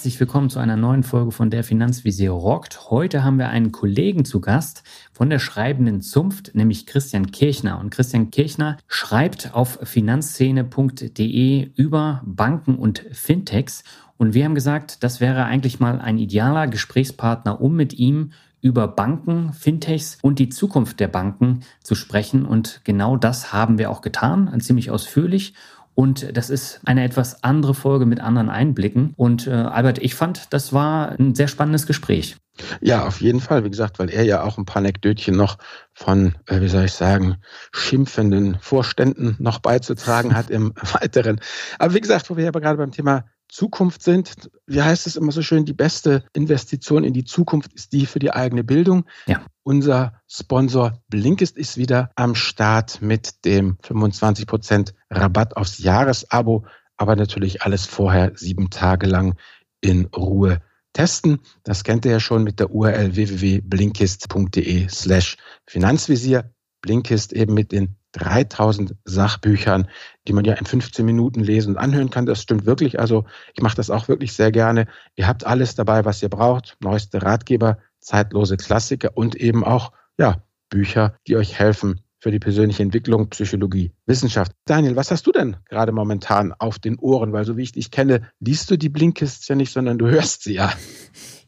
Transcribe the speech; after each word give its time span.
herzlich 0.00 0.18
willkommen 0.18 0.48
zu 0.48 0.58
einer 0.58 0.78
neuen 0.78 1.02
Folge 1.02 1.30
von 1.30 1.50
der 1.50 1.62
Finanzvisier 1.62 2.30
rockt. 2.30 2.90
Heute 2.90 3.22
haben 3.22 3.38
wir 3.38 3.50
einen 3.50 3.70
Kollegen 3.70 4.24
zu 4.24 4.40
Gast 4.40 4.82
von 5.12 5.28
der 5.28 5.38
schreibenden 5.38 6.00
Zunft, 6.00 6.54
nämlich 6.54 6.86
Christian 6.86 7.30
Kirchner. 7.30 7.78
Und 7.78 7.90
Christian 7.90 8.30
Kirchner 8.30 8.78
schreibt 8.88 9.52
auf 9.52 9.78
finanzszene.de 9.82 11.72
über 11.76 12.22
Banken 12.24 12.76
und 12.76 13.04
Fintechs. 13.12 13.84
Und 14.16 14.32
wir 14.32 14.46
haben 14.46 14.54
gesagt, 14.54 15.04
das 15.04 15.20
wäre 15.20 15.44
eigentlich 15.44 15.80
mal 15.80 16.00
ein 16.00 16.16
idealer 16.16 16.66
Gesprächspartner, 16.66 17.60
um 17.60 17.76
mit 17.76 17.92
ihm 17.92 18.32
über 18.62 18.88
Banken, 18.88 19.52
Fintechs 19.52 20.16
und 20.22 20.38
die 20.38 20.48
Zukunft 20.48 20.98
der 21.00 21.08
Banken 21.08 21.60
zu 21.82 21.94
sprechen. 21.94 22.46
Und 22.46 22.80
genau 22.84 23.18
das 23.18 23.52
haben 23.52 23.76
wir 23.76 23.90
auch 23.90 24.00
getan, 24.00 24.50
ziemlich 24.62 24.90
ausführlich. 24.90 25.52
Und 25.94 26.36
das 26.36 26.50
ist 26.50 26.80
eine 26.84 27.04
etwas 27.04 27.42
andere 27.42 27.74
Folge 27.74 28.06
mit 28.06 28.20
anderen 28.20 28.48
Einblicken. 28.48 29.12
Und 29.16 29.46
äh, 29.46 29.50
Albert, 29.50 29.98
ich 29.98 30.14
fand, 30.14 30.52
das 30.52 30.72
war 30.72 31.18
ein 31.18 31.34
sehr 31.34 31.48
spannendes 31.48 31.86
Gespräch. 31.86 32.36
Ja, 32.80 33.06
auf 33.06 33.20
jeden 33.20 33.40
Fall, 33.40 33.64
wie 33.64 33.70
gesagt, 33.70 33.98
weil 33.98 34.10
er 34.10 34.24
ja 34.24 34.42
auch 34.42 34.58
ein 34.58 34.64
paar 34.64 34.78
Anekdötchen 34.78 35.36
noch 35.36 35.58
von, 35.92 36.34
äh, 36.46 36.60
wie 36.60 36.68
soll 36.68 36.84
ich 36.84 36.92
sagen, 36.92 37.36
schimpfenden 37.72 38.58
Vorständen 38.60 39.36
noch 39.38 39.58
beizutragen 39.58 40.34
hat 40.34 40.50
im 40.50 40.74
Weiteren. 41.00 41.40
Aber 41.78 41.94
wie 41.94 42.00
gesagt, 42.00 42.30
wo 42.30 42.36
wir 42.36 42.44
ja 42.44 42.50
gerade 42.50 42.78
beim 42.78 42.92
Thema 42.92 43.24
Zukunft 43.50 44.02
sind. 44.02 44.50
Wie 44.66 44.80
heißt 44.80 45.06
es 45.06 45.16
immer 45.16 45.32
so 45.32 45.42
schön, 45.42 45.64
die 45.64 45.72
beste 45.72 46.24
Investition 46.32 47.04
in 47.04 47.12
die 47.12 47.24
Zukunft 47.24 47.72
ist 47.74 47.92
die 47.92 48.06
für 48.06 48.20
die 48.20 48.32
eigene 48.32 48.64
Bildung. 48.64 49.04
Ja. 49.26 49.42
Unser 49.70 50.20
Sponsor 50.26 51.00
Blinkist 51.10 51.56
ist 51.56 51.76
wieder 51.76 52.10
am 52.16 52.34
Start 52.34 53.00
mit 53.02 53.44
dem 53.44 53.76
25% 53.84 54.94
Rabatt 55.10 55.56
aufs 55.56 55.78
Jahresabo, 55.78 56.66
aber 56.96 57.14
natürlich 57.14 57.62
alles 57.62 57.86
vorher 57.86 58.32
sieben 58.34 58.70
Tage 58.70 59.06
lang 59.06 59.36
in 59.80 60.06
Ruhe 60.06 60.60
testen. 60.92 61.38
Das 61.62 61.84
kennt 61.84 62.04
ihr 62.04 62.10
ja 62.10 62.18
schon 62.18 62.42
mit 62.42 62.58
der 62.58 62.74
URL 62.74 63.14
www.blinkist.de 63.14 64.88
slash 64.88 65.36
Finanzvisier. 65.68 66.52
Blinkist 66.80 67.32
eben 67.32 67.54
mit 67.54 67.70
den 67.70 67.94
3000 68.10 68.96
Sachbüchern, 69.04 69.88
die 70.26 70.32
man 70.32 70.44
ja 70.44 70.54
in 70.54 70.66
15 70.66 71.06
Minuten 71.06 71.38
lesen 71.38 71.74
und 71.74 71.78
anhören 71.78 72.10
kann. 72.10 72.26
Das 72.26 72.42
stimmt 72.42 72.66
wirklich. 72.66 72.98
Also 72.98 73.24
ich 73.54 73.62
mache 73.62 73.76
das 73.76 73.88
auch 73.88 74.08
wirklich 74.08 74.32
sehr 74.32 74.50
gerne. 74.50 74.88
Ihr 75.14 75.28
habt 75.28 75.46
alles 75.46 75.76
dabei, 75.76 76.04
was 76.04 76.20
ihr 76.24 76.28
braucht. 76.28 76.76
Neueste 76.80 77.22
Ratgeber, 77.22 77.78
zeitlose 78.00 78.56
Klassiker 78.56 79.16
und 79.16 79.36
eben 79.36 79.64
auch 79.64 79.92
ja, 80.18 80.42
Bücher, 80.68 81.14
die 81.26 81.36
euch 81.36 81.58
helfen 81.58 82.00
für 82.20 82.30
die 82.30 82.38
persönliche 82.38 82.82
Entwicklung, 82.82 83.30
Psychologie, 83.30 83.92
Wissenschaft. 84.06 84.52
Daniel, 84.66 84.94
was 84.94 85.10
hast 85.10 85.26
du 85.26 85.32
denn 85.32 85.56
gerade 85.68 85.90
momentan 85.90 86.52
auf 86.52 86.78
den 86.78 86.98
Ohren? 86.98 87.32
Weil 87.32 87.46
so 87.46 87.56
wie 87.56 87.62
ich 87.62 87.72
dich 87.72 87.90
kenne, 87.90 88.22
liest 88.40 88.70
du 88.70 88.76
die 88.76 88.90
Blinkists 88.90 89.48
ja 89.48 89.54
nicht, 89.54 89.72
sondern 89.72 89.98
du 89.98 90.08
hörst 90.08 90.44
sie 90.44 90.54
ja. 90.54 90.70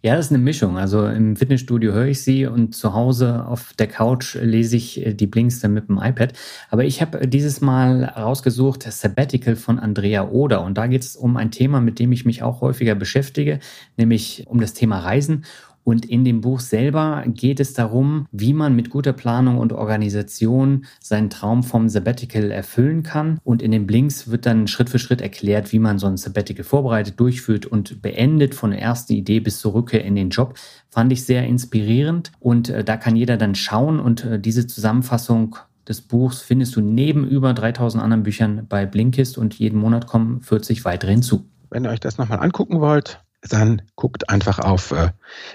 Ja, 0.05 0.17
das 0.17 0.27
ist 0.27 0.33
eine 0.33 0.43
Mischung. 0.43 0.79
Also 0.79 1.07
im 1.07 1.37
Fitnessstudio 1.37 1.93
höre 1.93 2.07
ich 2.07 2.25
sie 2.25 2.47
und 2.47 2.75
zu 2.75 2.93
Hause 2.93 3.47
auf 3.47 3.73
der 3.75 3.87
Couch 3.87 4.35
lese 4.35 4.77
ich 4.77 5.07
äh, 5.07 5.15
die 5.15 5.29
Blinks 5.29 5.61
dann 5.61 5.75
mit 5.75 5.89
dem 5.89 5.99
iPad. 5.99 6.33
Aber 6.71 6.85
ich 6.85 7.01
habe 7.01 7.29
dieses 7.29 7.61
Mal 7.61 8.05
rausgesucht 8.05 8.83
Sabbatical 8.83 9.55
von 9.55 9.79
Andrea 9.79 10.29
Oder. 10.29 10.65
Und 10.65 10.77
da 10.77 10.89
geht 10.89 11.03
es 11.03 11.15
um 11.15 11.37
ein 11.37 11.53
Thema, 11.53 11.81
mit 11.81 12.01
dem 12.01 12.11
ich 12.11 12.25
mich 12.25 12.43
auch 12.43 12.63
häufiger 12.63 12.97
beschäftige, 12.97 13.61
nämlich 13.97 14.45
um 14.49 14.61
das 14.61 14.73
Thema 14.73 14.99
Reisen. 15.01 15.45
Und 15.85 16.05
in 16.05 16.25
dem 16.25 16.41
Buch 16.41 16.61
selber 16.61 17.25
geht 17.27 17.61
es 17.61 17.75
darum, 17.75 18.27
wie 18.31 18.53
man 18.53 18.77
mit 18.77 18.91
guter 18.91 19.13
Planung 19.13 19.59
und 19.59 19.73
Organisation 19.73 20.85
seinen 21.01 21.31
Traum 21.31 21.63
vom 21.63 21.89
Sabbatical 21.89 22.51
erfüllen 22.51 23.03
kann. 23.03 23.39
Und 23.45 23.63
in 23.63 23.73
den 23.73 23.87
Blinks 23.87 24.31
wird 24.31 24.47
dann 24.47 24.69
Schritt 24.69 24.91
für 24.91 24.99
Schritt 24.99 25.21
erklärt, 25.21 25.73
wie 25.73 25.79
man 25.79 25.99
so 25.99 26.07
ein 26.07 26.17
Sabbatical 26.17 26.65
vorbereitet, 26.65 27.19
durchführt 27.19 27.67
und 27.67 28.03
beendet 28.03 28.55
von 28.55 28.71
der 28.71 28.81
ersten 28.81 29.13
Idee 29.13 29.41
bis 29.41 29.59
zur 29.59 29.75
Rückkehr 29.75 30.05
in 30.05 30.15
den 30.15 30.31
Job. 30.31 30.55
Fand 30.89 31.13
ich 31.13 31.25
sehr 31.25 31.47
inspirierend. 31.47 32.33
Und 32.39 32.69
äh, 32.69 32.85
da 32.85 32.97
kann 32.97 33.17
jeder 33.17 33.37
dann 33.37 33.55
schauen 33.55 33.99
und 33.99 34.25
äh, 34.25 34.39
diese 34.39 34.67
Zusammenfassung 34.67 35.57
des 35.89 36.01
Buchs 36.01 36.43
findest 36.43 36.77
du 36.77 36.81
neben 36.81 37.27
über 37.27 37.55
3000 37.55 38.03
anderen 38.03 38.23
Büchern 38.23 38.67
bei 38.69 38.87
Blinkist 38.87 39.37
und 39.37 39.55
jeden 39.55 39.79
Monat 39.79 40.07
kommen 40.07 40.41
40 40.41 40.85
weitere 40.85 41.11
hinzu. 41.11 41.45
Wenn 41.71 41.85
ihr 41.85 41.91
euch 41.91 42.01
das 42.01 42.19
nochmal 42.19 42.39
angucken 42.41 42.81
wollt, 42.81 43.21
dann 43.49 43.83
guckt 43.97 44.29
einfach 44.31 44.59
auf 44.61 44.93
äh, 44.93 45.11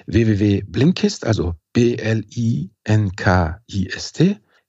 www.blinkist, 0.06 1.26
also 1.26 1.56
B-L-I-N-K-I-S-T, 1.74 2.70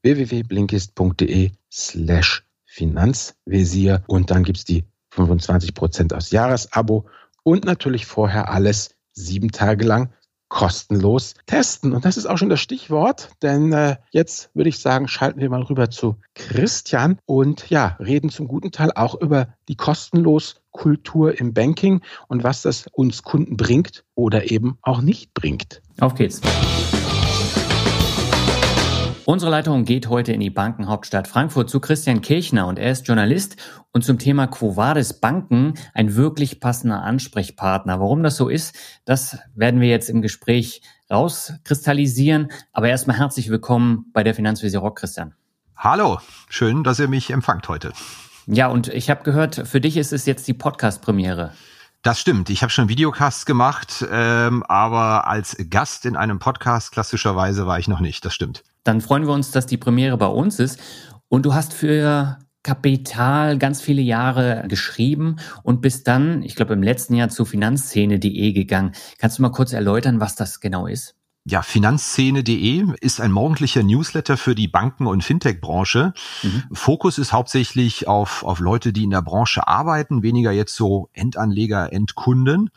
www.blinkist.de 0.02 1.50
slash 1.70 2.44
Finanzvisier 2.64 4.04
und 4.06 4.30
dann 4.30 4.44
gibt's 4.44 4.64
die 4.64 4.84
25% 5.12 6.14
aus 6.14 6.30
Jahresabo 6.30 7.06
und 7.42 7.64
natürlich 7.64 8.06
vorher 8.06 8.50
alles 8.50 8.94
sieben 9.12 9.50
Tage 9.50 9.84
lang 9.84 10.12
kostenlos 10.48 11.34
testen. 11.46 11.92
Und 11.92 12.04
das 12.04 12.16
ist 12.16 12.26
auch 12.26 12.38
schon 12.38 12.48
das 12.48 12.60
Stichwort, 12.60 13.30
denn 13.42 13.72
äh, 13.72 13.96
jetzt 14.10 14.50
würde 14.54 14.70
ich 14.70 14.78
sagen, 14.78 15.08
schalten 15.08 15.40
wir 15.40 15.50
mal 15.50 15.62
rüber 15.62 15.90
zu 15.90 16.16
Christian 16.34 17.18
und 17.26 17.68
ja, 17.68 17.96
reden 18.00 18.30
zum 18.30 18.48
guten 18.48 18.72
Teil 18.72 18.90
auch 18.94 19.14
über 19.20 19.48
die 19.68 19.76
kostenlos 19.76 20.62
Kultur 20.78 21.38
im 21.38 21.52
Banking 21.52 22.00
und 22.28 22.44
was 22.44 22.62
das 22.62 22.86
uns 22.92 23.24
Kunden 23.24 23.56
bringt 23.56 24.04
oder 24.14 24.50
eben 24.50 24.78
auch 24.82 25.00
nicht 25.00 25.34
bringt. 25.34 25.82
Auf 26.00 26.14
geht's. 26.14 26.40
Unsere 29.24 29.50
Leitung 29.50 29.84
geht 29.84 30.08
heute 30.08 30.32
in 30.32 30.40
die 30.40 30.48
Bankenhauptstadt 30.48 31.28
Frankfurt 31.28 31.68
zu 31.68 31.80
Christian 31.80 32.22
Kirchner 32.22 32.66
und 32.66 32.78
er 32.78 32.92
ist 32.92 33.06
Journalist 33.06 33.56
und 33.92 34.02
zum 34.02 34.18
Thema 34.18 34.46
Quo 34.46 34.76
Vadis 34.76 35.20
Banken 35.20 35.74
ein 35.92 36.14
wirklich 36.14 36.60
passender 36.60 37.02
Ansprechpartner. 37.02 38.00
Warum 38.00 38.22
das 38.22 38.36
so 38.36 38.48
ist, 38.48 38.74
das 39.04 39.36
werden 39.54 39.82
wir 39.82 39.88
jetzt 39.88 40.08
im 40.08 40.22
Gespräch 40.22 40.80
rauskristallisieren. 41.10 42.50
Aber 42.72 42.88
erstmal 42.88 43.18
herzlich 43.18 43.50
willkommen 43.50 44.06
bei 44.14 44.22
der 44.22 44.34
Finanzvisier 44.34 44.78
Rock, 44.78 45.00
Christian. 45.00 45.34
Hallo, 45.76 46.20
schön, 46.48 46.82
dass 46.82 46.98
ihr 46.98 47.08
mich 47.08 47.30
empfangt 47.30 47.68
heute. 47.68 47.92
Ja, 48.50 48.68
und 48.68 48.88
ich 48.88 49.10
habe 49.10 49.24
gehört, 49.24 49.68
für 49.68 49.80
dich 49.80 49.98
ist 49.98 50.12
es 50.12 50.24
jetzt 50.24 50.48
die 50.48 50.54
Podcast-Premiere. 50.54 51.52
Das 52.02 52.18
stimmt. 52.18 52.48
Ich 52.48 52.62
habe 52.62 52.70
schon 52.70 52.88
Videocasts 52.88 53.44
gemacht, 53.44 54.06
ähm, 54.10 54.62
aber 54.62 55.26
als 55.26 55.56
Gast 55.68 56.06
in 56.06 56.16
einem 56.16 56.38
Podcast 56.38 56.92
klassischerweise 56.92 57.66
war 57.66 57.78
ich 57.78 57.88
noch 57.88 58.00
nicht. 58.00 58.24
Das 58.24 58.32
stimmt. 58.32 58.62
Dann 58.84 59.02
freuen 59.02 59.26
wir 59.26 59.34
uns, 59.34 59.50
dass 59.50 59.66
die 59.66 59.76
Premiere 59.76 60.16
bei 60.16 60.26
uns 60.26 60.60
ist. 60.60 60.80
Und 61.28 61.44
du 61.44 61.52
hast 61.52 61.74
für 61.74 62.38
Kapital 62.62 63.58
ganz 63.58 63.82
viele 63.82 64.00
Jahre 64.00 64.64
geschrieben 64.66 65.36
und 65.62 65.82
bist 65.82 66.08
dann, 66.08 66.42
ich 66.42 66.54
glaube, 66.54 66.72
im 66.72 66.82
letzten 66.82 67.16
Jahr 67.16 67.28
zu 67.28 67.44
finanzszene.de 67.44 68.52
gegangen. 68.52 68.92
Kannst 69.18 69.38
du 69.38 69.42
mal 69.42 69.52
kurz 69.52 69.74
erläutern, 69.74 70.20
was 70.20 70.36
das 70.36 70.60
genau 70.60 70.86
ist? 70.86 71.17
Ja, 71.50 71.62
Finanzszene.de 71.62 72.94
ist 73.00 73.22
ein 73.22 73.32
morgendlicher 73.32 73.82
Newsletter 73.82 74.36
für 74.36 74.54
die 74.54 74.68
Banken- 74.68 75.06
und 75.06 75.24
Fintech-Branche. 75.24 76.12
Mhm. 76.42 76.64
Fokus 76.72 77.16
ist 77.16 77.32
hauptsächlich 77.32 78.06
auf, 78.06 78.42
auf 78.42 78.60
Leute, 78.60 78.92
die 78.92 79.04
in 79.04 79.10
der 79.10 79.22
Branche 79.22 79.66
arbeiten, 79.66 80.22
weniger 80.22 80.52
jetzt 80.52 80.74
so 80.74 81.08
Endanleger, 81.14 81.90
Endkunden. 81.90 82.68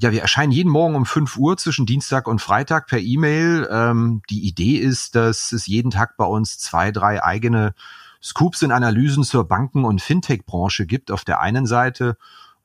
Ja, 0.00 0.12
wir 0.12 0.22
erscheinen 0.22 0.50
jeden 0.50 0.70
Morgen 0.70 0.94
um 0.94 1.04
5 1.04 1.36
Uhr 1.36 1.58
zwischen 1.58 1.84
Dienstag 1.84 2.26
und 2.26 2.40
Freitag 2.40 2.86
per 2.86 3.00
E-Mail. 3.00 3.68
Ähm, 3.70 4.22
die 4.30 4.46
Idee 4.48 4.76
ist, 4.76 5.14
dass 5.14 5.52
es 5.52 5.66
jeden 5.66 5.90
Tag 5.90 6.16
bei 6.16 6.24
uns 6.24 6.56
zwei, 6.56 6.92
drei 6.92 7.22
eigene 7.22 7.74
Scoops 8.22 8.62
und 8.62 8.72
Analysen 8.72 9.24
zur 9.24 9.46
Banken- 9.46 9.84
und 9.84 10.00
Fintech-Branche 10.00 10.86
gibt 10.86 11.10
auf 11.10 11.24
der 11.24 11.40
einen 11.40 11.66
Seite 11.66 12.16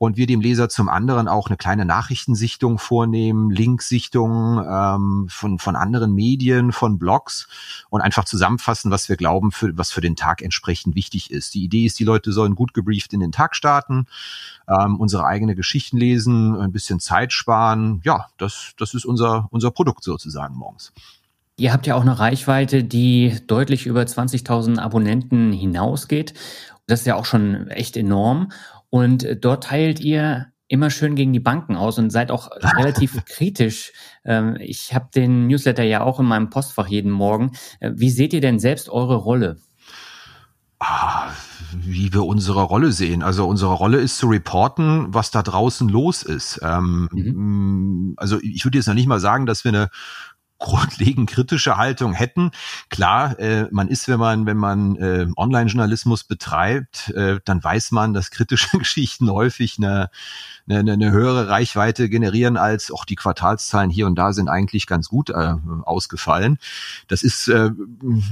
und 0.02 0.16
wir 0.16 0.26
dem 0.26 0.40
Leser 0.40 0.68
zum 0.68 0.88
anderen 0.88 1.28
auch 1.28 1.46
eine 1.46 1.56
kleine 1.56 1.84
Nachrichtensichtung 1.84 2.78
vornehmen, 2.78 3.52
Linksichtung 3.52 4.58
ähm, 4.58 5.26
von, 5.30 5.60
von 5.60 5.76
anderen 5.76 6.12
Medien, 6.12 6.72
von 6.72 6.98
Blogs 6.98 7.46
und 7.88 8.00
einfach 8.00 8.24
zusammenfassen, 8.24 8.90
was 8.90 9.08
wir 9.08 9.14
glauben, 9.16 9.52
für, 9.52 9.78
was 9.78 9.92
für 9.92 10.00
den 10.00 10.16
Tag 10.16 10.42
entsprechend 10.42 10.96
wichtig 10.96 11.30
ist. 11.30 11.54
Die 11.54 11.62
Idee 11.62 11.86
ist, 11.86 12.00
die 12.00 12.04
Leute 12.04 12.32
sollen 12.32 12.56
gut 12.56 12.74
gebrieft 12.74 13.12
in 13.12 13.20
den 13.20 13.30
Tag 13.30 13.54
starten, 13.54 14.08
ähm, 14.68 14.98
unsere 14.98 15.24
eigene 15.24 15.54
Geschichten 15.54 15.98
lesen, 15.98 16.56
ein 16.56 16.72
bisschen 16.72 16.98
Zeit 16.98 17.32
sparen. 17.32 18.00
Ja, 18.02 18.26
das, 18.38 18.72
das 18.78 18.94
ist 18.94 19.04
unser, 19.04 19.46
unser 19.52 19.70
Produkt 19.70 20.02
sozusagen 20.02 20.56
morgens. 20.56 20.92
Ihr 21.56 21.72
habt 21.72 21.86
ja 21.86 21.94
auch 21.94 22.02
eine 22.02 22.18
Reichweite, 22.18 22.82
die 22.82 23.36
deutlich 23.46 23.86
über 23.86 24.02
20.000 24.02 24.80
Abonnenten 24.80 25.52
hinausgeht. 25.52 26.34
Das 26.88 27.00
ist 27.00 27.06
ja 27.06 27.14
auch 27.14 27.24
schon 27.24 27.68
echt 27.68 27.96
enorm. 27.96 28.50
Und 28.92 29.26
dort 29.40 29.64
teilt 29.64 30.00
ihr 30.00 30.48
immer 30.68 30.90
schön 30.90 31.14
gegen 31.14 31.32
die 31.32 31.40
Banken 31.40 31.76
aus 31.76 31.98
und 31.98 32.10
seid 32.10 32.30
auch 32.30 32.50
relativ 32.76 33.24
kritisch. 33.24 33.94
Ähm, 34.22 34.58
ich 34.60 34.92
habe 34.92 35.08
den 35.14 35.46
Newsletter 35.46 35.82
ja 35.82 36.02
auch 36.02 36.20
in 36.20 36.26
meinem 36.26 36.50
Postfach 36.50 36.88
jeden 36.88 37.10
Morgen. 37.10 37.52
Äh, 37.80 37.92
wie 37.94 38.10
seht 38.10 38.34
ihr 38.34 38.42
denn 38.42 38.58
selbst 38.58 38.90
eure 38.90 39.16
Rolle? 39.16 39.56
Ah, 40.78 41.30
wie 41.72 42.12
wir 42.12 42.24
unsere 42.24 42.64
Rolle 42.64 42.92
sehen. 42.92 43.22
Also 43.22 43.46
unsere 43.46 43.72
Rolle 43.72 43.98
ist 43.98 44.18
zu 44.18 44.26
reporten, 44.26 45.06
was 45.08 45.30
da 45.30 45.42
draußen 45.42 45.88
los 45.88 46.22
ist. 46.22 46.60
Ähm, 46.62 47.08
mhm. 47.12 48.14
Also 48.18 48.40
ich 48.42 48.66
würde 48.66 48.76
jetzt 48.76 48.88
noch 48.88 48.94
nicht 48.94 49.06
mal 49.06 49.20
sagen, 49.20 49.46
dass 49.46 49.64
wir 49.64 49.70
eine 49.70 49.88
grundlegend 50.62 51.28
kritische 51.28 51.76
Haltung 51.76 52.12
hätten. 52.12 52.52
Klar, 52.88 53.38
äh, 53.38 53.66
man 53.72 53.88
ist, 53.88 54.06
wenn 54.08 54.20
man, 54.20 54.46
wenn 54.46 54.56
man 54.56 54.96
äh, 54.96 55.26
Online-Journalismus 55.36 56.24
betreibt, 56.24 57.10
äh, 57.10 57.40
dann 57.44 57.62
weiß 57.62 57.90
man, 57.90 58.14
dass 58.14 58.30
kritische 58.30 58.78
Geschichten 58.78 59.30
häufig 59.30 59.78
eine 59.78 60.08
eine, 60.68 60.92
eine 60.92 61.10
höhere 61.10 61.48
Reichweite 61.48 62.08
generieren 62.08 62.56
als 62.56 62.90
auch 62.90 63.04
die 63.04 63.16
Quartalszahlen 63.16 63.90
hier 63.90 64.06
und 64.06 64.16
da 64.16 64.32
sind 64.32 64.48
eigentlich 64.48 64.86
ganz 64.86 65.08
gut 65.08 65.30
äh, 65.30 65.54
ausgefallen. 65.82 66.58
Das 67.08 67.22
ist 67.22 67.48
äh, 67.48 67.70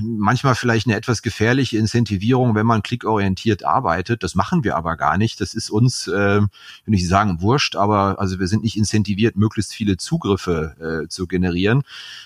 manchmal 0.01 0.55
vielleicht 0.55 0.87
eine 0.87 0.97
etwas 0.97 1.23
gefährliche 1.23 1.79
Incentivierung, 1.79 2.55
wenn 2.55 2.67
man 2.67 2.83
klickorientiert 2.83 3.65
arbeitet. 3.65 4.23
Das 4.23 4.35
machen 4.35 4.65
wir 4.65 4.77
aber 4.77 4.97
gar 4.97 5.19
nicht. 5.19 5.41
Das 5.41 5.55
ist 5.55 5.71
uns, 5.71 6.07
äh, 6.07 6.41
will 6.41 6.95
ich 6.95 7.09
sagen, 7.09 7.41
wurscht, 7.41 7.77
aber 7.77 8.17
also 8.19 8.39
wir 8.39 8.47
sind 8.47 8.63
nicht 8.63 8.77
incentiviert, 8.77 9.37
möglichst 9.37 9.75
viele 9.75 9.97
Zugriffe 9.97 11.03
äh, 11.05 11.09
zu 11.09 11.27
generieren. 11.27 11.83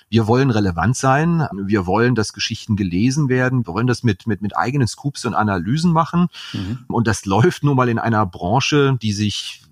Wir 0.09 0.27
wollen 0.27 0.51
relevant 0.51 0.97
sein. 0.97 1.47
Wir 1.55 1.87
wollen, 1.87 2.15
dass 2.15 2.33
Geschichten 2.33 2.77
gelesen 2.77 3.29
werden. 3.29 3.67
Wir 3.67 3.75
wollen 3.75 3.87
das 3.87 4.03
mit, 4.03 4.27
mit, 4.27 4.43
mit 4.43 4.57
eigenen 4.57 4.87
Scoops 4.87 5.25
und 5.25 5.35
Analysen 5.35 5.93
machen. 5.93 6.29
Mhm. 6.53 6.85
Und 6.89 7.07
das 7.07 7.25
läuft 7.25 7.65
nun 7.65 7.77
mal 7.77 7.89
in 7.89 7.99
einer 7.99 8.27
Branche, 8.27 8.99
die 9.01 9.13
sich 9.13 9.65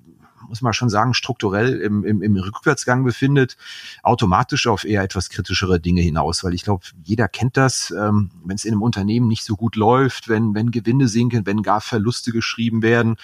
muss 0.52 0.60
man 0.60 0.74
schon 0.74 0.90
sagen, 0.90 1.14
strukturell 1.14 1.80
im, 1.80 2.04
im, 2.04 2.20
im 2.20 2.36
Rückwärtsgang 2.36 3.04
befindet, 3.04 3.56
automatisch 4.02 4.66
auf 4.66 4.84
eher 4.84 5.02
etwas 5.02 5.30
kritischere 5.30 5.80
Dinge 5.80 6.02
hinaus. 6.02 6.44
Weil 6.44 6.52
ich 6.52 6.62
glaube, 6.62 6.84
jeder 7.04 7.26
kennt 7.26 7.56
das, 7.56 7.90
ähm, 7.90 8.30
wenn 8.44 8.56
es 8.56 8.66
in 8.66 8.72
einem 8.72 8.82
Unternehmen 8.82 9.28
nicht 9.28 9.44
so 9.44 9.56
gut 9.56 9.76
läuft, 9.76 10.28
wenn, 10.28 10.54
wenn 10.54 10.70
Gewinne 10.70 11.08
sinken, 11.08 11.46
wenn 11.46 11.62
gar 11.62 11.80
Verluste 11.80 12.32
geschrieben 12.32 12.82
werden, 12.82 13.16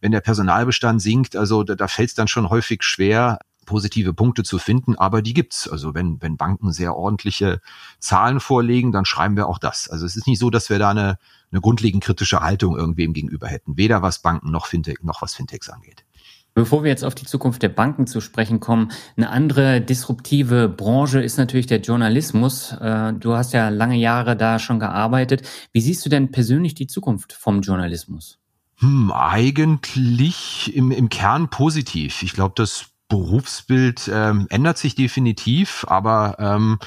wenn 0.00 0.12
der 0.12 0.20
Personalbestand 0.20 1.02
sinkt, 1.02 1.34
also 1.34 1.64
da, 1.64 1.74
da 1.74 1.88
fällt 1.88 2.10
es 2.10 2.14
dann 2.14 2.28
schon 2.28 2.50
häufig 2.50 2.84
schwer, 2.84 3.40
positive 3.70 4.12
Punkte 4.12 4.42
zu 4.42 4.58
finden, 4.58 4.96
aber 4.96 5.22
die 5.22 5.32
gibt's. 5.32 5.68
Also 5.68 5.94
wenn, 5.94 6.20
wenn 6.20 6.36
Banken 6.36 6.72
sehr 6.72 6.96
ordentliche 6.96 7.60
Zahlen 8.00 8.40
vorlegen, 8.40 8.90
dann 8.90 9.04
schreiben 9.04 9.36
wir 9.36 9.46
auch 9.46 9.58
das. 9.58 9.88
Also 9.88 10.06
es 10.06 10.16
ist 10.16 10.26
nicht 10.26 10.40
so, 10.40 10.50
dass 10.50 10.70
wir 10.70 10.80
da 10.80 10.90
eine, 10.90 11.18
eine 11.52 11.60
grundlegend 11.60 12.02
kritische 12.02 12.40
Haltung 12.40 12.76
irgendwem 12.76 13.12
gegenüber 13.12 13.46
hätten, 13.46 13.76
weder 13.76 14.02
was 14.02 14.22
Banken 14.22 14.50
noch 14.50 14.66
Fintech 14.66 15.04
noch 15.04 15.22
was 15.22 15.34
Fintechs 15.34 15.70
angeht. 15.70 16.04
Bevor 16.52 16.82
wir 16.82 16.90
jetzt 16.90 17.04
auf 17.04 17.14
die 17.14 17.26
Zukunft 17.26 17.62
der 17.62 17.68
Banken 17.68 18.08
zu 18.08 18.20
sprechen 18.20 18.58
kommen, 18.58 18.90
eine 19.16 19.30
andere 19.30 19.80
disruptive 19.80 20.68
Branche 20.68 21.20
ist 21.20 21.38
natürlich 21.38 21.68
der 21.68 21.80
Journalismus. 21.80 22.72
Äh, 22.72 23.12
du 23.12 23.34
hast 23.34 23.52
ja 23.52 23.68
lange 23.68 23.96
Jahre 23.96 24.36
da 24.36 24.58
schon 24.58 24.80
gearbeitet. 24.80 25.48
Wie 25.72 25.80
siehst 25.80 26.04
du 26.04 26.10
denn 26.10 26.32
persönlich 26.32 26.74
die 26.74 26.88
Zukunft 26.88 27.32
vom 27.34 27.60
Journalismus? 27.60 28.40
Hm, 28.80 29.12
eigentlich 29.12 30.74
im, 30.74 30.90
im 30.90 31.10
Kern 31.10 31.50
positiv. 31.50 32.22
Ich 32.22 32.32
glaube, 32.32 32.54
das 32.56 32.86
Berufsbild 33.10 34.08
ähm, 34.10 34.46
ändert 34.48 34.78
sich 34.78 34.94
definitiv, 34.94 35.84
aber 35.88 36.36
ähm, 36.38 36.78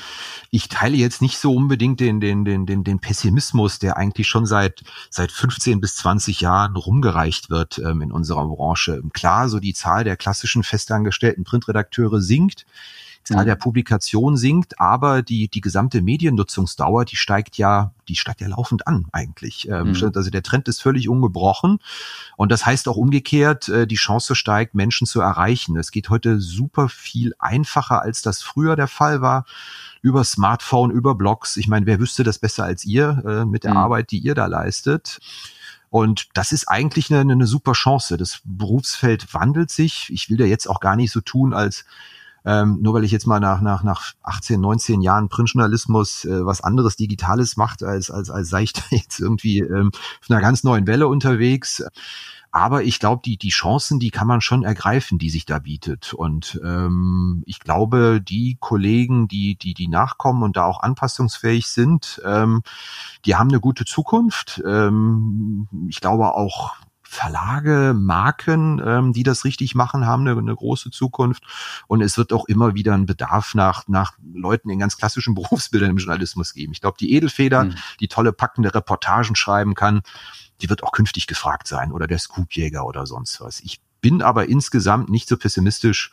ich 0.50 0.70
teile 0.70 0.96
jetzt 0.96 1.22
nicht 1.22 1.38
so 1.38 1.54
unbedingt 1.54 2.00
den, 2.00 2.20
den, 2.20 2.46
den, 2.46 2.66
den, 2.66 2.84
den 2.84 3.00
Pessimismus, 3.00 3.78
der 3.78 3.98
eigentlich 3.98 4.28
schon 4.28 4.48
seit, 4.48 4.84
seit 5.12 5.32
15 5.32 5.82
bis 5.82 5.98
20 5.98 6.42
Jahren 6.42 6.76
rumgereicht 6.76 7.52
wird 7.52 7.78
ähm, 7.78 8.02
in 8.02 8.12
unserer 8.12 8.48
Branche. 8.48 9.04
Klar, 9.14 9.50
so 9.50 9.60
die 9.60 9.74
Zahl 9.74 10.06
der 10.06 10.18
klassischen 10.18 10.64
festangestellten 10.64 11.44
Printredakteure 11.44 12.22
sinkt. 12.22 12.66
Zahl 13.24 13.44
mhm. 13.44 13.48
der 13.48 13.56
Publikationen 13.56 14.38
sinkt, 14.38 14.80
aber 14.80 15.22
die, 15.22 15.48
die 15.48 15.62
gesamte 15.62 16.02
Mediennutzungsdauer, 16.02 17.06
die 17.06 17.16
steigt 17.16 17.58
ja, 17.58 17.92
die 18.08 18.16
steigt 18.16 18.42
ja 18.42 18.48
laufend 18.48 18.88
an 18.88 19.08
eigentlich. 19.12 19.68
Ähm, 19.70 19.94
mhm. 19.94 20.12
Also 20.16 20.30
der 20.30 20.44
Trend 20.44 20.68
ist 20.68 20.82
völlig 20.82 21.10
ungebrochen. 21.10 21.80
Und 22.36 22.52
das 22.52 22.66
heißt 22.66 22.88
auch 22.88 22.98
umgekehrt, 22.98 23.70
äh, 23.70 23.88
die 23.88 23.96
Chance 23.96 24.36
steigt, 24.36 24.76
Menschen 24.76 25.08
zu 25.08 25.22
erreichen. 25.22 25.78
Es 25.78 25.92
geht 25.92 26.10
heute 26.10 26.40
super 26.40 26.90
viel 26.90 27.34
einfacher, 27.40 28.02
als 28.02 28.22
das 28.22 28.42
früher 28.42 28.76
der 28.76 28.88
Fall 28.88 29.22
war 29.22 29.46
über 30.02 30.24
Smartphone, 30.24 30.92
über 30.92 31.16
Blogs. 31.16 31.56
Ich 31.58 31.68
meine, 31.68 31.86
wer 31.86 32.00
wüsste 32.00 32.24
das 32.24 32.40
besser 32.40 32.66
als 32.66 32.84
ihr 32.84 33.24
äh, 33.26 33.46
mit 33.46 33.64
der 33.64 33.72
mhm. 33.72 33.78
Arbeit, 33.78 34.12
die 34.12 34.20
ihr 34.20 34.36
da 34.36 34.48
leistet? 34.48 35.20
Und 35.90 36.30
das 36.34 36.52
ist 36.52 36.68
eigentlich 36.68 37.14
eine, 37.14 37.32
eine 37.32 37.46
super 37.46 37.74
Chance. 37.74 38.18
Das 38.18 38.42
Berufsfeld 38.44 39.34
wandelt 39.34 39.70
sich. 39.70 40.10
Ich 40.12 40.30
will 40.30 40.38
da 40.38 40.44
jetzt 40.44 40.68
auch 40.68 40.80
gar 40.80 40.96
nicht 40.96 41.12
so 41.12 41.22
tun, 41.22 41.54
als 41.54 41.86
ähm, 42.46 42.80
nur 42.82 42.94
weil 42.94 43.04
ich 43.04 43.12
jetzt 43.12 43.28
mal 43.28 43.40
nach, 43.40 43.62
nach, 43.62 43.84
nach 43.84 44.14
18, 44.24 44.60
19 44.60 45.02
Jahren 45.02 45.30
Printjournalismus 45.30 46.26
äh, 46.26 46.46
was 46.46 46.62
anderes 46.62 46.96
Digitales 46.96 47.58
macht, 47.58 47.84
als, 47.84 48.12
als, 48.12 48.30
als 48.30 48.50
sei 48.50 48.64
ich 48.64 48.74
da 48.74 48.82
jetzt 48.92 49.20
irgendwie 49.20 49.60
ähm, 49.60 49.92
auf 50.22 50.30
einer 50.30 50.42
ganz 50.42 50.64
neuen 50.64 50.88
Welle 50.88 51.08
unterwegs. 51.08 51.84
Aber 52.56 52.84
ich 52.84 53.00
glaube, 53.00 53.24
die, 53.26 53.36
die 53.36 53.50
Chancen, 53.50 54.00
die 54.00 54.12
kann 54.12 54.28
man 54.28 54.40
schon 54.40 54.64
ergreifen, 54.64 55.18
die 55.18 55.32
sich 55.32 55.48
da 55.48 55.58
bietet. 55.58 56.14
Und 56.14 56.62
ähm, 56.64 57.42
ich 57.48 57.60
glaube, 57.60 58.22
die 58.22 58.58
Kollegen, 58.60 59.28
die, 59.28 59.56
die, 59.56 59.74
die 59.74 59.88
nachkommen 59.88 60.44
und 60.44 60.56
da 60.56 60.66
auch 60.66 60.82
anpassungsfähig 60.82 61.68
sind, 61.68 62.22
ähm, 62.24 62.62
die 63.26 63.36
haben 63.36 63.50
eine 63.50 63.60
gute 63.60 63.86
Zukunft. 63.86 64.62
Ähm, 64.68 65.68
ich 65.90 66.00
glaube 66.00 66.36
auch, 66.36 66.76
Verlage, 67.14 67.94
Marken, 67.96 68.82
ähm, 68.84 69.14
die 69.14 69.24
das 69.24 69.46
richtig 69.46 69.76
machen, 69.76 70.06
haben 70.06 70.28
eine, 70.28 70.38
eine 70.38 70.56
große 70.56 70.92
Zukunft. 70.92 71.44
Und 71.88 72.02
es 72.02 72.18
wird 72.18 72.34
auch 72.34 72.46
immer 72.46 72.74
wieder 72.74 72.94
ein 72.94 73.06
Bedarf 73.06 73.56
nach, 73.56 73.88
nach 73.88 74.14
Leuten 74.34 74.70
in 74.70 74.80
ganz 74.80 74.98
klassischen 74.98 75.36
Berufsbildern 75.36 75.92
im 75.92 75.98
Journalismus 75.98 76.54
geben. 76.54 76.74
Ich 76.74 76.82
glaube, 76.82 76.98
die 77.00 77.14
Edelfeder, 77.14 77.66
mhm. 77.66 77.76
die 78.00 78.08
tolle 78.08 78.34
packende 78.34 78.74
Reportagen 78.74 79.36
schreiben 79.36 79.76
kann, 79.76 80.02
die 80.62 80.70
wird 80.70 80.84
auch 80.84 80.92
künftig 80.92 81.28
gefragt 81.28 81.68
sein 81.68 81.92
oder 81.92 82.08
der 82.08 82.20
Scoopjäger 82.20 82.86
oder 82.86 83.06
sonst 83.06 83.40
was. 83.42 83.60
Ich 83.62 83.82
bin 84.02 84.22
aber 84.22 84.50
insgesamt 84.50 85.10
nicht 85.10 85.30
so 85.30 85.38
pessimistisch, 85.38 86.12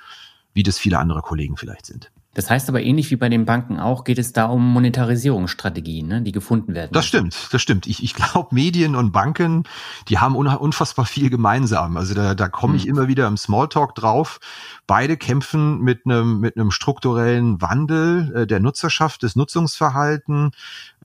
wie 0.53 0.63
das 0.63 0.79
viele 0.79 0.99
andere 0.99 1.23
Kollegen 1.23 1.57
vielleicht 1.57 1.87
sind. 1.87 2.11
Das 2.35 2.49
heißt 2.49 2.69
aber 2.69 2.81
ähnlich 2.81 3.11
wie 3.11 3.17
bei 3.17 3.29
den 3.29 3.45
Banken 3.45 3.81
auch, 3.81 4.05
geht 4.05 4.19
es 4.19 4.33
da 4.33 4.47
um 4.47 4.65
Monetarisierungsstrategien, 4.73 6.07
ne, 6.07 6.23
die 6.23 6.31
gefunden 6.31 6.75
werden. 6.75 6.91
Das 6.93 7.05
stimmt, 7.05 7.49
das 7.51 7.61
stimmt. 7.61 7.89
Ich, 7.89 8.05
ich 8.05 8.15
glaube, 8.15 8.55
Medien 8.55 8.95
und 8.95 9.11
Banken, 9.11 9.65
die 10.09 10.19
haben 10.19 10.37
unfassbar 10.37 11.07
viel 11.07 11.29
gemeinsam. 11.29 11.97
Also 11.97 12.15
da, 12.15 12.37
da 12.37 12.49
komme 12.49 12.77
ich 12.77 12.85
hm. 12.85 12.91
immer 12.91 13.09
wieder 13.09 13.27
im 13.27 13.37
Smalltalk 13.37 13.97
drauf. 13.97 14.39
Beide 14.87 15.17
kämpfen 15.17 15.81
mit 15.81 16.03
einem 16.05 16.39
mit 16.39 16.57
einem 16.57 16.71
strukturellen 16.71 17.61
Wandel 17.61 18.33
äh, 18.35 18.47
der 18.47 18.61
Nutzerschaft, 18.61 19.25
des 19.25 19.35
Nutzungsverhalten, 19.35 20.53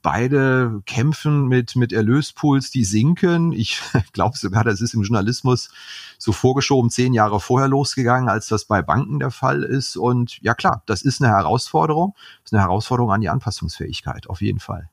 beide 0.06 0.84
kämpfen 0.86 1.48
mit, 1.48 1.75
mit 1.75 1.92
Erlöspools, 1.92 2.69
die 2.69 2.84
sinken. 2.86 3.52
Ich 3.52 3.81
glaube 4.13 4.38
sogar, 4.38 4.63
das 4.63 4.80
ist 4.80 4.94
im 4.94 5.02
Journalismus 5.02 5.72
so 6.19 6.31
vorgeschoben 6.31 6.92
zehn 6.92 7.12
Jahre 7.12 7.40
vorher 7.40 7.68
losgegangen, 7.68 8.30
als 8.30 8.48
das 8.48 8.66
bei 8.66 8.84
Banken 8.84 9.18
der 9.18 9.31
Fall 9.31 9.63
ist. 9.63 9.98
Und 9.98 10.40
ja 10.44 10.54
klar, 10.54 10.84
das 10.86 11.02
ist 11.02 11.24
eine 11.24 11.31
Herausforderung. 11.31 12.14
Das 12.44 12.52
ist 12.52 12.54
eine 12.54 12.62
Herausforderung 12.62 13.12
an 13.12 13.21
die 13.21 13.30
Anpassungsfähigkeit, 13.30 14.30
auf 14.30 14.44
jeden 14.44 14.59
Fall. 14.59 14.90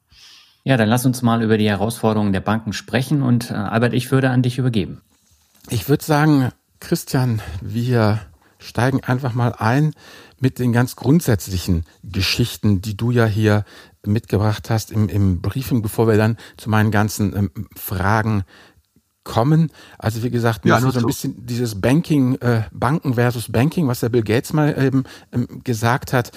Ja, 0.64 0.78
dann 0.78 0.88
lass 0.88 1.04
uns 1.04 1.20
mal 1.20 1.42
über 1.42 1.58
die 1.58 1.68
Herausforderungen 1.68 2.32
der 2.32 2.40
Banken 2.40 2.72
sprechen. 2.72 3.20
Und 3.20 3.50
äh, 3.50 3.54
Albert, 3.54 3.92
ich 3.92 4.10
würde 4.10 4.30
an 4.30 4.40
dich 4.40 4.56
übergeben. 4.56 5.02
Ich 5.68 5.90
würde 5.90 6.02
sagen, 6.02 6.48
Christian, 6.80 7.42
wir 7.60 8.18
steigen 8.58 9.04
einfach 9.04 9.34
mal 9.34 9.54
ein 9.58 9.92
mit 10.40 10.58
den 10.58 10.72
ganz 10.72 10.96
grundsätzlichen 10.96 11.84
Geschichten, 12.02 12.80
die 12.80 12.96
du 12.96 13.10
ja 13.10 13.26
hier 13.26 13.66
mitgebracht 14.06 14.70
hast 14.70 14.90
im, 14.90 15.08
im 15.08 15.40
Briefing, 15.40 15.82
bevor 15.82 16.08
wir 16.08 16.16
dann 16.16 16.36
zu 16.56 16.70
meinen 16.70 16.90
ganzen 16.90 17.36
ähm, 17.36 17.50
Fragen 17.76 18.44
kommen. 19.24 19.70
Also 19.98 20.22
wie 20.22 20.30
gesagt, 20.30 20.64
ja, 20.64 20.80
so 20.80 20.98
ein 20.98 21.06
bisschen 21.06 21.46
dieses 21.46 21.80
Banking, 21.80 22.36
äh, 22.36 22.62
Banken 22.72 23.14
versus 23.14 23.50
Banking, 23.50 23.86
was 23.86 24.00
der 24.00 24.08
Bill 24.08 24.22
Gates 24.22 24.52
mal 24.52 24.76
eben 24.76 25.04
ähm, 25.32 25.62
gesagt 25.62 26.12
hat, 26.12 26.32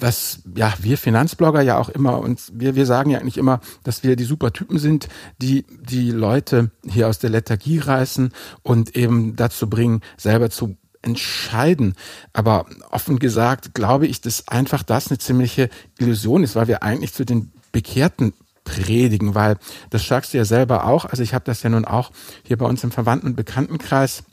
was 0.00 0.42
ja 0.54 0.72
wir 0.78 0.96
Finanzblogger 0.96 1.60
ja 1.62 1.76
auch 1.78 1.88
immer 1.88 2.18
uns 2.20 2.52
wir 2.54 2.76
wir 2.76 2.86
sagen 2.86 3.10
ja 3.10 3.18
eigentlich 3.18 3.38
immer, 3.38 3.60
dass 3.82 4.04
wir 4.04 4.14
die 4.14 4.24
super 4.24 4.52
Typen 4.52 4.78
sind, 4.78 5.08
die 5.42 5.66
die 5.80 6.12
Leute 6.12 6.70
hier 6.86 7.08
aus 7.08 7.18
der 7.18 7.30
Lethargie 7.30 7.78
reißen 7.78 8.32
und 8.62 8.96
eben 8.96 9.34
dazu 9.34 9.68
bringen, 9.68 10.02
selber 10.16 10.50
zu 10.50 10.76
entscheiden. 11.02 11.94
Aber 12.32 12.66
offen 12.90 13.18
gesagt 13.18 13.74
glaube 13.74 14.06
ich, 14.06 14.20
dass 14.20 14.48
einfach 14.48 14.82
das 14.82 15.08
eine 15.08 15.18
ziemliche 15.18 15.70
Illusion 15.98 16.42
ist, 16.42 16.56
weil 16.56 16.68
wir 16.68 16.82
eigentlich 16.82 17.12
zu 17.12 17.24
den 17.24 17.52
Bekehrten 17.72 18.32
predigen, 18.64 19.34
weil 19.34 19.56
das 19.90 20.06
sagst 20.06 20.34
du 20.34 20.38
ja 20.38 20.44
selber 20.44 20.84
auch. 20.84 21.04
Also 21.04 21.22
ich 21.22 21.34
habe 21.34 21.44
das 21.44 21.62
ja 21.62 21.70
nun 21.70 21.84
auch 21.84 22.10
hier 22.44 22.58
bei 22.58 22.66
uns 22.66 22.84
im 22.84 22.90
Verwandten- 22.90 23.28
und 23.28 23.36
Bekanntenkreis, 23.36 24.24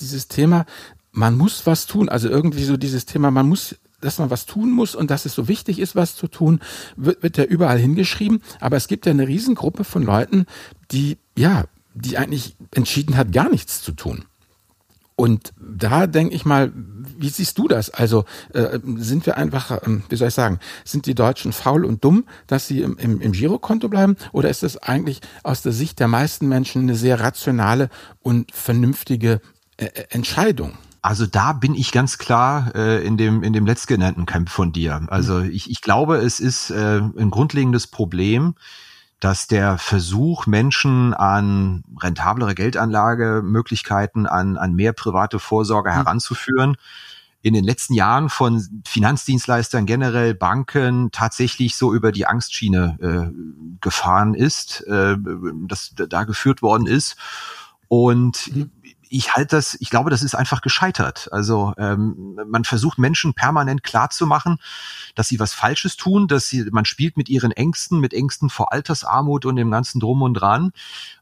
dieses 0.00 0.28
Thema, 0.28 0.64
man 1.12 1.36
muss 1.36 1.66
was 1.66 1.86
tun. 1.86 2.08
Also 2.08 2.28
irgendwie 2.28 2.64
so 2.64 2.76
dieses 2.76 3.06
Thema, 3.06 3.30
man 3.30 3.48
muss 3.48 3.76
dass 4.00 4.18
man 4.18 4.30
was 4.30 4.46
tun 4.46 4.70
muss 4.70 4.94
und 4.94 5.10
dass 5.10 5.26
es 5.26 5.34
so 5.34 5.46
wichtig 5.46 5.78
ist, 5.78 5.94
was 5.94 6.16
zu 6.16 6.26
tun, 6.26 6.60
wird, 6.96 7.22
wird 7.22 7.36
ja 7.36 7.44
überall 7.44 7.78
hingeschrieben. 7.78 8.42
Aber 8.58 8.76
es 8.76 8.88
gibt 8.88 9.06
ja 9.06 9.12
eine 9.12 9.28
Riesengruppe 9.28 9.84
von 9.84 10.02
Leuten, 10.02 10.46
die, 10.90 11.18
ja, 11.36 11.64
die 11.94 12.16
eigentlich 12.16 12.56
entschieden 12.74 13.16
hat, 13.16 13.32
gar 13.32 13.50
nichts 13.50 13.82
zu 13.82 13.92
tun. 13.92 14.24
Und 15.20 15.52
da 15.60 16.06
denke 16.06 16.34
ich 16.34 16.46
mal, 16.46 16.72
wie 16.74 17.28
siehst 17.28 17.58
du 17.58 17.68
das? 17.68 17.90
Also 17.90 18.24
äh, 18.54 18.78
sind 18.96 19.26
wir 19.26 19.36
einfach, 19.36 19.70
äh, 19.70 20.00
wie 20.08 20.16
soll 20.16 20.28
ich 20.28 20.34
sagen, 20.34 20.60
sind 20.82 21.04
die 21.04 21.14
Deutschen 21.14 21.52
faul 21.52 21.84
und 21.84 22.02
dumm, 22.02 22.24
dass 22.46 22.68
sie 22.68 22.80
im, 22.80 22.96
im, 22.96 23.20
im 23.20 23.32
Girokonto 23.32 23.90
bleiben? 23.90 24.16
Oder 24.32 24.48
ist 24.48 24.62
das 24.62 24.78
eigentlich 24.78 25.20
aus 25.42 25.60
der 25.60 25.72
Sicht 25.72 26.00
der 26.00 26.08
meisten 26.08 26.48
Menschen 26.48 26.84
eine 26.84 26.94
sehr 26.94 27.20
rationale 27.20 27.90
und 28.20 28.50
vernünftige 28.54 29.42
äh, 29.76 29.84
äh 29.84 30.04
Entscheidung? 30.08 30.78
Also 31.02 31.26
da 31.26 31.52
bin 31.52 31.74
ich 31.74 31.92
ganz 31.92 32.16
klar 32.16 32.74
äh, 32.74 33.04
in 33.04 33.18
dem 33.18 33.42
in 33.42 33.52
dem 33.52 33.66
letztgenannten 33.66 34.24
Camp 34.24 34.48
von 34.48 34.72
dir. 34.72 35.06
Also 35.08 35.40
ich, 35.40 35.70
ich 35.70 35.82
glaube, 35.82 36.16
es 36.16 36.40
ist 36.40 36.70
äh, 36.70 37.02
ein 37.18 37.28
grundlegendes 37.28 37.88
Problem, 37.88 38.54
dass 39.20 39.46
der 39.46 39.78
Versuch, 39.78 40.46
Menschen 40.46 41.14
an 41.14 41.84
rentablere 42.00 42.54
Geldanlagemöglichkeiten, 42.54 44.26
an, 44.26 44.56
an 44.56 44.74
mehr 44.74 44.92
private 44.92 45.38
Vorsorge 45.38 45.90
mhm. 45.90 45.94
heranzuführen, 45.94 46.76
in 47.42 47.54
den 47.54 47.64
letzten 47.64 47.94
Jahren 47.94 48.28
von 48.28 48.82
Finanzdienstleistern 48.86 49.86
generell 49.86 50.34
Banken 50.34 51.10
tatsächlich 51.10 51.74
so 51.74 51.94
über 51.94 52.12
die 52.12 52.26
Angstschiene 52.26 52.98
äh, 53.00 53.78
gefahren 53.80 54.34
ist, 54.34 54.86
äh, 54.86 55.16
das 55.66 55.94
da 55.94 56.24
geführt 56.24 56.60
worden 56.60 56.86
ist. 56.86 57.16
Und 57.88 58.54
mhm 58.54 58.70
ich 59.12 59.34
halte 59.34 59.56
das, 59.56 59.76
ich 59.80 59.90
glaube, 59.90 60.08
das 60.08 60.22
ist 60.22 60.36
einfach 60.36 60.62
gescheitert. 60.62 61.28
Also 61.32 61.74
ähm, 61.76 62.38
man 62.46 62.62
versucht 62.62 62.96
Menschen 62.96 63.34
permanent 63.34 63.82
klarzumachen, 63.82 64.58
dass 65.16 65.26
sie 65.26 65.40
was 65.40 65.52
Falsches 65.52 65.96
tun, 65.96 66.28
dass 66.28 66.46
sie, 66.46 66.62
man 66.70 66.84
spielt 66.84 67.16
mit 67.16 67.28
ihren 67.28 67.50
Ängsten, 67.50 67.98
mit 67.98 68.14
Ängsten 68.14 68.50
vor 68.50 68.72
Altersarmut 68.72 69.46
und 69.46 69.56
dem 69.56 69.70
ganzen 69.70 69.98
Drum 69.98 70.22
und 70.22 70.34
Dran. 70.34 70.70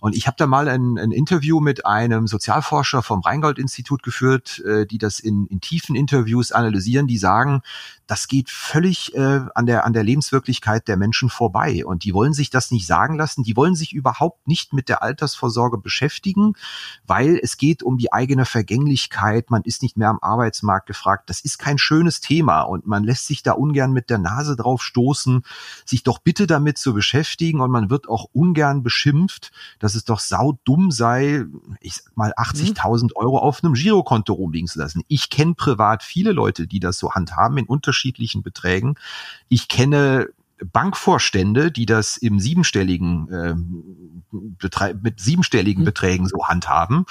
Und 0.01 0.15
ich 0.15 0.27
habe 0.27 0.37
da 0.37 0.47
mal 0.47 0.69
ein, 0.69 0.99
ein, 0.99 1.13
Interview 1.13 1.61
mit 1.61 1.87
einem 1.87 2.27
Sozialforscher 2.27 3.03
vom 3.03 3.21
Rheingold-Institut 3.23 4.03
geführt, 4.03 4.63
äh, 4.67 4.85
die 4.85 4.99
das 4.99 5.19
in, 5.19 5.47
in 5.47 5.63
tiefen 5.63 5.97
Interviews 5.97 6.53
analysieren, 6.53 7.07
die 7.07 7.19
sagen, 7.19 7.63
das 8.09 8.27
geht 8.27 8.49
völlig 8.49 9.15
äh, 9.15 9.43
an 9.55 9.67
der 9.67 9.85
an 9.85 9.93
der 9.93 10.03
Lebenswirklichkeit 10.03 10.89
der 10.89 10.97
Menschen 10.97 11.29
vorbei 11.29 11.85
und 11.85 12.05
die 12.05 12.15
wollen 12.15 12.33
sich 12.33 12.49
das 12.49 12.71
nicht 12.71 12.87
sagen 12.87 13.17
lassen, 13.17 13.45
die 13.45 13.55
wollen 13.55 13.75
sich 13.75 13.93
überhaupt 13.93 14.49
nicht 14.49 14.73
mit 14.73 14.89
der 14.89 15.03
Altersvorsorge 15.03 15.77
beschäftigen, 15.77 16.55
weil 17.07 17.39
es 17.41 17.59
geht 17.59 17.78
um 17.83 17.99
die 17.99 18.13
eigene 18.13 18.45
Vergänglichkeit, 18.45 19.51
man 19.51 19.63
ist 19.63 19.83
nicht 19.83 19.97
mehr 19.97 20.09
am 20.09 20.19
Arbeitsmarkt 20.21 20.87
gefragt, 20.87 21.31
das 21.31 21.41
ist 21.41 21.59
kein 21.59 21.79
schönes 21.79 22.21
Thema 22.21 22.63
und 22.63 22.87
man 22.87 23.05
lässt 23.05 23.27
sich 23.27 23.43
da 23.43 23.53
ungern 23.53 23.93
mit 23.93 24.11
der 24.11 24.19
Nase 24.19 24.57
drauf 24.57 24.83
stoßen, 24.83 25.43
sich 25.85 26.03
doch 26.03 26.19
bitte 26.19 26.47
damit 26.47 26.79
zu 26.79 26.95
beschäftigen 26.95 27.61
und 27.61 27.71
man 27.71 27.91
wird 27.91 28.09
auch 28.09 28.27
ungern 28.33 28.83
beschimpft, 28.83 29.53
dass 29.79 29.95
es 29.95 30.05
doch 30.05 30.21
saudumm 30.21 30.91
sei, 30.91 31.45
ich 31.81 31.97
sag 31.97 32.17
mal 32.17 32.33
80.000 32.35 33.05
mhm. 33.05 33.11
Euro 33.15 33.39
auf 33.39 33.63
einem 33.63 33.75
Girokonto 33.75 34.33
rumliegen 34.33 34.69
zu 34.69 34.79
lassen. 34.79 35.03
Ich 35.09 35.31
kenne 35.31 35.55
privat 35.55 36.03
viele 36.03 36.33
Leute, 36.33 36.67
die 36.67 36.81
das 36.81 36.99
so 36.99 37.13
handhaben 37.13 37.59
in 37.59 37.67
unterschiedlichen 37.67 38.43
Beträgen. 38.43 38.95
Ich 39.49 39.69
kenne 39.69 40.29
Bankvorstände, 40.65 41.71
die 41.71 41.87
das 41.87 42.17
im 42.17 42.41
siebenstelligen 42.41 43.29
äh, 43.31 43.55
mit 45.03 45.21
siebenstelligen 45.21 45.83
mhm. 45.83 45.87
Beträgen 45.87 46.27
so 46.27 46.47
handhaben. 46.47 47.07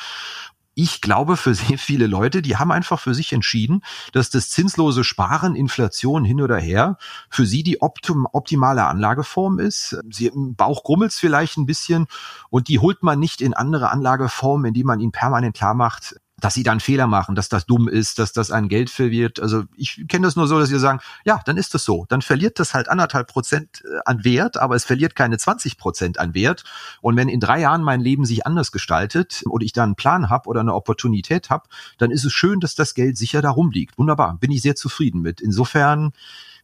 Ich 0.80 1.02
glaube, 1.02 1.38
für 1.38 1.56
sehr 1.56 1.80
viele 1.80 2.06
Leute, 2.06 2.44
die 2.44 2.58
haben 2.58 2.72
einfach 2.72 3.00
für 3.00 3.16
sich 3.16 3.34
entschieden, 3.34 3.82
dass 4.12 4.30
das 4.30 4.52
zinslose 4.52 5.04
Sparen, 5.04 5.56
Inflation 5.56 6.24
hin 6.24 6.40
oder 6.40 6.58
her, 6.58 7.00
für 7.32 7.48
sie 7.48 7.64
die 7.64 7.82
optim 7.82 8.28
optimale 8.32 8.86
Anlageform 8.86 9.58
ist. 9.58 9.98
Sie 10.12 10.28
im 10.28 10.54
Bauch 10.54 10.84
grummelt's 10.84 11.18
vielleicht 11.18 11.58
ein 11.58 11.66
bisschen 11.66 12.06
und 12.52 12.68
die 12.68 12.78
holt 12.78 13.02
man 13.02 13.20
nicht 13.20 13.42
in 13.42 13.56
andere 13.56 13.90
Anlageformen, 13.90 14.68
indem 14.68 14.86
man 14.86 15.00
ihnen 15.00 15.12
permanent 15.12 15.56
klar 15.56 15.74
macht, 15.74 16.16
dass 16.40 16.54
sie 16.54 16.64
dann 16.64 16.80
Fehler 16.80 17.08
machen, 17.08 17.34
dass 17.34 17.50
das 17.50 17.66
dumm 17.66 17.88
ist, 17.88 18.20
dass 18.20 18.32
das 18.32 18.52
ein 18.52 18.70
Geld 18.70 18.92
verwirrt. 18.92 19.40
Also 19.40 19.64
ich 19.76 20.06
kenne 20.08 20.28
das 20.28 20.36
nur 20.36 20.48
so, 20.48 20.60
dass 20.60 20.70
sie 20.70 20.78
sagen, 20.78 21.00
ja, 21.26 21.42
dann 21.46 21.58
ist 21.58 21.74
das 21.74 21.84
so. 21.84 22.06
Dann 22.10 22.22
verliert 22.22 22.60
das 22.60 22.76
halt 22.76 22.90
anderthalb 22.90 23.28
Prozent 23.28 23.84
äh, 23.84 24.00
an 24.06 24.24
Wert, 24.24 24.58
aber 24.58 24.76
es 24.76 24.86
verliert 24.86 25.16
keine 25.16 25.40
20 25.40 25.78
Prozent 25.80 26.20
an 26.20 26.36
Wert. 26.36 26.64
Und 27.02 27.16
wenn 27.16 27.28
in 27.28 27.40
drei 27.40 27.60
Jahren 27.62 27.82
mein 27.82 28.02
Leben 28.02 28.24
sich 28.26 28.46
anders 28.46 28.72
gestaltet 28.72 29.44
oder 29.50 29.66
ich 29.66 29.74
da 29.74 29.84
einen 29.84 29.96
Plan 29.96 30.30
habe 30.30 30.48
oder 30.48 30.60
eine 30.60 30.76
Opportunität 30.76 31.50
habe, 31.50 31.68
dann 31.98 32.12
ist 32.12 32.24
es 32.24 32.34
schön, 32.34 32.60
dass 32.60 32.76
das 32.76 32.94
Geld 32.94 33.18
sicher 33.18 33.42
da 33.42 33.50
rumliegt. 33.50 33.98
Wunderbar, 33.98 34.38
bin 34.38 34.52
ich 34.52 34.62
sehr 34.62 34.76
zufrieden 34.76 35.22
mit. 35.22 35.42
Insofern 35.42 36.12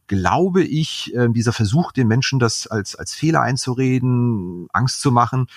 glaube 0.06 0.62
ich, 0.62 1.14
äh, 1.14 1.28
dieser 1.30 1.52
Versuch, 1.52 1.90
den 1.90 2.06
Menschen 2.06 2.38
das 2.38 2.66
als, 2.66 2.94
als 2.94 3.14
Fehler 3.14 3.40
einzureden, 3.40 4.68
Angst 4.72 5.00
zu 5.00 5.10
machen, 5.10 5.48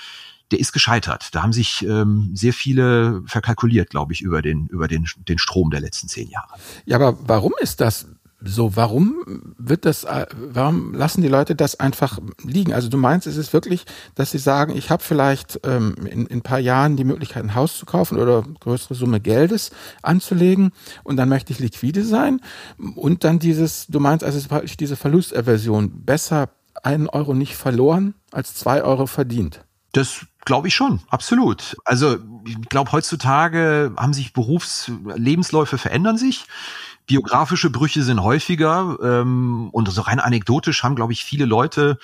der 0.52 0.60
ist 0.60 0.72
gescheitert. 0.72 1.30
Da 1.34 1.44
haben 1.44 1.54
sich 1.54 1.86
ähm, 1.86 2.32
sehr 2.34 2.54
viele 2.54 3.22
verkalkuliert, 3.26 3.90
glaube 3.90 4.14
ich, 4.14 4.22
über 4.22 4.42
den, 4.42 4.68
über 4.68 4.88
den, 4.88 5.06
den 5.28 5.38
Strom 5.38 5.72
der 5.72 5.82
letzten 5.82 6.08
zehn 6.08 6.30
Jahre. 6.30 6.54
Ja, 6.86 6.98
aber 6.98 7.18
warum 7.28 7.54
ist 7.60 7.82
das 7.82 8.08
so, 8.40 8.76
warum 8.76 9.16
wird 9.58 9.86
das, 9.86 10.04
äh, 10.04 10.28
warum 10.32 10.94
lassen 10.94 11.22
die 11.22 11.28
Leute 11.28 11.56
das 11.56 11.80
einfach 11.80 12.20
liegen? 12.44 12.72
Also 12.72 12.88
du 12.88 12.98
meinst, 12.98 13.26
es 13.26 13.36
ist 13.36 13.52
wirklich, 13.52 13.86
dass 14.14 14.32
sie 14.32 14.38
sagen, 14.38 14.76
ich 14.76 14.92
habe 14.92 15.04
vielleicht 15.04 15.60
ähm, 15.64 15.96
in, 16.06 16.28
in 16.28 16.38
ein 16.38 16.42
paar 16.44 16.60
Jahren 16.60 16.98
die 16.98 17.04
Möglichkeit, 17.04 17.44
ein 17.44 17.56
Haus 17.56 17.78
zu 17.78 17.86
kaufen 17.86 18.20
oder 18.20 18.44
größere 18.60 18.94
Summe 18.94 19.20
Geldes 19.20 19.72
anzulegen 20.04 20.72
und 21.04 21.18
dann 21.18 21.30
möchte 21.30 21.52
ich 21.52 21.60
liquide 21.60 22.06
sein 22.06 22.40
und 22.96 23.24
dann 23.24 23.40
dieses, 23.40 23.88
du 23.88 24.00
meinst, 24.00 24.24
also 24.24 24.38
es 24.38 24.64
ist 24.64 24.80
diese 24.80 24.96
Verlusterversion, 24.96 26.06
besser 26.06 26.50
einen 26.84 27.10
Euro 27.10 27.34
nicht 27.34 27.56
verloren 27.56 28.14
als 28.32 28.54
zwei 28.54 28.84
Euro 28.84 29.08
verdient. 29.08 29.66
Das 29.94 30.28
Glaube 30.48 30.70
ich 30.70 30.76
schon, 30.76 31.02
absolut. 31.10 31.76
Also 31.84 32.20
ich 32.46 32.70
glaube, 32.70 32.94
heutzutage 32.94 33.92
haben 33.98 34.14
sich 34.14 34.32
Berufslebensläufe 34.32 35.78
verändern 35.78 36.18
sich. 36.18 36.46
Biografische 37.06 37.70
Brüche 37.70 38.02
sind 38.02 38.24
häufiger 38.24 38.98
ähm, 39.04 39.68
und 39.74 39.90
so 39.90 40.04
rein 40.04 40.22
anekdotisch 40.22 40.84
haben, 40.84 40.96
glaube 40.96 41.12
ich, 41.12 41.26
viele 41.26 41.44
Leute 41.44 42.00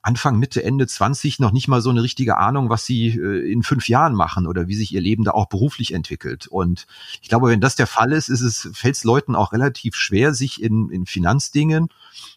Anfang, 0.00 0.38
Mitte, 0.38 0.62
Ende 0.62 0.86
20 0.86 1.40
noch 1.40 1.50
nicht 1.50 1.66
mal 1.66 1.80
so 1.80 1.90
eine 1.90 2.04
richtige 2.04 2.36
Ahnung, 2.36 2.70
was 2.70 2.86
sie 2.86 3.08
äh, 3.18 3.50
in 3.50 3.64
fünf 3.64 3.88
Jahren 3.88 4.14
machen 4.14 4.46
oder 4.46 4.68
wie 4.68 4.76
sich 4.76 4.94
ihr 4.94 5.00
Leben 5.00 5.24
da 5.24 5.32
auch 5.32 5.46
beruflich 5.46 5.92
entwickelt. 5.92 6.46
Und 6.46 6.86
ich 7.20 7.28
glaube, 7.28 7.48
wenn 7.48 7.60
das 7.60 7.74
der 7.74 7.88
Fall 7.88 8.12
ist, 8.12 8.28
ist 8.28 8.42
es, 8.42 8.70
fällt 8.74 8.94
es 8.94 9.02
Leuten 9.02 9.34
auch 9.34 9.52
relativ 9.52 9.96
schwer, 9.96 10.34
sich 10.34 10.62
in, 10.62 10.88
in 10.90 11.04
Finanzdingen 11.04 11.88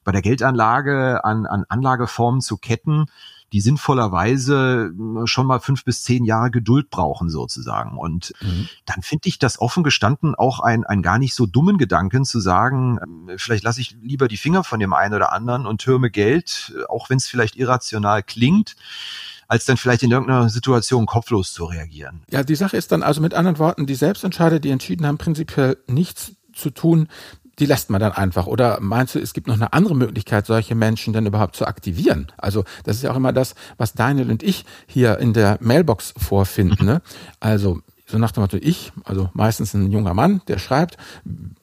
bei 0.03 0.11
der 0.11 0.23
Geldanlage 0.23 1.23
an, 1.23 1.45
an 1.45 1.65
Anlageformen 1.69 2.41
zu 2.41 2.57
ketten, 2.57 3.05
die 3.51 3.61
sinnvollerweise 3.61 4.93
äh, 4.93 5.27
schon 5.27 5.47
mal 5.47 5.59
fünf 5.59 5.83
bis 5.83 6.03
zehn 6.03 6.23
Jahre 6.23 6.51
Geduld 6.51 6.89
brauchen 6.89 7.29
sozusagen. 7.29 7.97
Und 7.97 8.33
mhm. 8.41 8.69
dann 8.85 9.01
finde 9.01 9.29
ich 9.29 9.39
das 9.39 9.59
offen 9.59 9.83
gestanden 9.83 10.35
auch 10.35 10.59
ein, 10.59 10.85
ein 10.85 11.01
gar 11.01 11.19
nicht 11.19 11.35
so 11.35 11.45
dummen 11.45 11.77
Gedanken 11.77 12.25
zu 12.25 12.39
sagen, 12.39 12.99
ähm, 13.03 13.29
vielleicht 13.37 13.63
lasse 13.63 13.81
ich 13.81 13.97
lieber 14.01 14.27
die 14.27 14.37
Finger 14.37 14.63
von 14.63 14.79
dem 14.79 14.93
einen 14.93 15.13
oder 15.13 15.33
anderen 15.33 15.65
und 15.65 15.81
türme 15.81 16.09
Geld, 16.09 16.75
auch 16.89 17.09
wenn 17.09 17.17
es 17.17 17.27
vielleicht 17.27 17.55
irrational 17.55 18.23
klingt 18.23 18.75
als 19.47 19.65
dann 19.65 19.75
vielleicht 19.75 20.01
in 20.01 20.11
irgendeiner 20.11 20.47
Situation 20.47 21.05
kopflos 21.05 21.51
zu 21.51 21.65
reagieren. 21.65 22.21
Ja, 22.29 22.41
die 22.41 22.55
Sache 22.55 22.77
ist 22.77 22.93
dann 22.93 23.03
also 23.03 23.19
mit 23.19 23.33
anderen 23.33 23.59
Worten, 23.59 23.85
die 23.85 23.95
Selbstentscheider, 23.95 24.61
die 24.61 24.69
entschieden 24.69 25.05
haben, 25.05 25.17
prinzipiell 25.17 25.77
nichts 25.87 26.37
zu 26.53 26.69
tun, 26.69 27.09
die 27.61 27.67
lässt 27.67 27.91
man 27.91 28.01
dann 28.01 28.11
einfach. 28.11 28.47
Oder 28.47 28.79
meinst 28.81 29.13
du, 29.15 29.19
es 29.19 29.33
gibt 29.33 29.47
noch 29.47 29.55
eine 29.55 29.71
andere 29.71 29.95
Möglichkeit, 29.95 30.47
solche 30.47 30.73
Menschen 30.73 31.13
denn 31.13 31.27
überhaupt 31.27 31.55
zu 31.55 31.67
aktivieren? 31.67 32.31
Also 32.37 32.65
das 32.83 32.97
ist 32.97 33.03
ja 33.03 33.11
auch 33.11 33.15
immer 33.15 33.31
das, 33.31 33.53
was 33.77 33.93
Daniel 33.93 34.31
und 34.31 34.41
ich 34.41 34.65
hier 34.87 35.19
in 35.19 35.31
der 35.33 35.57
Mailbox 35.61 36.13
vorfinden. 36.17 36.85
Ne? 36.85 37.01
Also 37.39 37.81
so 38.05 38.17
nach 38.17 38.31
dem 38.31 38.41
Motto, 38.41 38.57
ich, 38.59 38.91
also 39.05 39.29
meistens 39.33 39.73
ein 39.73 39.91
junger 39.91 40.13
Mann, 40.13 40.41
der 40.47 40.57
schreibt, 40.59 40.97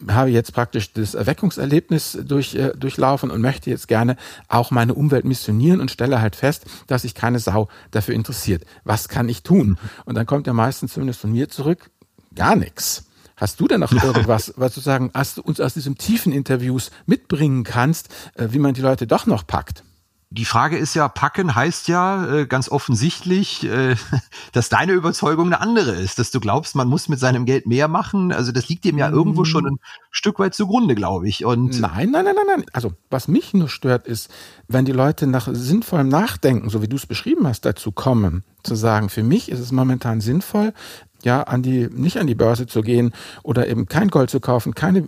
habe 0.08 0.30
jetzt 0.30 0.52
praktisch 0.54 0.92
das 0.92 1.14
Erweckungserlebnis 1.14 2.18
durch, 2.24 2.54
äh, 2.54 2.72
durchlaufen 2.76 3.30
und 3.30 3.40
möchte 3.40 3.70
jetzt 3.70 3.86
gerne 3.86 4.16
auch 4.48 4.70
meine 4.70 4.94
Umwelt 4.94 5.24
missionieren 5.24 5.80
und 5.80 5.90
stelle 5.90 6.20
halt 6.20 6.36
fest, 6.36 6.64
dass 6.86 7.02
sich 7.02 7.14
keine 7.14 7.38
Sau 7.38 7.68
dafür 7.90 8.14
interessiert. 8.14 8.64
Was 8.84 9.08
kann 9.08 9.28
ich 9.28 9.42
tun? 9.42 9.78
Und 10.04 10.14
dann 10.14 10.26
kommt 10.26 10.46
ja 10.46 10.52
meistens 10.52 10.94
zumindest 10.94 11.20
von 11.20 11.32
mir 11.32 11.48
zurück, 11.48 11.90
gar 12.34 12.56
nichts. 12.56 13.07
Hast 13.38 13.60
du 13.60 13.68
denn 13.68 13.80
noch 13.80 13.92
irgendwas, 14.04 14.52
was 14.56 14.74
du 14.74 14.80
sagen, 14.80 15.10
hast 15.14 15.38
du 15.38 15.42
uns 15.42 15.60
aus 15.60 15.74
diesem 15.74 15.96
tiefen 15.96 16.32
Interviews 16.32 16.90
mitbringen 17.06 17.64
kannst, 17.64 18.08
äh, 18.34 18.48
wie 18.50 18.58
man 18.58 18.74
die 18.74 18.82
Leute 18.82 19.06
doch 19.06 19.26
noch 19.26 19.46
packt? 19.46 19.84
Die 20.30 20.44
Frage 20.44 20.76
ist 20.76 20.92
ja, 20.92 21.08
packen 21.08 21.54
heißt 21.54 21.88
ja 21.88 22.26
äh, 22.26 22.46
ganz 22.46 22.68
offensichtlich, 22.68 23.64
äh, 23.64 23.96
dass 24.52 24.68
deine 24.68 24.92
Überzeugung 24.92 25.46
eine 25.46 25.60
andere 25.60 25.92
ist, 25.92 26.18
dass 26.18 26.30
du 26.30 26.38
glaubst, 26.38 26.74
man 26.74 26.86
muss 26.86 27.08
mit 27.08 27.18
seinem 27.18 27.46
Geld 27.46 27.66
mehr 27.66 27.88
machen. 27.88 28.30
Also 28.30 28.52
das 28.52 28.68
liegt 28.68 28.84
dem 28.84 28.98
ja 28.98 29.08
irgendwo 29.08 29.46
schon 29.46 29.66
ein 29.66 29.78
Stück 30.10 30.38
weit 30.38 30.54
zugrunde, 30.54 30.94
glaube 30.94 31.28
ich. 31.28 31.46
Und 31.46 31.80
nein, 31.80 32.10
nein, 32.10 32.26
nein, 32.26 32.34
nein, 32.36 32.46
nein. 32.46 32.64
Also 32.74 32.92
was 33.08 33.26
mich 33.26 33.54
nur 33.54 33.70
stört, 33.70 34.06
ist, 34.06 34.30
wenn 34.66 34.84
die 34.84 34.92
Leute 34.92 35.26
nach 35.26 35.48
sinnvollem 35.50 36.08
Nachdenken, 36.08 36.68
so 36.68 36.82
wie 36.82 36.88
du 36.88 36.96
es 36.96 37.06
beschrieben 37.06 37.46
hast, 37.46 37.64
dazu 37.64 37.90
kommen, 37.90 38.44
zu 38.62 38.74
sagen, 38.74 39.08
für 39.08 39.22
mich 39.22 39.50
ist 39.50 39.60
es 39.60 39.72
momentan 39.72 40.20
sinnvoll, 40.20 40.74
ja, 41.22 41.42
an 41.42 41.62
die, 41.62 41.88
nicht 41.88 42.18
an 42.18 42.26
die 42.26 42.34
Börse 42.34 42.66
zu 42.66 42.82
gehen 42.82 43.12
oder 43.42 43.66
eben 43.68 43.86
kein 43.86 44.08
Gold 44.08 44.30
zu 44.30 44.40
kaufen, 44.40 44.74
keine 44.74 45.02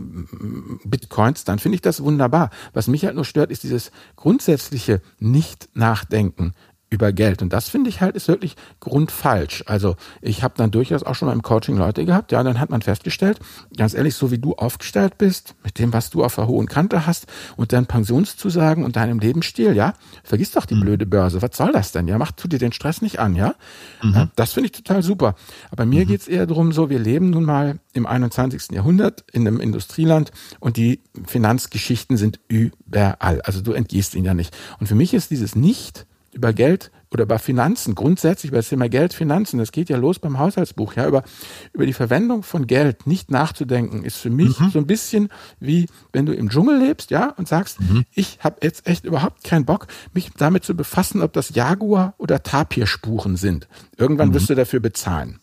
Bitcoins, 0.85 1.45
dann 1.45 1.59
finde 1.59 1.77
ich 1.77 1.83
das 1.83 2.03
wunderbar. 2.03 2.51
Was 2.73 2.89
mich 2.89 3.05
halt 3.05 3.15
nur 3.15 3.25
stört, 3.25 3.51
ist 3.51 3.63
dieses 3.63 3.93
grundsätzliche 4.17 5.01
Nicht-Nachdenken 5.19 6.55
über 6.91 7.13
Geld. 7.13 7.41
Und 7.41 7.53
das 7.53 7.69
finde 7.69 7.89
ich 7.89 8.01
halt 8.01 8.17
ist 8.17 8.27
wirklich 8.27 8.57
grundfalsch. 8.81 9.63
Also 9.67 9.97
ich 10.21 10.43
habe 10.43 10.55
dann 10.57 10.73
durchaus 10.73 11.05
auch 11.05 11.15
schon 11.15 11.27
mal 11.27 11.33
im 11.33 11.43
Coaching 11.43 11.77
Leute 11.77 12.05
gehabt, 12.05 12.33
ja, 12.33 12.43
dann 12.43 12.59
hat 12.59 12.71
man 12.71 12.83
festgestellt, 12.83 13.39
ganz 13.77 13.95
ehrlich, 13.95 14.15
so 14.15 14.33
wie 14.33 14.39
du 14.39 14.55
aufgestellt 14.55 15.17
bist, 15.17 15.55
mit 15.63 15.79
dem, 15.79 15.93
was 15.93 16.11
du 16.11 16.25
auf 16.25 16.35
der 16.35 16.49
hohen 16.49 16.67
Kante 16.67 17.07
hast 17.07 17.27
und 17.57 17.73
deinen 17.73 17.87
Pensionszusagen 17.87 18.85
und 18.85 18.97
deinem 18.97 19.21
Lebensstil, 19.21 19.75
ja, 19.75 19.95
vergiss 20.25 20.51
doch 20.51 20.67
die 20.67 20.75
mhm. 20.75 20.81
blöde 20.81 21.07
Börse. 21.07 21.41
Was 21.43 21.57
soll 21.57 21.73
das 21.73 21.93
denn? 21.93 22.09
Ja, 22.09 22.19
mach 22.19 22.33
tu 22.33 22.49
dir 22.49 22.59
den 22.59 22.73
Stress 22.73 23.03
nicht 23.03 23.21
an, 23.21 23.37
ja. 23.37 23.55
Mhm. 24.03 24.31
Das 24.35 24.53
finde 24.53 24.67
ich 24.67 24.73
total 24.73 25.03
super. 25.03 25.37
Aber 25.71 25.87
mir 25.87 26.05
mhm. 26.05 26.09
geht's 26.09 26.27
eher 26.27 26.47
darum, 26.47 26.73
so, 26.73 26.91
wir 26.91 26.99
leben 26.99 27.31
nun 27.31 27.45
mal 27.45 27.79
im 27.93 28.05
21. 28.05 28.73
Jahrhundert 28.73 29.25
in 29.33 29.47
einem 29.47 29.61
Industrieland 29.61 30.33
und 30.59 30.77
die 30.77 31.01
Finanzgeschichten 31.25 32.17
sind 32.17 32.41
überall. 32.49 33.41
Also 33.43 33.61
du 33.61 33.73
entgehst 33.73 34.17
ihnen 34.17 34.25
ja 34.25 34.35
nicht. 34.35 34.57
Und 34.81 34.89
für 34.89 34.97
mich 34.97 35.15
ist 35.15 35.31
dieses 35.31 35.55
Nicht 35.55 36.07
über 36.33 36.53
Geld 36.53 36.91
oder 37.13 37.25
über 37.25 37.39
Finanzen, 37.39 37.95
grundsätzlich 37.95 38.51
über 38.51 38.59
das 38.59 38.69
Thema 38.69 38.89
Geld, 38.89 39.15
Finanzen, 39.15 39.59
das 39.59 39.73
geht 39.73 39.89
ja 39.89 39.97
los 39.97 40.19
beim 40.19 40.39
Haushaltsbuch, 40.39 40.95
ja, 40.95 41.09
über, 41.09 41.25
über 41.73 41.87
die 41.87 41.93
Verwendung 41.93 42.43
von 42.43 42.67
Geld 42.67 43.07
nicht 43.07 43.31
nachzudenken, 43.31 44.05
ist 44.05 44.17
für 44.17 44.31
mich 44.31 44.59
mhm. 44.61 44.71
so 44.71 44.79
ein 44.79 44.87
bisschen 44.87 45.29
wie, 45.59 45.87
wenn 46.13 46.27
du 46.27 46.33
im 46.33 46.49
Dschungel 46.51 46.79
lebst, 46.79 47.11
ja, 47.11 47.31
und 47.31 47.49
sagst, 47.49 47.81
mhm. 47.81 48.05
ich 48.15 48.39
habe 48.41 48.59
jetzt 48.63 48.87
echt 48.87 49.05
überhaupt 49.05 49.43
keinen 49.43 49.65
Bock, 49.65 49.89
mich 50.15 50.31
damit 50.37 50.65
zu 50.65 50.77
befassen, 50.77 51.23
ob 51.23 51.33
das 51.33 51.55
Jaguar 51.55 52.15
oder 52.19 52.43
Tapirspuren 52.43 53.37
sind. 53.37 53.67
Irgendwann 53.97 54.29
mhm. 54.29 54.35
wirst 54.35 54.51
du 54.51 54.55
dafür 54.55 54.81
bezahlen. 54.81 55.41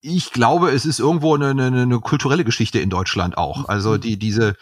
Ich 0.00 0.30
glaube, 0.30 0.70
es 0.70 0.86
ist 0.86 1.00
irgendwo 1.00 1.34
eine, 1.34 1.48
eine, 1.48 1.82
eine 1.82 1.98
kulturelle 1.98 2.44
Geschichte 2.44 2.78
in 2.78 2.90
Deutschland 2.90 3.36
auch. 3.36 3.68
Also 3.68 3.98
die, 3.98 4.16
diese, 4.16 4.54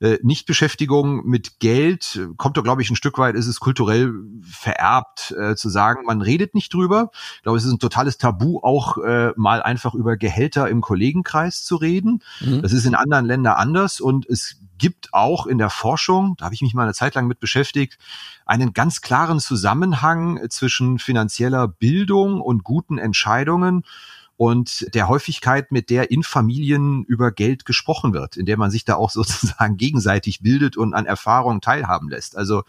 äh, 0.00 0.18
Nichtbeschäftigung 0.22 1.24
mit 1.26 1.60
Geld 1.60 2.16
äh, 2.16 2.34
kommt 2.36 2.56
doch, 2.56 2.64
glaube 2.64 2.82
ich, 2.82 2.90
ein 2.90 2.96
Stück 2.96 3.18
weit, 3.18 3.34
ist 3.34 3.46
es 3.46 3.60
kulturell 3.60 4.12
vererbt, 4.42 5.34
äh, 5.38 5.54
zu 5.54 5.68
sagen, 5.68 6.04
man 6.04 6.20
redet 6.20 6.54
nicht 6.54 6.72
drüber. 6.72 7.10
Ich 7.36 7.42
glaube, 7.42 7.58
es 7.58 7.64
ist 7.64 7.72
ein 7.72 7.78
totales 7.78 8.18
Tabu, 8.18 8.60
auch 8.62 8.98
äh, 8.98 9.32
mal 9.36 9.62
einfach 9.62 9.94
über 9.94 10.16
Gehälter 10.16 10.68
im 10.68 10.80
Kollegenkreis 10.80 11.64
zu 11.64 11.76
reden. 11.76 12.22
Mhm. 12.40 12.62
Das 12.62 12.72
ist 12.72 12.86
in 12.86 12.94
anderen 12.94 13.26
Ländern 13.26 13.54
anders 13.54 14.00
und 14.00 14.26
es 14.28 14.56
gibt 14.78 15.14
auch 15.14 15.46
in 15.46 15.58
der 15.58 15.70
Forschung, 15.70 16.34
da 16.36 16.46
habe 16.46 16.54
ich 16.54 16.62
mich 16.62 16.74
mal 16.74 16.82
eine 16.82 16.94
Zeit 16.94 17.14
lang 17.14 17.26
mit 17.26 17.40
beschäftigt, 17.40 17.98
einen 18.44 18.72
ganz 18.72 19.00
klaren 19.00 19.40
Zusammenhang 19.40 20.40
zwischen 20.50 20.98
finanzieller 20.98 21.68
Bildung 21.68 22.40
und 22.40 22.64
guten 22.64 22.98
Entscheidungen 22.98 23.84
und 24.36 24.92
der 24.94 25.08
Häufigkeit, 25.08 25.70
mit 25.70 25.90
der 25.90 26.10
in 26.10 26.22
Familien 26.22 27.04
über 27.04 27.30
Geld 27.30 27.64
gesprochen 27.64 28.12
wird, 28.12 28.36
in 28.36 28.46
der 28.46 28.56
man 28.56 28.70
sich 28.70 28.84
da 28.84 28.96
auch 28.96 29.10
sozusagen 29.10 29.76
gegenseitig 29.76 30.40
bildet 30.40 30.76
und 30.76 30.94
an 30.94 31.06
Erfahrungen 31.06 31.60
teilhaben 31.60 32.08
lässt. 32.08 32.36
Also 32.36 32.62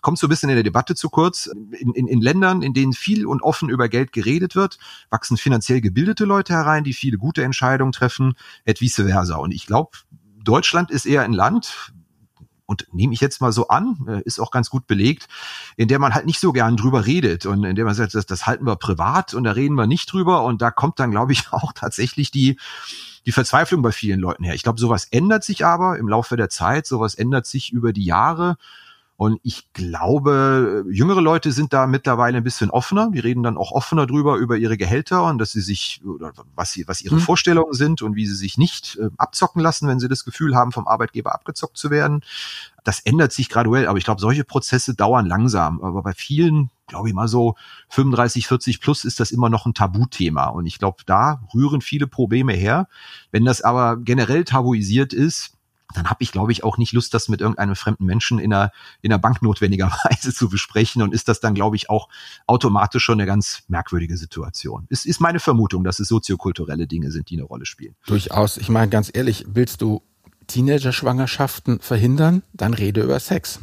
kommt 0.00 0.18
so 0.18 0.28
ein 0.28 0.30
bisschen 0.30 0.50
in 0.50 0.54
der 0.56 0.62
Debatte 0.62 0.94
zu 0.94 1.10
kurz. 1.10 1.46
In, 1.46 1.92
in, 1.92 2.06
in 2.06 2.20
Ländern, 2.20 2.62
in 2.62 2.74
denen 2.74 2.92
viel 2.92 3.26
und 3.26 3.42
offen 3.42 3.68
über 3.68 3.88
Geld 3.88 4.12
geredet 4.12 4.54
wird, 4.54 4.78
wachsen 5.10 5.36
finanziell 5.36 5.80
gebildete 5.80 6.24
Leute 6.24 6.52
herein, 6.52 6.84
die 6.84 6.92
viele 6.92 7.18
gute 7.18 7.42
Entscheidungen 7.42 7.90
treffen, 7.90 8.34
et 8.64 8.80
vice 8.80 9.02
versa. 9.04 9.36
Und 9.36 9.52
ich 9.52 9.66
glaube, 9.66 9.98
Deutschland 10.44 10.92
ist 10.92 11.06
eher 11.06 11.22
ein 11.22 11.32
Land, 11.32 11.92
und 12.66 12.86
nehme 12.92 13.14
ich 13.14 13.20
jetzt 13.20 13.40
mal 13.40 13.52
so 13.52 13.68
an, 13.68 13.96
äh, 14.08 14.22
ist 14.22 14.40
auch 14.40 14.50
ganz 14.50 14.70
gut 14.70 14.86
belegt, 14.86 15.28
in 15.76 15.88
der 15.88 15.98
man 15.98 16.14
halt 16.14 16.26
nicht 16.26 16.40
so 16.40 16.52
gern 16.52 16.76
drüber 16.76 17.06
redet 17.06 17.46
und 17.46 17.64
in 17.64 17.76
der 17.76 17.84
man 17.84 17.94
sagt, 17.94 18.14
das, 18.14 18.26
das 18.26 18.46
halten 18.46 18.66
wir 18.66 18.76
privat 18.76 19.34
und 19.34 19.44
da 19.44 19.52
reden 19.52 19.74
wir 19.74 19.86
nicht 19.86 20.12
drüber 20.12 20.44
und 20.44 20.60
da 20.60 20.70
kommt 20.70 21.00
dann, 21.00 21.10
glaube 21.10 21.32
ich, 21.32 21.44
auch 21.52 21.72
tatsächlich 21.72 22.30
die 22.30 22.58
die 23.24 23.32
Verzweiflung 23.32 23.82
bei 23.82 23.90
vielen 23.90 24.20
Leuten 24.20 24.44
her. 24.44 24.54
Ich 24.54 24.62
glaube, 24.62 24.78
sowas 24.78 25.04
ändert 25.10 25.42
sich 25.42 25.66
aber 25.66 25.98
im 25.98 26.08
Laufe 26.08 26.36
der 26.36 26.48
Zeit, 26.48 26.86
sowas 26.86 27.16
ändert 27.16 27.44
sich 27.44 27.72
über 27.72 27.92
die 27.92 28.04
Jahre 28.04 28.56
und 29.18 29.40
ich 29.42 29.72
glaube, 29.72 30.84
jüngere 30.90 31.22
Leute 31.22 31.50
sind 31.50 31.72
da 31.72 31.86
mittlerweile 31.86 32.36
ein 32.36 32.44
bisschen 32.44 32.68
offener. 32.68 33.10
Die 33.10 33.18
reden 33.18 33.42
dann 33.42 33.56
auch 33.56 33.72
offener 33.72 34.06
drüber, 34.06 34.36
über 34.36 34.58
ihre 34.58 34.76
Gehälter 34.76 35.24
und 35.24 35.38
dass 35.38 35.52
sie 35.52 35.62
sich, 35.62 36.02
oder 36.04 36.32
was 36.54 36.72
sie, 36.72 36.86
was 36.86 37.00
ihre 37.00 37.14
mhm. 37.14 37.20
Vorstellungen 37.20 37.72
sind 37.72 38.02
und 38.02 38.14
wie 38.14 38.26
sie 38.26 38.34
sich 38.34 38.58
nicht 38.58 38.98
äh, 39.00 39.08
abzocken 39.16 39.62
lassen, 39.62 39.88
wenn 39.88 40.00
sie 40.00 40.08
das 40.08 40.26
Gefühl 40.26 40.54
haben, 40.54 40.70
vom 40.70 40.86
Arbeitgeber 40.86 41.34
abgezockt 41.34 41.78
zu 41.78 41.90
werden. 41.90 42.20
Das 42.84 43.00
ändert 43.00 43.32
sich 43.32 43.48
graduell, 43.48 43.88
aber 43.88 43.96
ich 43.96 44.04
glaube, 44.04 44.20
solche 44.20 44.44
Prozesse 44.44 44.94
dauern 44.94 45.24
langsam. 45.24 45.80
Aber 45.80 46.02
bei 46.02 46.12
vielen, 46.12 46.68
glaube 46.86 47.08
ich 47.08 47.14
mal 47.14 47.26
so 47.26 47.54
35, 47.88 48.46
40 48.46 48.82
plus 48.82 49.06
ist 49.06 49.18
das 49.18 49.30
immer 49.30 49.48
noch 49.48 49.64
ein 49.64 49.72
Tabuthema. 49.72 50.48
Und 50.48 50.66
ich 50.66 50.78
glaube, 50.78 50.98
da 51.06 51.40
rühren 51.54 51.80
viele 51.80 52.06
Probleme 52.06 52.52
her. 52.52 52.86
Wenn 53.30 53.46
das 53.46 53.62
aber 53.62 53.96
generell 53.96 54.44
tabuisiert 54.44 55.14
ist, 55.14 55.55
dann 55.96 56.10
habe 56.10 56.22
ich, 56.22 56.32
glaube 56.32 56.52
ich, 56.52 56.62
auch 56.62 56.78
nicht 56.78 56.92
Lust, 56.92 57.14
das 57.14 57.28
mit 57.28 57.40
irgendeinem 57.40 57.74
fremden 57.74 58.04
Menschen 58.04 58.38
in 58.38 58.52
einer, 58.52 58.70
in 59.02 59.12
einer 59.12 59.18
Bank 59.18 59.42
notwendigerweise 59.42 60.32
zu 60.34 60.48
besprechen 60.48 61.02
und 61.02 61.14
ist 61.14 61.28
das 61.28 61.40
dann, 61.40 61.54
glaube 61.54 61.76
ich, 61.76 61.88
auch 61.88 62.08
automatisch 62.46 63.04
schon 63.04 63.18
eine 63.18 63.26
ganz 63.26 63.62
merkwürdige 63.68 64.16
Situation. 64.16 64.86
Es 64.90 65.04
ist 65.04 65.20
meine 65.20 65.40
Vermutung, 65.40 65.84
dass 65.84 65.98
es 65.98 66.08
soziokulturelle 66.08 66.86
Dinge 66.86 67.10
sind, 67.10 67.30
die 67.30 67.36
eine 67.36 67.44
Rolle 67.44 67.66
spielen. 67.66 67.94
Durchaus. 68.06 68.56
Ich 68.58 68.68
meine, 68.68 68.90
ganz 68.90 69.10
ehrlich, 69.12 69.46
willst 69.48 69.82
du 69.82 70.02
Teenager-Schwangerschaften 70.46 71.80
verhindern, 71.80 72.42
dann 72.52 72.74
rede 72.74 73.02
über 73.02 73.18
Sex. 73.18 73.60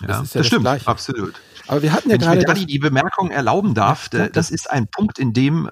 Das 0.00 0.08
ja, 0.08 0.08
ist 0.08 0.08
ja 0.08 0.22
das, 0.22 0.32
das 0.32 0.46
stimmt, 0.46 0.62
Gleiche. 0.62 0.86
absolut. 0.86 1.34
Aber 1.66 1.82
wir 1.82 1.92
hatten 1.92 2.08
ja 2.08 2.14
Wenn 2.14 2.20
gerade. 2.20 2.42
Wenn 2.46 2.56
ich 2.56 2.62
mir 2.62 2.66
die 2.66 2.78
Bemerkung 2.78 3.30
erlauben 3.30 3.74
darf, 3.74 4.10
ja, 4.12 4.28
das 4.28 4.50
ist 4.50 4.70
ein 4.70 4.86
Punkt, 4.88 5.18
in 5.18 5.32
dem 5.32 5.68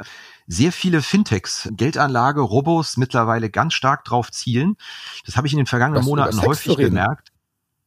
sehr 0.47 0.73
viele 0.73 1.03
Fintechs, 1.03 1.69
Geldanlage, 1.73 2.41
Robos 2.41 2.97
mittlerweile 2.97 3.51
ganz 3.51 3.75
stark 3.75 4.05
drauf 4.05 4.31
zielen. 4.31 4.77
Das 5.25 5.37
habe 5.37 5.47
ich 5.47 5.53
in 5.53 5.59
den 5.59 5.67
vergangenen 5.67 6.01
Was, 6.01 6.07
Monaten 6.07 6.41
häufig 6.43 6.77
gemerkt. 6.77 7.33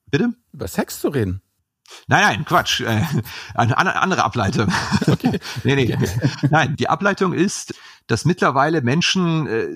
Bitte? 0.07 0.33
Über 0.51 0.67
Sex 0.67 0.99
zu 0.99 1.09
reden. 1.09 1.41
Nein, 2.07 2.21
nein, 2.21 2.45
Quatsch. 2.45 2.81
Äh, 2.81 3.03
eine 3.55 3.77
andere 3.77 4.23
Ableitung. 4.23 4.71
Okay. 5.07 5.39
nee, 5.63 5.75
nee. 5.75 5.97
Nein, 6.49 6.75
die 6.75 6.89
Ableitung 6.89 7.33
ist, 7.33 7.73
dass 8.09 8.25
mittlerweile 8.25 8.81
Menschen 8.81 9.45
äh, 9.45 9.67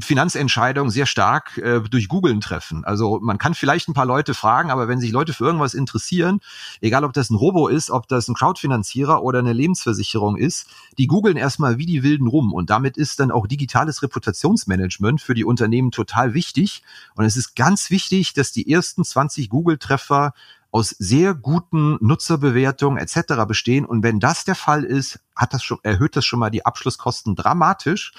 Finanzentscheidungen 0.00 0.90
sehr 0.90 1.06
stark 1.06 1.56
äh, 1.56 1.80
durch 1.80 2.06
Googlen 2.06 2.42
treffen. 2.42 2.84
Also 2.84 3.18
man 3.22 3.38
kann 3.38 3.54
vielleicht 3.54 3.88
ein 3.88 3.94
paar 3.94 4.04
Leute 4.04 4.34
fragen, 4.34 4.70
aber 4.70 4.88
wenn 4.88 5.00
sich 5.00 5.10
Leute 5.10 5.32
für 5.32 5.46
irgendwas 5.46 5.72
interessieren, 5.72 6.40
egal 6.82 7.02
ob 7.02 7.14
das 7.14 7.30
ein 7.30 7.34
Robo 7.34 7.68
ist, 7.68 7.90
ob 7.90 8.08
das 8.08 8.28
ein 8.28 8.34
Crowdfinanzierer 8.34 9.22
oder 9.22 9.38
eine 9.38 9.54
Lebensversicherung 9.54 10.36
ist, 10.36 10.66
die 10.98 11.06
googeln 11.06 11.38
erstmal 11.38 11.78
wie 11.78 11.86
die 11.86 12.02
Wilden 12.02 12.26
rum. 12.26 12.52
Und 12.52 12.68
damit 12.68 12.98
ist 12.98 13.20
dann 13.20 13.30
auch 13.30 13.46
digitales 13.46 14.02
Reputationsmanagement 14.02 15.22
für 15.22 15.32
die 15.32 15.44
Unternehmen 15.44 15.92
total 15.92 16.34
wichtig. 16.34 16.82
Und 17.14 17.24
es 17.24 17.38
ist 17.38 17.56
ganz 17.56 17.90
wichtig, 17.90 18.34
dass 18.34 18.52
die 18.52 18.70
ersten 18.70 19.02
20 19.02 19.48
Google-Treffer 19.48 20.34
aus 20.72 20.88
sehr 20.88 21.34
guten 21.34 21.98
Nutzerbewertungen 22.00 22.98
etc. 22.98 23.44
bestehen. 23.46 23.84
Und 23.84 24.02
wenn 24.02 24.18
das 24.18 24.44
der 24.44 24.54
Fall 24.54 24.82
ist, 24.82 25.20
hat 25.36 25.52
das 25.52 25.62
schon, 25.62 25.78
erhöht 25.82 26.16
das 26.16 26.24
schon 26.24 26.38
mal 26.40 26.50
die 26.50 26.64
Abschlusskosten 26.66 27.36
dramatisch, 27.36 28.12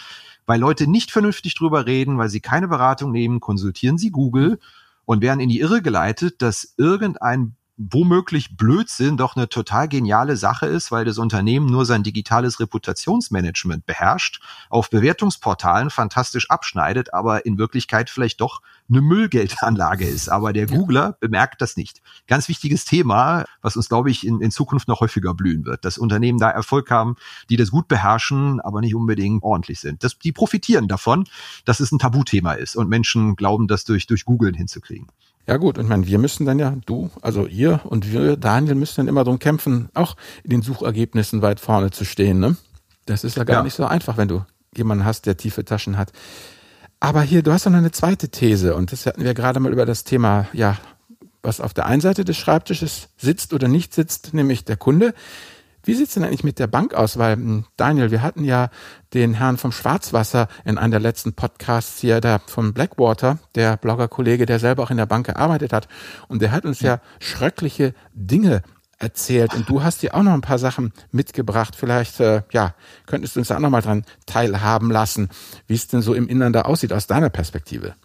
weil 0.45 0.59
Leute 0.59 0.87
nicht 0.87 1.11
vernünftig 1.11 1.55
drüber 1.55 1.87
reden, 1.87 2.17
weil 2.17 2.29
sie 2.29 2.41
keine 2.41 2.67
Beratung 2.67 3.11
nehmen, 3.11 3.39
konsultieren 3.39 3.97
sie 3.97 4.11
Google 4.11 4.59
und 5.05 5.21
werden 5.21 5.39
in 5.39 5.49
die 5.49 5.59
Irre 5.59 5.81
geleitet, 5.81 6.41
dass 6.41 6.75
irgendein 6.77 7.55
womöglich 7.91 8.55
Blödsinn 8.55 9.17
doch 9.17 9.35
eine 9.35 9.49
total 9.49 9.87
geniale 9.87 10.37
Sache 10.37 10.65
ist, 10.65 10.91
weil 10.91 11.05
das 11.05 11.17
Unternehmen 11.17 11.65
nur 11.65 11.85
sein 11.85 12.03
digitales 12.03 12.59
Reputationsmanagement 12.59 13.85
beherrscht, 13.85 14.41
auf 14.69 14.89
Bewertungsportalen 14.89 15.89
fantastisch 15.89 16.49
abschneidet, 16.49 17.13
aber 17.13 17.45
in 17.45 17.57
Wirklichkeit 17.57 18.09
vielleicht 18.09 18.41
doch 18.41 18.61
eine 18.89 19.01
Müllgeldanlage 19.01 20.05
ist. 20.05 20.29
Aber 20.29 20.53
der 20.53 20.67
Googler 20.67 21.17
bemerkt 21.19 21.61
das 21.61 21.77
nicht. 21.77 22.01
Ganz 22.27 22.47
wichtiges 22.47 22.85
Thema, 22.85 23.45
was 23.61 23.75
uns, 23.75 23.89
glaube 23.89 24.11
ich, 24.11 24.25
in, 24.25 24.41
in 24.41 24.51
Zukunft 24.51 24.87
noch 24.87 24.99
häufiger 24.99 25.33
blühen 25.33 25.65
wird. 25.65 25.85
Dass 25.85 25.97
Unternehmen 25.97 26.39
da 26.39 26.49
Erfolg 26.49 26.91
haben, 26.91 27.15
die 27.49 27.57
das 27.57 27.71
gut 27.71 27.87
beherrschen, 27.87 28.59
aber 28.61 28.81
nicht 28.81 28.95
unbedingt 28.95 29.43
ordentlich 29.43 29.79
sind. 29.79 30.03
Das, 30.03 30.17
die 30.19 30.31
profitieren 30.31 30.87
davon, 30.87 31.25
dass 31.65 31.79
es 31.79 31.91
ein 31.91 31.99
Tabuthema 31.99 32.53
ist 32.53 32.75
und 32.75 32.89
Menschen 32.89 33.35
glauben, 33.35 33.67
das 33.67 33.83
durch, 33.83 34.07
durch 34.07 34.25
Googlen 34.25 34.53
hinzukriegen. 34.53 35.07
Ja 35.45 35.57
gut, 35.57 35.77
und 35.77 35.85
ich 35.85 35.89
meine, 35.89 36.07
wir 36.07 36.19
müssen 36.19 36.45
dann 36.45 36.57
ja, 36.57 36.75
du, 36.85 37.09
also 37.21 37.45
ihr 37.45 37.81
und 37.83 38.11
wir, 38.11 38.37
Daniel, 38.37 38.75
müssen 38.75 38.97
dann 38.97 39.07
immer 39.07 39.25
darum 39.25 39.39
kämpfen, 39.39 39.89
auch 39.93 40.15
in 40.43 40.51
den 40.51 40.61
Suchergebnissen 40.61 41.41
weit 41.41 41.59
vorne 41.59 41.91
zu 41.91 42.05
stehen. 42.05 42.39
Ne? 42.39 42.55
Das 43.05 43.23
ist 43.23 43.35
ja 43.35 43.43
gar 43.43 43.57
ja. 43.57 43.63
nicht 43.63 43.73
so 43.73 43.85
einfach, 43.85 44.15
wenn 44.15 44.29
du 44.29 44.45
jemanden 44.75 45.03
hast, 45.03 45.25
der 45.25 45.35
tiefe 45.35 45.65
Taschen 45.65 45.97
hat. 45.97 46.13
Aber 47.01 47.21
hier, 47.21 47.43
du 47.43 47.51
hast 47.51 47.65
noch 47.65 47.73
eine 47.73 47.91
zweite 47.91 48.29
These 48.29 48.75
und 48.75 48.93
das 48.93 49.05
hatten 49.05 49.23
wir 49.23 49.33
gerade 49.33 49.59
mal 49.59 49.73
über 49.73 49.85
das 49.85 50.05
Thema, 50.05 50.47
ja, 50.53 50.77
was 51.41 51.59
auf 51.59 51.73
der 51.73 51.85
einen 51.85 51.99
Seite 51.99 52.23
des 52.23 52.37
Schreibtisches 52.37 53.09
sitzt 53.17 53.53
oder 53.53 53.67
nicht 53.67 53.93
sitzt, 53.93 54.33
nämlich 54.33 54.63
der 54.63 54.77
Kunde. 54.77 55.13
Wie 55.85 55.93
sieht's 55.93 56.13
denn 56.13 56.23
eigentlich 56.23 56.43
mit 56.43 56.59
der 56.59 56.67
Bank 56.67 56.93
aus? 56.93 57.17
Weil, 57.17 57.35
hm, 57.35 57.65
Daniel, 57.75 58.11
wir 58.11 58.21
hatten 58.21 58.45
ja 58.45 58.69
den 59.13 59.33
Herrn 59.33 59.57
vom 59.57 59.71
Schwarzwasser 59.71 60.47
in 60.63 60.77
einem 60.77 60.91
der 60.91 60.99
letzten 60.99 61.33
Podcasts 61.33 61.99
hier, 61.99 62.21
der 62.21 62.39
von 62.39 62.73
Blackwater, 62.73 63.39
der 63.55 63.77
Blogger-Kollege, 63.77 64.45
der 64.45 64.59
selber 64.59 64.83
auch 64.83 64.91
in 64.91 64.97
der 64.97 65.05
Bank 65.05 65.25
gearbeitet 65.25 65.73
hat. 65.73 65.87
Und 66.27 66.41
der 66.41 66.51
hat 66.51 66.65
uns 66.65 66.79
ja 66.79 67.01
schreckliche 67.19 67.93
Dinge 68.13 68.63
erzählt. 68.97 69.53
Und 69.53 69.69
du 69.69 69.83
hast 69.83 70.01
dir 70.01 70.15
auch 70.15 70.23
noch 70.23 70.33
ein 70.33 70.41
paar 70.41 70.59
Sachen 70.59 70.93
mitgebracht. 71.11 71.75
Vielleicht, 71.75 72.19
äh, 72.21 72.43
ja, 72.51 72.73
könntest 73.05 73.35
du 73.35 73.41
uns 73.41 73.49
da 73.49 73.57
auch 73.57 73.59
noch 73.59 73.69
mal 73.69 73.81
dran 73.81 74.05
teilhaben 74.25 74.89
lassen, 74.89 75.29
wie 75.67 75.75
es 75.75 75.87
denn 75.87 76.01
so 76.01 76.13
im 76.13 76.27
Innern 76.27 76.53
da 76.53 76.61
aussieht 76.61 76.93
aus 76.93 77.07
deiner 77.07 77.29
Perspektive. 77.29 77.95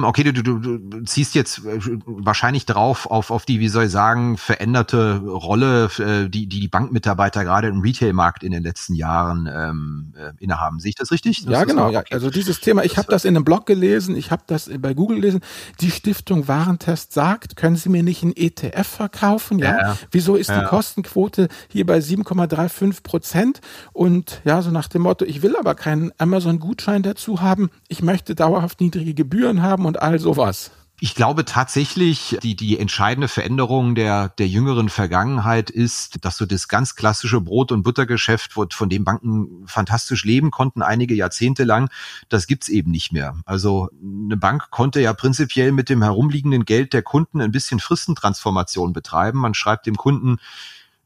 Okay, 0.00 0.24
du, 0.24 0.32
du, 0.32 0.58
du 0.58 1.04
ziehst 1.04 1.34
jetzt 1.34 1.64
äh, 1.64 1.80
wahrscheinlich 2.04 2.66
drauf 2.66 3.06
auf, 3.06 3.30
auf 3.30 3.44
die, 3.44 3.60
wie 3.60 3.68
soll 3.68 3.84
ich 3.84 3.90
sagen, 3.90 4.36
veränderte 4.36 5.18
Rolle, 5.18 5.90
äh, 5.98 6.28
die 6.28 6.44
die, 6.46 6.60
die 6.60 6.68
Bankmitarbeiter 6.68 7.44
gerade 7.44 7.68
im 7.68 7.80
Retailmarkt 7.80 8.42
in 8.42 8.52
den 8.52 8.62
letzten 8.62 8.94
Jahren 8.94 9.48
ähm, 9.52 10.14
äh, 10.16 10.32
innehaben. 10.42 10.80
Sehe 10.80 10.90
ich 10.90 10.94
das 10.94 11.10
richtig? 11.10 11.44
Das 11.44 11.52
ja, 11.52 11.64
genau. 11.64 11.90
Ja. 11.90 12.02
Also 12.10 12.30
dieses 12.30 12.60
Thema, 12.60 12.84
ich 12.84 12.96
habe 12.96 13.08
das 13.08 13.24
in 13.24 13.36
einem 13.36 13.44
Blog 13.44 13.66
gelesen, 13.66 14.16
ich 14.16 14.30
habe 14.30 14.42
das 14.46 14.70
bei 14.78 14.94
Google 14.94 15.16
gelesen. 15.16 15.40
Die 15.80 15.90
Stiftung 15.90 16.48
Warentest 16.48 17.12
sagt, 17.12 17.56
können 17.56 17.76
Sie 17.76 17.88
mir 17.88 18.02
nicht 18.02 18.22
einen 18.22 18.36
ETF 18.36 18.86
verkaufen? 18.86 19.58
Ja. 19.58 19.78
ja. 19.78 19.98
Wieso 20.10 20.36
ist 20.36 20.50
ja. 20.50 20.60
die 20.60 20.66
Kostenquote 20.66 21.48
hier 21.68 21.86
bei 21.86 21.98
7,35 21.98 23.02
Prozent? 23.02 23.60
Und 23.92 24.40
ja, 24.44 24.62
so 24.62 24.70
nach 24.70 24.88
dem 24.88 25.02
Motto, 25.02 25.24
ich 25.24 25.42
will 25.42 25.56
aber 25.56 25.74
keinen 25.74 26.12
Amazon-Gutschein 26.18 27.02
dazu 27.02 27.40
haben. 27.40 27.70
Ich 27.88 28.02
möchte 28.02 28.34
dauerhaft 28.34 28.80
niedrige 28.80 29.14
Gebühren 29.14 29.62
haben 29.62 29.83
und 29.84 30.00
all 30.02 30.18
sowas. 30.18 30.70
Ich 31.00 31.16
glaube 31.16 31.44
tatsächlich, 31.44 32.38
die, 32.42 32.54
die 32.54 32.78
entscheidende 32.78 33.26
Veränderung 33.26 33.96
der, 33.96 34.28
der 34.28 34.46
jüngeren 34.46 34.88
Vergangenheit 34.88 35.68
ist, 35.68 36.24
dass 36.24 36.36
so 36.36 36.46
das 36.46 36.68
ganz 36.68 36.94
klassische 36.94 37.40
Brot- 37.40 37.72
und 37.72 37.82
Buttergeschäft, 37.82 38.52
von 38.52 38.88
dem 38.88 39.04
Banken 39.04 39.66
fantastisch 39.66 40.24
leben 40.24 40.52
konnten, 40.52 40.82
einige 40.82 41.14
Jahrzehnte 41.14 41.64
lang, 41.64 41.90
das 42.28 42.46
gibt's 42.46 42.68
eben 42.68 42.92
nicht 42.92 43.12
mehr. 43.12 43.36
Also 43.44 43.90
eine 44.02 44.36
Bank 44.36 44.70
konnte 44.70 45.00
ja 45.00 45.12
prinzipiell 45.12 45.72
mit 45.72 45.88
dem 45.88 46.00
herumliegenden 46.00 46.64
Geld 46.64 46.92
der 46.92 47.02
Kunden 47.02 47.40
ein 47.40 47.52
bisschen 47.52 47.80
Fristentransformation 47.80 48.92
betreiben. 48.92 49.40
Man 49.40 49.54
schreibt 49.54 49.86
dem 49.86 49.96
Kunden, 49.96 50.38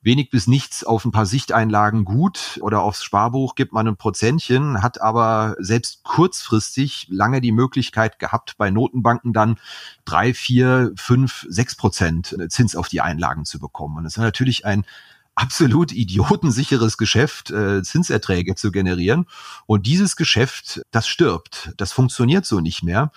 wenig 0.02 0.30
bis 0.30 0.46
nichts 0.46 0.84
auf 0.84 1.04
ein 1.04 1.10
paar 1.10 1.26
Sichteinlagen 1.26 2.04
gut 2.04 2.58
oder 2.62 2.82
aufs 2.82 3.02
Sparbuch 3.02 3.54
gibt 3.54 3.72
man 3.72 3.88
ein 3.88 3.96
Prozentchen, 3.96 4.82
hat 4.82 5.00
aber 5.00 5.56
selbst 5.58 6.02
kurzfristig 6.04 7.06
lange 7.10 7.40
die 7.40 7.52
Möglichkeit 7.52 8.18
gehabt, 8.18 8.56
bei 8.58 8.70
Notenbanken 8.70 9.32
dann 9.32 9.58
drei, 10.04 10.34
vier, 10.34 10.92
fünf, 10.96 11.46
sechs 11.48 11.74
Prozent 11.76 12.36
Zins 12.48 12.76
auf 12.76 12.88
die 12.88 13.00
Einlagen 13.00 13.44
zu 13.44 13.58
bekommen. 13.58 13.98
Und 13.98 14.04
das 14.04 14.14
ist 14.14 14.22
natürlich 14.22 14.64
ein 14.64 14.84
absolut 15.38 15.92
idiotensicheres 15.92 16.98
Geschäft, 16.98 17.50
äh, 17.50 17.82
Zinserträge 17.82 18.56
zu 18.56 18.72
generieren. 18.72 19.26
Und 19.66 19.86
dieses 19.86 20.16
Geschäft, 20.16 20.82
das 20.90 21.06
stirbt. 21.06 21.72
Das 21.76 21.92
funktioniert 21.92 22.44
so 22.44 22.60
nicht 22.60 22.82
mehr. 22.82 23.12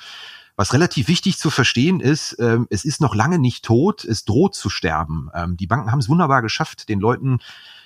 Was 0.62 0.74
relativ 0.74 1.08
wichtig 1.08 1.40
zu 1.40 1.50
verstehen 1.50 2.00
ist, 2.00 2.36
ähm, 2.38 2.68
es 2.70 2.86
ist 2.86 3.02
noch 3.02 3.16
lange 3.16 3.40
nicht 3.40 3.66
tot, 3.66 4.06
es 4.06 4.26
droht 4.26 4.54
zu 4.54 4.70
sterben. 4.70 5.32
Ähm, 5.34 5.58
die 5.58 5.66
Banken 5.66 5.92
haben 5.92 5.98
es 5.98 6.08
wunderbar 6.08 6.44
geschafft, 6.44 6.88
den 6.88 7.00
Leuten 7.00 7.40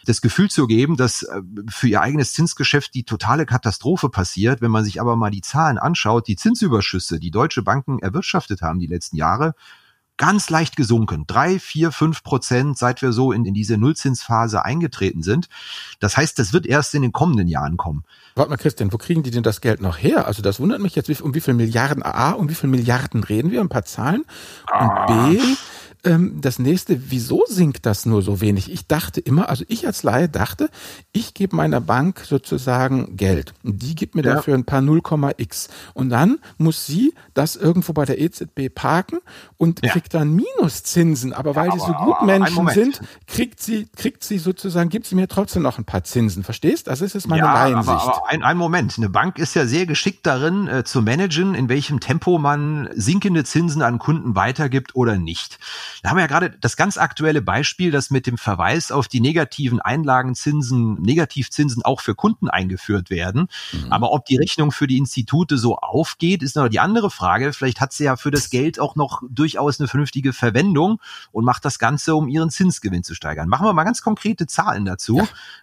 das 0.03 0.19
Gefühl 0.19 0.49
zu 0.49 0.67
geben, 0.67 0.97
dass 0.97 1.23
äh, 1.23 1.41
für 1.69 1.87
ihr 1.87 2.01
eigenes 2.01 2.33
Zinsgeschäft 2.33 2.93
die 2.93 3.05
totale 3.05 3.45
Katastrophe 3.45 4.09
passiert. 4.09 4.59
Wenn 4.59 4.71
man 4.71 4.83
sich 4.83 4.99
aber 4.99 5.15
mal 5.15 5.31
die 5.31 5.39
Zahlen 5.39 5.77
anschaut, 5.77 6.27
die 6.27 6.35
Zinsüberschüsse, 6.35 7.17
die 7.17 7.31
deutsche 7.31 7.63
Banken 7.63 7.99
erwirtschaftet 7.99 8.61
haben 8.61 8.79
die 8.79 8.87
letzten 8.87 9.15
Jahre, 9.15 9.55
ganz 10.17 10.49
leicht 10.49 10.75
gesunken. 10.75 11.25
Drei, 11.27 11.59
vier, 11.59 11.91
fünf 11.91 12.23
Prozent, 12.23 12.77
seit 12.77 13.01
wir 13.01 13.11
so 13.11 13.31
in, 13.31 13.45
in 13.45 13.53
diese 13.53 13.77
Nullzinsphase 13.77 14.63
eingetreten 14.63 15.23
sind. 15.23 15.49
Das 15.99 16.17
heißt, 16.17 16.39
das 16.39 16.53
wird 16.53 16.65
erst 16.65 16.93
in 16.95 17.01
den 17.01 17.11
kommenden 17.11 17.47
Jahren 17.47 17.77
kommen. 17.77 18.03
Warte 18.35 18.49
mal, 18.49 18.57
Christian, 18.57 18.91
wo 18.91 18.97
kriegen 18.97 19.23
die 19.23 19.31
denn 19.31 19.43
das 19.43 19.61
Geld 19.61 19.81
noch 19.81 19.97
her? 19.97 20.27
Also 20.27 20.41
das 20.41 20.59
wundert 20.59 20.81
mich 20.81 20.95
jetzt, 20.95 21.09
um 21.21 21.33
wie 21.33 21.41
viel 21.41 21.53
Milliarden 21.53 22.03
A, 22.03 22.31
um 22.31 22.49
wie 22.49 22.55
viel 22.55 22.69
Milliarden 22.69 23.23
reden 23.23 23.51
wir? 23.51 23.61
Ein 23.61 23.69
paar 23.69 23.85
Zahlen. 23.85 24.25
Und 24.79 25.05
B, 25.07 25.39
ah 25.39 25.55
ähm, 26.05 26.39
das 26.41 26.59
nächste, 26.59 27.09
wieso 27.09 27.43
sinkt 27.47 27.85
das 27.85 28.05
nur 28.05 28.21
so 28.21 28.41
wenig? 28.41 28.71
Ich 28.71 28.87
dachte 28.87 29.19
immer, 29.19 29.49
also 29.49 29.65
ich 29.67 29.85
als 29.87 30.03
Laie 30.03 30.29
dachte, 30.29 30.69
ich 31.11 31.33
gebe 31.33 31.55
meiner 31.55 31.81
Bank 31.81 32.23
sozusagen 32.25 33.17
Geld. 33.17 33.53
Die 33.63 33.95
gibt 33.95 34.15
mir 34.15 34.23
ja. 34.23 34.35
dafür 34.35 34.53
ein 34.53 34.65
paar 34.65 34.81
0,x. 34.81 35.69
Und 35.93 36.09
dann 36.09 36.39
muss 36.57 36.85
sie 36.85 37.13
das 37.33 37.55
irgendwo 37.55 37.93
bei 37.93 38.05
der 38.05 38.19
EZB 38.19 38.73
parken 38.73 39.19
und 39.57 39.83
ja. 39.83 39.91
kriegt 39.91 40.13
dann 40.13 40.35
Minuszinsen. 40.35 41.33
Aber 41.33 41.55
weil 41.55 41.67
ja, 41.67 41.73
aber, 41.73 41.81
die 41.81 41.87
so 41.87 41.93
gut 41.93 42.21
Menschen 42.25 42.67
sind, 42.69 43.01
kriegt 43.27 43.61
sie, 43.61 43.87
kriegt 43.95 44.23
sie 44.23 44.37
sozusagen, 44.37 44.89
gibt 44.89 45.07
sie 45.07 45.15
mir 45.15 45.27
trotzdem 45.27 45.63
noch 45.63 45.77
ein 45.77 45.85
paar 45.85 46.03
Zinsen. 46.03 46.43
Verstehst? 46.43 46.87
Das 46.87 47.01
ist 47.01 47.13
jetzt 47.13 47.27
meine 47.27 47.43
ja, 47.43 47.53
Laiensicht. 47.53 47.89
Aber, 47.89 48.17
aber 48.17 48.29
ein, 48.29 48.43
ein 48.43 48.57
Moment. 48.57 48.95
Eine 48.97 49.09
Bank 49.09 49.39
ist 49.39 49.55
ja 49.55 49.65
sehr 49.65 49.85
geschickt 49.85 50.25
darin, 50.25 50.67
äh, 50.67 50.83
zu 50.83 51.01
managen, 51.01 51.55
in 51.55 51.69
welchem 51.69 51.99
Tempo 51.99 52.37
man 52.37 52.89
sinkende 52.93 53.43
Zinsen 53.43 53.81
an 53.81 53.99
Kunden 53.99 54.35
weitergibt 54.35 54.95
oder 54.95 55.17
nicht. 55.17 55.59
Da 56.03 56.09
haben 56.09 56.17
wir 56.17 56.21
ja 56.21 56.27
gerade 56.27 56.51
das 56.61 56.77
ganz 56.77 56.97
aktuelle 56.97 57.41
Beispiel, 57.41 57.91
das 57.91 58.09
mit 58.09 58.27
dem 58.27 58.37
Verweis 58.37 58.91
auf 58.91 59.07
die 59.07 59.21
negativen 59.21 59.79
Einlagenzinsen, 59.79 61.01
Negativzinsen 61.01 61.83
auch 61.83 62.01
für 62.01 62.15
Kunden 62.15 62.49
eingeführt 62.49 63.09
werden. 63.09 63.47
Mhm. 63.71 63.91
Aber 63.91 64.11
ob 64.11 64.25
die 64.25 64.37
Rechnung 64.37 64.71
für 64.71 64.87
die 64.87 64.97
Institute 64.97 65.57
so 65.57 65.77
aufgeht, 65.77 66.43
ist 66.43 66.55
noch 66.55 66.67
die 66.67 66.79
andere 66.79 67.09
Frage. 67.09 67.53
Vielleicht 67.53 67.81
hat 67.81 67.93
sie 67.93 68.05
ja 68.05 68.15
für 68.15 68.31
das 68.31 68.49
Geld 68.49 68.79
auch 68.79 68.95
noch 68.95 69.21
durchaus 69.29 69.79
eine 69.79 69.87
vernünftige 69.87 70.33
Verwendung 70.33 70.99
und 71.31 71.45
macht 71.45 71.65
das 71.65 71.79
Ganze, 71.79 72.15
um 72.15 72.27
ihren 72.27 72.49
Zinsgewinn 72.49 73.03
zu 73.03 73.15
steigern. 73.15 73.49
Machen 73.49 73.65
wir 73.65 73.73
mal 73.73 73.83
ganz 73.83 74.01
konkrete 74.01 74.47
Zahlen 74.47 74.85
dazu. 74.85 75.17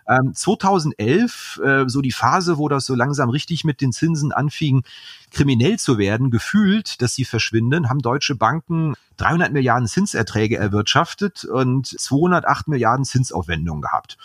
Ja. 0.08 0.18
Ähm, 0.18 0.34
2011, 0.34 1.60
äh, 1.64 1.84
so 1.88 2.00
die 2.00 2.12
Phase, 2.12 2.58
wo 2.58 2.68
das 2.68 2.86
so 2.86 2.94
langsam 2.94 3.30
richtig 3.30 3.64
mit 3.64 3.80
den 3.80 3.92
Zinsen 3.92 4.32
anfing, 4.32 4.84
kriminell 5.32 5.78
zu 5.78 5.98
werden, 5.98 6.30
gefühlt, 6.30 7.00
dass 7.02 7.14
sie 7.14 7.24
verschwinden, 7.24 7.88
haben 7.88 8.00
deutsche 8.00 8.34
Banken 8.34 8.94
300 9.16 9.52
Milliarden 9.52 9.88
Zinserträge 9.88 10.56
erwirtschaftet 10.56 11.44
und 11.44 11.86
208 11.86 12.68
Milliarden 12.68 13.04
Zinsaufwendungen 13.04 13.82
gehabt. 13.82 14.18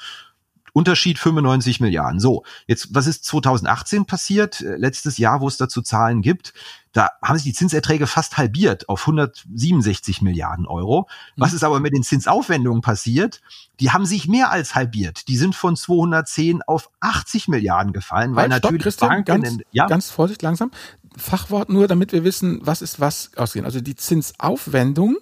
Unterschied 0.78 1.18
95 1.18 1.80
Milliarden. 1.80 2.20
So, 2.20 2.44
jetzt, 2.68 2.90
was 2.94 3.08
ist 3.08 3.26
2018 3.26 4.06
passiert? 4.06 4.62
Äh, 4.62 4.76
letztes 4.78 5.18
Jahr, 5.18 5.42
wo 5.42 5.48
es 5.48 5.58
dazu 5.58 5.82
Zahlen 5.82 6.22
gibt, 6.22 6.54
da 6.94 7.10
haben 7.24 7.36
sich 7.36 7.46
die 7.46 7.54
Zinserträge 7.54 8.06
fast 8.06 8.38
halbiert 8.38 8.88
auf 8.88 9.02
167 9.02 10.22
Milliarden 10.22 10.68
Euro. 10.68 11.08
Was 11.36 11.52
mhm. 11.52 11.56
ist 11.56 11.64
aber 11.64 11.80
mit 11.80 11.96
den 11.96 12.04
Zinsaufwendungen 12.04 12.84
passiert? 12.84 13.42
Die 13.80 13.90
haben 13.90 14.06
sich 14.06 14.28
mehr 14.28 14.52
als 14.52 14.76
halbiert. 14.76 15.28
Die 15.28 15.38
sind 15.38 15.56
von 15.56 15.76
210 15.76 16.62
auf 16.62 16.92
80 17.00 17.48
Milliarden 17.48 17.92
gefallen, 17.92 18.36
weil 18.36 18.52
halt, 18.52 18.64
natürlich 18.64 18.94
Stopp, 18.94 19.10
Banken, 19.10 19.42
ganz, 19.42 19.58
ja? 19.72 19.88
ganz 19.88 20.12
vorsichtig 20.12 20.44
langsam. 20.44 20.70
Fachwort 21.18 21.70
nur, 21.70 21.88
damit 21.88 22.12
wir 22.12 22.24
wissen, 22.24 22.60
was 22.62 22.84
ist 22.84 23.00
was 23.00 23.32
ausgehen. 23.36 23.66
Also 23.66 23.82
die 23.82 23.96
Zinsaufwendung 23.96 25.18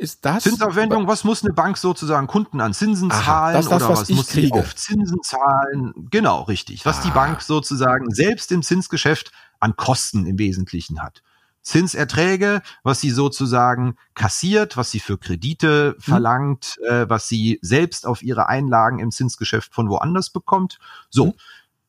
ist 0.00 0.24
das. 0.24 0.44
Zinsaufwendung, 0.44 1.06
was 1.06 1.24
muss 1.24 1.44
eine 1.44 1.52
Bank 1.52 1.76
sozusagen 1.76 2.26
Kunden 2.26 2.60
an 2.60 2.72
Zinsen 2.72 3.12
Aha, 3.12 3.22
zahlen 3.22 3.54
das, 3.54 3.68
das, 3.68 3.82
oder 3.82 3.92
was, 3.92 4.00
was 4.00 4.08
muss 4.10 4.28
kriege. 4.28 4.46
sie 4.46 4.52
auf 4.52 4.74
Zinsen 4.74 5.22
zahlen? 5.22 5.92
Genau, 6.10 6.42
richtig. 6.42 6.86
Was 6.86 7.00
ah. 7.00 7.02
die 7.04 7.10
Bank 7.10 7.42
sozusagen 7.42 8.10
selbst 8.10 8.50
im 8.50 8.62
Zinsgeschäft 8.62 9.30
an 9.60 9.76
Kosten 9.76 10.26
im 10.26 10.38
Wesentlichen 10.38 11.02
hat. 11.02 11.22
Zinserträge, 11.62 12.62
was 12.82 13.00
sie 13.00 13.10
sozusagen 13.10 13.96
kassiert, 14.14 14.78
was 14.78 14.90
sie 14.90 15.00
für 15.00 15.18
Kredite 15.18 15.94
hm. 15.96 16.00
verlangt, 16.00 16.78
äh, 16.88 17.08
was 17.08 17.28
sie 17.28 17.58
selbst 17.60 18.06
auf 18.06 18.22
ihre 18.22 18.48
Einlagen 18.48 18.98
im 18.98 19.10
Zinsgeschäft 19.10 19.74
von 19.74 19.88
woanders 19.88 20.30
bekommt. 20.30 20.78
So. 21.10 21.26
Hm. 21.26 21.34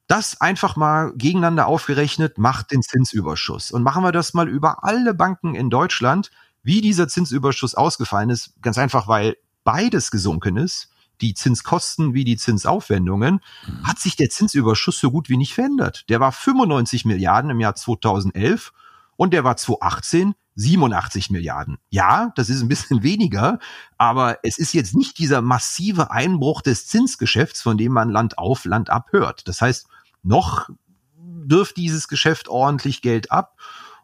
Das 0.08 0.42
einfach 0.42 0.76
mal 0.76 1.14
gegeneinander 1.16 1.68
aufgerechnet 1.68 2.38
macht 2.38 2.72
den 2.72 2.82
Zinsüberschuss. 2.82 3.72
Und 3.72 3.82
machen 3.82 4.04
wir 4.04 4.12
das 4.12 4.34
mal 4.34 4.50
über 4.50 4.84
alle 4.84 5.14
Banken 5.14 5.56
in 5.56 5.70
Deutschland, 5.70 6.32
wie 6.64 6.82
dieser 6.82 7.08
Zinsüberschuss 7.08 7.76
ausgefallen 7.76 8.30
ist. 8.30 8.54
Ganz 8.62 8.78
einfach, 8.78 9.08
weil 9.08 9.38
beides 9.64 10.12
gesunken 10.12 10.58
ist. 10.58 10.90
Die 11.22 11.36
Zinskosten 11.36 12.16
wie 12.16 12.24
die 12.24 12.38
Zinsaufwendungen, 12.38 13.42
mhm. 13.68 13.88
hat 13.88 14.00
sich 14.00 14.16
der 14.16 14.32
Zinsüberschuss 14.32 15.00
so 15.00 15.12
gut 15.12 15.30
wie 15.30 15.38
nicht 15.38 15.54
verändert. 15.54 16.10
Der 16.10 16.20
war 16.20 16.32
95 16.32 17.06
Milliarden 17.06 17.52
im 17.52 17.60
Jahr 17.60 17.76
2011 17.76 18.74
und 19.18 19.32
der 19.32 19.44
war 19.44 19.56
2018 19.56 20.34
87 20.56 21.30
Milliarden. 21.30 21.78
Ja, 21.90 22.32
das 22.36 22.50
ist 22.50 22.62
ein 22.62 22.68
bisschen 22.68 23.04
weniger, 23.04 23.60
aber 23.98 24.40
es 24.44 24.58
ist 24.58 24.74
jetzt 24.74 24.96
nicht 24.96 25.18
dieser 25.20 25.42
massive 25.42 26.12
Einbruch 26.12 26.62
des 26.62 26.88
Zinsgeschäfts, 26.88 27.62
von 27.62 27.78
dem 27.78 27.92
man 27.92 28.10
Land 28.10 28.38
auf, 28.38 28.66
Land 28.66 28.90
ab 28.90 29.10
hört. 29.12 29.48
Das 29.48 29.62
heißt, 29.62 29.88
noch 30.24 30.70
wirft 31.16 31.78
dieses 31.78 32.08
Geschäft 32.08 32.48
ordentlich 32.48 33.02
Geld 33.02 33.32
ab. 33.32 33.58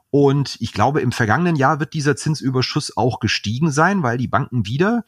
Und 0.09 0.57
ich 0.59 0.73
glaube, 0.73 1.01
im 1.01 1.11
vergangenen 1.11 1.55
Jahr 1.55 1.79
wird 1.79 1.93
dieser 1.93 2.15
Zinsüberschuss 2.15 2.95
auch 2.95 3.19
gestiegen 3.19 3.71
sein, 3.71 4.03
weil 4.03 4.17
die 4.17 4.27
Banken 4.27 4.65
wieder 4.65 5.03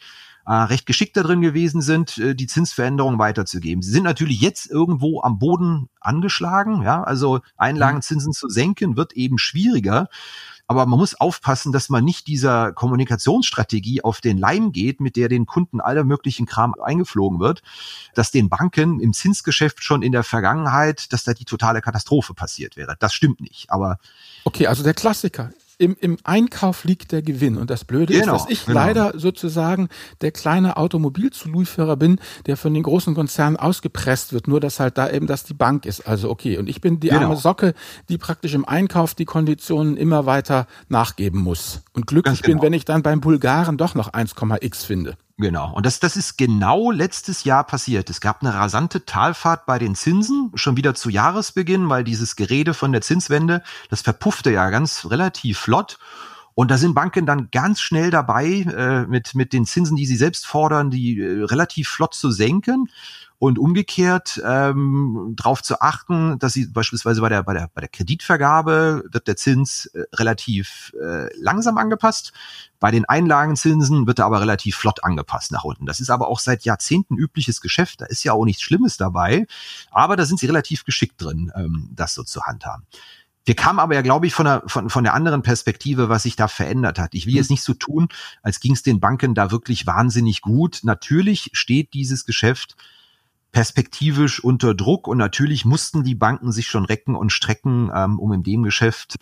äh, 0.46 0.54
recht 0.54 0.86
geschickt 0.86 1.16
darin 1.16 1.42
gewesen 1.42 1.82
sind, 1.82 2.18
äh, 2.18 2.36
die 2.36 2.48
Zinsveränderung 2.48 3.20
weiterzugeben. 3.20 3.82
Sie 3.82 3.92
sind 3.92 4.04
natürlich 4.04 4.42
jetzt 4.42 4.70
irgendwo 4.70 5.22
am 5.22 5.40
Boden 5.40 5.90
angeschlagen, 6.02 6.82
ja, 6.82 7.04
also 7.04 7.42
Einlagenzinsen 7.56 8.34
zu 8.34 8.50
senken 8.50 8.98
wird 8.98 9.14
eben 9.14 9.38
schwieriger. 9.38 10.10
Aber 10.70 10.86
man 10.86 11.00
muss 11.00 11.16
aufpassen, 11.16 11.72
dass 11.72 11.90
man 11.90 12.06
nicht 12.06 12.28
dieser 12.28 12.74
Kommunikationsstrategie 12.74 14.04
auf 14.04 14.22
den 14.22 14.38
Leim 14.38 14.72
geht, 14.72 15.02
mit 15.02 15.16
der 15.16 15.28
den 15.28 15.48
Kunden 15.48 15.82
aller 15.82 16.04
möglichen 16.04 16.46
Kram 16.46 16.76
eingeflogen 16.80 17.40
wird, 17.40 17.64
dass 18.14 18.30
den 18.30 18.50
Banken 18.50 19.00
im 19.00 19.12
Zinsgeschäft 19.14 19.84
schon 19.84 20.04
in 20.04 20.12
der 20.12 20.24
Vergangenheit, 20.24 21.12
dass 21.12 21.24
da 21.24 21.34
die 21.34 21.46
totale 21.46 21.82
Katastrophe 21.82 22.36
passiert 22.36 22.78
wäre. 22.78 22.96
Das 23.00 23.16
stimmt 23.16 23.42
nicht. 23.42 23.72
Aber 23.72 23.98
okay, 24.44 24.68
also 24.68 24.84
der 24.84 24.94
Klassiker 24.94 25.50
im, 25.80 25.96
im 26.00 26.18
Einkauf 26.24 26.84
liegt 26.84 27.12
der 27.12 27.22
Gewinn. 27.22 27.58
Und 27.58 27.70
das 27.70 27.86
Blöde 27.86 28.14
genau, 28.14 28.36
ist, 28.36 28.44
dass 28.44 28.52
ich 28.52 28.66
genau. 28.66 28.80
leider 28.80 29.14
sozusagen 29.16 29.88
der 30.22 30.32
kleine 30.32 30.78
Automobilzulieferer 30.78 31.96
bin, 31.96 32.20
der 32.46 32.58
von 32.58 32.74
den 32.74 32.84
großen 32.84 33.16
Konzernen 33.16 33.58
ausgepresst 33.58 34.34
wird, 34.34 34.48
nur 34.48 34.60
dass 34.60 34.80
halt 34.80 34.98
da 34.98 35.10
eben 35.10 35.26
das 35.26 35.46
die 35.46 35.54
Bank 35.54 35.86
ist. 35.86 36.06
Also 36.08 36.30
okay. 36.30 36.58
Und 36.58 36.70
ich 36.70 36.82
bin 36.82 37.00
die 37.00 37.08
genau. 37.08 37.22
arme 37.22 37.38
Socke, 37.38 37.74
die 38.10 38.18
praktisch 38.18 38.54
im 38.54 38.66
Einkauf 38.66 39.16
die 39.16 39.26
Konditionen 39.26 39.96
immer 39.98 40.26
weiter 40.26 40.68
nachgeben 40.90 41.40
muss. 41.40 41.82
Und 41.94 42.08
glücklich 42.08 42.42
bin, 42.42 42.54
genau. 42.54 42.64
wenn 42.64 42.74
ich 42.74 42.84
dann 42.86 43.02
beim 43.02 43.22
Bulgaren 43.22 43.78
doch 43.78 43.96
noch 43.96 44.12
1,x 44.12 44.84
finde. 44.84 45.16
Genau. 45.40 45.74
Und 45.74 45.86
das, 45.86 46.02
das 46.02 46.18
ist 46.18 46.38
genau 46.38 46.92
letztes 46.92 47.46
Jahr 47.46 47.64
passiert. 47.64 48.10
Es 48.10 48.20
gab 48.20 48.42
eine 48.42 48.54
rasante 48.54 49.06
Talfahrt 49.06 49.66
bei 49.66 49.80
den 49.80 49.96
Zinsen, 49.96 50.52
schon 50.56 50.76
wieder 50.76 50.96
zu 50.96 51.10
Jahresbeginn, 51.10 51.88
weil 51.88 52.04
dieses 52.04 52.36
Gerede 52.36 52.74
von 52.74 52.92
der 52.92 53.00
Zinswende, 53.00 53.64
das 53.90 54.02
verpuffte 54.02 54.52
ja 54.52 54.70
ganz 54.70 55.08
relativ 55.10 55.58
flott. 55.58 55.98
Und 56.56 56.72
da 56.72 56.78
sind 56.78 56.94
Banken 56.94 57.26
dann 57.26 57.48
ganz 57.52 57.80
schnell 57.80 58.12
dabei, 58.12 58.48
äh, 58.48 59.06
mit, 59.08 59.34
mit 59.34 59.54
den 59.54 59.66
Zinsen, 59.66 59.96
die 59.96 60.06
sie 60.06 60.18
selbst 60.18 60.46
fordern, 60.46 60.90
die 60.90 61.18
äh, 61.18 61.46
relativ 61.46 61.88
flott 61.88 62.16
zu 62.16 62.32
senken 62.32 62.90
und 63.40 63.58
umgekehrt 63.58 64.42
ähm, 64.46 65.34
darauf 65.38 65.64
zu 65.64 65.80
achten, 65.80 66.38
dass 66.40 66.54
sie 66.54 66.68
beispielsweise 66.68 67.22
bei 67.22 67.30
der 67.30 67.42
bei 67.42 67.54
der 67.54 67.70
bei 67.74 67.80
der 67.80 67.90
Kreditvergabe 67.90 69.06
wird 69.10 69.28
der 69.28 69.38
Zins 69.38 69.86
äh, 69.88 70.04
relativ 70.14 70.94
äh, 71.02 71.30
langsam 71.40 71.78
angepasst, 71.78 72.34
bei 72.80 72.92
den 72.92 73.06
Einlagenzinsen 73.06 74.08
wird 74.08 74.20
er 74.20 74.26
aber 74.26 74.42
relativ 74.42 74.76
flott 74.76 75.04
angepasst 75.06 75.54
nach 75.54 75.64
unten. 75.64 75.86
Das 75.86 76.02
ist 76.02 76.10
aber 76.10 76.28
auch 76.28 76.40
seit 76.40 76.66
Jahrzehnten 76.66 77.18
übliches 77.18 77.62
Geschäft, 77.62 78.02
da 78.02 78.06
ist 78.06 78.24
ja 78.24 78.34
auch 78.34 78.44
nichts 78.44 78.62
Schlimmes 78.62 78.98
dabei, 78.98 79.48
aber 79.90 80.18
da 80.18 80.26
sind 80.26 80.42
sie 80.42 80.46
relativ 80.46 80.84
geschickt 80.84 81.22
drin, 81.22 81.52
ähm, 81.56 81.90
das 81.94 82.14
so 82.14 82.24
zu 82.24 82.44
handhaben. 82.44 82.86
Wir 83.46 83.56
kamen 83.56 83.80
aber 83.80 83.96
ja, 83.96 84.02
glaube 84.02 84.28
ich, 84.28 84.34
von 84.34 84.46
der, 84.46 84.64
von, 84.68 84.90
von 84.90 85.04
der 85.04 85.14
anderen 85.14 85.42
Perspektive, 85.42 86.10
was 86.10 86.24
sich 86.24 86.36
da 86.36 86.48
verändert 86.48 87.00
hat. 87.00 87.16
Ich 87.16 87.26
will 87.26 87.36
jetzt 87.36 87.50
nicht 87.50 87.64
so 87.64 87.74
tun, 87.74 88.10
als 88.44 88.60
ging 88.60 88.74
es 88.74 88.84
den 88.84 89.00
Banken 89.00 89.34
da 89.34 89.50
wirklich 89.50 89.88
wahnsinnig 89.88 90.42
gut. 90.42 90.82
Natürlich 90.84 91.50
steht 91.54 91.94
dieses 91.94 92.26
Geschäft 92.26 92.76
perspektivisch 93.52 94.44
unter 94.44 94.76
Druck 94.76 95.08
und 95.08 95.18
natürlich 95.18 95.66
mussten 95.66 96.04
die 96.04 96.16
Banken 96.16 96.52
sich 96.52 96.68
schon 96.68 96.86
recken 96.86 97.16
und 97.16 97.32
strecken, 97.32 97.92
ähm, 97.94 98.20
um 98.20 98.32
in 98.34 98.44
dem 98.44 98.64
Geschäft 98.64 99.16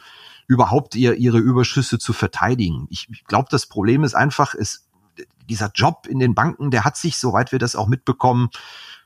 überhaupt 0.47 0.95
ihr, 0.95 1.15
ihre 1.15 1.39
Überschüsse 1.39 1.99
zu 1.99 2.13
verteidigen. 2.13 2.87
Ich, 2.89 3.07
ich 3.09 3.25
glaube, 3.25 3.47
das 3.49 3.67
Problem 3.67 4.03
ist 4.03 4.15
einfach, 4.15 4.53
ist, 4.53 4.87
dieser 5.49 5.71
Job 5.73 6.07
in 6.07 6.19
den 6.19 6.35
Banken, 6.35 6.71
der 6.71 6.83
hat 6.83 6.97
sich, 6.97 7.17
soweit 7.17 7.51
wir 7.51 7.59
das 7.59 7.75
auch 7.75 7.87
mitbekommen, 7.87 8.49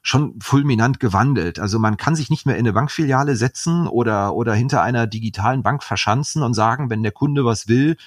schon 0.02 0.40
fulminant 0.42 1.00
gewandelt. 1.00 1.60
Also 1.60 1.78
man 1.78 1.98
kann 1.98 2.16
sich 2.16 2.30
nicht 2.30 2.46
mehr 2.46 2.56
in 2.56 2.62
eine 2.62 2.74
Bankfiliale 2.74 3.36
setzen 3.36 3.88
oder, 3.88 4.34
oder 4.34 4.54
hinter 4.54 4.82
einer 4.82 5.06
digitalen 5.06 5.62
Bank 5.62 5.84
verschanzen 5.84 6.42
und 6.42 6.56
sagen, 6.56 6.90
wenn 6.90 7.04
der 7.04 7.12
Kunde 7.12 7.46
was 7.46 7.68
will, 7.68 7.98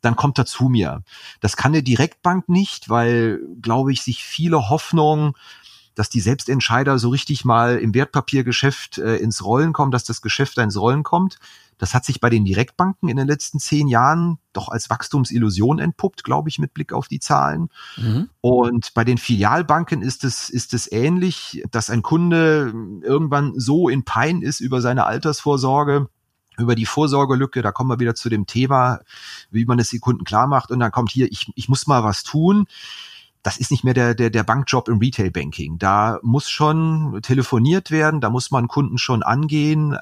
dann 0.00 0.16
kommt 0.16 0.38
er 0.38 0.46
zu 0.46 0.68
mir. 0.68 1.02
Das 1.40 1.56
kann 1.56 1.72
eine 1.72 1.82
Direktbank 1.82 2.48
nicht, 2.48 2.88
weil, 2.88 3.40
glaube 3.62 3.92
ich, 3.92 4.02
sich 4.02 4.24
viele 4.24 4.68
Hoffnungen 4.68 5.34
dass 5.96 6.10
die 6.10 6.20
Selbstentscheider 6.20 6.98
so 6.98 7.08
richtig 7.08 7.44
mal 7.44 7.78
im 7.78 7.94
Wertpapiergeschäft 7.94 8.98
äh, 8.98 9.16
ins 9.16 9.44
Rollen 9.44 9.72
kommen, 9.72 9.90
dass 9.90 10.04
das 10.04 10.20
Geschäft 10.20 10.58
ins 10.58 10.78
Rollen 10.78 11.02
kommt. 11.02 11.38
Das 11.78 11.94
hat 11.94 12.04
sich 12.04 12.20
bei 12.20 12.30
den 12.30 12.44
Direktbanken 12.44 13.08
in 13.08 13.16
den 13.16 13.26
letzten 13.26 13.58
zehn 13.58 13.88
Jahren 13.88 14.38
doch 14.52 14.68
als 14.68 14.88
Wachstumsillusion 14.88 15.78
entpuppt, 15.78 16.22
glaube 16.22 16.50
ich, 16.50 16.58
mit 16.58 16.74
Blick 16.74 16.92
auf 16.92 17.08
die 17.08 17.18
Zahlen. 17.18 17.70
Mhm. 17.96 18.28
Und 18.42 18.92
bei 18.94 19.04
den 19.04 19.18
Filialbanken 19.18 20.02
ist 20.02 20.22
es, 20.22 20.50
ist 20.50 20.74
es 20.74 20.90
ähnlich, 20.92 21.62
dass 21.70 21.90
ein 21.90 22.02
Kunde 22.02 22.72
irgendwann 23.02 23.58
so 23.58 23.88
in 23.88 24.04
Pein 24.04 24.42
ist 24.42 24.60
über 24.60 24.82
seine 24.82 25.06
Altersvorsorge, 25.06 26.08
über 26.58 26.74
die 26.74 26.86
Vorsorgelücke, 26.86 27.62
da 27.62 27.72
kommen 27.72 27.90
wir 27.90 28.00
wieder 28.00 28.14
zu 28.14 28.28
dem 28.28 28.46
Thema, 28.46 29.00
wie 29.50 29.64
man 29.64 29.78
es 29.78 29.90
den 29.90 30.00
Kunden 30.00 30.24
klar 30.24 30.46
macht. 30.46 30.70
Und 30.70 30.80
dann 30.80 30.92
kommt 30.92 31.10
hier, 31.10 31.30
ich, 31.30 31.50
ich 31.54 31.68
muss 31.68 31.86
mal 31.86 32.04
was 32.04 32.22
tun 32.22 32.66
das 33.46 33.58
ist 33.58 33.70
nicht 33.70 33.84
mehr 33.84 33.94
der, 33.94 34.16
der, 34.16 34.28
der 34.28 34.42
Bankjob 34.42 34.88
im 34.88 34.98
Retail 34.98 35.30
Banking. 35.30 35.78
Da 35.78 36.18
muss 36.22 36.50
schon 36.50 37.20
telefoniert 37.22 37.92
werden, 37.92 38.20
da 38.20 38.28
muss 38.28 38.50
man 38.50 38.66
Kunden 38.66 38.98
schon 38.98 39.22
angehen. 39.22 39.96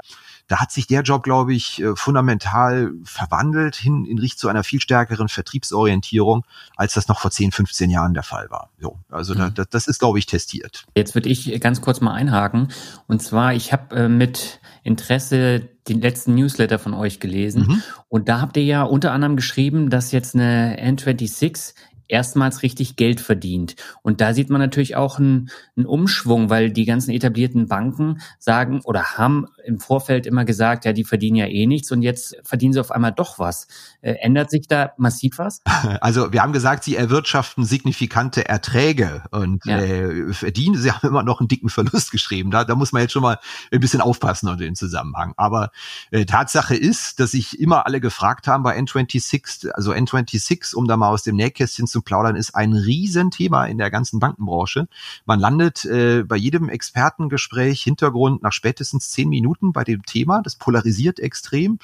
Da 0.48 0.61
hat 0.61 0.72
sich 0.72 0.87
der 0.87 1.02
Job, 1.02 1.24
glaube 1.24 1.52
ich, 1.52 1.83
äh, 1.83 1.94
fundamental 1.94 2.92
verwandelt 3.04 3.76
hin 3.76 4.07
in 4.07 4.18
Richtung 4.18 4.38
zu 4.38 4.48
einer 4.48 4.64
viel 4.64 4.80
stärkeren 4.80 5.28
Vertriebsorientierung, 5.28 6.46
als 6.76 6.94
das 6.94 7.07
noch 7.09 7.20
vor 7.20 7.30
10, 7.30 7.52
15 7.52 7.90
Jahren 7.90 8.14
der 8.14 8.22
Fall 8.22 8.50
war. 8.50 8.70
So, 8.80 8.98
also 9.11 9.35
mhm. 9.35 9.52
da, 9.54 9.64
das 9.68 9.88
ist, 9.88 9.98
glaube 9.98 10.18
ich, 10.18 10.24
testiert. 10.24 10.87
Jetzt 10.96 11.14
würde 11.14 11.28
ich 11.28 11.61
ganz 11.61 11.83
kurz 11.83 12.00
mal 12.00 12.14
einhaken. 12.14 12.68
Und 13.09 13.20
zwar, 13.22 13.52
ich 13.52 13.74
habe 13.74 13.94
äh, 13.94 14.09
mit 14.09 14.61
Interesse 14.85 15.68
den 15.87 16.00
letzten 16.00 16.35
Newsletter 16.35 16.78
von 16.78 16.94
euch 16.94 17.20
gelesen. 17.20 17.66
Mhm. 17.66 17.83
Und 18.09 18.30
da 18.30 18.40
habt 18.40 18.57
ihr 18.57 18.64
ja 18.64 18.85
unter 18.85 19.12
anderem 19.12 19.37
geschrieben, 19.37 19.90
dass 19.90 20.12
jetzt 20.12 20.35
eine 20.35 20.78
N26 20.80 21.74
erstmals 22.08 22.62
richtig 22.62 22.96
Geld 22.96 23.20
verdient. 23.20 23.76
Und 24.02 24.20
da 24.20 24.34
sieht 24.34 24.50
man 24.50 24.60
natürlich 24.60 24.96
auch 24.96 25.18
einen, 25.18 25.50
einen, 25.76 25.86
Umschwung, 25.86 26.50
weil 26.50 26.70
die 26.70 26.84
ganzen 26.84 27.10
etablierten 27.12 27.68
Banken 27.68 28.20
sagen 28.38 28.80
oder 28.84 29.16
haben 29.16 29.46
im 29.64 29.78
Vorfeld 29.78 30.26
immer 30.26 30.44
gesagt, 30.44 30.84
ja, 30.84 30.92
die 30.92 31.04
verdienen 31.04 31.36
ja 31.36 31.46
eh 31.46 31.66
nichts 31.66 31.90
und 31.92 32.02
jetzt 32.02 32.36
verdienen 32.42 32.72
sie 32.72 32.80
auf 32.80 32.90
einmal 32.90 33.12
doch 33.12 33.38
was. 33.38 33.68
Äh, 34.00 34.14
ändert 34.20 34.50
sich 34.50 34.66
da 34.68 34.92
massiv 34.98 35.38
was? 35.38 35.62
Also 36.00 36.32
wir 36.32 36.42
haben 36.42 36.52
gesagt, 36.52 36.84
sie 36.84 36.96
erwirtschaften 36.96 37.64
signifikante 37.64 38.48
Erträge 38.48 39.22
und 39.30 39.64
ja. 39.64 39.78
äh, 39.78 40.32
verdienen. 40.32 40.76
Sie 40.76 40.90
haben 40.90 41.06
immer 41.06 41.22
noch 41.22 41.40
einen 41.40 41.48
dicken 41.48 41.68
Verlust 41.68 42.10
geschrieben. 42.10 42.50
Da, 42.50 42.64
da 42.64 42.74
muss 42.74 42.92
man 42.92 43.02
jetzt 43.02 43.12
schon 43.12 43.22
mal 43.22 43.38
ein 43.70 43.80
bisschen 43.80 44.00
aufpassen 44.00 44.48
unter 44.48 44.64
den 44.64 44.74
Zusammenhang. 44.74 45.34
Aber 45.36 45.70
äh, 46.10 46.24
Tatsache 46.24 46.74
ist, 46.74 47.20
dass 47.20 47.30
sich 47.32 47.60
immer 47.60 47.86
alle 47.86 48.00
gefragt 48.00 48.46
haben 48.46 48.62
bei 48.62 48.76
N26, 48.78 49.70
also 49.70 49.92
N26, 49.92 50.74
um 50.74 50.86
da 50.86 50.96
mal 50.96 51.08
aus 51.08 51.22
dem 51.22 51.36
Nähkästchen 51.36 51.86
zu 51.94 52.02
plaudern, 52.02 52.35
ist 52.35 52.57
ein 52.57 52.72
Riesenthema 52.72 53.66
in 53.66 53.78
der 53.78 53.88
ganzen 53.88 54.18
Bankenbranche. 54.18 54.88
Man 55.26 55.38
landet 55.38 55.85
äh, 55.85 56.24
bei 56.24 56.35
jedem 56.35 56.68
Expertengespräch 56.68 57.83
Hintergrund 57.83 58.42
nach 58.42 58.52
spätestens 58.52 59.11
zehn 59.11 59.28
Minuten 59.28 59.72
bei 59.72 59.85
dem 59.85 60.02
Thema. 60.02 60.42
Das 60.42 60.57
polarisiert 60.57 61.20
extrem. 61.20 61.78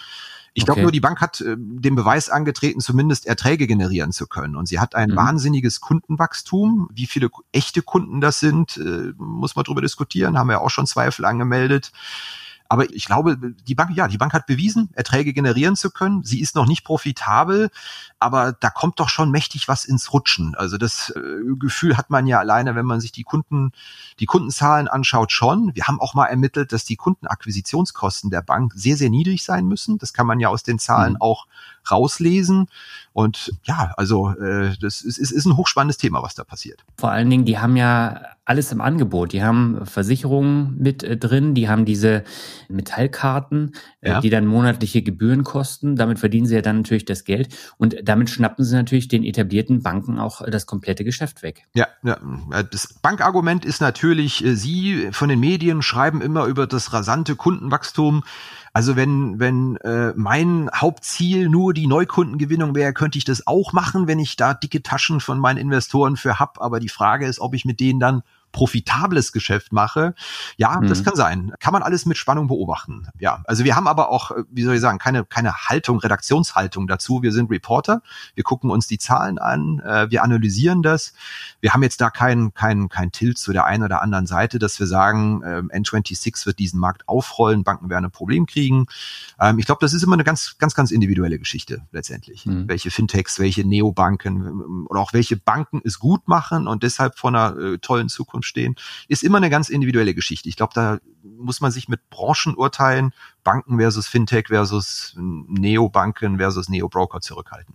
Ich 0.52 0.64
glaube 0.64 0.78
okay. 0.78 0.82
nur, 0.82 0.92
die 0.92 1.00
Bank 1.00 1.20
hat 1.20 1.40
äh, 1.42 1.54
den 1.56 1.94
Beweis 1.94 2.28
angetreten, 2.28 2.80
zumindest 2.80 3.24
Erträge 3.26 3.68
generieren 3.68 4.10
zu 4.10 4.26
können. 4.26 4.56
Und 4.56 4.66
sie 4.66 4.80
hat 4.80 4.96
ein 4.96 5.10
mhm. 5.10 5.16
wahnsinniges 5.16 5.80
Kundenwachstum. 5.80 6.88
Wie 6.92 7.06
viele 7.06 7.30
echte 7.52 7.82
Kunden 7.82 8.20
das 8.20 8.40
sind, 8.40 8.76
äh, 8.78 9.12
muss 9.16 9.54
man 9.54 9.64
darüber 9.64 9.80
diskutieren. 9.80 10.36
Haben 10.36 10.48
wir 10.48 10.60
auch 10.60 10.70
schon 10.70 10.88
Zweifel 10.88 11.24
angemeldet. 11.24 11.92
Aber 12.70 12.88
ich 12.94 13.04
glaube, 13.06 13.36
die 13.36 13.74
Bank, 13.74 13.96
ja, 13.96 14.06
die 14.06 14.16
Bank 14.16 14.32
hat 14.32 14.46
bewiesen, 14.46 14.90
Erträge 14.92 15.32
generieren 15.32 15.74
zu 15.74 15.90
können. 15.90 16.22
Sie 16.22 16.40
ist 16.40 16.54
noch 16.54 16.66
nicht 16.66 16.84
profitabel, 16.84 17.68
aber 18.20 18.52
da 18.52 18.70
kommt 18.70 19.00
doch 19.00 19.08
schon 19.08 19.32
mächtig 19.32 19.66
was 19.66 19.84
ins 19.84 20.12
Rutschen. 20.12 20.54
Also 20.54 20.78
das 20.78 21.10
äh, 21.10 21.20
Gefühl 21.58 21.96
hat 21.96 22.10
man 22.10 22.28
ja 22.28 22.38
alleine, 22.38 22.76
wenn 22.76 22.86
man 22.86 23.00
sich 23.00 23.10
die 23.10 23.24
Kunden, 23.24 23.72
die 24.20 24.26
Kundenzahlen 24.26 24.86
anschaut, 24.86 25.32
schon. 25.32 25.74
Wir 25.74 25.88
haben 25.88 26.00
auch 26.00 26.14
mal 26.14 26.26
ermittelt, 26.26 26.72
dass 26.72 26.84
die 26.84 26.94
Kundenakquisitionskosten 26.94 28.30
der 28.30 28.42
Bank 28.42 28.72
sehr, 28.76 28.96
sehr 28.96 29.10
niedrig 29.10 29.42
sein 29.42 29.66
müssen. 29.66 29.98
Das 29.98 30.12
kann 30.12 30.28
man 30.28 30.38
ja 30.38 30.48
aus 30.48 30.62
den 30.62 30.78
Zahlen 30.78 31.14
mhm. 31.14 31.22
auch 31.22 31.48
rauslesen. 31.90 32.68
Und 33.12 33.52
ja, 33.64 33.94
also 33.96 34.30
äh, 34.30 34.76
das 34.80 35.02
ist, 35.02 35.18
ist, 35.18 35.32
ist 35.32 35.44
ein 35.44 35.56
hochspannendes 35.56 35.98
Thema, 35.98 36.22
was 36.22 36.36
da 36.36 36.44
passiert. 36.44 36.84
Vor 36.98 37.10
allen 37.10 37.28
Dingen, 37.28 37.46
die 37.46 37.58
haben 37.58 37.74
ja 37.74 38.20
alles 38.44 38.72
im 38.72 38.80
Angebot. 38.80 39.32
Die 39.32 39.42
haben 39.42 39.84
Versicherungen 39.86 40.76
mit 40.78 41.02
äh, 41.02 41.16
drin, 41.16 41.54
die 41.54 41.68
haben 41.68 41.84
diese 41.84 42.24
Metallkarten, 42.68 43.72
äh, 44.00 44.10
ja. 44.10 44.20
die 44.20 44.30
dann 44.30 44.46
monatliche 44.46 45.02
Gebühren 45.02 45.44
kosten. 45.44 45.96
Damit 45.96 46.18
verdienen 46.18 46.46
sie 46.46 46.54
ja 46.54 46.62
dann 46.62 46.78
natürlich 46.78 47.04
das 47.04 47.24
Geld. 47.24 47.54
Und 47.76 47.96
damit 48.02 48.30
schnappen 48.30 48.64
sie 48.64 48.74
natürlich 48.74 49.08
den 49.08 49.24
etablierten 49.24 49.82
Banken 49.82 50.18
auch 50.18 50.42
das 50.48 50.66
komplette 50.66 51.04
Geschäft 51.04 51.42
weg. 51.42 51.62
Ja, 51.74 51.86
ja. 52.02 52.18
das 52.62 52.94
Bankargument 53.00 53.64
ist 53.64 53.80
natürlich, 53.80 54.44
äh, 54.44 54.54
Sie 54.54 55.08
von 55.12 55.28
den 55.28 55.40
Medien 55.40 55.82
schreiben 55.82 56.20
immer 56.20 56.46
über 56.46 56.66
das 56.66 56.92
rasante 56.92 57.36
Kundenwachstum. 57.36 58.24
Also 58.72 58.94
wenn, 58.94 59.40
wenn 59.40 59.76
äh, 59.78 60.12
mein 60.14 60.70
Hauptziel 60.72 61.48
nur 61.48 61.74
die 61.74 61.88
Neukundengewinnung 61.88 62.74
wäre, 62.74 62.92
könnte 62.92 63.18
ich 63.18 63.24
das 63.24 63.46
auch 63.46 63.72
machen, 63.72 64.06
wenn 64.06 64.20
ich 64.20 64.36
da 64.36 64.54
dicke 64.54 64.82
Taschen 64.82 65.20
von 65.20 65.40
meinen 65.40 65.58
Investoren 65.58 66.16
für 66.16 66.38
hab. 66.38 66.60
Aber 66.60 66.78
die 66.78 66.88
Frage 66.88 67.26
ist, 67.26 67.40
ob 67.40 67.54
ich 67.54 67.64
mit 67.64 67.80
denen 67.80 67.98
dann 67.98 68.22
profitables 68.52 69.32
Geschäft 69.32 69.72
mache. 69.72 70.14
Ja, 70.56 70.80
mhm. 70.80 70.88
das 70.88 71.04
kann 71.04 71.14
sein. 71.14 71.52
Kann 71.60 71.72
man 71.72 71.82
alles 71.82 72.06
mit 72.06 72.16
Spannung 72.16 72.48
beobachten. 72.48 73.08
Ja, 73.18 73.42
also 73.46 73.64
wir 73.64 73.76
haben 73.76 73.86
aber 73.86 74.10
auch, 74.10 74.30
äh, 74.32 74.44
wie 74.50 74.62
soll 74.62 74.74
ich 74.74 74.80
sagen, 74.80 74.98
keine, 74.98 75.24
keine 75.24 75.54
Haltung, 75.54 76.00
Redaktionshaltung 76.00 76.86
dazu. 76.86 77.22
Wir 77.22 77.32
sind 77.32 77.50
Reporter. 77.50 78.02
Wir 78.34 78.44
gucken 78.44 78.70
uns 78.70 78.86
die 78.86 78.98
Zahlen 78.98 79.38
an. 79.38 79.80
Äh, 79.80 80.10
wir 80.10 80.22
analysieren 80.22 80.82
das. 80.82 81.14
Wir 81.60 81.72
haben 81.72 81.82
jetzt 81.82 82.00
da 82.00 82.10
kein, 82.10 82.52
kein, 82.54 82.88
kein 82.88 83.12
Tilt 83.12 83.38
zu 83.38 83.52
der 83.52 83.64
einen 83.64 83.84
oder 83.84 84.02
anderen 84.02 84.26
Seite, 84.26 84.58
dass 84.58 84.78
wir 84.80 84.86
sagen, 84.86 85.42
ähm, 85.44 85.70
N26 85.72 86.46
wird 86.46 86.58
diesen 86.58 86.80
Markt 86.80 87.08
aufrollen, 87.08 87.64
Banken 87.64 87.88
werden 87.88 88.06
ein 88.06 88.10
Problem 88.10 88.46
kriegen. 88.46 88.86
Ähm, 89.40 89.58
ich 89.58 89.66
glaube, 89.66 89.80
das 89.80 89.92
ist 89.92 90.02
immer 90.02 90.14
eine 90.14 90.24
ganz, 90.24 90.56
ganz, 90.58 90.74
ganz 90.74 90.90
individuelle 90.90 91.38
Geschichte 91.38 91.86
letztendlich. 91.92 92.46
Mhm. 92.46 92.68
Welche 92.68 92.90
Fintechs, 92.90 93.38
welche 93.38 93.64
Neobanken 93.64 94.86
oder 94.86 95.00
auch 95.00 95.12
welche 95.12 95.36
Banken 95.36 95.80
es 95.84 95.98
gut 95.98 96.26
machen 96.28 96.66
und 96.66 96.82
deshalb 96.82 97.18
von 97.18 97.36
einer 97.36 97.56
äh, 97.56 97.78
tollen 97.78 98.08
Zukunft 98.08 98.39
Zukunft 98.40 98.48
stehen, 98.48 98.76
ist 99.08 99.22
immer 99.22 99.38
eine 99.38 99.50
ganz 99.50 99.68
individuelle 99.68 100.14
Geschichte. 100.14 100.48
Ich 100.48 100.56
glaube, 100.56 100.72
da 100.74 100.98
muss 101.22 101.60
man 101.60 101.70
sich 101.70 101.88
mit 101.88 102.08
Branchenurteilen, 102.10 103.12
Banken 103.44 103.78
versus 103.78 104.08
Fintech 104.08 104.48
versus 104.48 105.14
Neobanken 105.16 106.38
versus 106.38 106.68
Neobroker 106.68 107.20
zurückhalten. 107.20 107.74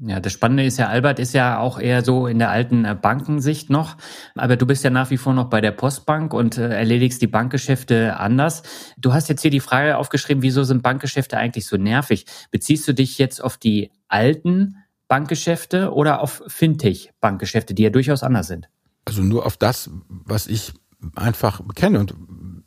Ja, 0.00 0.20
das 0.20 0.32
Spannende 0.32 0.64
ist 0.64 0.78
ja, 0.78 0.86
Albert 0.86 1.18
ist 1.18 1.34
ja 1.34 1.58
auch 1.58 1.80
eher 1.80 2.04
so 2.04 2.28
in 2.28 2.38
der 2.38 2.50
alten 2.50 2.84
äh, 2.84 2.94
Bankensicht 2.94 3.68
noch, 3.68 3.96
aber 4.36 4.56
du 4.56 4.64
bist 4.64 4.84
ja 4.84 4.90
nach 4.90 5.10
wie 5.10 5.16
vor 5.16 5.34
noch 5.34 5.50
bei 5.50 5.60
der 5.60 5.72
Postbank 5.72 6.32
und 6.32 6.56
äh, 6.56 6.68
erledigst 6.68 7.20
die 7.20 7.26
Bankgeschäfte 7.26 8.16
anders. 8.16 8.62
Du 8.96 9.12
hast 9.12 9.28
jetzt 9.28 9.42
hier 9.42 9.50
die 9.50 9.58
Frage 9.58 9.96
aufgeschrieben, 9.96 10.44
wieso 10.44 10.62
sind 10.62 10.84
Bankgeschäfte 10.84 11.36
eigentlich 11.36 11.66
so 11.66 11.76
nervig? 11.76 12.26
Beziehst 12.52 12.86
du 12.86 12.94
dich 12.94 13.18
jetzt 13.18 13.42
auf 13.42 13.56
die 13.56 13.90
alten 14.06 14.76
Bankgeschäfte 15.08 15.92
oder 15.92 16.20
auf 16.20 16.44
Fintech-Bankgeschäfte, 16.46 17.74
die 17.74 17.82
ja 17.82 17.90
durchaus 17.90 18.22
anders 18.22 18.46
sind? 18.46 18.68
Also 19.08 19.22
nur 19.22 19.46
auf 19.46 19.56
das, 19.56 19.90
was 20.08 20.46
ich 20.46 20.74
einfach 21.14 21.62
kenne 21.74 21.98
und 22.00 22.14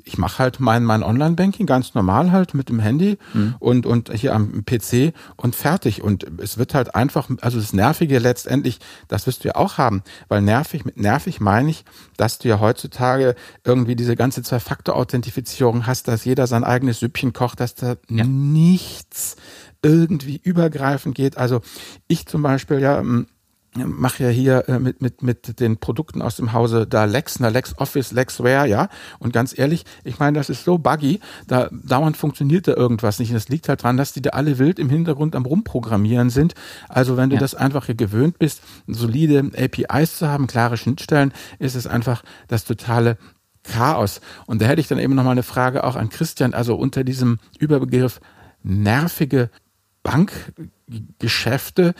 ich 0.03 0.17
mache 0.17 0.39
halt 0.39 0.59
mein, 0.59 0.83
mein 0.83 1.03
Online-Banking 1.03 1.67
ganz 1.67 1.93
normal 1.93 2.31
halt 2.31 2.55
mit 2.55 2.69
dem 2.69 2.79
Handy 2.79 3.19
mhm. 3.33 3.55
und, 3.59 3.85
und 3.85 4.11
hier 4.11 4.33
am 4.33 4.65
PC 4.65 5.13
und 5.37 5.55
fertig. 5.55 6.01
Und 6.01 6.25
es 6.39 6.57
wird 6.57 6.73
halt 6.73 6.95
einfach, 6.95 7.29
also 7.41 7.59
das 7.59 7.71
Nervige 7.71 8.17
letztendlich, 8.19 8.79
das 9.07 9.27
wirst 9.27 9.43
du 9.43 9.49
ja 9.49 9.55
auch 9.55 9.77
haben, 9.77 10.01
weil 10.27 10.41
nervig, 10.41 10.85
mit 10.85 10.97
nervig 10.97 11.39
meine 11.39 11.69
ich, 11.69 11.85
dass 12.17 12.39
du 12.39 12.47
ja 12.49 12.59
heutzutage 12.59 13.35
irgendwie 13.63 13.95
diese 13.95 14.15
ganze 14.15 14.41
Zwei-Faktor-Authentifizierung 14.41 15.85
hast, 15.85 16.07
dass 16.07 16.25
jeder 16.25 16.47
sein 16.47 16.63
eigenes 16.63 16.99
Süppchen 16.99 17.33
kocht, 17.33 17.59
dass 17.59 17.75
da 17.75 17.95
ja. 18.09 18.23
nichts 18.23 19.35
irgendwie 19.83 20.39
übergreifend 20.43 21.15
geht. 21.15 21.37
Also 21.37 21.61
ich 22.07 22.25
zum 22.25 22.41
Beispiel 22.41 22.79
ja, 22.79 23.03
mache 23.75 24.23
ja 24.23 24.29
hier 24.29 24.67
äh, 24.67 24.79
mit, 24.79 25.01
mit, 25.01 25.23
mit 25.23 25.59
den 25.59 25.77
Produkten 25.77 26.21
aus 26.21 26.35
dem 26.35 26.51
Hause 26.51 26.85
da 26.85 27.05
Lex, 27.05 27.39
na 27.39 27.47
Lex 27.47 27.77
Office, 27.77 28.11
Lexware, 28.11 28.67
ja. 28.67 28.89
Und 29.19 29.31
ganz 29.31 29.57
ehrlich, 29.57 29.85
ich 30.03 30.19
meine, 30.19 30.37
das 30.37 30.49
ist 30.49 30.65
so 30.65 30.77
buggy, 30.77 31.21
da 31.47 31.69
dauernd 31.71 32.17
funktioniert 32.17 32.67
da 32.67 32.73
irgendwas 32.73 33.19
nicht. 33.19 33.31
Und 33.31 33.37
es 33.37 33.47
liegt 33.47 33.69
halt 33.69 33.83
dran, 33.83 33.95
dass 33.95 34.11
die 34.11 34.21
da 34.21 34.31
alle 34.31 34.59
wild 34.59 34.77
im 34.77 34.89
Hintergrund 34.89 35.35
am 35.35 35.45
Rumprogrammieren 35.45 36.29
sind. 36.29 36.53
Also 36.89 37.15
wenn 37.15 37.29
du 37.29 37.35
ja. 37.35 37.39
das 37.39 37.55
einfach 37.55 37.85
hier 37.85 37.95
gewöhnt 37.95 38.39
bist, 38.39 38.61
solide 38.87 39.51
APIs 39.57 40.17
zu 40.17 40.27
haben, 40.27 40.47
klare 40.47 40.75
Schnittstellen, 40.75 41.31
ist 41.59 41.75
es 41.75 41.87
einfach 41.87 42.23
das 42.49 42.65
totale 42.65 43.17
Chaos. 43.63 44.19
Und 44.47 44.61
da 44.61 44.65
hätte 44.65 44.81
ich 44.81 44.87
dann 44.87 44.99
eben 44.99 45.15
nochmal 45.15 45.33
eine 45.33 45.43
Frage 45.43 45.83
auch 45.85 45.95
an 45.95 46.09
Christian, 46.09 46.53
also 46.53 46.75
unter 46.75 47.03
diesem 47.03 47.39
Überbegriff 47.59 48.19
nervige 48.63 49.49
Bankgeschäfte, 50.03 51.93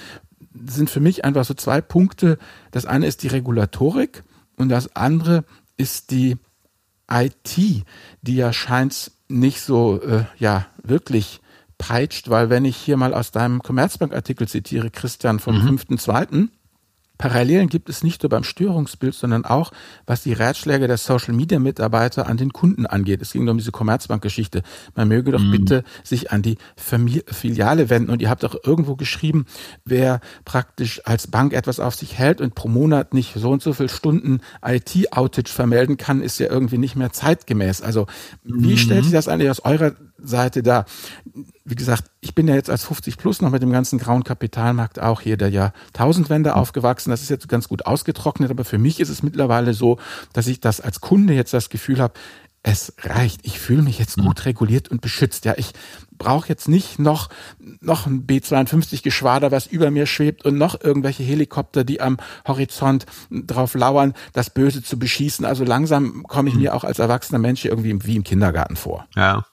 sind 0.53 0.89
für 0.89 0.99
mich 0.99 1.25
einfach 1.25 1.45
so 1.45 1.53
zwei 1.53 1.81
Punkte. 1.81 2.37
Das 2.71 2.85
eine 2.85 3.07
ist 3.07 3.23
die 3.23 3.27
Regulatorik 3.27 4.23
und 4.57 4.69
das 4.69 4.95
andere 4.95 5.43
ist 5.77 6.11
die 6.11 6.37
IT, 7.09 7.57
die 8.21 8.35
ja 8.35 8.53
scheint 8.53 9.11
nicht 9.27 9.61
so 9.61 10.01
äh, 10.01 10.25
ja 10.37 10.67
wirklich 10.83 11.41
peitscht, 11.77 12.29
weil 12.29 12.49
wenn 12.49 12.65
ich 12.65 12.77
hier 12.77 12.95
mal 12.95 13.13
aus 13.13 13.31
deinem 13.31 13.63
Commerzbank-Artikel 13.63 14.47
zitiere, 14.47 14.91
Christian 14.91 15.39
vom 15.39 15.63
mhm. 15.63 15.77
5.2., 15.77 16.49
Parallelen 17.21 17.69
gibt 17.69 17.87
es 17.87 18.03
nicht 18.03 18.23
nur 18.23 18.31
beim 18.31 18.43
Störungsbild, 18.43 19.13
sondern 19.13 19.45
auch, 19.45 19.71
was 20.07 20.23
die 20.23 20.33
Ratschläge 20.33 20.87
der 20.87 20.97
Social-Media-Mitarbeiter 20.97 22.25
an 22.25 22.37
den 22.37 22.51
Kunden 22.51 22.87
angeht. 22.87 23.21
Es 23.21 23.31
ging 23.31 23.47
um 23.47 23.59
diese 23.59 23.71
Commerzbank-Geschichte. 23.71 24.63
Man 24.95 25.07
möge 25.07 25.31
doch 25.31 25.39
mhm. 25.39 25.51
bitte 25.51 25.83
sich 26.03 26.31
an 26.31 26.41
die 26.41 26.57
Familie, 26.75 27.23
Filiale 27.27 27.91
wenden. 27.91 28.09
Und 28.09 28.23
ihr 28.23 28.29
habt 28.31 28.43
auch 28.43 28.55
irgendwo 28.63 28.95
geschrieben, 28.95 29.45
wer 29.85 30.19
praktisch 30.45 31.05
als 31.05 31.27
Bank 31.27 31.53
etwas 31.53 31.79
auf 31.79 31.93
sich 31.93 32.17
hält 32.17 32.41
und 32.41 32.55
pro 32.55 32.67
Monat 32.67 33.13
nicht 33.13 33.35
so 33.35 33.51
und 33.51 33.61
so 33.61 33.73
viel 33.73 33.87
Stunden 33.87 34.39
IT-Outage 34.65 35.53
vermelden 35.53 35.97
kann, 35.97 36.23
ist 36.23 36.39
ja 36.39 36.49
irgendwie 36.49 36.79
nicht 36.79 36.95
mehr 36.95 37.11
zeitgemäß. 37.11 37.83
Also 37.83 38.07
wie 38.43 38.71
mhm. 38.71 38.77
stellt 38.77 39.03
sich 39.03 39.13
das 39.13 39.27
eigentlich 39.27 39.51
aus 39.51 39.63
eurer 39.63 39.91
Seite 40.23 40.63
da? 40.63 40.85
wie 41.63 41.75
gesagt, 41.75 42.05
ich 42.21 42.33
bin 42.33 42.47
ja 42.47 42.55
jetzt 42.55 42.69
als 42.69 42.83
50 42.85 43.17
plus 43.17 43.41
noch 43.41 43.51
mit 43.51 43.61
dem 43.61 43.71
ganzen 43.71 43.99
grauen 43.99 44.23
Kapitalmarkt 44.23 44.99
auch 44.99 45.21
hier 45.21 45.37
der 45.37 45.49
Jahrtausendwende 45.49 46.55
aufgewachsen. 46.55 47.11
Das 47.11 47.21
ist 47.21 47.29
jetzt 47.29 47.47
ganz 47.47 47.67
gut 47.67 47.85
ausgetrocknet, 47.85 48.49
aber 48.51 48.65
für 48.65 48.77
mich 48.77 48.99
ist 48.99 49.09
es 49.09 49.23
mittlerweile 49.23 49.73
so, 49.73 49.97
dass 50.33 50.47
ich 50.47 50.59
das 50.59 50.81
als 50.81 51.01
Kunde 51.01 51.33
jetzt 51.33 51.53
das 51.53 51.69
Gefühl 51.69 51.99
habe, 52.01 52.13
es 52.63 52.93
reicht. 52.99 53.41
Ich 53.43 53.59
fühle 53.59 53.81
mich 53.81 53.97
jetzt 53.97 54.17
gut 54.17 54.45
reguliert 54.45 54.89
und 54.89 55.01
beschützt. 55.01 55.45
Ja, 55.45 55.55
ich 55.57 55.71
brauche 56.11 56.47
jetzt 56.47 56.67
nicht 56.67 56.99
noch, 56.99 57.29
noch 57.79 58.05
ein 58.05 58.27
B-52-Geschwader, 58.27 59.51
was 59.51 59.65
über 59.65 59.89
mir 59.89 60.05
schwebt 60.05 60.45
und 60.45 60.57
noch 60.59 60.79
irgendwelche 60.79 61.23
Helikopter, 61.23 61.83
die 61.83 62.01
am 62.01 62.17
Horizont 62.47 63.07
drauf 63.31 63.73
lauern, 63.73 64.13
das 64.33 64.51
Böse 64.51 64.83
zu 64.83 64.99
beschießen. 64.99 65.43
Also 65.43 65.63
langsam 65.63 66.23
komme 66.27 66.49
ich 66.49 66.55
mir 66.55 66.75
auch 66.75 66.83
als 66.83 66.99
erwachsener 66.99 67.39
Mensch 67.39 67.65
irgendwie 67.65 67.97
wie 68.03 68.15
im 68.15 68.23
Kindergarten 68.23 68.75
vor. 68.75 69.07
Ja 69.15 69.45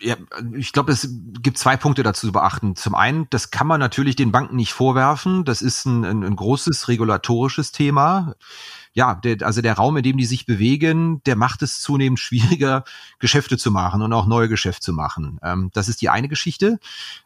ja, 0.00 0.16
ich 0.54 0.72
glaube, 0.72 0.92
es 0.92 1.08
gibt 1.42 1.58
zwei 1.58 1.76
Punkte 1.76 2.02
dazu 2.02 2.26
zu 2.26 2.32
beachten. 2.32 2.76
Zum 2.76 2.94
einen, 2.94 3.26
das 3.30 3.50
kann 3.50 3.66
man 3.66 3.80
natürlich 3.80 4.16
den 4.16 4.32
Banken 4.32 4.56
nicht 4.56 4.72
vorwerfen. 4.72 5.44
Das 5.44 5.62
ist 5.62 5.84
ein, 5.84 6.04
ein, 6.04 6.24
ein 6.24 6.36
großes 6.36 6.88
regulatorisches 6.88 7.72
Thema. 7.72 8.34
Ja, 8.92 9.14
der, 9.14 9.42
also 9.42 9.62
der 9.62 9.74
Raum, 9.74 9.96
in 9.98 10.02
dem 10.02 10.16
die 10.16 10.24
sich 10.24 10.46
bewegen, 10.46 11.22
der 11.24 11.36
macht 11.36 11.62
es 11.62 11.80
zunehmend 11.80 12.18
schwieriger, 12.20 12.84
Geschäfte 13.18 13.58
zu 13.58 13.70
machen 13.70 14.02
und 14.02 14.12
auch 14.12 14.26
neue 14.26 14.48
Geschäfte 14.48 14.80
zu 14.80 14.92
machen. 14.92 15.38
Ähm, 15.42 15.70
das 15.74 15.88
ist 15.88 16.00
die 16.00 16.08
eine 16.08 16.28
Geschichte. 16.28 16.80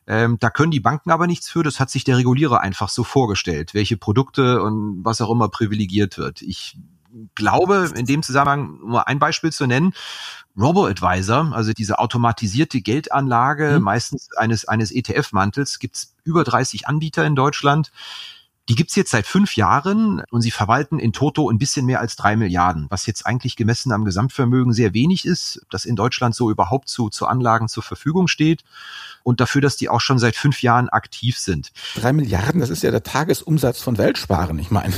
Ähm, 0.07 0.37
da 0.41 0.51
können 0.51 0.73
die 0.73 0.81
Banken 0.81 1.11
aber 1.11 1.27
nichts 1.27 1.49
für. 1.49 1.63
Das 1.63 1.81
hat 1.81 1.91
sich 1.91 2.05
der 2.05 2.19
Regulierer 2.19 2.61
einfach 2.61 2.89
so 2.89 3.05
vorgestellt, 3.05 3.73
welche 3.73 3.97
Produkte 3.97 4.63
und 4.63 5.05
was 5.05 5.21
auch 5.21 5.31
immer 5.31 5.49
privilegiert 5.49 6.19
wird. 6.19 6.43
Ich 6.43 6.77
glaube, 7.35 7.93
in 7.95 8.07
dem 8.07 8.23
Zusammenhang 8.23 8.79
nur 8.85 9.09
ein 9.09 9.19
Beispiel 9.19 9.53
zu 9.53 9.67
nennen, 9.67 9.93
Robo-Advisor, 10.57 11.53
also 11.53 11.73
diese 11.73 11.99
automatisierte 11.99 12.81
Geldanlage, 12.81 13.79
mhm. 13.79 13.85
meistens 13.85 14.29
eines, 14.37 14.67
eines 14.67 14.93
ETF-Mantels, 14.93 15.79
gibt's 15.79 16.15
über 16.23 16.45
30 16.45 16.87
Anbieter 16.87 17.25
in 17.27 17.35
Deutschland. 17.35 17.91
Die 18.71 18.77
gibt's 18.77 18.95
jetzt 18.95 19.11
seit 19.11 19.27
fünf 19.27 19.57
Jahren 19.57 20.23
und 20.31 20.41
sie 20.41 20.51
verwalten 20.51 20.99
in 20.99 21.13
Toto 21.13 21.51
ein 21.51 21.59
bisschen 21.59 21.85
mehr 21.85 22.01
als 22.01 22.17
drei 22.17 22.35
Milliarden, 22.35 22.87
was 22.89 23.05
jetzt 23.05 23.27
eigentlich 23.27 23.57
gemessen 23.57 23.93
am 23.93 24.07
Gesamtvermögen 24.07 24.73
sehr 24.73 24.95
wenig 24.95 25.27
ist, 25.27 25.67
das 25.71 25.85
in 25.85 25.97
Deutschland 25.97 26.35
so 26.35 26.51
überhaupt 26.51 26.89
zu, 26.89 27.11
zu 27.11 27.27
Anlagen 27.27 27.69
zur 27.69 27.83
Verfügung 27.83 28.27
steht 28.27 28.65
und 29.23 29.41
dafür, 29.41 29.61
dass 29.61 29.77
die 29.77 29.91
auch 29.91 30.01
schon 30.01 30.19
seit 30.19 30.35
fünf 30.35 30.63
Jahren 30.63 30.89
aktiv 30.89 31.39
sind. 31.39 31.73
Drei 31.95 32.15
Milliarden, 32.15 32.61
das 32.61 32.71
ist 32.71 32.83
ja 32.83 32.91
der 32.91 33.03
Tagesumsatz 33.03 33.83
von 33.83 33.99
Weltsparen, 33.99 34.59
ich 34.59 34.71
meine. 34.71 34.95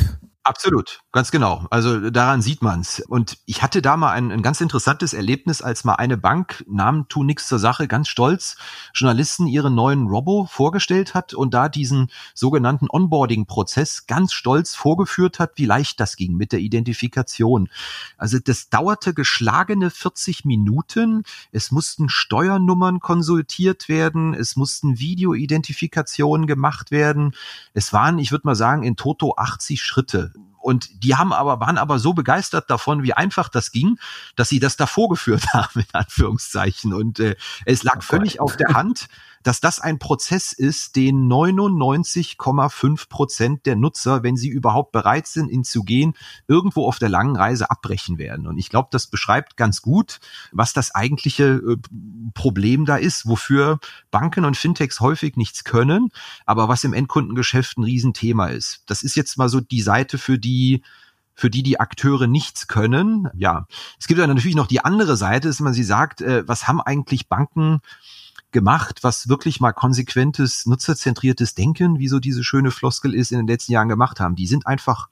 Absolut, 0.47 1.01
ganz 1.11 1.33
genau. 1.33 1.67
Also 1.71 2.09
daran 2.11 2.41
sieht 2.41 2.63
man's. 2.63 3.03
Und 3.09 3.37
ich 3.47 3.65
hatte 3.65 3.83
da 3.83 3.97
mal 3.97 4.13
ein, 4.13 4.31
ein 4.31 4.43
ganz 4.43 4.61
interessantes 4.61 5.13
Erlebnis, 5.13 5.61
als 5.61 5.83
mal 5.83 5.97
eine 5.97 6.17
Bank, 6.17 6.63
Namen 6.69 7.09
tun 7.09 7.27
nichts 7.27 7.49
zur 7.49 7.59
Sache, 7.59 7.89
ganz 7.89 8.07
stolz, 8.07 8.57
Journalisten 8.95 9.49
ihren 9.49 9.75
neuen 9.75 10.07
Robo 10.07 10.47
vorgestellt 10.49 11.15
hat 11.15 11.35
und 11.35 11.53
da 11.53 11.69
diesen 11.69 12.13
sogenannten 12.33 12.87
Onboarding-Prozess 12.89 14.07
ganz 14.07 14.33
stolz 14.33 14.77
vorgeführt 14.77 15.41
hat, 15.41 15.55
wie 15.57 15.65
leicht 15.65 15.99
das 15.99 16.15
ging 16.15 16.37
mit 16.37 16.53
der 16.53 16.61
Identifikation. 16.61 17.69
Also 18.17 18.39
das 18.39 18.69
dauerte 18.69 19.15
geschlagene 19.15 19.91
40 19.91 20.45
Minuten. 20.45 21.25
Es 21.51 21.73
mussten 21.73 22.09
Steuernummern 22.09 23.01
konsultiert 23.01 23.89
werden, 23.89 24.33
es 24.33 24.55
mussten 24.55 25.01
Videoidentifikationen 25.01 26.47
gemacht 26.47 26.93
werden. 26.93 27.35
Es 27.75 27.93
waren, 27.93 28.21
ich 28.21 28.31
würde 28.31 28.47
mal 28.47 28.55
sagen, 28.55 28.85
in 28.85 28.95
Toto 28.95 29.35
80 29.37 29.83
Schritte. 29.83 30.36
Und 30.67 31.05
die 31.05 31.15
haben 31.15 31.33
aber, 31.33 31.61
waren 31.61 31.79
aber 31.79 32.01
so 32.01 32.13
begeistert 32.13 32.69
davon, 32.71 33.05
wie 33.05 33.13
einfach 33.13 33.49
das 33.49 33.71
ging, 33.71 34.01
dass 34.35 34.49
sie 34.49 34.59
das 34.59 34.77
da 34.77 34.87
vorgeführt 34.87 35.47
haben, 35.53 35.79
in 35.79 35.87
Anführungszeichen. 35.93 36.93
Und 36.93 37.21
äh, 37.21 37.37
es 37.67 37.85
lag 37.85 37.99
oh 37.99 38.01
völlig 38.01 38.41
auf 38.41 38.57
der 38.57 38.75
Hand, 38.75 39.07
dass 39.47 39.61
das 39.61 39.79
ein 39.79 40.01
Prozess 40.01 40.53
ist, 40.53 40.97
den 40.97 41.31
99,5 41.31 43.09
Prozent 43.09 43.65
der 43.65 43.77
Nutzer, 43.77 44.25
wenn 44.25 44.37
sie 44.37 44.49
überhaupt 44.49 44.91
bereit 44.91 45.29
sind, 45.29 45.53
ihn 45.53 45.63
zu 45.63 45.85
gehen, 45.85 46.15
irgendwo 46.49 46.85
auf 46.85 46.99
der 46.99 47.11
langen 47.11 47.37
Reise 47.37 47.71
abbrechen 47.71 48.19
werden. 48.19 48.49
Und 48.49 48.59
ich 48.59 48.71
glaube, 48.71 48.89
das 48.91 49.07
beschreibt 49.07 49.57
ganz 49.57 49.83
gut, 49.83 50.19
was 50.51 50.73
das 50.73 50.97
eigentliche 50.97 51.63
äh, 51.65 51.77
Problem 52.35 52.87
da 52.87 52.97
ist, 52.97 53.29
wofür 53.29 53.79
Banken 54.11 54.45
und 54.45 54.57
Fintechs 54.57 54.99
häufig 54.99 55.37
nichts 55.37 55.63
können, 55.63 56.09
aber 56.45 56.69
was 56.69 56.83
im 56.83 56.93
Endkundengeschäft 56.93 57.79
ein 57.79 57.85
Riesenthema 57.85 58.49
ist. 58.49 58.83
Das 58.87 59.05
ist 59.05 59.15
jetzt 59.15 59.39
mal 59.39 59.49
so 59.49 59.61
die 59.61 59.83
Seite, 59.83 60.19
für 60.19 60.41
die 60.41 60.83
für 61.37 61.51
die 61.51 61.63
die 61.63 61.79
Akteure 61.79 62.27
nichts 62.27 62.67
können. 62.67 63.29
Ja, 63.37 63.67
es 64.01 64.09
gibt 64.09 64.19
dann 64.19 64.31
natürlich 64.31 64.57
noch 64.57 64.67
die 64.67 64.81
andere 64.81 65.17
Seite, 65.17 65.49
dass 65.49 65.61
man 65.61 65.75
sie 65.75 65.85
sagt, 65.85 66.21
äh, 66.23 66.49
was 66.49 66.67
haben 66.67 66.81
eigentlich 66.81 67.29
Banken 67.29 67.81
gemacht, 68.53 69.01
was 69.03 69.29
wirklich 69.29 69.61
mal 69.61 69.73
konsequentes, 69.73 70.67
nutzerzentriertes 70.67 71.55
Denken, 71.55 71.99
wie 71.99 72.09
so 72.09 72.21
diese 72.21 72.45
schöne 72.45 72.71
Floskel 72.71 73.15
ist, 73.15 73.33
in 73.33 73.39
den 73.39 73.47
letzten 73.47 73.73
Jahren 73.73 73.89
gemacht 73.89 74.21
haben. 74.21 74.37
Die 74.37 74.47
sind 74.47 74.67
einfach 74.67 75.09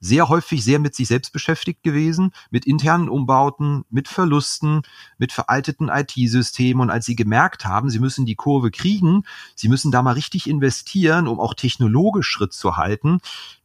sehr 0.00 0.28
häufig 0.28 0.62
sehr 0.62 0.78
mit 0.78 0.94
sich 0.94 1.08
selbst 1.08 1.32
beschäftigt 1.32 1.82
gewesen, 1.82 2.32
mit 2.50 2.66
internen 2.66 3.08
Umbauten, 3.08 3.84
mit 3.90 4.08
Verlusten, 4.08 4.82
mit 5.18 5.32
veralteten 5.32 5.88
IT-Systemen. 5.88 6.82
Und 6.82 6.90
als 6.90 7.06
sie 7.06 7.16
gemerkt 7.16 7.64
haben, 7.64 7.90
sie 7.90 7.98
müssen 7.98 8.26
die 8.26 8.34
Kurve 8.34 8.70
kriegen, 8.70 9.24
sie 9.54 9.68
müssen 9.68 9.90
da 9.90 10.02
mal 10.02 10.12
richtig 10.12 10.48
investieren, 10.48 11.26
um 11.28 11.40
auch 11.40 11.54
technologisch 11.54 12.28
Schritt 12.28 12.52
zu 12.52 12.76
halten, 12.76 13.18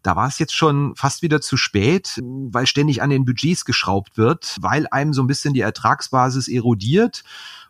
da 0.03 0.15
war 0.15 0.27
es 0.27 0.39
jetzt 0.39 0.55
schon 0.55 0.95
fast 0.95 1.21
wieder 1.21 1.41
zu 1.41 1.57
spät, 1.57 2.19
weil 2.23 2.65
ständig 2.65 3.01
an 3.01 3.09
den 3.09 3.25
Budgets 3.25 3.65
geschraubt 3.65 4.17
wird, 4.17 4.57
weil 4.59 4.87
einem 4.87 5.13
so 5.13 5.21
ein 5.21 5.27
bisschen 5.27 5.53
die 5.53 5.61
Ertragsbasis 5.61 6.47
erodiert. 6.47 7.23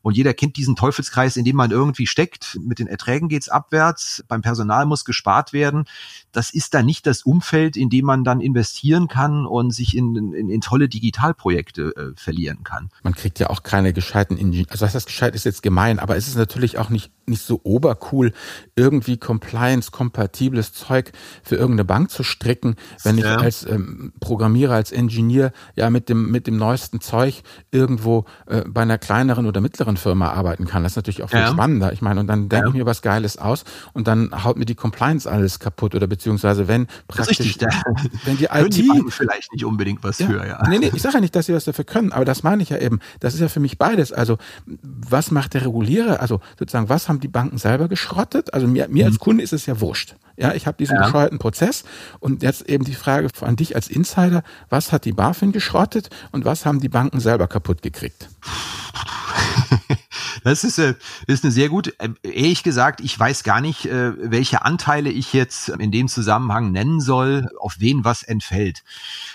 Und 0.03 0.17
jeder 0.17 0.33
kennt 0.33 0.57
diesen 0.57 0.75
Teufelskreis, 0.75 1.37
in 1.37 1.45
dem 1.45 1.55
man 1.55 1.69
irgendwie 1.69 2.07
steckt. 2.07 2.57
Mit 2.59 2.79
den 2.79 2.87
Erträgen 2.87 3.29
geht's 3.29 3.49
abwärts, 3.49 4.23
beim 4.27 4.41
Personal 4.41 4.85
muss 4.85 5.05
gespart 5.05 5.53
werden. 5.53 5.85
Das 6.31 6.49
ist 6.49 6.73
dann 6.73 6.85
nicht 6.87 7.05
das 7.05 7.21
Umfeld, 7.21 7.77
in 7.77 7.89
dem 7.89 8.05
man 8.05 8.23
dann 8.23 8.41
investieren 8.41 9.07
kann 9.07 9.45
und 9.45 9.71
sich 9.71 9.95
in, 9.95 10.33
in, 10.33 10.49
in 10.49 10.61
tolle 10.61 10.89
Digitalprojekte 10.89 11.95
äh, 11.95 12.19
verlieren 12.19 12.63
kann. 12.63 12.89
Man 13.03 13.13
kriegt 13.13 13.37
ja 13.39 13.49
auch 13.51 13.61
keine 13.61 13.93
gescheiten 13.93 14.37
Ingenieure. 14.37 14.71
Also 14.71 14.87
das 14.87 15.05
gescheit 15.05 15.35
ist 15.35 15.45
jetzt 15.45 15.61
gemein, 15.61 15.99
aber 15.99 16.17
es 16.17 16.27
ist 16.27 16.35
natürlich 16.35 16.79
auch 16.79 16.89
nicht, 16.89 17.11
nicht 17.27 17.41
so 17.41 17.59
obercool, 17.63 18.33
irgendwie 18.75 19.17
Compliance-kompatibles 19.17 20.73
Zeug 20.73 21.11
für 21.43 21.55
irgendeine 21.55 21.85
Bank 21.85 22.11
zu 22.11 22.23
stricken, 22.23 22.75
wenn 23.03 23.17
ja. 23.17 23.35
ich 23.35 23.41
als 23.41 23.65
ähm, 23.65 24.13
Programmierer, 24.19 24.75
als 24.75 24.91
Ingenieur 24.91 25.51
ja 25.75 25.89
mit 25.89 26.09
dem, 26.09 26.31
mit 26.31 26.47
dem 26.47 26.57
neuesten 26.57 27.01
Zeug 27.01 27.43
irgendwo 27.71 28.25
äh, 28.47 28.63
bei 28.67 28.81
einer 28.81 28.97
kleineren 28.97 29.45
oder 29.45 29.61
mittleren 29.61 29.97
Firma 29.97 30.31
arbeiten 30.31 30.65
kann. 30.65 30.83
Das 30.83 30.93
ist 30.93 30.95
natürlich 30.97 31.23
auch 31.23 31.29
viel 31.29 31.39
ja. 31.39 31.51
spannender. 31.51 31.93
Ich 31.93 32.01
meine, 32.01 32.19
und 32.19 32.27
dann 32.27 32.49
denke 32.49 32.65
ja. 32.65 32.69
ich 32.69 32.75
mir 32.75 32.85
was 32.85 33.01
Geiles 33.01 33.37
aus 33.37 33.63
und 33.93 34.07
dann 34.07 34.43
haut 34.43 34.57
mir 34.57 34.65
die 34.65 34.75
Compliance 34.75 35.29
alles 35.29 35.59
kaputt 35.59 35.95
oder 35.95 36.07
beziehungsweise 36.07 36.67
wenn 36.67 36.87
praktisch, 37.07 37.39
richtig, 37.39 37.57
da 37.57 37.67
wenn 38.25 38.37
die 38.37 38.45
IT 38.51 38.73
die 38.75 39.03
vielleicht 39.09 39.51
nicht 39.53 39.65
unbedingt 39.65 40.03
was 40.03 40.17
für, 40.17 40.45
ja. 40.45 40.67
Nee, 40.67 40.79
nee, 40.79 40.91
ich 40.93 41.01
sage 41.01 41.15
ja 41.15 41.21
nicht, 41.21 41.35
dass 41.35 41.45
sie 41.45 41.53
was 41.53 41.65
dafür 41.65 41.85
können, 41.85 42.11
aber 42.11 42.25
das 42.25 42.43
meine 42.43 42.63
ich 42.63 42.69
ja 42.69 42.77
eben. 42.77 42.99
Das 43.19 43.33
ist 43.33 43.39
ja 43.39 43.47
für 43.47 43.59
mich 43.59 43.77
beides. 43.77 44.11
Also, 44.11 44.37
was 44.65 45.31
macht 45.31 45.53
der 45.53 45.65
Regulierer? 45.65 46.21
Also, 46.21 46.41
sozusagen, 46.57 46.89
was 46.89 47.07
haben 47.11 47.19
die 47.19 47.27
Banken 47.27 47.57
selber 47.57 47.87
geschrottet? 47.87 48.53
Also, 48.53 48.67
mir, 48.67 48.87
mir 48.87 49.05
mhm. 49.05 49.11
als 49.11 49.19
Kunde 49.19 49.43
ist 49.43 49.53
es 49.53 49.65
ja 49.65 49.79
wurscht. 49.79 50.15
Ja, 50.37 50.53
ich 50.53 50.65
habe 50.65 50.77
diesen 50.77 50.95
ja. 50.95 51.03
bescheuerten 51.03 51.37
Prozess 51.37 51.83
und 52.19 52.41
jetzt 52.41 52.67
eben 52.67 52.83
die 52.83 52.95
Frage 52.95 53.27
an 53.41 53.55
dich 53.55 53.75
als 53.75 53.89
Insider, 53.89 54.43
was 54.69 54.91
hat 54.91 55.05
die 55.05 55.11
BaFin 55.11 55.51
geschrottet 55.51 56.09
und 56.31 56.45
was 56.45 56.65
haben 56.65 56.79
die 56.79 56.89
Banken 56.89 57.19
selber 57.19 57.47
kaputt 57.47 57.81
gekriegt? 57.81 58.29
Das 60.43 60.63
ist, 60.63 60.79
äh, 60.79 60.95
ist 61.27 61.43
eine 61.43 61.51
sehr 61.51 61.69
gute. 61.69 61.97
Äh, 61.99 62.09
ehrlich 62.23 62.63
gesagt, 62.63 63.01
ich 63.01 63.17
weiß 63.17 63.43
gar 63.43 63.61
nicht, 63.61 63.85
äh, 63.85 64.13
welche 64.31 64.63
Anteile 64.65 65.09
ich 65.09 65.33
jetzt 65.33 65.69
in 65.69 65.91
dem 65.91 66.07
Zusammenhang 66.07 66.71
nennen 66.71 66.99
soll, 66.99 67.49
auf 67.59 67.75
wen 67.77 68.03
was 68.03 68.23
entfällt. 68.23 68.83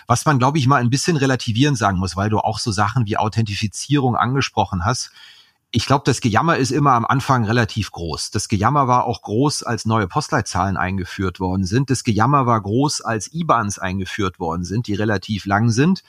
Was 0.07 0.25
man, 0.25 0.39
glaube 0.39 0.59
ich, 0.59 0.67
mal 0.67 0.81
ein 0.81 0.91
bisschen 0.91 1.17
relativierend 1.17 1.79
sagen 1.79 1.99
muss, 1.99 2.17
weil 2.17 2.31
du 2.31 2.39
auch 2.39 2.59
so 2.59 2.73
Sachen 2.73 3.07
wie 3.07 3.17
Authentifizierung 3.17 4.17
angesprochen 4.17 4.85
hast 4.85 5.13
ich 5.73 5.87
glaube, 5.87 6.05
das 6.07 6.21
Gejammer 6.21 6.57
ist 6.57 6.71
immer 6.71 6.93
am 6.93 7.05
Anfang 7.05 7.45
relativ 7.45 7.91
groß. 7.91 8.31
Das 8.31 8.49
Gejammer 8.49 8.89
war 8.89 9.05
auch 9.05 9.23
groß, 9.23 9.63
als 9.65 9.85
neue 9.85 10.07
Postleitzahlen 10.07 10.77
eingeführt 10.77 11.41
worden 11.41 11.65
sind. 11.65 11.91
Das 11.91 12.05
Gejammer 12.05 12.47
war 12.47 12.61
groß, 12.61 13.01
als 13.01 13.33
IBANs 13.33 13.79
eingeführt 13.79 14.39
worden 14.39 14.65
sind, 14.65 14.87
die 14.87 14.95
relativ 14.95 15.45
lang 15.45 15.71
sind. 15.71 16.03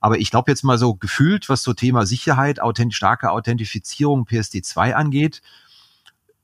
Aber 0.00 0.18
ich 0.18 0.30
glaube 0.30 0.50
jetzt 0.50 0.64
mal 0.64 0.78
so 0.78 0.94
gefühlt, 0.94 1.48
was 1.48 1.62
so 1.62 1.74
Thema 1.74 2.06
Sicherheit, 2.06 2.60
authent 2.60 2.94
starke 2.94 3.30
Authentifizierung 3.30 4.24
PSD2 4.24 4.92
angeht, 4.92 5.42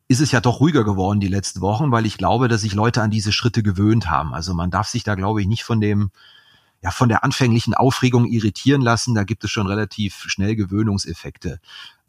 ist 0.06 0.20
es 0.20 0.30
ja 0.30 0.40
doch 0.40 0.60
ruhiger 0.60 0.84
geworden 0.84 1.20
die 1.20 1.28
letzten 1.28 1.60
Wochen, 1.60 1.90
weil 1.90 2.06
ich 2.06 2.16
glaube, 2.16 2.48
dass 2.48 2.60
sich 2.60 2.74
Leute 2.74 3.02
an 3.02 3.10
diese 3.10 3.32
Schritte 3.32 3.62
gewöhnt 3.62 4.10
haben. 4.10 4.34
Also 4.34 4.54
man 4.54 4.70
darf 4.70 4.88
sich 4.88 5.04
da, 5.04 5.14
glaube 5.14 5.40
ich, 5.40 5.48
nicht 5.48 5.64
von 5.64 5.80
dem 5.80 6.10
ja, 6.80 6.92
von 6.92 7.08
der 7.08 7.24
anfänglichen 7.24 7.74
Aufregung 7.74 8.24
irritieren 8.24 8.82
lassen. 8.82 9.14
Da 9.14 9.24
gibt 9.24 9.42
es 9.42 9.50
schon 9.50 9.66
relativ 9.66 10.24
schnell 10.28 10.54
Gewöhnungseffekte 10.54 11.58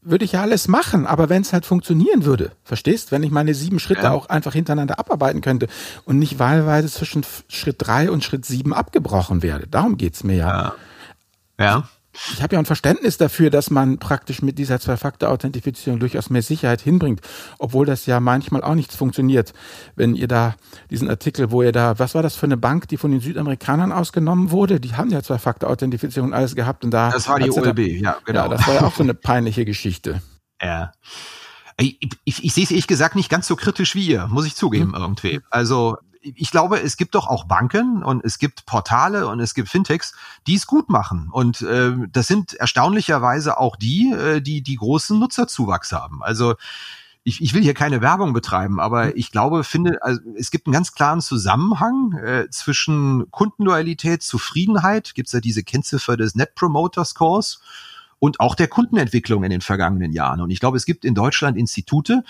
würde 0.02 0.26
ich 0.26 0.34
ja 0.34 0.42
alles 0.42 0.68
machen, 0.68 1.06
aber 1.06 1.30
wenn 1.30 1.42
es 1.42 1.54
halt 1.54 1.66
funktionieren 1.66 2.26
würde, 2.26 2.52
verstehst? 2.64 3.12
Wenn 3.12 3.24
ich 3.24 3.32
meine 3.32 3.54
sieben 3.54 3.80
Schritte 3.80 4.04
ja. 4.04 4.12
auch 4.12 4.28
einfach 4.28 4.54
hintereinander 4.54 5.00
abarbeiten 5.00 5.42
könnte 5.42 5.68
und 6.06 6.20
nicht 6.20 6.40
wahlweise 6.40 6.90
zwischen 6.90 7.26
Schritt 7.48 7.76
drei 7.80 8.10
und 8.10 8.24
Schritt 8.24 8.46
sieben 8.46 8.74
abgebrochen 8.74 9.44
werde. 9.44 9.68
Darum 9.68 9.98
geht's 9.98 10.24
mir 10.24 10.36
ja. 10.36 10.74
Ja. 11.60 11.66
ja 11.66 11.90
ich 12.34 12.42
habe 12.42 12.56
ja 12.56 12.60
ein 12.60 12.66
Verständnis 12.66 13.18
dafür, 13.18 13.50
dass 13.50 13.70
man 13.70 14.00
praktisch 14.00 14.42
mit 14.42 14.58
dieser 14.58 14.80
Zwei-Faktor-Authentifizierung 14.80 16.00
durchaus 16.00 16.30
mehr 16.30 16.42
Sicherheit 16.42 16.82
hinbringt, 16.82 17.22
obwohl 17.60 17.86
das 17.86 18.06
ja 18.06 18.20
manchmal 18.20 18.64
auch 18.64 18.74
nichts 18.74 18.96
funktioniert. 18.96 19.54
Wenn 19.96 20.16
ihr 20.16 20.28
da 20.28 20.56
diesen 20.90 21.10
Artikel, 21.10 21.52
wo 21.52 21.62
ihr 21.62 21.72
da, 21.72 22.00
was 22.00 22.16
war 22.16 22.24
das 22.24 22.36
für 22.36 22.48
eine 22.48 22.58
Bank, 22.58 22.88
die 22.88 22.98
von 22.98 23.12
den 23.12 23.20
Südamerikanern 23.20 23.92
ausgenommen 23.92 24.52
wurde? 24.52 24.80
Die 24.80 24.96
haben 24.96 25.12
ja 25.12 25.22
Zwei-Faktor-Authentifizierung 25.22 26.30
und 26.30 26.36
alles 26.36 26.56
gehabt 26.56 26.84
und 26.84 26.92
da. 26.92 27.12
Das 27.12 27.28
war 27.30 27.40
die 27.40 27.52
OLB, 27.52 27.80
ja, 27.80 28.18
genau. 28.26 28.44
Ja, 28.44 28.48
das 28.50 28.68
war 28.68 28.76
ja 28.76 28.82
auch 28.82 28.96
so 28.96 29.04
eine 29.04 29.14
peinliche 29.14 29.66
Geschichte. 29.66 30.22
Ja. 30.62 30.92
Ich, 31.78 31.98
ich, 32.26 32.44
ich 32.44 32.54
sehe 32.54 32.66
es 32.66 32.72
ehrlich 32.72 32.88
gesagt 32.88 33.16
nicht 33.16 33.30
ganz 33.30 33.48
so 33.48 33.56
kritisch 33.56 33.96
wie 33.96 34.06
ihr, 34.06 34.28
muss 34.28 34.46
ich 34.46 34.56
zugeben, 34.56 34.94
hm. 34.94 35.02
irgendwie. 35.02 35.40
Also 35.50 35.96
ich 36.22 36.52
glaube, 36.52 36.82
es 36.82 36.98
gibt 36.98 37.16
doch 37.16 37.28
auch 37.28 37.46
Banken 37.46 38.04
und 38.04 38.24
es 38.24 38.40
gibt 38.40 38.66
Portale 38.66 39.28
und 39.28 39.40
es 39.40 39.54
gibt 39.54 39.70
Fintechs, 39.70 40.14
die 40.48 40.56
es 40.56 40.68
gut 40.68 40.90
machen. 40.90 41.30
Und 41.32 41.62
äh, 41.62 41.94
das 42.12 42.28
sind 42.28 42.54
erstaunlicherweise 42.54 43.58
auch 43.58 43.76
die, 43.76 44.12
äh, 44.12 44.42
die 44.42 44.62
die 44.62 44.76
großen 44.76 45.18
Nutzerzuwachs 45.18 45.92
haben. 45.92 46.22
Also 46.22 46.56
ich, 47.24 47.42
ich 47.42 47.54
will 47.54 47.62
hier 47.62 47.74
keine 47.74 48.02
Werbung 48.02 48.34
betreiben, 48.34 48.80
aber 48.80 49.08
mhm. 49.08 49.12
ich 49.16 49.32
glaube, 49.32 49.64
finde, 49.64 50.02
also 50.02 50.20
es 50.36 50.52
gibt 50.52 50.68
einen 50.68 50.74
ganz 50.74 50.94
klaren 50.94 51.22
Zusammenhang 51.22 52.14
äh, 52.14 52.50
zwischen 52.50 53.30
Kundenloyalität, 53.32 54.24
Zufriedenheit, 54.24 55.14
gibt's 55.16 55.32
ja 55.32 55.40
diese 55.40 55.64
Kennziffer 55.64 56.18
des 56.18 56.36
Net 56.36 56.56
Promoter 56.56 57.06
Scores 57.06 57.62
und 58.20 58.40
auch 58.40 58.56
der 58.56 58.68
Kundenentwicklung 58.68 59.44
in 59.44 59.50
den 59.50 59.62
vergangenen 59.62 60.12
Jahren. 60.12 60.42
Und 60.42 60.50
ich 60.50 60.60
glaube, 60.60 60.78
es 60.78 60.86
gibt 60.86 61.06
in 61.06 61.16
Deutschland 61.16 61.58
Institute, 61.58 62.24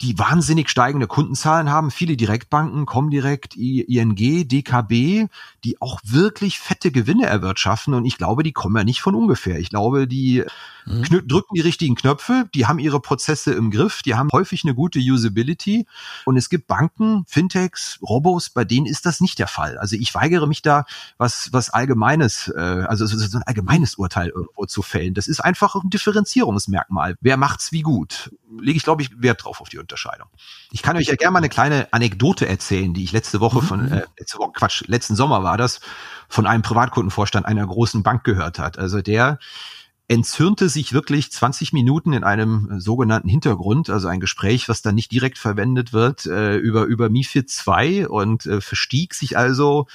die 0.00 0.18
wahnsinnig 0.18 0.68
steigende 0.68 1.06
Kundenzahlen 1.06 1.70
haben. 1.70 1.90
Viele 1.90 2.16
Direktbanken, 2.16 2.84
Comdirect, 2.84 3.54
ING, 3.56 4.16
DKB, 4.16 5.28
die 5.62 5.80
auch 5.80 6.00
wirklich 6.04 6.58
fette 6.58 6.90
Gewinne 6.90 7.26
erwirtschaften. 7.26 7.94
Und 7.94 8.04
ich 8.04 8.18
glaube, 8.18 8.42
die 8.42 8.52
kommen 8.52 8.76
ja 8.76 8.84
nicht 8.84 9.00
von 9.00 9.14
ungefähr. 9.14 9.58
Ich 9.60 9.70
glaube, 9.70 10.08
die 10.08 10.44
mhm. 10.84 11.26
drücken 11.28 11.54
die 11.54 11.60
richtigen 11.60 11.94
Knöpfe, 11.94 12.48
die 12.54 12.66
haben 12.66 12.80
ihre 12.80 13.00
Prozesse 13.00 13.52
im 13.52 13.70
Griff, 13.70 14.02
die 14.02 14.16
haben 14.16 14.30
häufig 14.32 14.64
eine 14.64 14.74
gute 14.74 14.98
Usability. 14.98 15.86
Und 16.24 16.36
es 16.36 16.48
gibt 16.48 16.66
Banken, 16.66 17.24
Fintechs, 17.28 17.98
Robos, 18.02 18.50
bei 18.50 18.64
denen 18.64 18.86
ist 18.86 19.06
das 19.06 19.20
nicht 19.20 19.38
der 19.38 19.48
Fall. 19.48 19.78
Also 19.78 19.94
ich 19.94 20.12
weigere 20.14 20.48
mich 20.48 20.62
da, 20.62 20.86
was, 21.18 21.50
was 21.52 21.70
allgemeines, 21.70 22.48
äh, 22.48 22.60
also 22.60 23.06
so 23.06 23.38
ein 23.38 23.44
allgemeines 23.44 23.94
Urteil 23.94 24.30
irgendwo 24.30 24.66
zu 24.66 24.82
fällen. 24.82 25.14
Das 25.14 25.28
ist 25.28 25.40
einfach 25.40 25.76
ein 25.76 25.90
Differenzierungsmerkmal. 25.90 27.16
Wer 27.20 27.36
macht's 27.36 27.70
wie 27.70 27.82
gut? 27.82 28.32
Lege 28.60 28.76
ich, 28.76 28.82
glaube 28.82 29.02
ich, 29.02 29.10
Wert 29.20 29.44
drauf 29.44 29.60
auf 29.60 29.68
die 29.68 29.78
Unterscheidung. 29.78 30.28
Ich 30.70 30.82
kann 30.82 30.96
euch 30.96 31.06
ja 31.06 31.14
gerne 31.14 31.32
mal 31.32 31.38
eine 31.38 31.48
kleine 31.48 31.88
Anekdote 31.92 32.46
erzählen, 32.46 32.94
die 32.94 33.04
ich 33.04 33.12
letzte 33.12 33.40
Woche 33.40 33.58
mhm. 33.62 33.66
von, 33.66 33.92
äh, 33.92 34.04
letzte 34.18 34.38
Woche, 34.38 34.52
Quatsch, 34.52 34.84
letzten 34.86 35.16
Sommer 35.16 35.42
war 35.42 35.56
das, 35.56 35.80
von 36.28 36.46
einem 36.46 36.62
Privatkundenvorstand 36.62 37.46
einer 37.46 37.66
großen 37.66 38.02
Bank 38.02 38.24
gehört 38.24 38.58
hat. 38.58 38.78
Also 38.78 39.02
der 39.02 39.38
entzürnte 40.06 40.68
sich 40.68 40.92
wirklich 40.92 41.32
20 41.32 41.72
Minuten 41.72 42.12
in 42.12 42.24
einem 42.24 42.70
äh, 42.70 42.80
sogenannten 42.80 43.28
Hintergrund, 43.28 43.88
also 43.88 44.08
ein 44.08 44.20
Gespräch, 44.20 44.68
was 44.68 44.82
dann 44.82 44.94
nicht 44.94 45.10
direkt 45.12 45.38
verwendet 45.38 45.92
wird, 45.92 46.26
äh, 46.26 46.56
über, 46.56 46.84
über 46.84 47.08
MIFID 47.08 47.48
2 47.48 48.08
und 48.08 48.44
äh, 48.46 48.60
verstieg 48.60 49.14
sich 49.14 49.38
also 49.38 49.86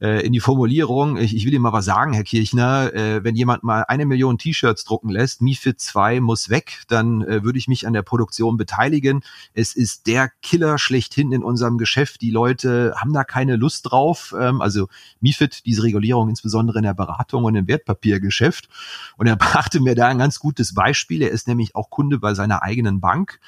äh, 0.00 0.26
in 0.26 0.32
die 0.34 0.40
Formulierung, 0.40 1.16
ich, 1.16 1.34
ich 1.34 1.46
will 1.46 1.54
Ihnen 1.54 1.62
mal 1.62 1.72
was 1.72 1.86
sagen, 1.86 2.12
Herr 2.12 2.24
Kirchner, 2.24 2.92
äh, 2.92 3.24
wenn 3.24 3.34
jemand 3.34 3.62
mal 3.62 3.84
eine 3.88 4.04
Million 4.04 4.36
T-Shirts 4.36 4.84
drucken 4.84 5.08
lässt, 5.08 5.40
MIFID 5.40 5.80
2 5.80 6.20
muss 6.20 6.50
weg, 6.50 6.82
dann 6.88 7.22
äh, 7.22 7.42
würde 7.44 7.58
ich 7.58 7.66
mich 7.66 7.86
an 7.86 7.94
der 7.94 8.02
Produktion 8.02 8.58
beteiligen. 8.58 9.22
Es 9.54 9.74
ist 9.74 10.06
der 10.06 10.30
Killer 10.42 10.78
schlechthin 10.78 11.32
in 11.32 11.42
unserem 11.42 11.78
Geschäft. 11.78 12.20
Die 12.20 12.30
Leute 12.30 12.94
haben 12.98 13.14
da 13.14 13.24
keine 13.24 13.56
Lust 13.56 13.90
drauf. 13.90 14.34
Ähm, 14.38 14.60
also 14.60 14.88
MIFID, 15.20 15.64
diese 15.64 15.82
Regulierung 15.82 16.28
insbesondere 16.28 16.78
in 16.78 16.84
der 16.84 16.94
Beratung 16.94 17.44
und 17.44 17.54
im 17.54 17.66
Wertpapiergeschäft. 17.66 18.68
Und 19.16 19.26
er 19.26 19.36
brachte 19.46 19.80
mir 19.80 19.94
da 19.94 20.08
ein 20.08 20.18
ganz 20.18 20.40
gutes 20.40 20.74
Beispiel. 20.74 21.22
Er 21.22 21.30
ist 21.30 21.46
nämlich 21.46 21.76
auch 21.76 21.88
Kunde 21.88 22.18
bei 22.18 22.34
seiner 22.34 22.62
eigenen 22.62 23.00
Bank, 23.00 23.38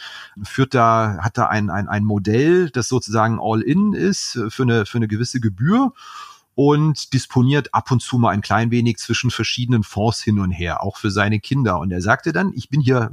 führt 0.44 0.72
da, 0.72 1.18
hat 1.20 1.36
da 1.36 1.46
ein, 1.46 1.70
ein, 1.70 1.88
ein 1.88 2.04
Modell, 2.04 2.70
das 2.70 2.88
sozusagen 2.88 3.38
all-in 3.40 3.94
ist 3.94 4.38
für 4.48 4.62
eine, 4.62 4.86
für 4.86 4.98
eine 4.98 5.08
gewisse 5.08 5.40
Gebühr 5.40 5.92
und 6.58 7.12
disponiert 7.12 7.72
ab 7.72 7.92
und 7.92 8.02
zu 8.02 8.18
mal 8.18 8.30
ein 8.30 8.40
klein 8.40 8.72
wenig 8.72 8.96
zwischen 8.96 9.30
verschiedenen 9.30 9.84
Fonds 9.84 10.20
hin 10.20 10.40
und 10.40 10.50
her, 10.50 10.82
auch 10.82 10.96
für 10.96 11.12
seine 11.12 11.38
Kinder. 11.38 11.78
Und 11.78 11.92
er 11.92 12.00
sagte 12.00 12.32
dann, 12.32 12.52
ich 12.52 12.68
bin 12.68 12.80
hier 12.80 13.12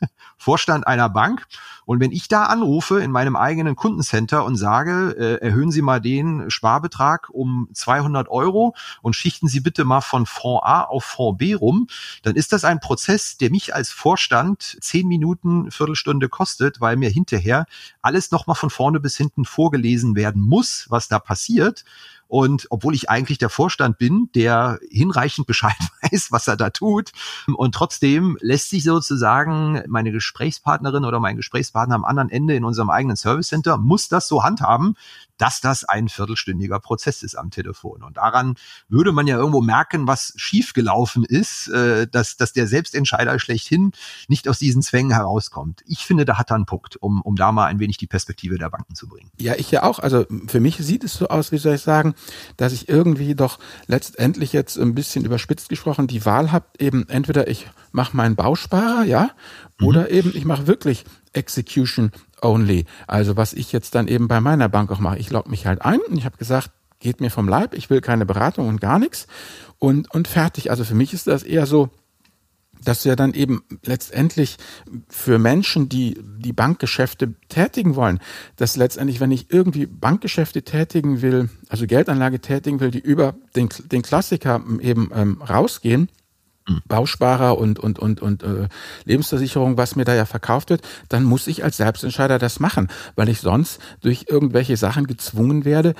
äh, 0.00 0.06
Vorstand 0.36 0.86
einer 0.86 1.08
Bank 1.08 1.44
und 1.86 1.98
wenn 1.98 2.12
ich 2.12 2.28
da 2.28 2.44
anrufe 2.44 3.00
in 3.00 3.10
meinem 3.10 3.34
eigenen 3.34 3.74
Kundencenter 3.74 4.44
und 4.44 4.54
sage, 4.54 5.16
äh, 5.18 5.44
erhöhen 5.44 5.72
Sie 5.72 5.82
mal 5.82 6.00
den 6.00 6.48
Sparbetrag 6.52 7.30
um 7.30 7.68
200 7.72 8.28
Euro 8.28 8.76
und 9.02 9.16
schichten 9.16 9.48
Sie 9.48 9.58
bitte 9.58 9.84
mal 9.84 10.00
von 10.00 10.24
Fonds 10.24 10.62
A 10.64 10.82
auf 10.82 11.02
Fonds 11.02 11.38
B 11.38 11.54
rum, 11.54 11.88
dann 12.22 12.36
ist 12.36 12.52
das 12.52 12.64
ein 12.64 12.78
Prozess, 12.78 13.36
der 13.36 13.50
mich 13.50 13.74
als 13.74 13.90
Vorstand 13.90 14.78
zehn 14.80 15.08
Minuten, 15.08 15.68
Viertelstunde 15.72 16.28
kostet, 16.28 16.80
weil 16.80 16.96
mir 16.96 17.10
hinterher 17.10 17.66
alles 18.02 18.30
nochmal 18.30 18.54
von 18.54 18.70
vorne 18.70 19.00
bis 19.00 19.16
hinten 19.16 19.44
vorgelesen 19.44 20.14
werden 20.14 20.40
muss, 20.40 20.86
was 20.90 21.08
da 21.08 21.18
passiert 21.18 21.84
Und 22.34 22.66
obwohl 22.70 22.96
ich 22.96 23.08
eigentlich 23.08 23.38
der 23.38 23.48
Vorstand 23.48 23.96
bin, 23.96 24.28
der 24.34 24.80
hinreichend 24.90 25.46
Bescheid 25.46 25.76
weiß, 26.02 26.32
was 26.32 26.48
er 26.48 26.56
da 26.56 26.70
tut, 26.70 27.12
und 27.46 27.76
trotzdem 27.76 28.36
lässt 28.40 28.70
sich 28.70 28.82
sozusagen 28.82 29.84
meine 29.86 30.10
Gesprächspartnerin 30.10 31.04
oder 31.04 31.20
mein 31.20 31.36
Gesprächspartner 31.36 31.94
am 31.94 32.04
anderen 32.04 32.30
Ende 32.30 32.56
in 32.56 32.64
unserem 32.64 32.90
eigenen 32.90 33.16
Service 33.16 33.46
Center 33.50 33.76
muss 33.76 34.08
das 34.08 34.26
so 34.26 34.42
handhaben, 34.42 34.96
dass 35.38 35.60
das 35.60 35.84
ein 35.84 36.08
viertelstündiger 36.08 36.80
Prozess 36.80 37.22
ist 37.22 37.36
am 37.36 37.50
Telefon. 37.50 38.02
Und 38.02 38.16
daran 38.16 38.54
würde 38.88 39.12
man 39.12 39.26
ja 39.26 39.36
irgendwo 39.36 39.60
merken, 39.60 40.06
was 40.06 40.32
schiefgelaufen 40.36 41.24
ist, 41.24 41.68
äh, 41.68 42.06
dass, 42.06 42.36
dass 42.36 42.52
der 42.52 42.66
Selbstentscheider 42.66 43.38
schlechthin 43.38 43.92
nicht 44.28 44.48
aus 44.48 44.58
diesen 44.58 44.82
Zwängen 44.82 45.12
herauskommt. 45.12 45.82
Ich 45.86 46.04
finde, 46.04 46.24
da 46.24 46.38
hat 46.38 46.50
er 46.50 46.56
einen 46.56 46.66
Punkt, 46.66 46.96
um, 46.96 47.20
um 47.22 47.36
da 47.36 47.52
mal 47.52 47.66
ein 47.66 47.78
wenig 47.80 47.96
die 47.96 48.06
Perspektive 48.06 48.58
der 48.58 48.70
Banken 48.70 48.94
zu 48.94 49.08
bringen. 49.08 49.30
Ja, 49.38 49.54
ich 49.56 49.70
ja 49.70 49.82
auch. 49.82 49.98
Also 49.98 50.24
für 50.46 50.60
mich 50.60 50.76
sieht 50.76 51.04
es 51.04 51.14
so 51.14 51.28
aus, 51.28 51.52
wie 51.52 51.58
soll 51.58 51.74
ich 51.74 51.82
sagen, 51.82 52.14
dass 52.56 52.72
ich 52.72 52.88
irgendwie 52.88 53.34
doch 53.34 53.58
letztendlich 53.86 54.52
jetzt 54.52 54.76
ein 54.76 54.94
bisschen 54.94 55.24
überspitzt 55.24 55.68
gesprochen 55.68 56.06
die 56.06 56.24
Wahl 56.24 56.52
habe, 56.52 56.66
eben 56.78 57.08
entweder 57.08 57.48
ich 57.48 57.66
mache 57.92 58.16
meinen 58.16 58.36
Bausparer, 58.36 59.04
ja, 59.04 59.30
mhm. 59.78 59.86
oder 59.86 60.10
eben 60.10 60.32
ich 60.34 60.44
mache 60.44 60.66
wirklich 60.66 61.04
Execution 61.32 62.12
only. 62.42 62.84
Also 63.06 63.36
was 63.36 63.52
ich 63.52 63.72
jetzt 63.72 63.94
dann 63.94 64.08
eben 64.08 64.28
bei 64.28 64.40
meiner 64.40 64.68
Bank 64.68 64.90
auch 64.90 65.00
mache. 65.00 65.18
Ich 65.18 65.30
logge 65.30 65.50
mich 65.50 65.66
halt 65.66 65.82
ein 65.82 66.00
und 66.00 66.16
ich 66.16 66.24
habe 66.24 66.36
gesagt, 66.36 66.70
geht 67.00 67.20
mir 67.20 67.30
vom 67.30 67.48
Leib, 67.48 67.74
ich 67.74 67.90
will 67.90 68.00
keine 68.00 68.26
Beratung 68.26 68.68
und 68.68 68.80
gar 68.80 68.98
nichts 68.98 69.26
und, 69.78 70.10
und 70.14 70.28
fertig. 70.28 70.70
Also 70.70 70.84
für 70.84 70.94
mich 70.94 71.12
ist 71.12 71.26
das 71.26 71.42
eher 71.42 71.66
so, 71.66 71.90
dass 72.84 73.04
wir 73.04 73.16
dann 73.16 73.34
eben 73.34 73.62
letztendlich 73.84 74.56
für 75.08 75.38
Menschen, 75.38 75.88
die 75.88 76.18
die 76.38 76.52
Bankgeschäfte 76.52 77.34
tätigen 77.48 77.96
wollen, 77.96 78.20
dass 78.56 78.76
letztendlich, 78.76 79.20
wenn 79.20 79.32
ich 79.32 79.50
irgendwie 79.50 79.86
Bankgeschäfte 79.86 80.62
tätigen 80.62 81.22
will, 81.22 81.48
also 81.68 81.86
Geldanlage 81.86 82.40
tätigen 82.40 82.80
will, 82.80 82.90
die 82.90 83.00
über 83.00 83.34
den, 83.56 83.68
den 83.90 84.02
Klassiker 84.02 84.62
eben 84.80 85.10
ähm, 85.14 85.42
rausgehen, 85.42 86.08
Mhm. 86.66 86.82
Bausparer 86.86 87.58
und, 87.58 87.78
und, 87.78 87.98
und, 87.98 88.22
und 88.22 88.42
äh, 88.42 88.68
Lebensversicherung, 89.04 89.76
was 89.76 89.96
mir 89.96 90.04
da 90.04 90.14
ja 90.14 90.24
verkauft 90.24 90.70
wird, 90.70 90.80
dann 91.08 91.24
muss 91.24 91.46
ich 91.46 91.62
als 91.62 91.76
Selbstentscheider 91.76 92.38
das 92.38 92.58
machen, 92.58 92.88
weil 93.16 93.28
ich 93.28 93.40
sonst 93.40 93.80
durch 94.00 94.26
irgendwelche 94.28 94.76
Sachen 94.76 95.06
gezwungen 95.06 95.64
werde, 95.64 95.94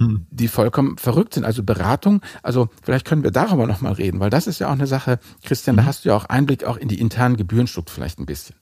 mhm. 0.00 0.26
die 0.30 0.48
vollkommen 0.48 0.98
verrückt 0.98 1.34
sind. 1.34 1.44
Also 1.44 1.62
Beratung, 1.62 2.22
also 2.42 2.68
vielleicht 2.82 3.06
können 3.06 3.22
wir 3.22 3.30
darüber 3.30 3.66
nochmal 3.66 3.92
reden, 3.92 4.18
weil 4.18 4.30
das 4.30 4.46
ist 4.46 4.58
ja 4.58 4.68
auch 4.68 4.72
eine 4.72 4.86
Sache, 4.86 5.18
Christian, 5.44 5.76
da 5.76 5.82
mhm. 5.82 5.86
hast 5.86 6.04
du 6.04 6.08
ja 6.08 6.16
auch 6.16 6.24
Einblick 6.24 6.64
auch 6.64 6.76
in 6.76 6.88
die 6.88 7.00
internen 7.00 7.36
Gebührenstruktur 7.36 7.94
vielleicht 7.94 8.18
ein 8.18 8.26
bisschen. 8.26 8.56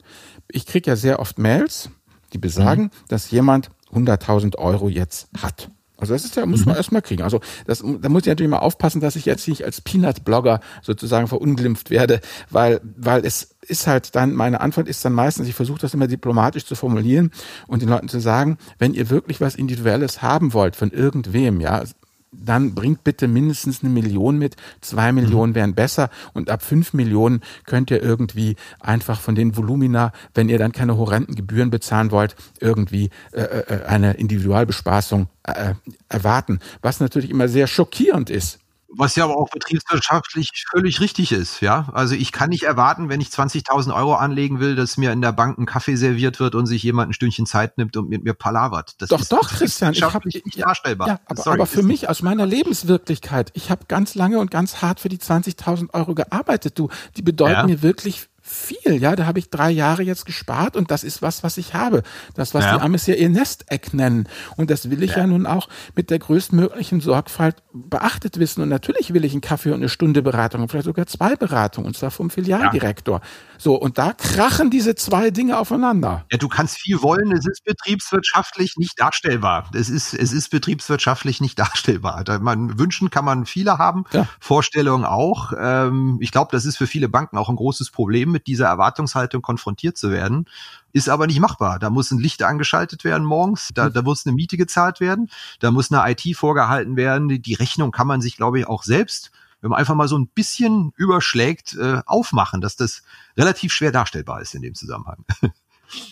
Ich 0.49 0.67
kriege 0.67 0.91
ja 0.91 0.97
sehr 0.97 1.21
oft 1.21 1.39
Mails, 1.39 1.91
die 2.33 2.39
besagen, 2.39 2.91
dass 3.09 3.31
jemand 3.31 3.71
100.000 3.93 4.57
Euro 4.57 4.89
jetzt 4.89 5.29
hat. 5.41 5.71
Also 5.97 6.13
das 6.13 6.25
ist 6.25 6.37
ja, 6.37 6.47
muss 6.47 6.65
man 6.65 6.75
mhm. 6.75 6.79
erstmal 6.79 7.03
kriegen. 7.03 7.23
Also 7.23 7.41
das, 7.67 7.81
da 7.81 8.09
muss 8.09 8.23
ich 8.23 8.29
natürlich 8.29 8.51
mal 8.51 8.59
aufpassen, 8.59 9.01
dass 9.01 9.17
ich 9.17 9.25
jetzt 9.25 9.49
nicht 9.49 9.65
als 9.65 9.81
Peanut-Blogger 9.81 10.61
sozusagen 10.81 11.27
verunglimpft 11.27 11.91
werde, 11.91 12.21
weil, 12.51 12.81
weil 12.97 13.27
es 13.27 13.57
ist 13.69 13.87
halt 13.87 14.15
dann, 14.15 14.35
meine 14.35 14.61
Antwort 14.61 14.89
ist 14.89 15.05
dann 15.05 15.13
meistens, 15.13 15.49
ich 15.49 15.55
versuche 15.55 15.81
das 15.81 15.95
immer 15.95 16.07
diplomatisch 16.07 16.65
zu 16.65 16.75
formulieren 16.75 17.31
und 17.67 17.83
den 17.83 17.89
Leuten 17.89 18.09
zu 18.09 18.21
sagen, 18.21 18.59
wenn 18.79 18.95
ihr 18.95 19.11
wirklich 19.11 19.41
was 19.41 19.55
Individuelles 19.55 20.23
haben 20.23 20.53
wollt 20.53 20.77
von 20.77 20.91
irgendwem, 20.91 21.61
ja, 21.61 21.85
dann 22.31 22.75
bringt 22.75 23.05
bitte 23.05 23.27
mindestens 23.29 23.83
eine 23.83 23.91
Million 23.91 24.39
mit. 24.39 24.57
Zwei 24.81 25.13
Millionen 25.13 25.53
mhm. 25.53 25.57
wären 25.57 25.75
besser 25.75 26.11
und 26.35 26.51
ab 26.51 26.63
fünf 26.63 26.93
Millionen 26.93 27.41
könnt 27.65 27.91
ihr 27.91 28.03
irgendwie 28.03 28.57
einfach 28.81 29.21
von 29.21 29.35
den 29.35 29.57
Volumina, 29.57 30.13
wenn 30.35 30.49
ihr 30.49 30.59
dann 30.59 30.73
keine 30.73 30.97
horrenden 30.97 31.35
Gebühren 31.35 31.71
bezahlen 31.71 32.11
wollt, 32.11 32.37
irgendwie 32.61 33.11
äh, 33.33 33.41
äh, 33.41 33.85
eine 33.87 34.15
Individualbespaßung 34.15 35.29
äh, 35.45 35.75
erwarten. 36.09 36.61
Was 36.83 37.01
natürlich 37.01 37.31
immer 37.31 37.49
sehr 37.49 37.67
schockierend 37.67 38.31
ist 38.31 38.59
was 38.89 39.17
ja 39.17 39.25
aber 39.25 39.37
auch 39.37 39.51
betriebswirtschaftlich 39.51 40.65
völlig 40.71 41.01
richtig 41.01 41.33
ist, 41.33 41.61
ja. 41.61 41.89
Also 41.93 42.15
ich 42.15 42.33
kann 42.33 42.49
nicht 42.49 42.63
erwarten, 42.63 43.09
wenn 43.09 43.21
ich 43.21 43.29
20.000 43.29 43.95
Euro 43.95 44.15
anlegen 44.15 44.61
will, 44.61 44.77
dass 44.77 44.97
mir 44.97 45.13
in 45.13 45.21
der 45.21 45.33
Bank 45.33 45.59
ein 45.59 45.67
Kaffee 45.67 45.97
serviert 45.97 46.41
wird 46.41 46.55
und 46.55 46.67
sich 46.67 46.83
jemand 46.83 47.11
ein 47.11 47.13
Stündchen 47.13 47.47
Zeit 47.47 47.77
nimmt 47.77 47.97
und 47.97 48.09
mit 48.09 48.25
mir 48.25 48.35
palavert. 48.35 48.95
Das 48.99 49.11
doch, 49.11 49.21
ist 49.21 49.31
doch, 49.33 49.49
Christian, 49.49 49.93
ich 49.93 50.03
habe 50.03 50.27
nicht 50.27 50.43
darstellbar. 50.59 51.09
Ja, 51.09 51.21
aber, 51.27 51.43
Sorry, 51.43 51.57
aber 51.57 51.67
für 51.67 51.83
mich 51.83 52.09
aus 52.09 52.23
meiner 52.23 52.47
Lebenswirklichkeit, 52.47 53.51
ich 53.55 53.71
habe 53.71 53.85
ganz 53.89 54.15
lange 54.15 54.39
und 54.39 54.51
ganz 54.51 54.81
hart 54.81 55.01
für 55.01 55.09
die 55.09 55.19
20.000 55.19 55.93
Euro 55.93 56.15
gearbeitet. 56.15 56.79
Du, 56.79 56.89
die 57.17 57.23
bedeuten 57.23 57.53
ja. 57.53 57.67
mir 57.67 57.83
wirklich 57.83 58.29
viel, 58.49 59.01
ja, 59.01 59.15
da 59.15 59.27
habe 59.27 59.39
ich 59.39 59.51
drei 59.51 59.71
Jahre 59.71 60.03
jetzt 60.03 60.25
gespart 60.25 60.77
und 60.77 60.91
das 60.91 61.05
ist 61.05 61.23
was, 61.23 61.43
was 61.43 61.59
ich 61.59 61.75
habe. 61.75 62.03
Das, 62.35 62.55
was 62.55 62.65
ja. 62.65 62.77
die 62.77 62.83
Amis 62.83 63.07
ja 63.07 63.15
ihr 63.15 63.29
Nesteck 63.29 63.93
nennen. 63.93 64.29
Und 64.57 64.71
das 64.71 64.91
will 64.91 65.03
ich 65.03 65.13
ja. 65.13 65.19
ja. 65.19 65.27
nun 65.27 65.47
auch 65.47 65.69
mit 65.95 66.11
der 66.11 66.19
größtmöglichen 66.19 67.01
Sorgfalt 67.01 67.63
beachtet 67.73 68.39
wissen. 68.39 68.63
Und 68.63 68.71
natürlich 68.71 69.13
will 69.13 69.25
ich 69.25 69.33
einen 69.33 69.41
Kaffee 69.41 69.71
und 69.71 69.77
eine 69.77 69.89
Stunde 69.89 70.23
Beratung 70.23 70.63
und 70.63 70.69
vielleicht 70.69 70.87
sogar 70.87 71.07
zwei 71.07 71.37
Beratungen, 71.37 71.87
und 71.87 71.97
zwar 71.97 72.11
vom 72.11 72.31
Filialdirektor. 72.31 73.21
Ja. 73.21 73.27
So, 73.59 73.75
und 73.75 73.99
da 73.99 74.13
krachen 74.13 74.71
diese 74.71 74.95
zwei 74.95 75.31
Dinge 75.31 75.59
aufeinander. 75.59 76.25
Ja, 76.31 76.39
du 76.39 76.49
kannst 76.49 76.79
viel 76.79 77.03
wollen, 77.03 77.33
es 77.33 77.47
ist 77.47 77.65
betriebswirtschaftlich 77.65 78.77
nicht 78.77 78.99
darstellbar. 79.01 79.69
Es 79.75 79.91
ist, 79.91 80.15
es 80.15 80.33
ist 80.33 80.51
betriebswirtschaftlich 80.51 81.41
nicht 81.41 81.59
darstellbar. 81.59 82.25
Da 82.25 82.39
man, 82.39 82.79
wünschen 82.79 83.11
kann 83.11 83.25
man 83.25 83.47
viele 83.47 83.79
haben, 83.79 84.05
Vorstellungen 84.41 85.05
auch. 85.05 85.53
Ähm, 85.59 86.19
ich 86.21 86.33
glaube, 86.33 86.51
das 86.53 86.65
ist 86.65 86.79
für 86.79 86.87
viele 86.87 87.09
Banken 87.09 87.37
auch 87.37 87.49
ein 87.49 87.57
großes 87.57 87.91
Problem 87.91 88.38
mit 88.39 88.47
dieser 88.47 88.67
Erwartungshaltung 88.67 89.43
konfrontiert 89.43 89.99
zu 89.99 90.13
werden. 90.13 90.47
Ist 90.93 91.09
aber 91.09 91.27
nicht 91.27 91.41
machbar. 91.41 91.81
Da 91.81 91.91
muss 91.91 92.13
ein 92.13 92.19
Licht 92.19 92.43
angeschaltet 92.43 93.03
werden 93.03 93.25
morgens, 93.25 93.71
da, 93.75 93.91
da 93.91 94.03
muss 94.03 94.25
eine 94.25 94.35
Miete 94.35 94.57
gezahlt 94.57 95.01
werden, 95.01 95.29
da 95.59 95.73
muss 95.73 95.91
eine 95.93 96.11
IT 96.11 96.37
vorgehalten 96.37 96.97
werden. 96.97 97.29
Die, 97.29 97.55
Rechnung 97.55 97.91
kann 97.91 98.07
man 98.07 98.21
sich, 98.21 98.37
glaube 98.37 98.61
ich, 98.61 98.67
auch 98.67 98.85
selbst 98.85 99.33
wenn 99.61 99.71
man 99.71 99.81
einfach 99.81 99.97
mal 99.97 100.07
so 100.07 100.17
ein 100.17 100.29
bisschen 100.29 100.93
überschlägt, 100.95 101.75
äh, 101.75 102.01
aufmachen, 102.07 102.61
dass 102.61 102.77
das 102.77 103.03
relativ 103.37 103.73
schwer 103.73 103.91
darstellbar 103.91 104.41
ist 104.41 104.55
in 104.55 104.63
dem 104.63 104.77
Zusammenhang. 104.77 105.25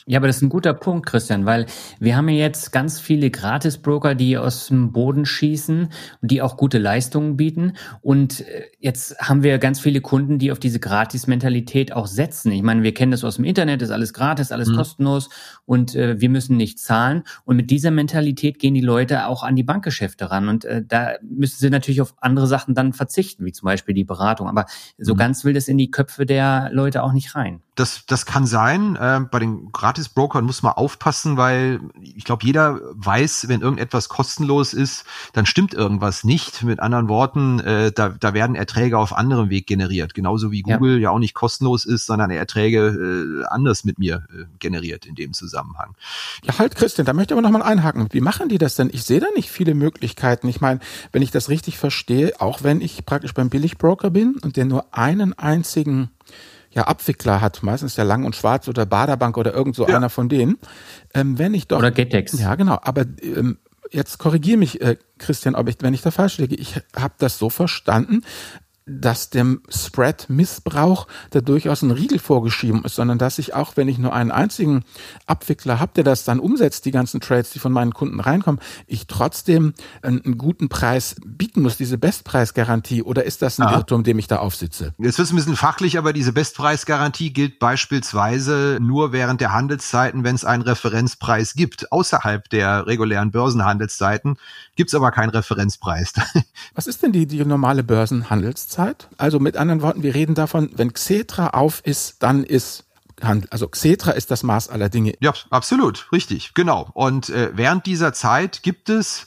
Ja, 0.06 0.18
aber 0.18 0.26
das 0.26 0.36
ist 0.36 0.42
ein 0.42 0.48
guter 0.48 0.72
Punkt, 0.72 1.06
Christian, 1.06 1.44
weil 1.44 1.66
wir 2.00 2.16
haben 2.16 2.28
ja 2.28 2.36
jetzt 2.36 2.72
ganz 2.72 2.98
viele 2.98 3.30
Gratis-Broker, 3.30 4.14
die 4.14 4.38
aus 4.38 4.68
dem 4.68 4.92
Boden 4.92 5.26
schießen 5.26 5.88
und 6.22 6.30
die 6.30 6.40
auch 6.42 6.56
gute 6.56 6.78
Leistungen 6.78 7.36
bieten. 7.36 7.74
Und 8.00 8.40
äh, 8.40 8.64
jetzt 8.78 9.18
haben 9.18 9.42
wir 9.42 9.58
ganz 9.58 9.80
viele 9.80 10.00
Kunden, 10.00 10.38
die 10.38 10.52
auf 10.52 10.58
diese 10.58 10.80
Gratis-Mentalität 10.80 11.92
auch 11.92 12.06
setzen. 12.06 12.52
Ich 12.52 12.62
meine, 12.62 12.82
wir 12.82 12.94
kennen 12.94 13.12
das 13.12 13.24
aus 13.24 13.36
dem 13.36 13.44
Internet, 13.44 13.82
ist 13.82 13.90
alles 13.90 14.12
gratis, 14.12 14.52
alles 14.52 14.68
mhm. 14.68 14.76
kostenlos 14.76 15.28
und 15.66 15.94
äh, 15.94 16.20
wir 16.20 16.30
müssen 16.30 16.56
nicht 16.56 16.78
zahlen. 16.78 17.24
Und 17.44 17.56
mit 17.56 17.70
dieser 17.70 17.90
Mentalität 17.90 18.58
gehen 18.58 18.74
die 18.74 18.80
Leute 18.80 19.26
auch 19.26 19.42
an 19.42 19.56
die 19.56 19.64
Bankgeschäfte 19.64 20.30
ran. 20.30 20.48
Und 20.48 20.64
äh, 20.64 20.82
da 20.86 21.14
müssen 21.22 21.58
sie 21.58 21.70
natürlich 21.70 22.00
auf 22.00 22.14
andere 22.20 22.46
Sachen 22.46 22.74
dann 22.74 22.92
verzichten, 22.92 23.44
wie 23.44 23.52
zum 23.52 23.66
Beispiel 23.66 23.94
die 23.94 24.04
Beratung. 24.04 24.48
Aber 24.48 24.66
so 24.98 25.14
mhm. 25.14 25.18
ganz 25.18 25.44
will 25.44 25.52
das 25.52 25.68
in 25.68 25.78
die 25.78 25.90
Köpfe 25.90 26.24
der 26.24 26.70
Leute 26.72 27.02
auch 27.02 27.12
nicht 27.12 27.34
rein. 27.34 27.60
Das, 27.76 28.04
das 28.06 28.26
kann 28.26 28.46
sein. 28.46 28.96
Äh, 28.96 29.20
bei 29.30 29.38
den 29.38 29.70
Gratis-Brokern 29.70 30.44
muss 30.44 30.62
man 30.62 30.72
aufpassen, 30.72 31.36
weil 31.36 31.80
ich 32.02 32.24
glaube, 32.24 32.44
jeder 32.44 32.80
weiß, 32.94 33.48
wenn 33.48 33.60
irgendetwas 33.60 34.08
kostenlos 34.08 34.74
ist, 34.74 35.04
dann 35.32 35.46
stimmt 35.46 35.74
irgendwas 35.74 36.24
nicht. 36.24 36.62
Mit 36.64 36.80
anderen 36.80 37.08
Worten, 37.08 37.60
äh, 37.60 37.92
da, 37.92 38.08
da 38.08 38.34
werden 38.34 38.56
Erträge 38.56 38.98
auf 38.98 39.16
anderem 39.16 39.50
Weg 39.50 39.66
generiert. 39.66 40.14
Genauso 40.14 40.50
wie 40.50 40.62
Google 40.62 40.94
ja, 40.94 41.04
ja 41.04 41.10
auch 41.10 41.18
nicht 41.18 41.34
kostenlos 41.34 41.84
ist, 41.84 42.06
sondern 42.06 42.30
Erträge 42.30 43.42
äh, 43.42 43.46
anders 43.48 43.84
mit 43.84 43.98
mir 43.98 44.26
äh, 44.30 44.44
generiert 44.58 45.06
in 45.06 45.14
dem 45.14 45.32
Zusammenhang. 45.32 45.94
Ja, 46.44 46.58
halt, 46.58 46.76
Christian, 46.76 47.04
da 47.04 47.12
möchte 47.12 47.34
ich 47.34 47.38
aber 47.38 47.46
nochmal 47.46 47.62
einhaken. 47.62 48.08
Wie 48.10 48.20
machen 48.20 48.48
die 48.48 48.58
das 48.58 48.76
denn? 48.76 48.90
Ich 48.92 49.04
sehe 49.04 49.20
da 49.20 49.26
nicht 49.34 49.50
viele 49.50 49.74
Möglichkeiten. 49.74 50.48
Ich 50.48 50.60
meine, 50.60 50.80
wenn 51.12 51.22
ich 51.22 51.30
das 51.30 51.48
richtig 51.48 51.78
verstehe, 51.78 52.32
auch 52.38 52.62
wenn 52.62 52.80
ich 52.80 53.04
praktisch 53.04 53.34
beim 53.34 53.50
Billigbroker 53.50 54.10
bin 54.10 54.36
und 54.42 54.56
der 54.56 54.64
nur 54.64 54.86
einen 54.92 55.38
einzigen 55.38 56.10
ja, 56.76 56.82
Abwickler 56.82 57.40
hat, 57.40 57.62
meistens 57.62 57.96
ja 57.96 58.04
Lang 58.04 58.24
und 58.24 58.36
Schwarz 58.36 58.68
oder 58.68 58.84
Baderbank 58.84 59.38
oder 59.38 59.54
irgend 59.54 59.74
so 59.74 59.88
ja. 59.88 59.96
einer 59.96 60.10
von 60.10 60.28
denen. 60.28 60.58
Ähm, 61.14 61.38
wenn 61.38 61.54
ich 61.54 61.66
doch. 61.66 61.78
Oder 61.78 61.90
Getex. 61.90 62.38
Ja, 62.38 62.54
genau. 62.54 62.78
Aber 62.82 63.06
ähm, 63.22 63.56
jetzt 63.90 64.18
korrigiere 64.18 64.58
mich, 64.58 64.82
äh, 64.82 64.96
Christian, 65.18 65.54
ob 65.54 65.68
ich, 65.68 65.76
wenn 65.80 65.94
ich 65.94 66.02
da 66.02 66.10
falsch 66.10 66.36
liege. 66.36 66.54
Ich 66.54 66.74
habe 66.94 67.14
das 67.16 67.38
so 67.38 67.48
verstanden, 67.48 68.22
dass 68.88 69.30
dem 69.30 69.62
Spread-Missbrauch 69.68 71.08
da 71.30 71.40
durchaus 71.40 71.82
ein 71.82 71.90
Riegel 71.90 72.20
vorgeschrieben 72.20 72.84
ist, 72.84 72.94
sondern 72.94 73.18
dass 73.18 73.40
ich 73.40 73.52
auch, 73.52 73.76
wenn 73.76 73.88
ich 73.88 73.98
nur 73.98 74.12
einen 74.12 74.30
einzigen 74.30 74.84
Abwickler 75.26 75.80
habe, 75.80 75.90
der 75.96 76.04
das 76.04 76.22
dann 76.22 76.38
umsetzt, 76.38 76.84
die 76.84 76.92
ganzen 76.92 77.20
Trades, 77.20 77.50
die 77.50 77.58
von 77.58 77.72
meinen 77.72 77.92
Kunden 77.92 78.20
reinkommen, 78.20 78.60
ich 78.86 79.08
trotzdem 79.08 79.74
einen, 80.02 80.38
guten 80.38 80.68
Preis 80.68 81.16
bieten 81.24 81.62
muss, 81.62 81.76
diese 81.76 81.98
Bestpreisgarantie, 81.98 83.02
oder 83.02 83.24
ist 83.24 83.42
das 83.42 83.58
ein 83.58 83.68
ja. 83.68 83.76
Irrtum, 83.76 84.04
dem 84.04 84.20
ich 84.20 84.28
da 84.28 84.38
aufsitze? 84.38 84.94
Jetzt 84.98 85.18
wird 85.18 85.26
es 85.26 85.32
ein 85.32 85.36
bisschen 85.36 85.56
fachlich, 85.56 85.98
aber 85.98 86.12
diese 86.12 86.32
Bestpreisgarantie 86.32 87.32
gilt 87.32 87.58
beispielsweise 87.58 88.78
nur 88.80 89.10
während 89.10 89.40
der 89.40 89.52
Handelszeiten, 89.52 90.22
wenn 90.22 90.36
es 90.36 90.44
einen 90.44 90.62
Referenzpreis 90.62 91.54
gibt. 91.54 91.90
Außerhalb 91.90 92.48
der 92.50 92.86
regulären 92.86 93.32
Börsenhandelszeiten 93.32 94.36
gibt 94.76 94.90
es 94.90 94.94
aber 94.94 95.10
keinen 95.10 95.30
Referenzpreis. 95.30 96.12
Was 96.74 96.86
ist 96.86 97.02
denn 97.02 97.10
die, 97.10 97.26
die 97.26 97.44
normale 97.44 97.82
Börsenhandelszeit? 97.82 98.75
Zeit. 98.76 99.08
Also 99.18 99.40
mit 99.40 99.56
anderen 99.56 99.82
Worten, 99.82 100.02
wir 100.02 100.14
reden 100.14 100.34
davon, 100.34 100.70
wenn 100.74 100.92
Xetra 100.92 101.48
auf 101.48 101.80
ist, 101.84 102.22
dann 102.22 102.44
ist 102.44 102.84
also 103.50 103.68
Xetra 103.68 104.10
ist 104.10 104.30
das 104.30 104.42
Maß 104.42 104.68
aller 104.68 104.90
Dinge. 104.90 105.14
Ja, 105.20 105.32
absolut, 105.48 106.12
richtig, 106.12 106.52
genau. 106.52 106.90
Und 106.92 107.30
äh, 107.30 107.50
während 107.54 107.86
dieser 107.86 108.12
Zeit 108.12 108.62
gibt 108.62 108.90
es 108.90 109.26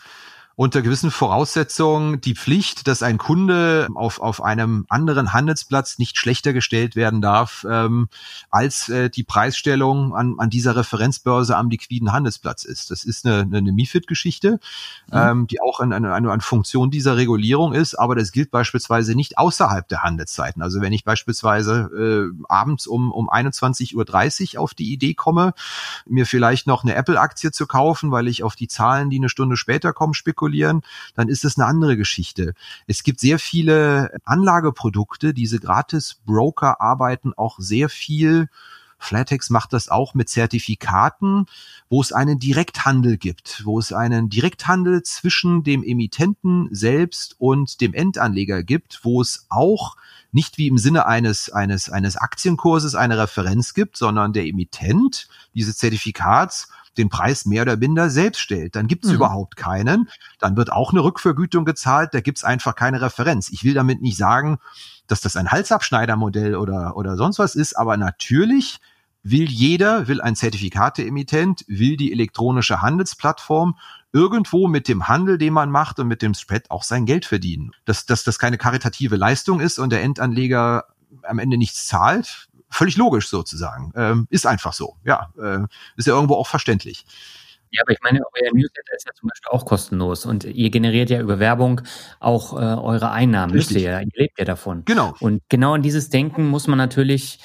unter 0.59 0.81
gewissen 0.81 1.09
Voraussetzungen 1.09 2.19
die 2.19 2.35
Pflicht, 2.35 2.85
dass 2.89 3.01
ein 3.01 3.17
Kunde 3.17 3.87
auf, 3.95 4.19
auf 4.19 4.43
einem 4.43 4.85
anderen 4.89 5.31
Handelsplatz 5.31 5.99
nicht 5.99 6.17
schlechter 6.17 6.51
gestellt 6.51 6.97
werden 6.97 7.21
darf 7.21 7.65
ähm, 7.69 8.09
als 8.51 8.89
äh, 8.89 9.09
die 9.09 9.23
Preisstellung 9.23 10.13
an, 10.13 10.35
an 10.37 10.49
dieser 10.49 10.75
Referenzbörse 10.75 11.55
am 11.55 11.69
liquiden 11.69 12.11
Handelsplatz 12.11 12.65
ist. 12.65 12.91
Das 12.91 13.05
ist 13.05 13.25
eine, 13.25 13.47
eine 13.57 13.71
MIFID-Geschichte, 13.71 14.59
mhm. 15.07 15.13
ähm, 15.17 15.47
die 15.47 15.61
auch 15.61 15.79
eine, 15.79 15.95
eine, 15.95 16.13
eine 16.13 16.41
Funktion 16.41 16.91
dieser 16.91 17.15
Regulierung 17.15 17.71
ist, 17.71 17.95
aber 17.95 18.15
das 18.15 18.33
gilt 18.33 18.51
beispielsweise 18.51 19.15
nicht 19.15 19.37
außerhalb 19.37 19.87
der 19.87 20.03
Handelszeiten. 20.03 20.61
Also 20.61 20.81
wenn 20.81 20.91
ich 20.91 21.05
beispielsweise 21.05 22.33
äh, 22.35 22.43
abends 22.49 22.85
um, 22.85 23.13
um 23.13 23.29
21.30 23.29 24.55
Uhr 24.57 24.61
auf 24.61 24.73
die 24.73 24.91
Idee 24.91 25.13
komme, 25.13 25.53
mir 26.05 26.25
vielleicht 26.25 26.67
noch 26.67 26.83
eine 26.83 26.95
Apple-Aktie 26.95 27.53
zu 27.53 27.65
kaufen, 27.65 28.11
weil 28.11 28.27
ich 28.27 28.43
auf 28.43 28.57
die 28.57 28.67
Zahlen, 28.67 29.09
die 29.09 29.19
eine 29.19 29.29
Stunde 29.29 29.55
später 29.55 29.93
kommen, 29.93 30.13
spekulieren, 30.49 30.81
dann 31.15 31.29
ist 31.29 31.45
es 31.45 31.57
eine 31.57 31.67
andere 31.67 31.97
Geschichte. 31.97 32.53
Es 32.87 33.03
gibt 33.03 33.19
sehr 33.19 33.39
viele 33.39 34.11
Anlageprodukte, 34.25 35.33
diese 35.33 35.59
Gratis-Broker 35.59 36.81
arbeiten 36.81 37.33
auch 37.35 37.57
sehr 37.59 37.89
viel 37.89 38.49
Flatex 39.01 39.49
macht 39.49 39.71
das 39.71 39.87
auch 39.87 40.13
mit 40.13 40.27
Zertifikaten, 40.27 41.45
wo 41.89 42.01
es 42.01 42.11
einen 42.11 42.37
Direkthandel 42.37 43.15
gibt, 43.15 43.61
wo 43.63 43.79
es 43.79 43.93
einen 43.93 44.27
Direkthandel 44.27 45.03
zwischen 45.03 45.63
dem 45.63 45.83
Emittenten 45.83 46.67
selbst 46.71 47.37
und 47.39 47.79
dem 47.79 47.93
Endanleger 47.93 48.61
gibt, 48.61 48.99
wo 49.03 49.21
es 49.21 49.45
auch 49.47 49.95
nicht 50.33 50.57
wie 50.57 50.67
im 50.67 50.77
Sinne 50.77 51.05
eines, 51.05 51.49
eines, 51.49 51.89
eines 51.89 52.17
Aktienkurses 52.17 52.93
eine 52.93 53.17
Referenz 53.17 53.73
gibt, 53.73 53.95
sondern 53.95 54.33
der 54.33 54.45
Emittent 54.45 55.29
dieses 55.55 55.77
Zertifikats 55.77 56.67
den 56.99 57.09
Preis 57.09 57.45
mehr 57.45 57.63
oder 57.63 57.77
minder 57.77 58.09
selbst 58.09 58.39
stellt. 58.41 58.75
Dann 58.75 58.87
gibt's 58.87 59.09
mhm. 59.09 59.15
überhaupt 59.15 59.55
keinen. 59.55 60.09
Dann 60.39 60.57
wird 60.57 60.71
auch 60.71 60.91
eine 60.91 61.03
Rückvergütung 61.03 61.65
gezahlt. 61.65 62.13
Da 62.13 62.21
gibt's 62.21 62.43
einfach 62.43 62.75
keine 62.75 63.01
Referenz. 63.01 63.49
Ich 63.49 63.63
will 63.63 63.73
damit 63.73 64.01
nicht 64.01 64.17
sagen, 64.17 64.59
dass 65.07 65.21
das 65.21 65.35
ein 65.35 65.51
Halsabschneidermodell 65.51 66.55
oder, 66.55 66.95
oder 66.95 67.17
sonst 67.17 67.39
was 67.39 67.55
ist, 67.55 67.73
aber 67.73 67.97
natürlich 67.97 68.79
will 69.23 69.49
jeder, 69.49 70.07
will 70.07 70.21
ein 70.21 70.35
Zertifikate-Emittent, 70.35 71.65
will 71.67 71.97
die 71.97 72.11
elektronische 72.11 72.81
Handelsplattform 72.81 73.77
irgendwo 74.11 74.67
mit 74.67 74.87
dem 74.87 75.07
Handel, 75.07 75.37
den 75.37 75.53
man 75.53 75.69
macht 75.69 75.99
und 75.99 76.07
mit 76.07 76.21
dem 76.21 76.33
Spread 76.33 76.71
auch 76.71 76.83
sein 76.83 77.05
Geld 77.05 77.25
verdienen. 77.25 77.71
Dass, 77.85 78.05
dass 78.05 78.23
das 78.23 78.39
keine 78.39 78.57
karitative 78.57 79.15
Leistung 79.15 79.59
ist 79.59 79.79
und 79.79 79.91
der 79.91 80.03
Endanleger 80.03 80.85
am 81.23 81.39
Ende 81.39 81.57
nichts 81.57 81.87
zahlt, 81.87 82.48
völlig 82.69 82.97
logisch 82.97 83.27
sozusagen. 83.27 83.91
Ähm, 83.95 84.27
ist 84.29 84.45
einfach 84.45 84.73
so. 84.73 84.95
Ja, 85.03 85.31
äh, 85.41 85.65
ist 85.97 86.07
ja 86.07 86.13
irgendwo 86.13 86.35
auch 86.35 86.47
verständlich. 86.47 87.05
Ja, 87.71 87.83
aber 87.83 87.91
ich 87.91 87.99
meine, 88.01 88.21
euer 88.33 88.51
Newsletter 88.51 88.95
ist 88.95 89.05
ja 89.05 89.13
zum 89.13 89.29
Beispiel 89.29 89.49
auch 89.51 89.65
kostenlos 89.65 90.25
und 90.25 90.43
ihr 90.43 90.71
generiert 90.71 91.09
ja 91.11 91.21
über 91.21 91.37
Werbung 91.37 91.81
auch 92.19 92.53
äh, 92.53 92.55
eure 92.55 93.11
Einnahmen. 93.11 93.53
Richtig. 93.53 93.75
Müsst 93.75 93.85
ihr 93.85 93.91
ja, 93.91 93.99
ihr 93.99 94.09
lebt 94.15 94.39
ja 94.39 94.45
davon. 94.45 94.83
Genau. 94.85 95.13
Und 95.19 95.43
genau 95.49 95.75
in 95.75 95.83
dieses 95.83 96.09
Denken 96.09 96.47
muss 96.47 96.67
man 96.67 96.77
natürlich 96.77 97.39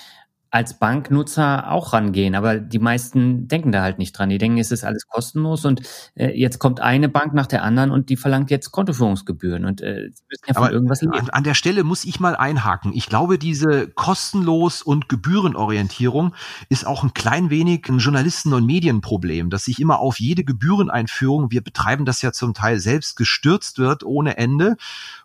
als 0.55 0.78
Banknutzer 0.78 1.68
auch 1.72 1.92
rangehen, 1.92 2.36
aber 2.36 2.59
die 2.59 2.78
meisten 2.78 3.48
denken 3.48 3.72
da 3.72 3.82
halt 3.82 3.98
nicht 3.98 4.16
dran. 4.16 4.28
Die 4.28 4.38
denken, 4.38 4.59
es 4.59 4.70
ist 4.70 4.84
alles 4.84 5.09
kostenlos 5.09 5.64
und 5.64 5.82
äh, 6.14 6.30
jetzt 6.30 6.61
kommt 6.61 6.78
eine 6.78 7.09
Bank 7.09 7.34
nach 7.34 7.48
der 7.48 7.64
anderen 7.64 7.90
und 7.90 8.09
die 8.09 8.16
verlangt 8.16 8.52
jetzt 8.52 8.70
Kontoführungsgebühren 8.70 9.64
und 9.64 9.80
äh, 9.80 10.11
sie 10.14 10.22
müssen 10.30 10.44
ja 10.46 10.55
von 10.55 10.62
aber 10.62 10.72
irgendwas 10.72 11.02
leben. 11.02 11.12
An, 11.12 11.28
an 11.30 11.42
der 11.42 11.55
Stelle 11.55 11.82
muss 11.82 12.05
ich 12.05 12.20
mal 12.20 12.36
einhaken. 12.36 12.92
Ich 12.94 13.09
glaube, 13.09 13.36
diese 13.36 13.88
kostenlos 13.88 14.80
und 14.82 15.09
Gebührenorientierung 15.09 16.36
ist 16.68 16.86
auch 16.86 17.02
ein 17.02 17.14
klein 17.14 17.50
wenig 17.50 17.88
ein 17.88 17.98
Journalisten- 17.98 18.52
und 18.52 18.64
Medienproblem, 18.64 19.50
dass 19.50 19.64
sich 19.64 19.80
immer 19.80 19.98
auf 19.98 20.20
jede 20.20 20.44
Gebühreneinführung, 20.44 21.50
wir 21.50 21.64
betreiben 21.64 22.05
das 22.05 22.22
ja 22.22 22.30
zum 22.30 22.55
Teil 22.55 22.78
selbst, 22.78 23.16
gestürzt 23.16 23.80
wird 23.80 24.05
ohne 24.05 24.36
Ende 24.36 24.76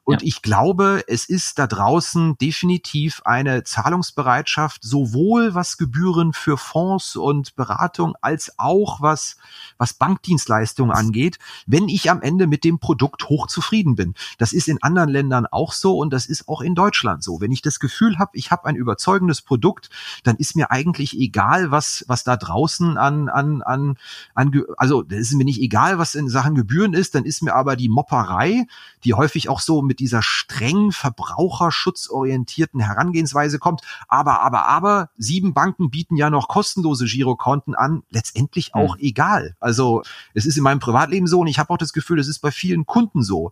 und 0.09 0.23
ja. 0.23 0.27
ich 0.27 0.41
glaube, 0.41 1.03
es 1.05 1.29
ist 1.29 1.59
da 1.59 1.67
draußen 1.67 2.35
definitiv 2.39 3.21
eine 3.25 3.63
Zahlungsbereitschaft, 3.63 4.83
sowohl 4.83 5.18
was 5.19 5.77
Gebühren 5.77 6.33
für 6.33 6.57
Fonds 6.57 7.15
und 7.15 7.55
Beratung 7.55 8.15
als 8.21 8.57
auch 8.57 9.01
was, 9.01 9.37
was 9.77 9.93
Bankdienstleistungen 9.93 10.95
angeht, 10.95 11.39
wenn 11.65 11.89
ich 11.89 12.09
am 12.09 12.21
Ende 12.21 12.47
mit 12.47 12.63
dem 12.63 12.79
Produkt 12.79 13.27
hochzufrieden 13.29 13.95
bin. 13.95 14.15
Das 14.37 14.53
ist 14.53 14.67
in 14.67 14.81
anderen 14.81 15.09
Ländern 15.09 15.45
auch 15.45 15.73
so 15.73 15.97
und 15.97 16.11
das 16.11 16.25
ist 16.25 16.47
auch 16.47 16.61
in 16.61 16.75
Deutschland 16.75 17.23
so. 17.23 17.41
Wenn 17.41 17.51
ich 17.51 17.61
das 17.61 17.79
Gefühl 17.79 18.17
habe, 18.17 18.31
ich 18.33 18.51
habe 18.51 18.65
ein 18.65 18.75
überzeugendes 18.75 19.41
Produkt, 19.41 19.89
dann 20.23 20.37
ist 20.37 20.55
mir 20.55 20.71
eigentlich 20.71 21.17
egal, 21.17 21.71
was, 21.71 22.05
was 22.07 22.23
da 22.23 22.37
draußen 22.37 22.97
an, 22.97 23.29
an, 23.29 23.61
an, 23.61 23.97
an, 24.35 24.63
also 24.77 25.03
es 25.09 25.31
ist 25.31 25.35
mir 25.35 25.45
nicht 25.45 25.61
egal, 25.61 25.97
was 25.97 26.15
in 26.15 26.29
Sachen 26.29 26.55
Gebühren 26.55 26.93
ist, 26.93 27.15
dann 27.15 27.25
ist 27.25 27.43
mir 27.43 27.55
aber 27.55 27.75
die 27.75 27.89
Mopperei, 27.89 28.65
die 29.03 29.13
häufig 29.13 29.49
auch 29.49 29.59
so 29.59 29.81
mit 29.81 29.99
dieser 29.99 30.21
streng 30.21 30.91
verbraucherschutzorientierten 30.91 32.79
Herangehensweise 32.79 33.59
kommt. 33.59 33.81
Aber, 34.07 34.41
aber, 34.41 34.65
aber, 34.65 35.08
sieben 35.17 35.53
Banken 35.53 35.89
bieten 35.89 36.15
ja 36.15 36.29
noch 36.29 36.47
kostenlose 36.47 37.05
Girokonten 37.05 37.75
an. 37.75 38.03
Letztendlich 38.09 38.75
auch 38.75 38.95
hm. 38.95 39.01
egal. 39.01 39.55
Also 39.59 40.03
es 40.33 40.45
ist 40.45 40.57
in 40.57 40.63
meinem 40.63 40.79
Privatleben 40.79 41.27
so 41.27 41.41
und 41.41 41.47
ich 41.47 41.59
habe 41.59 41.71
auch 41.73 41.77
das 41.77 41.93
Gefühl, 41.93 42.19
es 42.19 42.27
ist 42.27 42.39
bei 42.39 42.51
vielen 42.51 42.85
Kunden 42.85 43.23
so. 43.23 43.51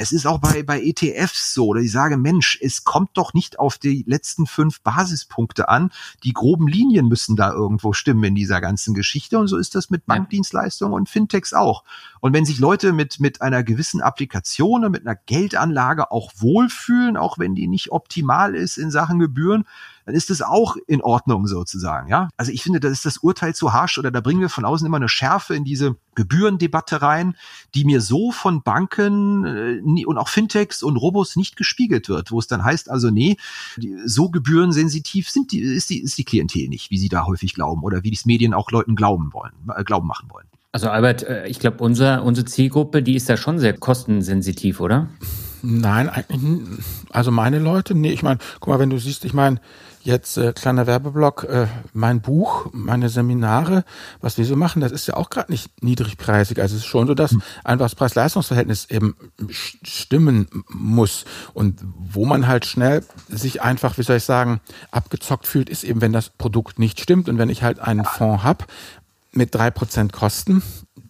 Es 0.00 0.12
ist 0.12 0.26
auch 0.26 0.38
bei, 0.38 0.62
bei 0.62 0.80
ETFs 0.80 1.54
so, 1.54 1.74
dass 1.74 1.82
ich 1.82 1.90
sage, 1.90 2.16
Mensch, 2.16 2.56
es 2.62 2.84
kommt 2.84 3.16
doch 3.16 3.34
nicht 3.34 3.58
auf 3.58 3.78
die 3.78 4.04
letzten 4.06 4.46
fünf 4.46 4.80
Basispunkte 4.82 5.68
an. 5.68 5.90
Die 6.22 6.32
groben 6.32 6.68
Linien 6.68 7.08
müssen 7.08 7.34
da 7.34 7.52
irgendwo 7.52 7.92
stimmen 7.92 8.22
in 8.22 8.34
dieser 8.36 8.60
ganzen 8.60 8.94
Geschichte. 8.94 9.40
Und 9.40 9.48
so 9.48 9.56
ist 9.56 9.74
das 9.74 9.90
mit 9.90 10.06
Bankdienstleistungen 10.06 10.94
und 10.94 11.08
Fintechs 11.08 11.52
auch. 11.52 11.82
Und 12.20 12.32
wenn 12.32 12.44
sich 12.44 12.60
Leute 12.60 12.92
mit, 12.92 13.18
mit 13.18 13.42
einer 13.42 13.64
gewissen 13.64 14.00
Applikation 14.00 14.84
und 14.84 14.92
mit 14.92 15.04
einer 15.04 15.16
Geldanlage 15.16 16.12
auch 16.12 16.30
wohlfühlen, 16.36 17.16
auch 17.16 17.40
wenn 17.40 17.56
die 17.56 17.66
nicht 17.66 17.90
optimal 17.90 18.54
ist 18.54 18.78
in 18.78 18.92
Sachen 18.92 19.18
Gebühren, 19.18 19.64
dann 20.08 20.14
ist 20.14 20.30
es 20.30 20.40
auch 20.40 20.78
in 20.86 21.02
Ordnung 21.02 21.46
sozusagen, 21.46 22.08
ja. 22.08 22.30
Also 22.38 22.50
ich 22.50 22.62
finde, 22.62 22.80
das 22.80 22.92
ist 22.92 23.04
das 23.04 23.18
Urteil 23.18 23.54
zu 23.54 23.74
harsch 23.74 23.98
oder 23.98 24.10
da 24.10 24.22
bringen 24.22 24.40
wir 24.40 24.48
von 24.48 24.64
außen 24.64 24.86
immer 24.86 24.96
eine 24.96 25.10
Schärfe 25.10 25.54
in 25.54 25.64
diese 25.64 25.96
Gebührendebatte 26.14 27.02
rein, 27.02 27.36
die 27.74 27.84
mir 27.84 28.00
so 28.00 28.32
von 28.32 28.62
Banken 28.62 29.44
äh, 29.44 30.06
und 30.06 30.16
auch 30.16 30.28
Fintechs 30.28 30.82
und 30.82 30.96
Robos 30.96 31.36
nicht 31.36 31.56
gespiegelt 31.56 32.08
wird, 32.08 32.32
wo 32.32 32.38
es 32.38 32.46
dann 32.46 32.64
heißt, 32.64 32.88
also 32.88 33.10
nee, 33.10 33.36
die, 33.76 33.98
so 34.06 34.30
gebührensensitiv 34.30 35.28
sind 35.28 35.52
die, 35.52 35.60
ist 35.60 35.90
die, 35.90 36.00
ist 36.00 36.16
die 36.16 36.24
Klientel 36.24 36.68
nicht, 36.68 36.90
wie 36.90 36.96
sie 36.96 37.10
da 37.10 37.26
häufig 37.26 37.52
glauben 37.52 37.82
oder 37.82 38.02
wie 38.02 38.10
die 38.10 38.18
Medien 38.24 38.54
auch 38.54 38.70
Leuten 38.70 38.96
glauben 38.96 39.34
wollen, 39.34 39.52
äh, 39.76 39.84
glauben 39.84 40.06
machen 40.06 40.30
wollen. 40.30 40.46
Also 40.72 40.88
Albert, 40.88 41.22
äh, 41.24 41.46
ich 41.48 41.60
glaube, 41.60 41.84
unser, 41.84 42.22
unsere 42.22 42.46
Zielgruppe, 42.46 43.02
die 43.02 43.14
ist 43.14 43.28
da 43.28 43.36
schon 43.36 43.58
sehr 43.58 43.74
kostensensitiv, 43.74 44.80
oder? 44.80 45.10
Nein, 45.62 46.10
also 47.10 47.30
meine 47.30 47.58
Leute, 47.58 47.94
nee, 47.94 48.12
ich 48.12 48.22
meine, 48.22 48.38
guck 48.60 48.68
mal, 48.68 48.78
wenn 48.78 48.90
du 48.90 48.98
siehst, 48.98 49.24
ich 49.24 49.34
meine, 49.34 49.60
jetzt 50.08 50.38
äh, 50.38 50.52
kleiner 50.52 50.86
Werbeblock, 50.86 51.44
äh, 51.44 51.66
mein 51.92 52.20
Buch, 52.20 52.66
meine 52.72 53.08
Seminare, 53.08 53.84
was 54.20 54.38
wir 54.38 54.44
so 54.44 54.56
machen, 54.56 54.80
das 54.80 54.90
ist 54.90 55.06
ja 55.06 55.14
auch 55.14 55.30
gerade 55.30 55.52
nicht 55.52 55.82
niedrigpreisig. 55.82 56.60
Also 56.60 56.74
es 56.74 56.82
ist 56.82 56.88
schon 56.88 57.06
so, 57.06 57.14
dass 57.14 57.36
einfach 57.62 57.84
das 57.84 57.94
Preis-Leistungs-Verhältnis 57.94 58.86
eben 58.90 59.14
stimmen 59.50 60.64
muss. 60.68 61.24
Und 61.52 61.80
wo 61.96 62.24
man 62.24 62.48
halt 62.48 62.66
schnell 62.66 63.04
sich 63.28 63.62
einfach, 63.62 63.98
wie 63.98 64.02
soll 64.02 64.16
ich 64.16 64.24
sagen, 64.24 64.60
abgezockt 64.90 65.46
fühlt, 65.46 65.68
ist 65.68 65.84
eben, 65.84 66.00
wenn 66.00 66.12
das 66.12 66.30
Produkt 66.30 66.78
nicht 66.78 67.00
stimmt 67.00 67.28
und 67.28 67.38
wenn 67.38 67.50
ich 67.50 67.62
halt 67.62 67.78
einen 67.78 68.04
Fonds 68.04 68.42
hab 68.42 68.66
mit 69.32 69.54
drei 69.54 69.70
Prozent 69.70 70.12
Kosten 70.12 70.62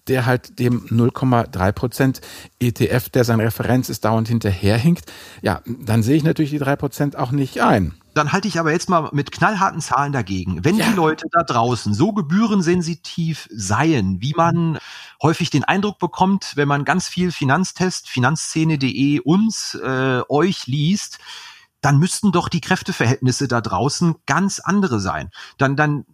der 0.08 0.26
halt 0.26 0.58
dem 0.58 0.86
0,3 0.86 1.72
Prozent 1.72 2.20
ETF, 2.60 3.08
der 3.10 3.24
sein 3.24 3.40
Referenz 3.40 3.88
ist, 3.88 4.04
dauernd 4.04 4.28
hinterherhinkt, 4.28 5.10
ja, 5.42 5.60
dann 5.66 6.02
sehe 6.02 6.16
ich 6.16 6.24
natürlich 6.24 6.50
die 6.50 6.58
drei 6.58 6.76
Prozent 6.76 7.16
auch 7.16 7.30
nicht 7.30 7.60
ein. 7.60 7.94
Dann 8.14 8.32
halte 8.32 8.48
ich 8.48 8.58
aber 8.58 8.72
jetzt 8.72 8.88
mal 8.88 9.10
mit 9.12 9.30
knallharten 9.30 9.80
Zahlen 9.80 10.12
dagegen. 10.12 10.64
Wenn 10.64 10.76
ja. 10.76 10.86
die 10.86 10.96
Leute 10.96 11.26
da 11.30 11.44
draußen 11.44 11.94
so 11.94 12.12
gebührensensitiv 12.12 13.48
seien, 13.52 14.20
wie 14.20 14.34
man 14.36 14.78
häufig 15.22 15.50
den 15.50 15.62
Eindruck 15.62 15.98
bekommt, 15.98 16.52
wenn 16.56 16.66
man 16.66 16.84
ganz 16.84 17.06
viel 17.06 17.30
Finanztest, 17.30 18.08
finanzszene.de 18.08 19.20
uns, 19.20 19.78
äh, 19.80 20.22
euch 20.28 20.66
liest, 20.66 21.18
dann 21.80 21.98
müssten 21.98 22.32
doch 22.32 22.48
die 22.48 22.60
Kräfteverhältnisse 22.60 23.46
da 23.46 23.60
draußen 23.60 24.16
ganz 24.26 24.58
andere 24.58 24.98
sein. 24.98 25.30
Dann, 25.58 25.76
dann 25.76 26.04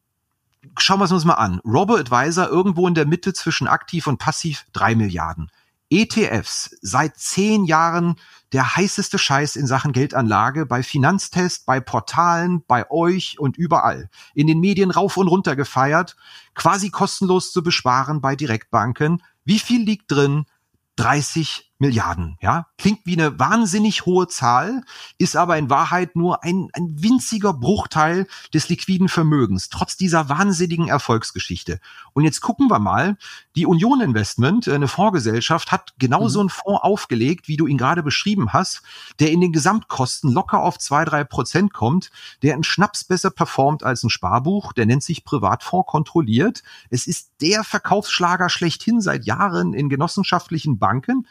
schauen 0.79 1.01
wir 1.01 1.05
es 1.05 1.13
uns 1.13 1.25
mal 1.25 1.35
an. 1.35 1.61
Robo-Advisor 1.65 2.49
irgendwo 2.49 2.87
in 2.89 2.95
der 2.95 3.07
Mitte 3.07 3.33
zwischen 3.33 3.67
aktiv 3.67 4.07
und 4.07 4.19
passiv 4.19 4.67
drei 4.73 4.95
Milliarden. 4.95 5.51
ETFs 5.91 6.77
seit 6.81 7.17
zehn 7.19 7.65
Jahren 7.65 8.17
der 8.53 8.77
heißeste 8.77 9.19
Scheiß 9.19 9.57
in 9.57 9.67
Sachen 9.67 9.93
Geldanlage 9.93 10.67
bei 10.67 10.83
Finanztest, 10.83 11.67
bei 11.67 11.81
Portalen, 11.81 12.65
bei 12.67 12.91
euch 12.91 13.39
und 13.39 13.57
überall. 13.57 14.09
In 14.35 14.47
den 14.47 14.61
Medien 14.61 14.91
rauf 14.91 15.17
und 15.17 15.29
runter 15.29 15.57
gefeiert, 15.57 16.17
quasi 16.55 16.91
kostenlos 16.91 17.53
zu 17.53 17.63
besparen 17.63 18.21
bei 18.21 18.35
Direktbanken. 18.37 19.23
Wie 19.45 19.59
viel 19.59 19.83
liegt 19.85 20.11
drin? 20.11 20.47
30 20.97 21.73
Milliarden, 21.85 22.39
ja. 22.41 22.67
Klingt 22.79 23.01
wie 23.05 23.13
eine 23.13 23.39
wahnsinnig 23.39 24.07
hohe 24.07 24.27
Zahl, 24.27 24.85
ist 25.19 25.37
aber 25.37 25.59
in 25.59 25.69
Wahrheit 25.69 26.17
nur 26.17 26.43
ein, 26.43 26.71
ein 26.73 26.95
winziger 27.03 27.53
Bruchteil 27.53 28.27
des 28.55 28.71
liquiden 28.71 29.11
Vermögens, 29.11 29.69
trotz 29.69 29.95
dieser 29.95 30.31
wahnsinnigen 30.31 30.89
Erfolgsgeschichte. 30.89 31.81
Und 32.15 32.25
jetzt 32.25 32.41
gucken 32.41 32.71
wir 32.71 32.79
mal, 32.79 33.19
die 33.55 33.67
Union 33.67 34.01
Investment, 34.01 34.67
eine 34.67 34.89
Fondsgesellschaft, 34.89 35.73
hat 35.73 35.93
genau 35.99 36.29
so 36.29 36.39
mhm. 36.39 36.45
einen 36.45 36.49
Fonds 36.49 36.83
aufgelegt, 36.83 37.49
wie 37.49 37.59
du 37.59 37.67
ihn 37.67 37.77
gerade 37.77 38.03
beschrieben 38.03 38.55
hast, 38.55 38.81
der 39.21 39.31
in 39.31 39.43
den 39.43 39.53
Gesamtkosten 39.53 40.33
locker 40.33 40.63
auf 40.63 40.79
zwei, 40.79 41.05
drei 41.05 41.23
Prozent 41.23 41.75
kommt, 41.75 42.11
der 42.43 42.55
einen 42.55 42.65
Schnaps 42.65 43.05
besser 43.05 43.31
performt 43.31 43.83
als 43.83 44.03
ein 44.05 44.11
Sparbuch, 44.11 44.73
der 44.73 44.87
nennt 44.87 45.03
sich 45.03 45.23
Privatfonds 45.23 45.87
kontrolliert. 45.87 46.63
Es 46.89 47.07
ist 47.07 47.33
der 47.43 47.63
Verkaufsschlager 47.63 48.49
schlechthin 48.49 49.03
seit 49.03 49.27
Jahren 49.27 49.75
in 49.75 49.91
genossenschaftlichen 49.91 50.79
Banken. 50.79 51.27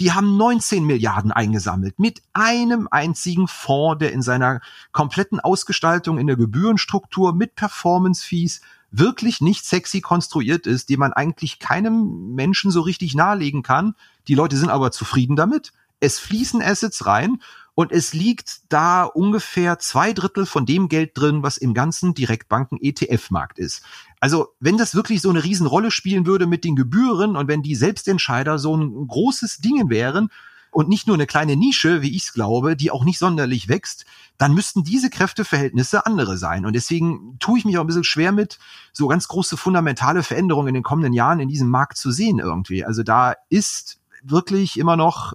Die 0.00 0.12
haben 0.12 0.36
19 0.36 0.84
Milliarden 0.84 1.30
eingesammelt 1.30 2.00
mit 2.00 2.22
einem 2.32 2.88
einzigen 2.90 3.46
Fonds, 3.46 4.00
der 4.00 4.12
in 4.12 4.22
seiner 4.22 4.60
kompletten 4.90 5.38
Ausgestaltung 5.38 6.18
in 6.18 6.26
der 6.26 6.36
Gebührenstruktur 6.36 7.32
mit 7.32 7.54
Performance-Fees 7.54 8.60
wirklich 8.90 9.40
nicht 9.40 9.64
sexy 9.64 10.00
konstruiert 10.00 10.66
ist, 10.66 10.88
die 10.88 10.96
man 10.96 11.12
eigentlich 11.12 11.58
keinem 11.58 12.34
Menschen 12.34 12.70
so 12.70 12.80
richtig 12.80 13.14
nahelegen 13.14 13.62
kann. 13.62 13.94
Die 14.26 14.34
Leute 14.34 14.56
sind 14.56 14.70
aber 14.70 14.90
zufrieden 14.90 15.36
damit. 15.36 15.72
Es 16.00 16.18
fließen 16.18 16.60
Assets 16.60 17.06
rein 17.06 17.40
und 17.74 17.90
es 17.90 18.12
liegt 18.14 18.60
da 18.68 19.04
ungefähr 19.04 19.78
zwei 19.78 20.12
Drittel 20.12 20.46
von 20.46 20.64
dem 20.64 20.88
Geld 20.88 21.18
drin, 21.18 21.42
was 21.42 21.56
im 21.56 21.74
ganzen 21.74 22.14
Direktbanken-ETF-Markt 22.14 23.58
ist. 23.58 23.82
Also 24.24 24.54
wenn 24.58 24.78
das 24.78 24.94
wirklich 24.94 25.20
so 25.20 25.28
eine 25.28 25.44
Riesenrolle 25.44 25.90
spielen 25.90 26.24
würde 26.24 26.46
mit 26.46 26.64
den 26.64 26.76
Gebühren 26.76 27.36
und 27.36 27.46
wenn 27.46 27.62
die 27.62 27.74
Selbstentscheider 27.74 28.58
so 28.58 28.74
ein 28.74 29.06
großes 29.06 29.58
Ding 29.58 29.90
wären 29.90 30.30
und 30.70 30.88
nicht 30.88 31.06
nur 31.06 31.14
eine 31.14 31.26
kleine 31.26 31.56
Nische, 31.56 32.00
wie 32.00 32.16
ich 32.16 32.22
es 32.22 32.32
glaube, 32.32 32.74
die 32.74 32.90
auch 32.90 33.04
nicht 33.04 33.18
sonderlich 33.18 33.68
wächst, 33.68 34.06
dann 34.38 34.54
müssten 34.54 34.82
diese 34.82 35.10
Kräfteverhältnisse 35.10 36.06
andere 36.06 36.38
sein. 36.38 36.64
Und 36.64 36.72
deswegen 36.72 37.36
tue 37.38 37.58
ich 37.58 37.66
mich 37.66 37.76
auch 37.76 37.82
ein 37.82 37.86
bisschen 37.86 38.02
schwer 38.02 38.32
mit, 38.32 38.58
so 38.94 39.08
ganz 39.08 39.28
große 39.28 39.58
fundamentale 39.58 40.22
Veränderungen 40.22 40.68
in 40.68 40.74
den 40.76 40.82
kommenden 40.82 41.12
Jahren 41.12 41.40
in 41.40 41.50
diesem 41.50 41.68
Markt 41.68 41.98
zu 41.98 42.10
sehen 42.10 42.38
irgendwie. 42.38 42.82
Also 42.82 43.02
da 43.02 43.34
ist 43.50 43.98
wirklich 44.22 44.78
immer 44.78 44.96
noch 44.96 45.34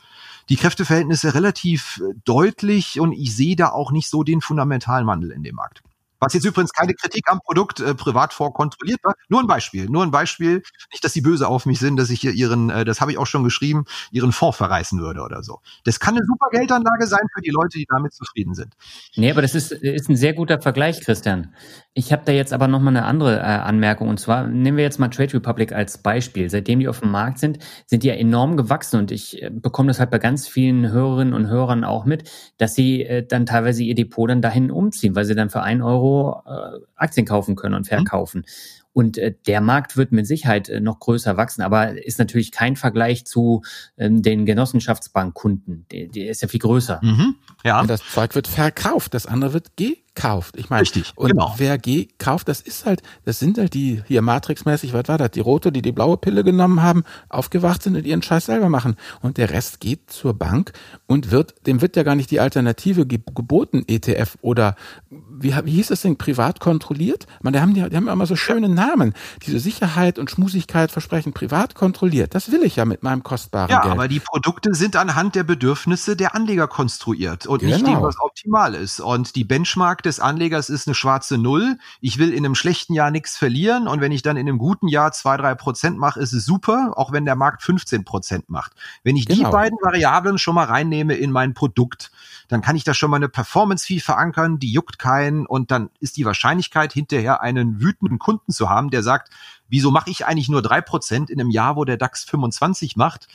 die 0.49 0.55
Kräfteverhältnisse 0.55 1.35
relativ 1.35 2.01
äh, 2.03 2.15
deutlich 2.25 2.99
und 2.99 3.11
ich 3.11 3.35
sehe 3.35 3.55
da 3.55 3.69
auch 3.69 3.91
nicht 3.91 4.09
so 4.09 4.23
den 4.23 4.41
fundamentalen 4.41 5.05
Wandel 5.05 5.29
in 5.29 5.43
dem 5.43 5.53
Markt. 5.53 5.83
Was 6.19 6.33
jetzt 6.33 6.45
übrigens 6.45 6.73
keine 6.73 6.93
Kritik 6.93 7.29
am 7.31 7.39
Produkt 7.39 7.79
äh, 7.79 7.95
privat 7.95 8.33
vorkontrolliert 8.33 8.99
war. 9.03 9.15
Nur 9.29 9.41
ein 9.41 9.47
Beispiel, 9.47 9.85
nur 9.89 10.03
ein 10.03 10.11
Beispiel. 10.11 10.63
Nicht, 10.91 11.03
dass 11.03 11.13
sie 11.13 11.21
böse 11.21 11.47
auf 11.47 11.65
mich 11.65 11.79
sind, 11.79 11.97
dass 11.97 12.09
ich 12.09 12.19
hier 12.19 12.31
ihren, 12.31 12.69
äh, 12.69 12.83
das 12.83 12.99
habe 12.99 13.11
ich 13.11 13.17
auch 13.17 13.27
schon 13.27 13.43
geschrieben, 13.43 13.85
ihren 14.11 14.31
Fonds 14.31 14.57
verreißen 14.57 14.99
würde 14.99 15.21
oder 15.21 15.43
so. 15.43 15.59
Das 15.85 15.99
kann 15.99 16.15
eine 16.15 16.25
super 16.25 16.47
Geldanlage 16.51 17.07
sein 17.07 17.21
für 17.33 17.41
die 17.41 17.51
Leute, 17.51 17.77
die 17.77 17.85
damit 17.89 18.13
zufrieden 18.13 18.53
sind. 18.53 18.73
Nee, 19.15 19.31
aber 19.31 19.41
das 19.41 19.55
ist, 19.55 19.71
ist 19.71 20.09
ein 20.09 20.17
sehr 20.17 20.33
guter 20.33 20.61
Vergleich, 20.61 21.01
Christian. 21.01 21.53
Ich 21.93 22.11
habe 22.11 22.23
da 22.25 22.31
jetzt 22.31 22.53
aber 22.53 22.67
noch 22.67 22.79
mal 22.79 22.89
eine 22.89 23.05
andere 23.05 23.37
äh, 23.37 23.41
Anmerkung. 23.41 24.09
Und 24.09 24.19
zwar 24.19 24.47
nehmen 24.47 24.77
wir 24.77 24.83
jetzt 24.83 24.99
mal 24.99 25.09
Trade 25.09 25.33
Republic 25.35 25.71
als 25.71 25.99
Beispiel. 25.99 26.49
Seitdem 26.49 26.79
die 26.79 26.87
auf 26.87 26.99
dem 26.99 27.11
Markt 27.11 27.39
sind, 27.39 27.59
sind 27.85 28.03
die 28.03 28.07
ja 28.07 28.15
enorm 28.15 28.57
gewachsen. 28.57 28.99
Und 28.99 29.11
ich 29.11 29.41
äh, 29.41 29.49
bekomme 29.49 29.87
das 29.87 29.99
halt 29.99 30.11
bei 30.11 30.19
ganz 30.19 30.47
vielen 30.47 30.91
Hörerinnen 30.91 31.33
und 31.33 31.47
Hörern 31.47 31.83
auch 31.83 32.05
mit, 32.05 32.29
dass 32.57 32.75
sie 32.75 33.03
äh, 33.03 33.25
dann 33.25 33.45
teilweise 33.45 33.83
ihr 33.83 33.95
Depot 33.95 34.29
dann 34.29 34.41
dahin 34.41 34.71
umziehen, 34.71 35.15
weil 35.15 35.25
sie 35.25 35.35
dann 35.35 35.49
für 35.49 35.61
ein 35.61 35.81
Euro 35.81 36.08
äh, 36.45 36.79
Aktien 36.95 37.25
kaufen 37.25 37.55
können 37.55 37.75
und 37.75 37.81
mhm. 37.81 37.95
verkaufen. 37.95 38.39
Mhm. 38.39 38.79
Und 38.91 39.17
äh, 39.17 39.33
der 39.47 39.61
Markt 39.61 39.97
wird 39.97 40.11
mit 40.11 40.27
Sicherheit 40.27 40.67
äh, 40.67 40.79
noch 40.79 40.99
größer 40.99 41.37
wachsen, 41.37 41.61
aber 41.61 42.03
ist 42.03 42.19
natürlich 42.19 42.51
kein 42.51 42.75
Vergleich 42.75 43.25
zu 43.25 43.61
ähm, 43.97 44.21
den 44.21 44.45
Genossenschaftsbankkunden. 44.45 45.85
Der, 45.91 46.07
der 46.07 46.29
ist 46.29 46.41
ja 46.41 46.47
viel 46.47 46.59
größer. 46.59 46.99
Mhm. 47.01 47.35
Ja. 47.63 47.83
Das 47.83 48.01
Zeug 48.11 48.35
wird 48.35 48.47
verkauft, 48.47 49.13
das 49.13 49.25
andere 49.25 49.53
wird 49.53 49.77
gekauft 49.77 50.08
kauft. 50.19 50.57
Ich 50.57 50.69
meine, 50.69 50.81
Richtig, 50.81 51.13
und 51.15 51.31
genau. 51.31 51.53
wer 51.57 51.77
G 51.77 52.09
kauft, 52.17 52.49
das 52.49 52.59
ist 52.59 52.85
halt, 52.85 53.01
das 53.23 53.39
sind 53.39 53.57
halt 53.57 53.73
die 53.73 54.03
hier 54.05 54.21
Matrix-mäßig, 54.21 54.91
was 54.91 55.07
war 55.07 55.17
das? 55.17 55.31
Die 55.31 55.39
rote, 55.39 55.71
die 55.71 55.81
die 55.81 55.93
blaue 55.93 56.17
Pille 56.17 56.43
genommen 56.43 56.81
haben, 56.81 57.03
aufgewacht 57.29 57.81
sind 57.83 57.95
und 57.95 58.05
ihren 58.05 58.21
Scheiß 58.21 58.47
selber 58.47 58.67
machen. 58.67 58.97
Und 59.21 59.37
der 59.37 59.51
Rest 59.51 59.79
geht 59.79 60.11
zur 60.11 60.33
Bank 60.33 60.73
und 61.07 61.31
wird, 61.31 61.65
dem 61.65 61.81
wird 61.81 61.95
ja 61.95 62.03
gar 62.03 62.15
nicht 62.15 62.31
die 62.31 62.41
Alternative 62.41 63.05
geboten, 63.07 63.85
ETF 63.87 64.37
oder 64.41 64.75
wie, 65.09 65.55
wie 65.63 65.71
hieß 65.71 65.87
das 65.87 66.01
Ding, 66.01 66.17
privat 66.17 66.59
kontrolliert? 66.59 67.25
Man, 67.41 67.53
die 67.53 67.61
haben, 67.61 67.73
die, 67.73 67.89
die 67.89 67.95
haben 67.95 68.09
immer 68.09 68.25
so 68.25 68.35
schöne 68.35 68.67
Namen. 68.67 69.13
Diese 69.45 69.59
Sicherheit 69.59 70.19
und 70.19 70.29
Schmusigkeit 70.29 70.91
versprechen, 70.91 71.31
privat 71.31 71.75
kontrolliert. 71.75 72.35
Das 72.35 72.51
will 72.51 72.63
ich 72.63 72.75
ja 72.75 72.83
mit 72.83 73.03
meinem 73.03 73.23
kostbaren 73.23 73.69
ja, 73.69 73.77
Geld. 73.77 73.87
Ja, 73.87 73.91
aber 73.93 74.09
die 74.09 74.19
Produkte 74.19 74.73
sind 74.73 74.97
anhand 74.97 75.35
der 75.35 75.43
Bedürfnisse 75.43 76.17
der 76.17 76.35
Anleger 76.35 76.67
konstruiert 76.67 77.47
und 77.47 77.59
genau. 77.59 77.73
nicht 77.73 77.87
dem, 77.87 78.01
was 78.01 78.19
optimal 78.19 78.75
ist. 78.75 78.99
Und 78.99 79.37
die 79.37 79.45
Benchmark 79.45 80.03
des 80.09 80.19
Anlegers 80.19 80.69
ist 80.69 80.87
eine 80.87 80.95
schwarze 80.95 81.37
Null. 81.37 81.77
Ich 82.01 82.17
will 82.17 82.33
in 82.33 82.45
einem 82.45 82.55
schlechten 82.55 82.93
Jahr 82.93 83.11
nichts 83.11 83.37
verlieren 83.37 83.87
und 83.87 84.01
wenn 84.01 84.11
ich 84.11 84.21
dann 84.21 84.37
in 84.37 84.47
einem 84.47 84.57
guten 84.57 84.87
Jahr 84.87 85.11
zwei, 85.11 85.37
drei 85.37 85.55
Prozent 85.55 85.97
mache, 85.97 86.19
ist 86.19 86.33
es 86.33 86.45
super, 86.45 86.93
auch 86.95 87.11
wenn 87.11 87.25
der 87.25 87.35
Markt 87.35 87.63
15 87.63 88.03
Prozent 88.03 88.49
macht. 88.49 88.73
Wenn 89.03 89.15
ich 89.15 89.27
genau. 89.27 89.49
die 89.49 89.51
beiden 89.51 89.77
Variablen 89.81 90.37
schon 90.37 90.55
mal 90.55 90.65
reinnehme 90.65 91.13
in 91.13 91.31
mein 91.31 91.53
Produkt, 91.53 92.11
dann 92.47 92.61
kann 92.61 92.75
ich 92.75 92.83
da 92.83 92.93
schon 92.93 93.11
mal 93.11 93.17
eine 93.17 93.29
Performance-Fee 93.29 93.99
verankern, 93.99 94.59
die 94.59 94.71
juckt 94.71 94.97
keinen 94.97 95.45
und 95.45 95.71
dann 95.71 95.89
ist 95.99 96.17
die 96.17 96.25
Wahrscheinlichkeit 96.25 96.91
hinterher 96.91 97.41
einen 97.41 97.79
wütenden 97.79 98.17
Kunden 98.17 98.51
zu 98.51 98.69
haben, 98.69 98.89
der 98.89 99.03
sagt, 99.03 99.29
wieso 99.69 99.91
mache 99.91 100.09
ich 100.09 100.25
eigentlich 100.25 100.49
nur 100.49 100.61
drei 100.61 100.81
Prozent 100.81 101.29
in 101.29 101.39
einem 101.39 101.51
Jahr, 101.51 101.75
wo 101.75 101.85
der 101.85 101.97
DAX 101.97 102.23
25 102.23 102.95
macht? 102.95 103.27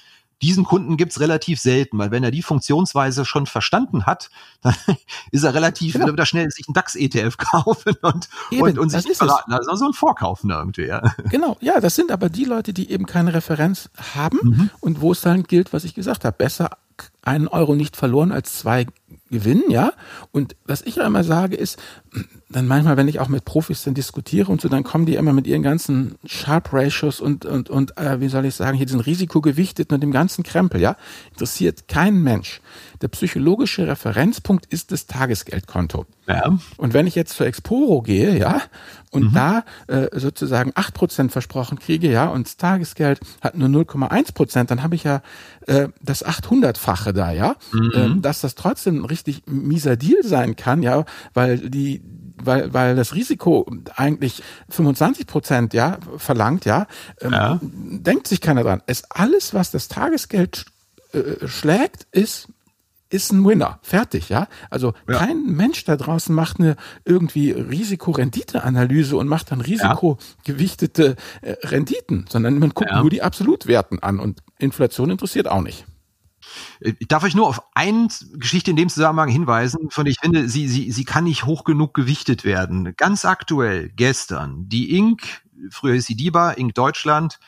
Diesen 0.44 0.64
Kunden 0.64 0.98
gibt's 0.98 1.20
relativ 1.20 1.58
selten, 1.58 1.96
weil 1.98 2.10
wenn 2.10 2.22
er 2.22 2.30
die 2.30 2.42
Funktionsweise 2.42 3.24
schon 3.24 3.46
verstanden 3.46 4.04
hat, 4.04 4.30
dann 4.60 4.74
ist 5.30 5.42
er 5.42 5.54
relativ, 5.54 5.94
genau. 5.94 6.06
wird 6.06 6.18
er 6.18 6.26
schnell 6.26 6.50
sich 6.50 6.68
einen 6.68 6.74
DAX-ETF 6.74 7.36
kaufen 7.38 7.94
und, 8.02 8.28
eben, 8.50 8.62
und, 8.62 8.78
und 8.78 8.90
sich 8.90 9.16
verraten. 9.16 9.52
Also 9.54 9.74
so 9.76 9.86
ein 9.86 9.94
Vorkaufen 9.94 10.50
irgendwie, 10.50 10.86
ja. 10.86 11.02
Genau, 11.30 11.56
ja, 11.60 11.80
das 11.80 11.94
sind 11.94 12.12
aber 12.12 12.28
die 12.28 12.44
Leute, 12.44 12.74
die 12.74 12.90
eben 12.90 13.06
keine 13.06 13.32
Referenz 13.32 13.88
haben 14.14 14.38
mhm. 14.42 14.70
und 14.80 15.00
wo 15.00 15.12
es 15.12 15.22
dann 15.22 15.44
gilt, 15.44 15.72
was 15.72 15.84
ich 15.84 15.94
gesagt 15.94 16.24
habe, 16.24 16.36
besser 16.36 16.70
einen 17.22 17.48
Euro 17.48 17.74
nicht 17.74 17.96
verloren 17.96 18.32
als 18.32 18.58
zwei 18.58 18.86
gewinnen, 19.30 19.70
ja. 19.70 19.92
Und 20.30 20.56
was 20.64 20.82
ich 20.82 20.96
ja 20.96 21.06
immer 21.06 21.24
sage 21.24 21.56
ist, 21.56 21.78
dann 22.48 22.68
manchmal, 22.68 22.96
wenn 22.96 23.08
ich 23.08 23.20
auch 23.20 23.28
mit 23.28 23.44
Profis 23.44 23.82
dann 23.82 23.94
diskutiere 23.94 24.50
und 24.52 24.60
so, 24.60 24.68
dann 24.68 24.84
kommen 24.84 25.06
die 25.06 25.16
immer 25.16 25.32
mit 25.32 25.46
ihren 25.46 25.62
ganzen 25.62 26.16
Sharp 26.24 26.72
Ratios 26.72 27.20
und 27.20 27.44
und 27.44 27.70
und 27.70 27.96
äh, 27.98 28.20
wie 28.20 28.28
soll 28.28 28.44
ich 28.44 28.54
sagen, 28.54 28.76
hier 28.76 28.86
diesen 28.86 29.00
Risikogewichteten 29.00 29.94
und 29.94 30.02
dem 30.02 30.12
ganzen 30.12 30.44
Krempel, 30.44 30.80
ja. 30.80 30.96
Interessiert 31.32 31.88
kein 31.88 32.22
Mensch. 32.22 32.60
Der 33.04 33.08
psychologische 33.08 33.86
Referenzpunkt 33.86 34.64
ist 34.64 34.90
das 34.90 35.06
Tagesgeldkonto. 35.06 36.06
Ja. 36.26 36.58
Und 36.78 36.94
wenn 36.94 37.06
ich 37.06 37.14
jetzt 37.14 37.36
zur 37.36 37.46
Exporo 37.46 38.00
gehe, 38.00 38.34
ja, 38.38 38.62
und 39.10 39.24
mhm. 39.24 39.34
da 39.34 39.64
äh, 39.88 40.18
sozusagen 40.18 40.72
acht 40.74 40.94
Prozent 40.94 41.30
versprochen 41.30 41.78
kriege, 41.78 42.10
ja, 42.10 42.28
und 42.28 42.46
das 42.46 42.56
Tagesgeld 42.56 43.20
hat 43.42 43.58
nur 43.58 43.68
0,1 43.68 44.32
Prozent, 44.32 44.70
dann 44.70 44.82
habe 44.82 44.94
ich 44.94 45.04
ja 45.04 45.20
äh, 45.66 45.88
das 46.00 46.24
800-fache 46.24 47.12
da, 47.12 47.30
ja, 47.30 47.56
mhm. 47.72 47.92
ähm, 47.94 48.22
dass 48.22 48.40
das 48.40 48.54
trotzdem 48.54 49.02
ein 49.02 49.04
richtig 49.04 49.42
mieser 49.44 49.96
Deal 49.96 50.22
sein 50.22 50.56
kann, 50.56 50.82
ja, 50.82 51.04
weil 51.34 51.58
die 51.58 52.00
weil, 52.42 52.72
weil 52.72 52.96
das 52.96 53.14
Risiko 53.14 53.70
eigentlich 53.96 54.42
25 54.70 55.26
Prozent 55.26 55.74
ja 55.74 55.98
verlangt, 56.16 56.64
ja, 56.64 56.86
ähm, 57.20 57.32
ja, 57.32 57.60
denkt 57.62 58.28
sich 58.28 58.40
keiner 58.40 58.62
dran. 58.62 58.80
Es 58.86 59.04
alles, 59.10 59.52
was 59.52 59.70
das 59.72 59.88
Tagesgeld 59.88 60.64
äh, 61.12 61.46
schlägt, 61.46 62.06
ist 62.10 62.48
ist 63.10 63.32
ein 63.32 63.44
Winner. 63.44 63.78
Fertig, 63.82 64.28
ja. 64.28 64.48
Also 64.70 64.92
ja. 65.08 65.18
kein 65.18 65.44
Mensch 65.44 65.84
da 65.84 65.96
draußen 65.96 66.34
macht 66.34 66.58
eine 66.58 66.76
irgendwie 67.04 67.52
Risikorendite-Analyse 67.52 69.16
und 69.16 69.28
macht 69.28 69.50
dann 69.50 69.60
risikogewichtete 69.60 71.16
äh, 71.42 71.52
Renditen, 71.62 72.26
sondern 72.28 72.58
man 72.58 72.70
guckt 72.70 72.90
ja. 72.90 73.00
nur 73.00 73.10
die 73.10 73.22
Absolutwerten 73.22 74.02
an 74.02 74.18
und 74.18 74.40
Inflation 74.58 75.10
interessiert 75.10 75.48
auch 75.48 75.62
nicht. 75.62 75.84
Ich 76.80 77.08
darf 77.08 77.24
euch 77.24 77.34
nur 77.34 77.48
auf 77.48 77.62
eine 77.74 78.08
Geschichte 78.34 78.70
in 78.70 78.76
dem 78.76 78.88
Zusammenhang 78.88 79.28
hinweisen, 79.28 79.90
von 79.90 80.04
der 80.04 80.12
ich 80.12 80.20
finde, 80.20 80.48
sie, 80.48 80.68
sie, 80.68 80.90
sie 80.90 81.04
kann 81.04 81.24
nicht 81.24 81.46
hoch 81.46 81.64
genug 81.64 81.94
gewichtet 81.94 82.44
werden. 82.44 82.94
Ganz 82.96 83.24
aktuell, 83.24 83.90
gestern, 83.90 84.68
die 84.68 84.96
Inc., 84.96 85.42
früher 85.70 85.94
hieß 85.94 86.06
sie 86.06 86.16
DIBA, 86.16 86.52
Inc. 86.52 86.74
Deutschland, 86.74 87.38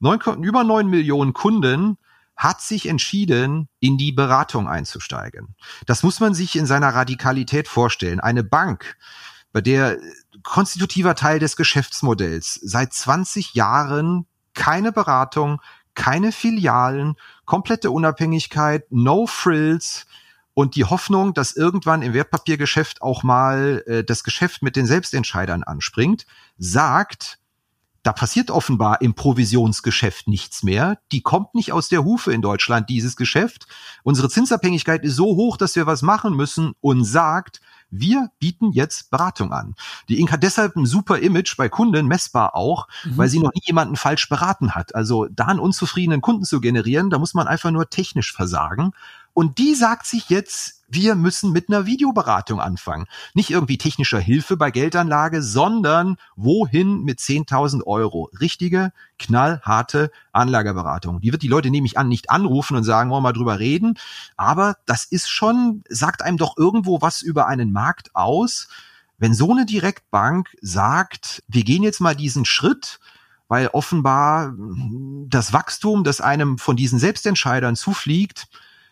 neun, 0.00 0.20
über 0.42 0.64
neun 0.64 0.88
Millionen 0.88 1.32
Kunden 1.32 1.96
hat 2.36 2.60
sich 2.60 2.86
entschieden, 2.86 3.68
in 3.80 3.96
die 3.96 4.12
Beratung 4.12 4.68
einzusteigen. 4.68 5.54
Das 5.86 6.02
muss 6.02 6.20
man 6.20 6.34
sich 6.34 6.56
in 6.56 6.66
seiner 6.66 6.94
Radikalität 6.94 7.66
vorstellen. 7.66 8.20
Eine 8.20 8.44
Bank, 8.44 8.96
bei 9.52 9.62
der 9.62 9.98
konstitutiver 10.42 11.14
Teil 11.14 11.38
des 11.38 11.56
Geschäftsmodells 11.56 12.60
seit 12.62 12.92
20 12.92 13.54
Jahren 13.54 14.26
keine 14.52 14.92
Beratung, 14.92 15.60
keine 15.94 16.30
Filialen, 16.30 17.16
komplette 17.46 17.90
Unabhängigkeit, 17.90 18.84
no 18.90 19.26
frills 19.26 20.06
und 20.52 20.74
die 20.74 20.84
Hoffnung, 20.84 21.34
dass 21.34 21.56
irgendwann 21.56 22.02
im 22.02 22.12
Wertpapiergeschäft 22.12 23.02
auch 23.02 23.22
mal 23.22 23.82
äh, 23.86 24.04
das 24.04 24.24
Geschäft 24.24 24.62
mit 24.62 24.76
den 24.76 24.86
Selbstentscheidern 24.86 25.62
anspringt, 25.62 26.26
sagt, 26.58 27.38
da 28.06 28.12
passiert 28.12 28.52
offenbar 28.52 29.00
im 29.00 29.14
Provisionsgeschäft 29.14 30.28
nichts 30.28 30.62
mehr. 30.62 30.98
Die 31.10 31.22
kommt 31.22 31.56
nicht 31.56 31.72
aus 31.72 31.88
der 31.88 32.04
Hufe 32.04 32.32
in 32.32 32.40
Deutschland, 32.40 32.88
dieses 32.88 33.16
Geschäft. 33.16 33.66
Unsere 34.04 34.28
Zinsabhängigkeit 34.28 35.02
ist 35.02 35.16
so 35.16 35.34
hoch, 35.34 35.56
dass 35.56 35.74
wir 35.74 35.86
was 35.86 36.02
machen 36.02 36.36
müssen 36.36 36.74
und 36.80 37.02
sagt, 37.02 37.60
wir 37.90 38.30
bieten 38.38 38.70
jetzt 38.70 39.10
Beratung 39.10 39.52
an. 39.52 39.74
Die 40.08 40.20
Inc. 40.20 40.30
hat 40.30 40.44
deshalb 40.44 40.76
ein 40.76 40.86
super 40.86 41.18
Image 41.18 41.56
bei 41.56 41.68
Kunden, 41.68 42.06
messbar 42.06 42.54
auch, 42.54 42.86
mhm. 43.04 43.16
weil 43.16 43.28
sie 43.28 43.40
noch 43.40 43.52
nie 43.52 43.62
jemanden 43.64 43.96
falsch 43.96 44.28
beraten 44.28 44.76
hat. 44.76 44.94
Also 44.94 45.26
da 45.28 45.46
einen 45.46 45.58
unzufriedenen 45.58 46.20
Kunden 46.20 46.44
zu 46.44 46.60
generieren, 46.60 47.10
da 47.10 47.18
muss 47.18 47.34
man 47.34 47.48
einfach 47.48 47.72
nur 47.72 47.90
technisch 47.90 48.32
versagen. 48.32 48.92
Und 49.36 49.58
die 49.58 49.74
sagt 49.74 50.06
sich 50.06 50.30
jetzt, 50.30 50.82
wir 50.88 51.14
müssen 51.14 51.52
mit 51.52 51.68
einer 51.68 51.84
Videoberatung 51.84 52.58
anfangen. 52.58 53.04
Nicht 53.34 53.50
irgendwie 53.50 53.76
technischer 53.76 54.18
Hilfe 54.18 54.56
bei 54.56 54.70
Geldanlage, 54.70 55.42
sondern 55.42 56.16
wohin 56.36 57.02
mit 57.02 57.18
10.000 57.18 57.84
Euro? 57.84 58.30
Richtige, 58.40 58.94
knallharte 59.18 60.10
Anlageberatung. 60.32 61.20
Die 61.20 61.32
wird 61.32 61.42
die 61.42 61.48
Leute 61.48 61.68
nämlich 61.68 61.98
an 61.98 62.08
nicht 62.08 62.30
anrufen 62.30 62.78
und 62.78 62.84
sagen, 62.84 63.10
wollen 63.10 63.18
wir 63.18 63.28
mal 63.28 63.32
drüber 63.34 63.58
reden. 63.58 63.98
Aber 64.38 64.78
das 64.86 65.04
ist 65.04 65.28
schon, 65.28 65.84
sagt 65.90 66.22
einem 66.22 66.38
doch 66.38 66.56
irgendwo 66.56 67.02
was 67.02 67.20
über 67.20 67.46
einen 67.46 67.72
Markt 67.72 68.16
aus. 68.16 68.68
Wenn 69.18 69.34
so 69.34 69.50
eine 69.50 69.66
Direktbank 69.66 70.56
sagt, 70.62 71.42
wir 71.46 71.64
gehen 71.64 71.82
jetzt 71.82 72.00
mal 72.00 72.16
diesen 72.16 72.46
Schritt, 72.46 73.00
weil 73.48 73.66
offenbar 73.68 74.54
das 75.26 75.52
Wachstum, 75.52 76.04
das 76.04 76.22
einem 76.22 76.56
von 76.56 76.74
diesen 76.74 76.98
Selbstentscheidern 76.98 77.76
zufliegt, 77.76 78.48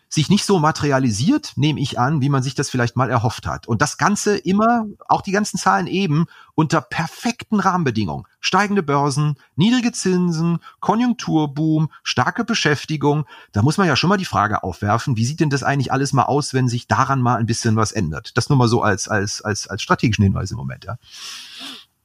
sich 0.07 0.29
nicht 0.29 0.45
so 0.45 0.59
materialisiert, 0.59 1.53
nehme 1.55 1.79
ich 1.79 1.99
an, 1.99 2.21
wie 2.21 2.29
man 2.29 2.43
sich 2.43 2.55
das 2.55 2.69
vielleicht 2.69 2.95
mal 2.95 3.09
erhofft 3.09 3.47
hat. 3.47 3.67
Und 3.67 3.81
das 3.81 3.97
Ganze 3.97 4.37
immer, 4.37 4.85
auch 5.07 5.21
die 5.21 5.31
ganzen 5.31 5.57
Zahlen 5.57 5.87
eben, 5.87 6.25
unter 6.53 6.81
perfekten 6.81 7.59
Rahmenbedingungen. 7.59 8.25
Steigende 8.39 8.83
Börsen, 8.83 9.35
niedrige 9.55 9.91
Zinsen, 9.91 10.59
Konjunkturboom, 10.79 11.89
starke 12.03 12.45
Beschäftigung. 12.45 13.25
Da 13.51 13.61
muss 13.61 13.77
man 13.77 13.87
ja 13.87 13.95
schon 13.95 14.09
mal 14.09 14.17
die 14.17 14.25
Frage 14.25 14.63
aufwerfen, 14.63 15.17
wie 15.17 15.25
sieht 15.25 15.39
denn 15.39 15.49
das 15.49 15.63
eigentlich 15.63 15.91
alles 15.91 16.13
mal 16.13 16.23
aus, 16.23 16.53
wenn 16.53 16.69
sich 16.69 16.87
daran 16.87 17.21
mal 17.21 17.35
ein 17.35 17.45
bisschen 17.45 17.75
was 17.75 17.91
ändert? 17.91 18.37
Das 18.37 18.49
nur 18.49 18.57
mal 18.57 18.67
so 18.67 18.81
als, 18.81 19.07
als, 19.07 19.41
als, 19.41 19.67
als 19.67 19.81
strategischen 19.81 20.23
Hinweis 20.23 20.51
im 20.51 20.57
Moment, 20.57 20.85
ja. 20.85 20.97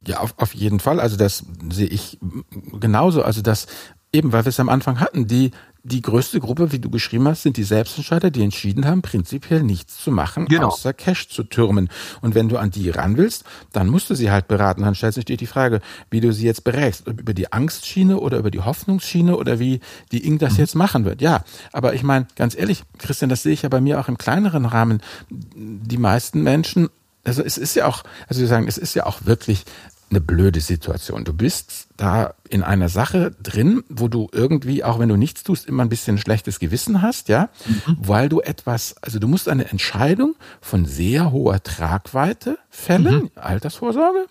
Ja, 0.05 0.19
auf, 0.19 0.33
auf 0.37 0.55
jeden 0.55 0.79
Fall. 0.79 0.99
Also 0.99 1.15
das 1.15 1.45
sehe 1.71 1.87
ich 1.87 2.17
genauso. 2.79 3.23
Also 3.23 3.41
das 3.41 3.67
eben, 4.13 4.31
weil 4.31 4.45
wir 4.45 4.49
es 4.49 4.59
am 4.59 4.69
Anfang 4.69 4.99
hatten, 4.99 5.27
die 5.27 5.51
die 5.83 6.01
größte 6.01 6.39
Gruppe, 6.39 6.71
wie 6.71 6.77
du 6.77 6.91
geschrieben 6.91 7.27
hast, 7.27 7.41
sind 7.41 7.57
die 7.57 7.63
Selbstentscheider, 7.63 8.29
die 8.29 8.43
entschieden 8.43 8.85
haben, 8.85 9.01
prinzipiell 9.01 9.63
nichts 9.63 9.97
zu 9.97 10.11
machen, 10.11 10.45
genau. 10.45 10.67
außer 10.67 10.93
Cash 10.93 11.27
zu 11.29 11.43
türmen. 11.43 11.89
Und 12.21 12.35
wenn 12.35 12.49
du 12.49 12.57
an 12.57 12.69
die 12.69 12.91
ran 12.91 13.17
willst, 13.17 13.45
dann 13.71 13.87
musst 13.87 14.11
du 14.11 14.15
sie 14.15 14.29
halt 14.29 14.47
beraten. 14.47 14.83
Dann 14.83 14.93
stellt 14.93 15.15
sich 15.15 15.25
dir 15.25 15.37
die 15.37 15.47
Frage, 15.47 15.81
wie 16.11 16.21
du 16.21 16.31
sie 16.33 16.45
jetzt 16.45 16.63
berätst. 16.63 17.07
Über 17.07 17.33
die 17.33 17.51
Angstschiene 17.51 18.19
oder 18.19 18.37
über 18.37 18.51
die 18.51 18.59
Hoffnungsschiene 18.59 19.35
oder 19.35 19.59
wie 19.59 19.79
die 20.11 20.23
Ing 20.27 20.37
das 20.37 20.57
jetzt 20.57 20.75
machen 20.75 21.03
wird. 21.03 21.19
Ja, 21.19 21.43
aber 21.71 21.95
ich 21.95 22.03
meine, 22.03 22.27
ganz 22.35 22.55
ehrlich, 22.55 22.83
Christian, 22.99 23.29
das 23.29 23.41
sehe 23.41 23.53
ich 23.53 23.63
ja 23.63 23.69
bei 23.69 23.81
mir 23.81 23.99
auch 23.99 24.07
im 24.07 24.19
kleineren 24.19 24.65
Rahmen. 24.65 25.01
Die 25.31 25.97
meisten 25.97 26.43
Menschen 26.43 26.89
also 27.23 27.43
es 27.43 27.57
ist 27.57 27.75
ja 27.75 27.85
auch, 27.85 28.03
also 28.27 28.41
wir 28.41 28.47
sagen, 28.47 28.67
es 28.67 28.79
ist 28.79 28.95
ja 28.95 29.05
auch 29.05 29.25
wirklich 29.25 29.65
eine 30.11 30.21
blöde 30.21 30.59
Situation. 30.59 31.23
Du 31.23 31.33
bist 31.33 31.87
da 31.97 32.35
in 32.49 32.63
einer 32.63 32.89
Sache 32.89 33.31
drin, 33.41 33.83
wo 33.89 34.07
du 34.07 34.29
irgendwie, 34.31 34.83
auch 34.83 34.99
wenn 34.99 35.09
du 35.09 35.15
nichts 35.15 35.43
tust, 35.43 35.67
immer 35.67 35.83
ein 35.83 35.89
bisschen 35.89 36.17
schlechtes 36.17 36.59
Gewissen 36.59 37.01
hast, 37.01 37.29
ja, 37.29 37.49
mhm. 37.65 37.97
weil 37.99 38.29
du 38.29 38.41
etwas, 38.41 38.95
also 39.01 39.19
du 39.19 39.27
musst 39.27 39.47
eine 39.49 39.69
Entscheidung 39.69 40.35
von 40.59 40.85
sehr 40.85 41.31
hoher 41.31 41.63
Tragweite 41.63 42.57
fällen, 42.69 43.23
mhm. 43.23 43.31
Altersvorsorge, 43.35 44.25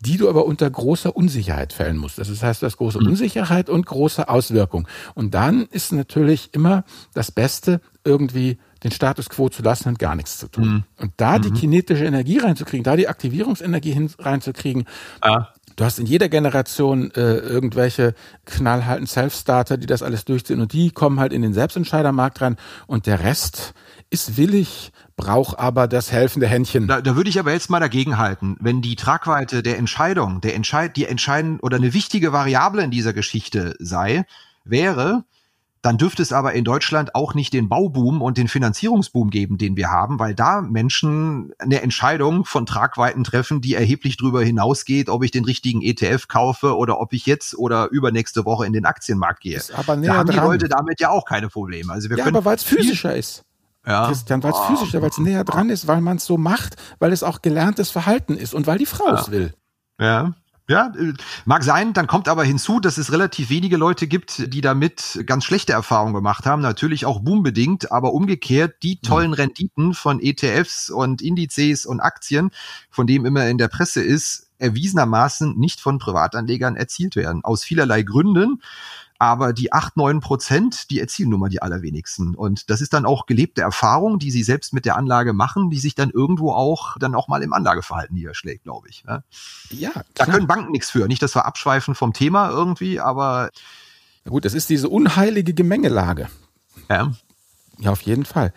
die 0.00 0.18
du 0.18 0.28
aber 0.28 0.44
unter 0.44 0.70
großer 0.70 1.16
Unsicherheit 1.16 1.72
fällen 1.72 1.96
musst. 1.96 2.18
Das 2.18 2.42
heißt, 2.42 2.62
du 2.62 2.66
hast 2.66 2.76
große 2.76 3.00
mhm. 3.00 3.08
Unsicherheit 3.08 3.70
und 3.70 3.86
große 3.86 4.28
Auswirkungen. 4.28 4.86
Und 5.14 5.34
dann 5.34 5.62
ist 5.70 5.92
natürlich 5.92 6.50
immer 6.52 6.84
das 7.14 7.32
Beste, 7.32 7.80
irgendwie 8.04 8.58
den 8.84 8.90
Status 8.90 9.28
quo 9.28 9.48
zu 9.48 9.62
lassen 9.62 9.88
und 9.88 9.98
gar 9.98 10.14
nichts 10.14 10.38
zu 10.38 10.48
tun. 10.48 10.68
Mhm. 10.68 10.84
Und 10.96 11.12
da 11.16 11.38
mhm. 11.38 11.42
die 11.42 11.50
kinetische 11.52 12.04
Energie 12.04 12.38
reinzukriegen, 12.38 12.84
da 12.84 12.96
die 12.96 13.08
Aktivierungsenergie 13.08 13.92
hin, 13.92 14.10
reinzukriegen, 14.18 14.84
ah. 15.20 15.48
Du 15.78 15.84
hast 15.84 16.00
in 16.00 16.06
jeder 16.06 16.28
Generation 16.28 17.12
äh, 17.12 17.36
irgendwelche 17.36 18.14
knallhalten 18.46 19.06
Self-Starter, 19.06 19.76
die 19.76 19.86
das 19.86 20.02
alles 20.02 20.24
durchziehen 20.24 20.60
und 20.60 20.72
die 20.72 20.90
kommen 20.90 21.20
halt 21.20 21.32
in 21.32 21.40
den 21.40 21.54
Selbstentscheidermarkt 21.54 22.40
rein 22.40 22.56
und 22.88 23.06
der 23.06 23.20
Rest 23.20 23.74
ist 24.10 24.36
willig, 24.36 24.90
braucht 25.16 25.56
aber 25.56 25.86
das 25.86 26.10
helfende 26.10 26.48
Händchen. 26.48 26.88
Da, 26.88 27.00
da 27.00 27.14
würde 27.14 27.30
ich 27.30 27.38
aber 27.38 27.52
jetzt 27.52 27.70
mal 27.70 27.78
dagegen 27.78 28.18
halten, 28.18 28.56
wenn 28.58 28.82
die 28.82 28.96
Tragweite 28.96 29.62
der 29.62 29.78
Entscheidung, 29.78 30.40
der 30.40 30.56
Entscheid, 30.56 30.96
die 30.96 31.04
entscheiden 31.04 31.60
oder 31.60 31.76
eine 31.76 31.94
wichtige 31.94 32.32
Variable 32.32 32.82
in 32.82 32.90
dieser 32.90 33.12
Geschichte 33.12 33.76
sei, 33.78 34.24
wäre, 34.64 35.22
dann 35.82 35.96
dürfte 35.96 36.22
es 36.22 36.32
aber 36.32 36.54
in 36.54 36.64
Deutschland 36.64 37.14
auch 37.14 37.34
nicht 37.34 37.52
den 37.52 37.68
Bauboom 37.68 38.20
und 38.20 38.36
den 38.36 38.48
Finanzierungsboom 38.48 39.30
geben, 39.30 39.58
den 39.58 39.76
wir 39.76 39.90
haben, 39.90 40.18
weil 40.18 40.34
da 40.34 40.60
Menschen 40.60 41.52
eine 41.58 41.82
Entscheidung 41.82 42.44
von 42.44 42.66
Tragweiten 42.66 43.24
treffen, 43.24 43.60
die 43.60 43.74
erheblich 43.74 44.16
darüber 44.16 44.42
hinausgeht, 44.42 45.08
ob 45.08 45.22
ich 45.22 45.30
den 45.30 45.44
richtigen 45.44 45.80
ETF 45.82 46.26
kaufe 46.28 46.76
oder 46.76 47.00
ob 47.00 47.12
ich 47.12 47.26
jetzt 47.26 47.56
oder 47.56 47.88
übernächste 47.90 48.44
Woche 48.44 48.66
in 48.66 48.72
den 48.72 48.86
Aktienmarkt 48.86 49.40
gehe. 49.40 49.56
Ist 49.56 49.72
aber 49.72 49.96
näher 49.96 50.12
da 50.12 50.18
haben 50.18 50.30
die 50.30 50.36
Leute 50.36 50.68
damit 50.68 51.00
ja 51.00 51.10
auch 51.10 51.24
keine 51.24 51.48
Probleme. 51.48 51.92
Also 51.92 52.10
wir 52.10 52.18
ja, 52.18 52.24
können 52.24 52.36
aber 52.36 52.44
weil 52.44 52.56
es 52.56 52.64
physischer 52.64 53.14
ist. 53.14 53.44
Ja. 53.86 54.06
Christian, 54.08 54.42
weil 54.42 54.50
es 54.50 54.58
oh. 54.58 54.74
physischer, 54.74 55.00
weil 55.00 55.10
es 55.10 55.18
näher 55.18 55.44
dran 55.44 55.70
ist, 55.70 55.86
weil 55.86 56.00
man 56.00 56.18
es 56.18 56.26
so 56.26 56.36
macht, 56.36 56.76
weil 56.98 57.12
es 57.12 57.22
auch 57.22 57.40
gelerntes 57.40 57.90
Verhalten 57.90 58.36
ist 58.36 58.52
und 58.52 58.66
weil 58.66 58.78
die 58.78 58.86
Frau 58.86 59.06
ja. 59.06 59.20
es 59.20 59.30
will. 59.30 59.54
Ja, 60.00 60.34
ja, 60.68 60.92
äh, 60.98 61.14
mag 61.46 61.64
sein. 61.64 61.94
Dann 61.94 62.06
kommt 62.06 62.28
aber 62.28 62.44
hinzu, 62.44 62.78
dass 62.78 62.98
es 62.98 63.10
relativ 63.10 63.48
wenige 63.48 63.78
Leute 63.78 64.06
gibt, 64.06 64.52
die 64.52 64.60
damit 64.60 65.20
ganz 65.26 65.44
schlechte 65.44 65.72
Erfahrungen 65.72 66.14
gemacht 66.14 66.44
haben. 66.44 66.60
Natürlich 66.60 67.06
auch 67.06 67.20
boombedingt, 67.20 67.90
aber 67.90 68.12
umgekehrt 68.12 68.82
die 68.82 68.98
mhm. 69.02 69.06
tollen 69.06 69.32
Renditen 69.32 69.94
von 69.94 70.20
ETFs 70.20 70.90
und 70.90 71.22
Indizes 71.22 71.86
und 71.86 72.00
Aktien, 72.00 72.50
von 72.90 73.06
dem 73.06 73.24
immer 73.24 73.48
in 73.48 73.58
der 73.58 73.68
Presse 73.68 74.02
ist, 74.02 74.50
erwiesenermaßen 74.58 75.56
nicht 75.58 75.80
von 75.80 75.98
Privatanlegern 75.98 76.76
erzielt 76.76 77.16
werden. 77.16 77.44
Aus 77.44 77.64
vielerlei 77.64 78.02
Gründen. 78.02 78.60
Aber 79.20 79.52
die 79.52 79.72
acht 79.72 79.96
neun 79.96 80.20
Prozent, 80.20 80.90
die 80.90 81.00
erzielen 81.00 81.30
nun 81.30 81.40
mal 81.40 81.48
die 81.48 81.60
allerwenigsten. 81.60 82.36
Und 82.36 82.70
das 82.70 82.80
ist 82.80 82.92
dann 82.92 83.04
auch 83.04 83.26
gelebte 83.26 83.62
Erfahrung, 83.62 84.20
die 84.20 84.30
sie 84.30 84.44
selbst 84.44 84.72
mit 84.72 84.84
der 84.84 84.96
Anlage 84.96 85.32
machen, 85.32 85.70
die 85.70 85.78
sich 85.78 85.96
dann 85.96 86.10
irgendwo 86.10 86.52
auch 86.52 86.96
dann 86.98 87.16
auch 87.16 87.26
mal 87.26 87.42
im 87.42 87.52
Anlageverhalten 87.52 88.14
niederschlägt, 88.14 88.62
glaube 88.62 88.88
ich. 88.88 89.04
Ne? 89.04 89.24
Ja, 89.70 89.90
klar. 89.90 90.04
da 90.14 90.26
können 90.26 90.46
Banken 90.46 90.70
nichts 90.70 90.90
für. 90.90 91.08
Nicht, 91.08 91.22
dass 91.22 91.34
wir 91.34 91.46
abschweifen 91.46 91.96
vom 91.96 92.12
Thema 92.12 92.50
irgendwie, 92.50 93.00
aber. 93.00 93.50
Na 94.24 94.30
gut, 94.30 94.44
das 94.44 94.54
ist 94.54 94.70
diese 94.70 94.88
unheilige 94.88 95.52
Gemengelage. 95.52 96.28
Ja. 96.88 97.12
Ja, 97.78 97.90
auf 97.90 98.02
jeden 98.02 98.24
Fall. 98.24 98.52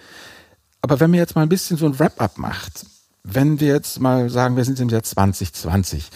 Aber 0.81 0.99
wenn 0.99 1.11
man 1.11 1.19
jetzt 1.19 1.35
mal 1.35 1.43
ein 1.43 1.49
bisschen 1.49 1.77
so 1.77 1.85
ein 1.85 1.97
Wrap-up 1.97 2.37
macht, 2.37 2.85
wenn 3.23 3.59
wir 3.59 3.67
jetzt 3.67 3.99
mal 3.99 4.29
sagen, 4.29 4.55
wir 4.57 4.65
sind 4.65 4.79
im 4.79 4.89
Jahr 4.89 5.03
2020, 5.03 6.09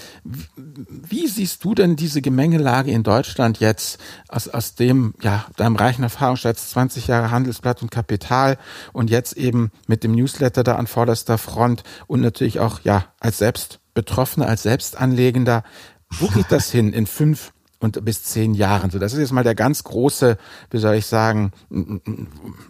wie 0.66 1.28
siehst 1.28 1.64
du 1.64 1.76
denn 1.76 1.96
diese 1.96 2.22
Gemengelage 2.22 2.92
in 2.92 3.04
Deutschland 3.04 3.60
jetzt 3.60 4.00
aus, 4.28 4.48
aus 4.48 4.76
dem, 4.76 5.14
ja, 5.22 5.46
deinem 5.56 5.76
reichen 5.76 6.04
Erfahrungsschatz, 6.04 6.72
20 6.72 7.08
Jahre 7.08 7.30
Handelsblatt 7.30 7.84
und 7.84 7.92
Kapital 7.92 8.58
und 8.92 9.10
jetzt 9.10 9.34
eben 9.38 9.72
mit 9.88 10.04
dem 10.04 10.14
Newsletter 10.14 10.64
da 10.64 10.76
an 10.76 10.88
vorderster 10.88 11.38
Front 11.38 11.84
und 12.08 12.22
natürlich 12.22 12.60
auch, 12.60 12.82
ja, 12.82 13.06
als 13.20 13.38
Selbstbetroffener, 13.38 14.48
als 14.48 14.64
Selbstanlegender, 14.64 15.64
wo 16.10 16.28
geht 16.28 16.52
das 16.52 16.72
hin 16.72 16.92
in 16.92 17.06
fünf 17.06 17.54
und 17.80 18.04
bis 18.04 18.24
zehn 18.24 18.56
Jahren? 18.56 18.90
So, 18.90 18.98
das 18.98 19.14
ist 19.14 19.20
jetzt 19.20 19.32
mal 19.32 19.44
der 19.44 19.56
ganz 19.56 19.84
große, 19.84 20.38
wie 20.72 20.78
soll 20.80 20.96
ich 20.96 21.06
sagen, 21.06 21.52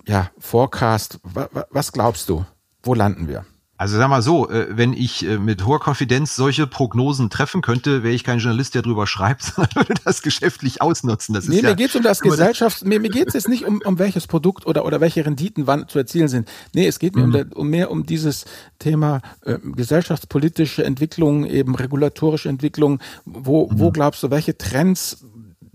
ja, 0.05 0.29
Forecast. 0.39 1.19
Was 1.69 1.93
glaubst 1.93 2.27
du? 2.27 2.45
Wo 2.83 2.93
landen 2.93 3.29
wir? 3.29 3.45
Also 3.77 3.97
sag 3.97 4.09
mal 4.09 4.21
so, 4.21 4.49
äh, 4.49 4.67
wenn 4.69 4.93
ich 4.93 5.27
äh, 5.27 5.37
mit 5.37 5.65
hoher 5.65 5.81
Konfidenz 5.81 6.35
solche 6.35 6.65
Prognosen 6.65 7.29
treffen 7.29 7.61
könnte, 7.61 8.03
wäre 8.03 8.13
ich 8.13 8.23
kein 8.23 8.39
Journalist, 8.39 8.73
der 8.73 8.81
drüber 8.81 9.05
schreibt, 9.05 9.43
sondern 9.55 9.87
würde 9.87 10.01
das 10.05 10.21
geschäftlich 10.21 10.81
ausnutzen. 10.81 11.35
Das 11.35 11.47
nee, 11.47 11.57
ist 11.57 11.61
mir 11.63 11.69
ja 11.69 11.75
geht's 11.75 11.95
um 11.95 12.01
das 12.01 12.21
Gesellschafts... 12.21 12.85
Mir, 12.85 13.01
mir 13.01 13.09
geht's 13.09 13.33
jetzt 13.33 13.49
nicht 13.49 13.65
um, 13.65 13.81
um 13.83 13.99
welches 13.99 14.27
Produkt 14.27 14.65
oder, 14.65 14.85
oder 14.85 15.01
welche 15.01 15.25
Renditen 15.25 15.67
wann 15.67 15.89
zu 15.89 15.99
erzielen 15.99 16.29
sind. 16.29 16.49
Nee, 16.73 16.87
es 16.87 16.99
geht 16.99 17.15
mir 17.15 17.23
mhm. 17.23 17.27
um, 17.27 17.31
der, 17.33 17.57
um 17.57 17.69
mehr 17.69 17.91
um 17.91 18.05
dieses 18.05 18.45
Thema 18.79 19.21
äh, 19.43 19.57
gesellschaftspolitische 19.59 20.85
Entwicklung, 20.85 21.45
eben 21.45 21.75
regulatorische 21.75 22.47
Entwicklung. 22.47 22.99
Wo, 23.25 23.67
mhm. 23.67 23.79
wo 23.79 23.91
glaubst 23.91 24.23
du, 24.23 24.31
welche 24.31 24.57
Trends 24.57 25.25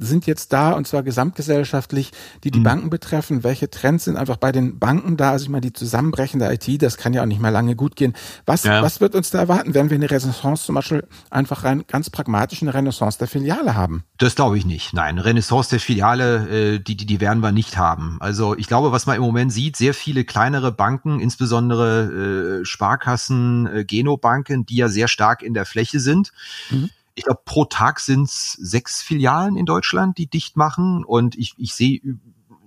sind 0.01 0.27
jetzt 0.27 0.53
da 0.53 0.73
und 0.73 0.87
zwar 0.87 1.03
gesamtgesellschaftlich, 1.03 2.11
die 2.43 2.51
die 2.51 2.61
mhm. 2.61 2.65
Banken 2.65 2.91
betreffen. 2.91 3.45
Welche 3.45 3.71
Trends 3.71 4.05
sind 4.05 4.17
einfach 4.17 4.39
bei 4.39 4.51
den 4.51 4.79
Banken 4.79 5.17
da? 5.17 5.31
Also 5.31 5.45
ich 5.45 5.49
meine, 5.51 5.61
die 5.61 5.73
zusammenbrechende 5.73 6.51
IT, 6.53 6.83
das 6.83 6.97
kann 6.97 7.13
ja 7.13 7.23
auch 7.23 7.27
nicht 7.27 7.41
mehr 7.41 7.51
lange 7.51 7.77
gut 7.77 7.97
gehen. 7.97 8.15
Was, 8.47 8.65
ja. 8.65 8.83
was 8.83 9.01
wird 9.01 9.15
uns 9.15 9.31
da 9.31 9.41
erwarten? 9.41 9.75
Werden 9.75 9.91
wir 9.91 9.97
eine 9.97 10.11
Renaissance 10.11 10.65
zum 10.65 10.75
Beispiel 10.75 11.07
einfach 11.31 11.65
rein 11.65 11.85
ganz 11.87 12.11
pragmatisch 12.11 12.63
eine 12.63 12.73
Renaissance 12.73 13.19
der 13.19 13.29
Filiale 13.29 13.75
haben? 13.75 14.05
Das 14.19 14.35
glaube 14.35 14.57
ich 14.57 14.65
nicht. 14.65 14.95
Nein, 14.95 15.19
Renaissance 15.19 15.71
der 15.71 15.81
Filiale, 15.81 16.49
äh, 16.49 16.79
die, 16.79 16.97
die, 16.97 17.07
die 17.07 17.21
werden 17.21 17.43
wir 17.43 17.53
nicht 17.53 17.77
haben. 17.77 18.17
Also 18.21 18.57
ich 18.57 18.67
glaube, 18.67 18.93
was 18.93 19.07
man 19.07 19.17
im 19.17 19.23
Moment 19.23 19.53
sieht, 19.53 19.77
sehr 19.77 19.93
viele 19.93 20.25
kleinere 20.25 20.73
Banken, 20.73 21.21
insbesondere 21.21 22.61
äh, 22.61 22.65
Sparkassen, 22.65 23.67
äh, 23.67 23.85
Genobanken, 23.85 24.65
die 24.65 24.77
ja 24.77 24.89
sehr 24.89 25.09
stark 25.09 25.43
in 25.43 25.53
der 25.55 25.67
Fläche 25.67 26.01
sind, 26.01 26.33
mhm 26.71 26.91
ich 27.15 27.25
glaube, 27.25 27.43
pro 27.45 27.65
Tag 27.65 28.01
sind 28.01 28.25
es 28.25 28.53
sechs 28.53 29.03
Filialen 29.03 29.57
in 29.57 29.67
Deutschland, 29.67 30.19
die 30.19 30.27
dicht 30.27 30.57
machen. 30.57 31.05
Und 31.05 31.37
ich, 31.37 31.55
ich 31.59 31.75
sehe 31.75 32.01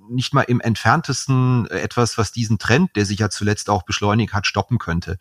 nicht 0.10 0.34
mal 0.34 0.42
im 0.42 0.60
entferntesten 0.60 1.68
etwas, 1.68 2.18
was 2.18 2.32
diesen 2.32 2.60
Trend, 2.60 2.96
der 2.96 3.06
sich 3.06 3.20
ja 3.20 3.30
zuletzt 3.30 3.70
auch 3.70 3.84
beschleunigt 3.84 4.34
hat, 4.34 4.48
stoppen 4.48 4.78
könnte. 4.78 5.18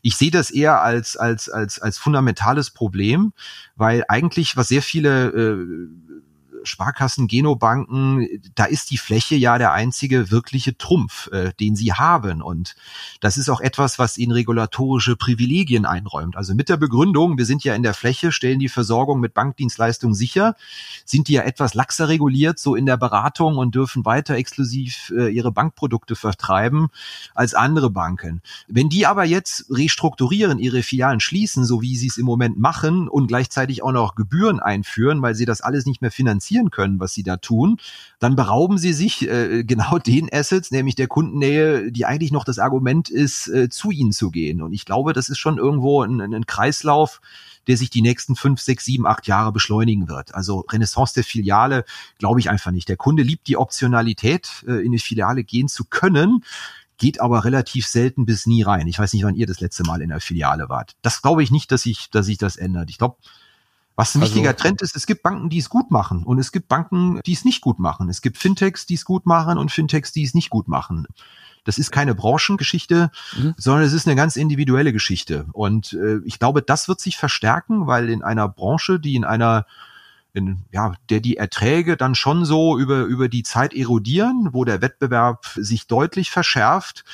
Ich 0.00 0.16
sehe 0.16 0.30
das 0.30 0.50
eher 0.50 0.82
als, 0.82 1.16
als, 1.16 1.48
als, 1.48 1.78
als 1.78 1.98
fundamentales 1.98 2.70
Problem, 2.70 3.32
weil 3.76 4.04
eigentlich, 4.08 4.56
was 4.56 4.68
sehr 4.68 4.82
viele 4.82 5.28
äh, 5.28 6.22
Sparkassen, 6.64 7.28
Genobanken, 7.28 8.28
da 8.54 8.64
ist 8.64 8.90
die 8.90 8.98
Fläche 8.98 9.36
ja 9.36 9.58
der 9.58 9.72
einzige 9.72 10.30
wirkliche 10.30 10.76
Trumpf, 10.76 11.28
äh, 11.32 11.52
den 11.58 11.76
sie 11.76 11.92
haben. 11.92 12.42
Und 12.42 12.74
das 13.20 13.36
ist 13.36 13.48
auch 13.48 13.60
etwas, 13.60 13.98
was 13.98 14.18
ihnen 14.18 14.32
regulatorische 14.32 15.16
Privilegien 15.16 15.86
einräumt. 15.86 16.36
Also 16.36 16.54
mit 16.54 16.68
der 16.68 16.76
Begründung, 16.76 17.38
wir 17.38 17.46
sind 17.46 17.64
ja 17.64 17.74
in 17.74 17.82
der 17.82 17.94
Fläche, 17.94 18.32
stellen 18.32 18.58
die 18.58 18.68
Versorgung 18.68 19.20
mit 19.20 19.34
Bankdienstleistungen 19.34 20.14
sicher, 20.14 20.56
sind 21.04 21.28
die 21.28 21.34
ja 21.34 21.42
etwas 21.42 21.74
laxer 21.74 22.08
reguliert, 22.08 22.58
so 22.58 22.74
in 22.74 22.86
der 22.86 22.96
Beratung 22.96 23.58
und 23.58 23.74
dürfen 23.74 24.04
weiter 24.04 24.34
exklusiv 24.34 25.12
äh, 25.16 25.28
ihre 25.28 25.52
Bankprodukte 25.52 26.16
vertreiben 26.16 26.88
als 27.34 27.54
andere 27.54 27.90
Banken. 27.90 28.42
Wenn 28.68 28.88
die 28.88 29.06
aber 29.06 29.24
jetzt 29.24 29.66
restrukturieren, 29.70 30.58
ihre 30.58 30.82
Filialen 30.82 31.20
schließen, 31.20 31.64
so 31.64 31.82
wie 31.82 31.96
sie 31.96 32.08
es 32.08 32.18
im 32.18 32.26
Moment 32.26 32.58
machen 32.58 33.08
und 33.08 33.26
gleichzeitig 33.26 33.82
auch 33.82 33.92
noch 33.92 34.14
Gebühren 34.14 34.60
einführen, 34.60 35.22
weil 35.22 35.34
sie 35.34 35.44
das 35.44 35.60
alles 35.60 35.86
nicht 35.86 36.02
mehr 36.02 36.10
finanzieren, 36.10 36.51
finanzieren 36.52 36.70
können, 36.70 37.00
was 37.00 37.12
sie 37.12 37.22
da 37.22 37.36
tun, 37.36 37.78
dann 38.18 38.36
berauben 38.36 38.78
sie 38.78 38.92
sich 38.92 39.28
äh, 39.28 39.64
genau 39.64 39.98
den 40.06 40.32
Assets, 40.32 40.70
nämlich 40.70 40.94
der 40.94 41.08
Kundennähe, 41.08 41.90
die 41.90 42.06
eigentlich 42.06 42.32
noch 42.32 42.44
das 42.44 42.58
Argument 42.58 43.08
ist, 43.08 43.48
äh, 43.48 43.68
zu 43.68 43.90
ihnen 43.90 44.12
zu 44.12 44.30
gehen. 44.30 44.62
Und 44.62 44.72
ich 44.72 44.84
glaube, 44.84 45.12
das 45.12 45.28
ist 45.28 45.38
schon 45.38 45.58
irgendwo 45.58 46.02
ein, 46.02 46.20
ein 46.20 46.46
Kreislauf, 46.46 47.20
der 47.68 47.76
sich 47.76 47.90
die 47.90 48.02
nächsten 48.02 48.34
fünf, 48.34 48.60
sechs, 48.60 48.84
sieben, 48.84 49.06
acht 49.06 49.26
Jahre 49.26 49.52
beschleunigen 49.52 50.08
wird. 50.08 50.34
Also 50.34 50.64
Renaissance 50.68 51.14
der 51.14 51.24
Filiale 51.24 51.84
glaube 52.18 52.40
ich 52.40 52.50
einfach 52.50 52.72
nicht. 52.72 52.88
Der 52.88 52.96
Kunde 52.96 53.22
liebt 53.22 53.46
die 53.46 53.56
Optionalität, 53.56 54.64
äh, 54.66 54.84
in 54.84 54.92
die 54.92 54.98
Filiale 54.98 55.44
gehen 55.44 55.68
zu 55.68 55.84
können 55.84 56.44
geht 56.98 57.20
aber 57.20 57.44
relativ 57.44 57.88
selten 57.88 58.26
bis 58.26 58.46
nie 58.46 58.62
rein. 58.62 58.86
Ich 58.86 58.96
weiß 58.96 59.12
nicht, 59.12 59.24
wann 59.24 59.34
ihr 59.34 59.48
das 59.48 59.58
letzte 59.58 59.82
Mal 59.82 60.02
in 60.02 60.10
der 60.10 60.20
Filiale 60.20 60.68
wart. 60.68 60.92
Das 61.02 61.20
glaube 61.20 61.42
ich 61.42 61.50
nicht, 61.50 61.72
dass 61.72 61.82
sich 61.82 62.10
dass 62.10 62.26
sich 62.26 62.38
das 62.38 62.54
ändert. 62.54 62.90
Ich 62.90 62.98
glaube, 62.98 63.16
was 63.96 64.14
ein 64.14 64.22
also, 64.22 64.34
wichtiger 64.34 64.56
Trend 64.56 64.80
ist, 64.82 64.96
es 64.96 65.06
gibt 65.06 65.22
Banken, 65.22 65.50
die 65.50 65.58
es 65.58 65.68
gut 65.68 65.90
machen 65.90 66.24
und 66.24 66.38
es 66.38 66.52
gibt 66.52 66.68
Banken, 66.68 67.20
die 67.26 67.32
es 67.32 67.44
nicht 67.44 67.60
gut 67.60 67.78
machen. 67.78 68.08
Es 68.08 68.22
gibt 68.22 68.38
Fintechs, 68.38 68.86
die 68.86 68.94
es 68.94 69.04
gut 69.04 69.26
machen 69.26 69.58
und 69.58 69.70
Fintechs, 69.70 70.12
die 70.12 70.24
es 70.24 70.34
nicht 70.34 70.50
gut 70.50 70.68
machen. 70.68 71.06
Das 71.64 71.78
ist 71.78 71.92
keine 71.92 72.14
Branchengeschichte, 72.14 73.10
mhm. 73.36 73.54
sondern 73.56 73.84
es 73.84 73.92
ist 73.92 74.06
eine 74.06 74.16
ganz 74.16 74.36
individuelle 74.36 74.92
Geschichte. 74.92 75.46
Und 75.52 75.92
äh, 75.92 76.18
ich 76.24 76.38
glaube, 76.38 76.62
das 76.62 76.88
wird 76.88 77.00
sich 77.00 77.16
verstärken, 77.16 77.86
weil 77.86 78.08
in 78.08 78.22
einer 78.22 78.48
Branche, 78.48 78.98
die 78.98 79.14
in 79.14 79.24
einer 79.24 79.66
in, 80.34 80.64
ja, 80.72 80.94
der 81.10 81.20
die 81.20 81.36
Erträge 81.36 81.96
dann 81.96 82.14
schon 82.14 82.44
so 82.44 82.78
über, 82.78 83.02
über 83.02 83.28
die 83.28 83.42
Zeit 83.42 83.74
erodieren, 83.74 84.48
wo 84.52 84.64
der 84.64 84.80
Wettbewerb 84.80 85.46
sich 85.56 85.86
deutlich 85.86 86.30
verschärft, 86.30 87.04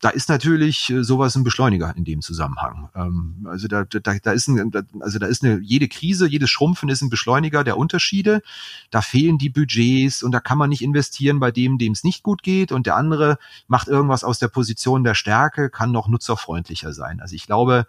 da 0.00 0.08
ist 0.08 0.30
natürlich 0.30 0.90
äh, 0.90 1.04
sowas 1.04 1.36
ein 1.36 1.44
Beschleuniger 1.44 1.94
in 1.94 2.04
dem 2.04 2.22
Zusammenhang. 2.22 2.88
Ähm, 2.94 3.46
also 3.48 3.68
da, 3.68 3.84
da, 3.84 4.14
da 4.14 4.32
ist 4.32 4.48
ein, 4.48 4.72
also 5.00 5.18
da 5.18 5.26
ist 5.26 5.44
eine 5.44 5.58
jede 5.60 5.88
Krise, 5.88 6.26
jedes 6.26 6.50
Schrumpfen 6.50 6.88
ist 6.88 7.02
ein 7.02 7.10
Beschleuniger 7.10 7.64
der 7.64 7.76
Unterschiede. 7.76 8.42
Da 8.90 9.02
fehlen 9.02 9.36
die 9.36 9.50
Budgets 9.50 10.22
und 10.22 10.32
da 10.32 10.40
kann 10.40 10.56
man 10.56 10.70
nicht 10.70 10.82
investieren 10.82 11.38
bei 11.38 11.50
dem, 11.50 11.76
dem 11.76 11.92
es 11.92 12.02
nicht 12.02 12.22
gut 12.22 12.42
geht 12.42 12.72
und 12.72 12.86
der 12.86 12.96
andere 12.96 13.38
macht 13.68 13.88
irgendwas 13.88 14.24
aus 14.24 14.38
der 14.38 14.48
Position 14.48 15.04
der 15.04 15.14
Stärke, 15.14 15.68
kann 15.68 15.92
noch 15.92 16.08
nutzerfreundlicher 16.08 16.94
sein. 16.94 17.20
Also 17.20 17.34
ich 17.34 17.46
glaube, 17.46 17.86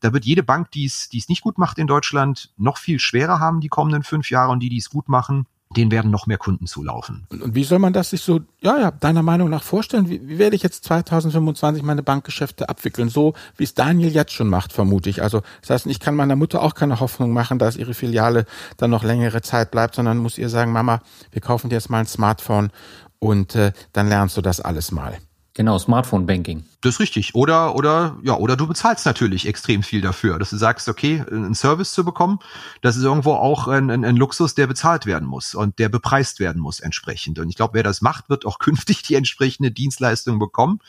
da 0.00 0.12
wird 0.12 0.24
jede 0.24 0.42
Bank, 0.42 0.72
die 0.72 0.86
es, 0.86 1.08
die 1.08 1.18
es 1.18 1.28
nicht 1.28 1.40
gut 1.40 1.56
macht 1.56 1.78
in 1.78 1.86
Deutschland, 1.86 2.50
noch 2.56 2.78
viel 2.78 2.98
schwerer 2.98 3.38
haben 3.38 3.60
die 3.60 3.68
kommenden 3.68 4.02
fünf 4.02 4.28
Jahre 4.30 4.50
und 4.50 4.60
die, 4.60 4.68
die 4.68 4.78
es 4.78 4.90
gut 4.90 5.08
machen, 5.08 5.46
denen 5.74 5.90
werden 5.90 6.10
noch 6.10 6.26
mehr 6.26 6.38
Kunden 6.38 6.66
zulaufen. 6.66 7.26
Und, 7.28 7.42
und, 7.42 7.54
wie 7.54 7.64
soll 7.64 7.78
man 7.78 7.92
das 7.92 8.10
sich 8.10 8.22
so, 8.22 8.40
ja, 8.60 8.78
ja, 8.78 8.90
deiner 8.90 9.22
Meinung 9.22 9.50
nach 9.50 9.62
vorstellen? 9.62 10.08
Wie, 10.08 10.26
wie 10.26 10.38
werde 10.38 10.56
ich 10.56 10.62
jetzt 10.62 10.84
2025 10.84 11.82
meine 11.82 12.02
Bankgeschäfte 12.02 12.68
abwickeln? 12.68 13.08
So, 13.08 13.34
wie 13.56 13.64
es 13.64 13.74
Daniel 13.74 14.10
jetzt 14.10 14.32
schon 14.32 14.48
macht, 14.48 14.72
vermute 14.72 15.10
ich. 15.10 15.22
Also, 15.22 15.42
das 15.60 15.70
heißt, 15.70 15.86
ich 15.86 16.00
kann 16.00 16.16
meiner 16.16 16.36
Mutter 16.36 16.62
auch 16.62 16.74
keine 16.74 17.00
Hoffnung 17.00 17.32
machen, 17.32 17.58
dass 17.58 17.76
ihre 17.76 17.94
Filiale 17.94 18.46
dann 18.76 18.90
noch 18.90 19.04
längere 19.04 19.42
Zeit 19.42 19.70
bleibt, 19.70 19.94
sondern 19.94 20.18
muss 20.18 20.38
ihr 20.38 20.48
sagen, 20.48 20.72
Mama, 20.72 21.00
wir 21.32 21.42
kaufen 21.42 21.68
dir 21.68 21.76
jetzt 21.76 21.90
mal 21.90 21.98
ein 21.98 22.06
Smartphone 22.06 22.70
und 23.18 23.54
äh, 23.54 23.72
dann 23.92 24.08
lernst 24.08 24.36
du 24.36 24.40
das 24.40 24.60
alles 24.60 24.92
mal. 24.92 25.18
Genau, 25.56 25.78
Smartphone 25.78 26.26
Banking. 26.26 26.64
Das 26.80 26.94
ist 26.94 27.00
richtig. 27.00 27.36
Oder, 27.36 27.76
oder, 27.76 28.18
ja, 28.24 28.34
oder 28.34 28.56
du 28.56 28.66
bezahlst 28.66 29.06
natürlich 29.06 29.46
extrem 29.46 29.84
viel 29.84 30.00
dafür, 30.00 30.40
dass 30.40 30.50
du 30.50 30.56
sagst, 30.56 30.88
okay, 30.88 31.24
einen 31.30 31.54
Service 31.54 31.92
zu 31.92 32.04
bekommen, 32.04 32.40
das 32.82 32.96
ist 32.96 33.04
irgendwo 33.04 33.34
auch 33.34 33.68
ein, 33.68 33.88
ein, 33.88 34.04
ein 34.04 34.16
Luxus, 34.16 34.56
der 34.56 34.66
bezahlt 34.66 35.06
werden 35.06 35.28
muss 35.28 35.54
und 35.54 35.78
der 35.78 35.88
bepreist 35.88 36.40
werden 36.40 36.60
muss 36.60 36.80
entsprechend. 36.80 37.38
Und 37.38 37.48
ich 37.50 37.54
glaube, 37.54 37.74
wer 37.74 37.84
das 37.84 38.02
macht, 38.02 38.28
wird 38.28 38.44
auch 38.46 38.58
künftig 38.64 39.02
die 39.02 39.14
entsprechende 39.14 39.70
Dienstleistung 39.70 40.40
bekommen. 40.40 40.80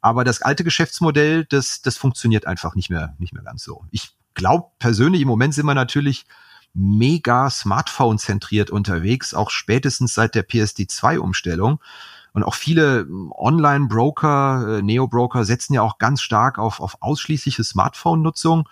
Aber 0.00 0.24
das 0.24 0.40
alte 0.40 0.64
Geschäftsmodell, 0.64 1.44
das, 1.44 1.82
das 1.82 1.98
funktioniert 1.98 2.46
einfach 2.46 2.74
nicht 2.74 2.88
mehr, 2.88 3.14
nicht 3.18 3.34
mehr 3.34 3.42
ganz 3.42 3.62
so. 3.62 3.84
Ich 3.90 4.14
glaube 4.32 4.68
persönlich, 4.78 5.20
im 5.20 5.28
Moment 5.28 5.52
sind 5.52 5.66
wir 5.66 5.74
natürlich 5.74 6.24
mega 6.72 7.50
Smartphone 7.50 8.18
zentriert 8.18 8.70
unterwegs, 8.70 9.34
auch 9.34 9.50
spätestens 9.50 10.14
seit 10.14 10.34
der 10.34 10.48
PSD2-Umstellung. 10.48 11.78
Und 12.34 12.42
auch 12.42 12.54
viele 12.54 13.06
hm, 13.06 13.32
Online-Broker, 13.34 14.78
äh, 14.78 14.82
Neo-Broker 14.82 15.44
setzen 15.44 15.72
ja 15.72 15.80
auch 15.82 15.98
ganz 15.98 16.20
stark 16.20 16.58
auf, 16.58 16.80
auf 16.80 16.98
ausschließliche 17.00 17.64
Smartphone-Nutzung. 17.64 18.68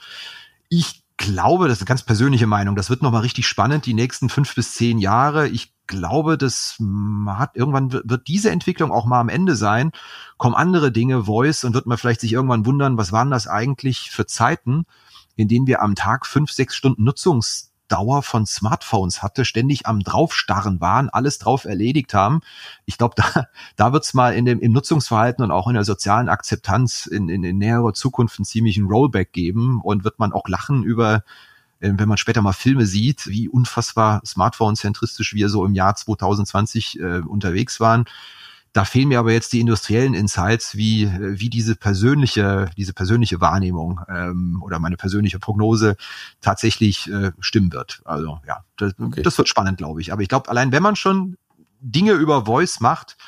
Ich 0.69 1.03
glaube, 1.17 1.69
das 1.69 1.79
ist 1.79 1.83
eine 1.83 1.89
ganz 1.89 2.03
persönliche 2.03 2.47
Meinung, 2.49 2.75
das 2.75 2.91
wird 2.91 3.03
nochmal 3.03 3.21
richtig 3.23 3.47
spannend, 3.47 3.87
die 3.87 3.95
nächsten 3.95 4.29
fünf 4.29 4.55
bis 4.55 4.75
zehn 4.75 4.99
Jahre. 4.99 5.49
Ich 5.49 5.73
glaube, 5.87 6.37
das 6.37 6.77
hat 7.27 7.55
irgendwann 7.55 7.93
wird 7.93 8.27
diese 8.27 8.51
Entwicklung 8.51 8.91
auch 8.91 9.05
mal 9.05 9.21
am 9.21 9.29
Ende 9.29 9.55
sein. 9.55 9.93
Kommen 10.39 10.55
andere 10.55 10.91
Dinge, 10.91 11.25
Voice, 11.25 11.65
und 11.65 11.75
wird 11.75 11.87
man 11.87 11.99
vielleicht 11.99 12.21
sich 12.21 12.33
irgendwann 12.33 12.67
wundern, 12.67 12.99
was 12.99 13.13
waren 13.13 13.31
das 13.31 13.47
eigentlich 13.47 14.11
für 14.11 14.27
Zeiten, 14.27 14.85
in 15.37 15.49
denen 15.49 15.67
wir 15.67 15.83
am 15.83 15.95
Tag 15.95 16.27
fünf, 16.27 16.51
sechs 16.51 16.75
Stunden 16.75 17.05
Nutzungs 17.05 17.72
Dauer 17.93 18.23
von 18.23 18.47
Smartphones 18.47 19.23
hatte, 19.23 19.45
ständig 19.45 19.87
am 19.87 20.01
draufstarren 20.01 20.81
waren, 20.81 21.11
alles 21.11 21.39
drauf 21.39 21.67
erledigt 21.67 22.15
haben. 22.15 22.41
Ich 22.87 22.97
glaube, 22.97 23.15
da, 23.35 23.47
da 23.77 23.93
wird's 23.93 24.15
mal 24.15 24.35
in 24.35 24.47
dem, 24.47 24.61
im 24.61 24.73
Nutzungsverhalten 24.73 25.45
und 25.45 25.51
auch 25.51 25.69
in 25.69 25.75
der 25.75 25.85
sozialen 25.85 26.31
Akzeptanz 26.31 27.05
in, 27.05 27.29
in, 27.29 27.45
in 27.45 27.59
näherer 27.59 27.93
Zukunft 27.93 28.39
einen 28.39 28.47
ziemlichen 28.47 28.87
Rollback 28.87 29.33
geben 29.33 29.81
und 29.83 30.05
wird 30.05 30.19
man 30.19 30.33
auch 30.33 30.49
lachen 30.49 30.83
über 30.83 31.23
äh, 31.81 31.93
wenn 31.95 32.09
man 32.09 32.17
später 32.17 32.41
mal 32.41 32.55
Filme 32.55 32.87
sieht, 32.87 33.27
wie 33.27 33.49
unfassbar 33.49 34.23
Smartphone-zentristisch 34.25 35.35
wir 35.35 35.51
so 35.51 35.67
im 35.67 35.75
Jahr 35.75 35.95
2020 35.95 36.99
äh, 36.99 37.19
unterwegs 37.19 37.79
waren. 37.79 38.07
Da 38.73 38.87
fehlen 38.87 39.09
mir 39.09 39.19
aber 39.19 39.33
jetzt 39.33 39.53
die 39.53 39.61
industriellen 39.61 40.15
Insights, 40.15 40.77
wie, 40.77 41.11
wie 41.21 41.51
diese 41.51 41.77
persönliche, 41.77 42.71
diese 42.77 42.95
persönliche 42.95 43.41
Wahrnehmung 43.41 44.01
ähm, 44.09 44.63
oder 44.65 44.79
meine 44.79 44.97
persönliche 44.97 45.39
Prognose 45.39 45.97
tatsächlich 46.41 47.11
äh, 47.11 47.33
stimmen 47.41 47.73
wird. 47.73 48.01
Also 48.05 48.41
ja, 48.47 48.65
das, 48.79 48.95
okay. 48.99 49.23
das 49.23 49.37
wird 49.37 49.49
spannend, 49.49 49.77
glaube 49.77 50.01
ich. 50.01 50.13
Aber 50.13 50.23
ich 50.23 50.29
glaube, 50.29 50.49
allein 50.49 50.73
wenn 50.73 50.83
man 50.83 50.97
schon 50.97 51.37
Dinge 51.81 52.13
über 52.13 52.47
Voice 52.47 52.81
macht, 52.81 53.19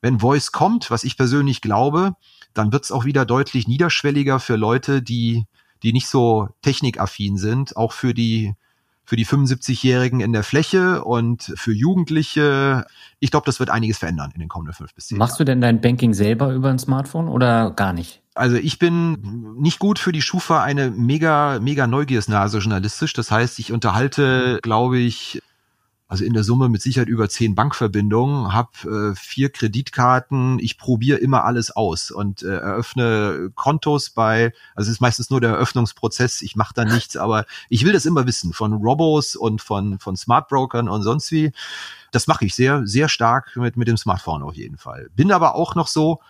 wenn 0.00 0.20
Voice 0.20 0.52
kommt, 0.52 0.90
was 0.90 1.02
ich 1.02 1.16
persönlich 1.16 1.60
glaube, 1.60 2.14
dann 2.54 2.72
wird 2.72 2.84
es 2.84 2.92
auch 2.92 3.04
wieder 3.04 3.24
deutlich 3.24 3.66
niederschwelliger 3.66 4.38
für 4.38 4.56
Leute, 4.56 5.02
die, 5.02 5.46
die 5.82 5.92
nicht 5.92 6.08
so 6.08 6.48
technikaffin 6.62 7.36
sind, 7.36 7.76
auch 7.76 7.92
für 7.92 8.14
die 8.14 8.54
für 9.08 9.16
die 9.16 9.24
75-Jährigen 9.24 10.20
in 10.20 10.34
der 10.34 10.42
Fläche 10.42 11.02
und 11.02 11.54
für 11.56 11.72
Jugendliche. 11.72 12.84
Ich 13.20 13.30
glaube, 13.30 13.46
das 13.46 13.58
wird 13.58 13.70
einiges 13.70 13.96
verändern 13.96 14.32
in 14.34 14.40
den 14.40 14.50
kommenden 14.50 14.74
fünf 14.74 14.92
bis 14.92 15.06
zehn 15.06 15.16
Machst 15.16 15.38
Jahren. 15.38 15.46
du 15.46 15.52
denn 15.52 15.60
dein 15.62 15.80
Banking 15.80 16.12
selber 16.12 16.52
über 16.52 16.68
ein 16.68 16.78
Smartphone 16.78 17.28
oder 17.28 17.70
gar 17.70 17.94
nicht? 17.94 18.20
Also 18.34 18.56
ich 18.56 18.78
bin 18.78 19.54
nicht 19.58 19.78
gut 19.78 19.98
für 19.98 20.12
die 20.12 20.20
Schufa 20.20 20.62
eine 20.62 20.90
mega, 20.90 21.58
mega 21.58 21.86
Neugiersnase 21.86 22.58
journalistisch. 22.58 23.14
Das 23.14 23.30
heißt, 23.30 23.58
ich 23.60 23.72
unterhalte, 23.72 24.58
glaube 24.62 24.98
ich, 24.98 25.40
also 26.08 26.24
in 26.24 26.32
der 26.32 26.42
Summe 26.42 26.70
mit 26.70 26.80
Sicherheit 26.80 27.08
über 27.08 27.28
zehn 27.28 27.54
Bankverbindungen, 27.54 28.54
habe 28.54 29.12
äh, 29.12 29.14
vier 29.14 29.50
Kreditkarten, 29.50 30.58
ich 30.58 30.78
probiere 30.78 31.18
immer 31.18 31.44
alles 31.44 31.70
aus 31.70 32.10
und 32.10 32.42
äh, 32.42 32.56
eröffne 32.56 33.50
Kontos 33.54 34.08
bei, 34.10 34.54
also 34.74 34.88
es 34.88 34.96
ist 34.96 35.00
meistens 35.02 35.28
nur 35.28 35.42
der 35.42 35.50
Eröffnungsprozess, 35.50 36.40
ich 36.40 36.56
mache 36.56 36.72
da 36.74 36.86
nichts, 36.86 37.16
aber 37.18 37.44
ich 37.68 37.84
will 37.84 37.92
das 37.92 38.06
immer 38.06 38.26
wissen 38.26 38.54
von 38.54 38.72
Robos 38.72 39.36
und 39.36 39.60
von, 39.60 39.98
von 39.98 40.16
Smart 40.16 40.48
Brokern 40.48 40.88
und 40.88 41.02
sonst 41.02 41.30
wie. 41.30 41.52
Das 42.10 42.26
mache 42.26 42.46
ich 42.46 42.54
sehr, 42.54 42.86
sehr 42.86 43.10
stark 43.10 43.54
mit, 43.56 43.76
mit 43.76 43.86
dem 43.86 43.98
Smartphone 43.98 44.42
auf 44.42 44.54
jeden 44.54 44.78
Fall. 44.78 45.10
Bin 45.14 45.30
aber 45.30 45.54
auch 45.54 45.74
noch 45.74 45.88
so, 45.88 46.20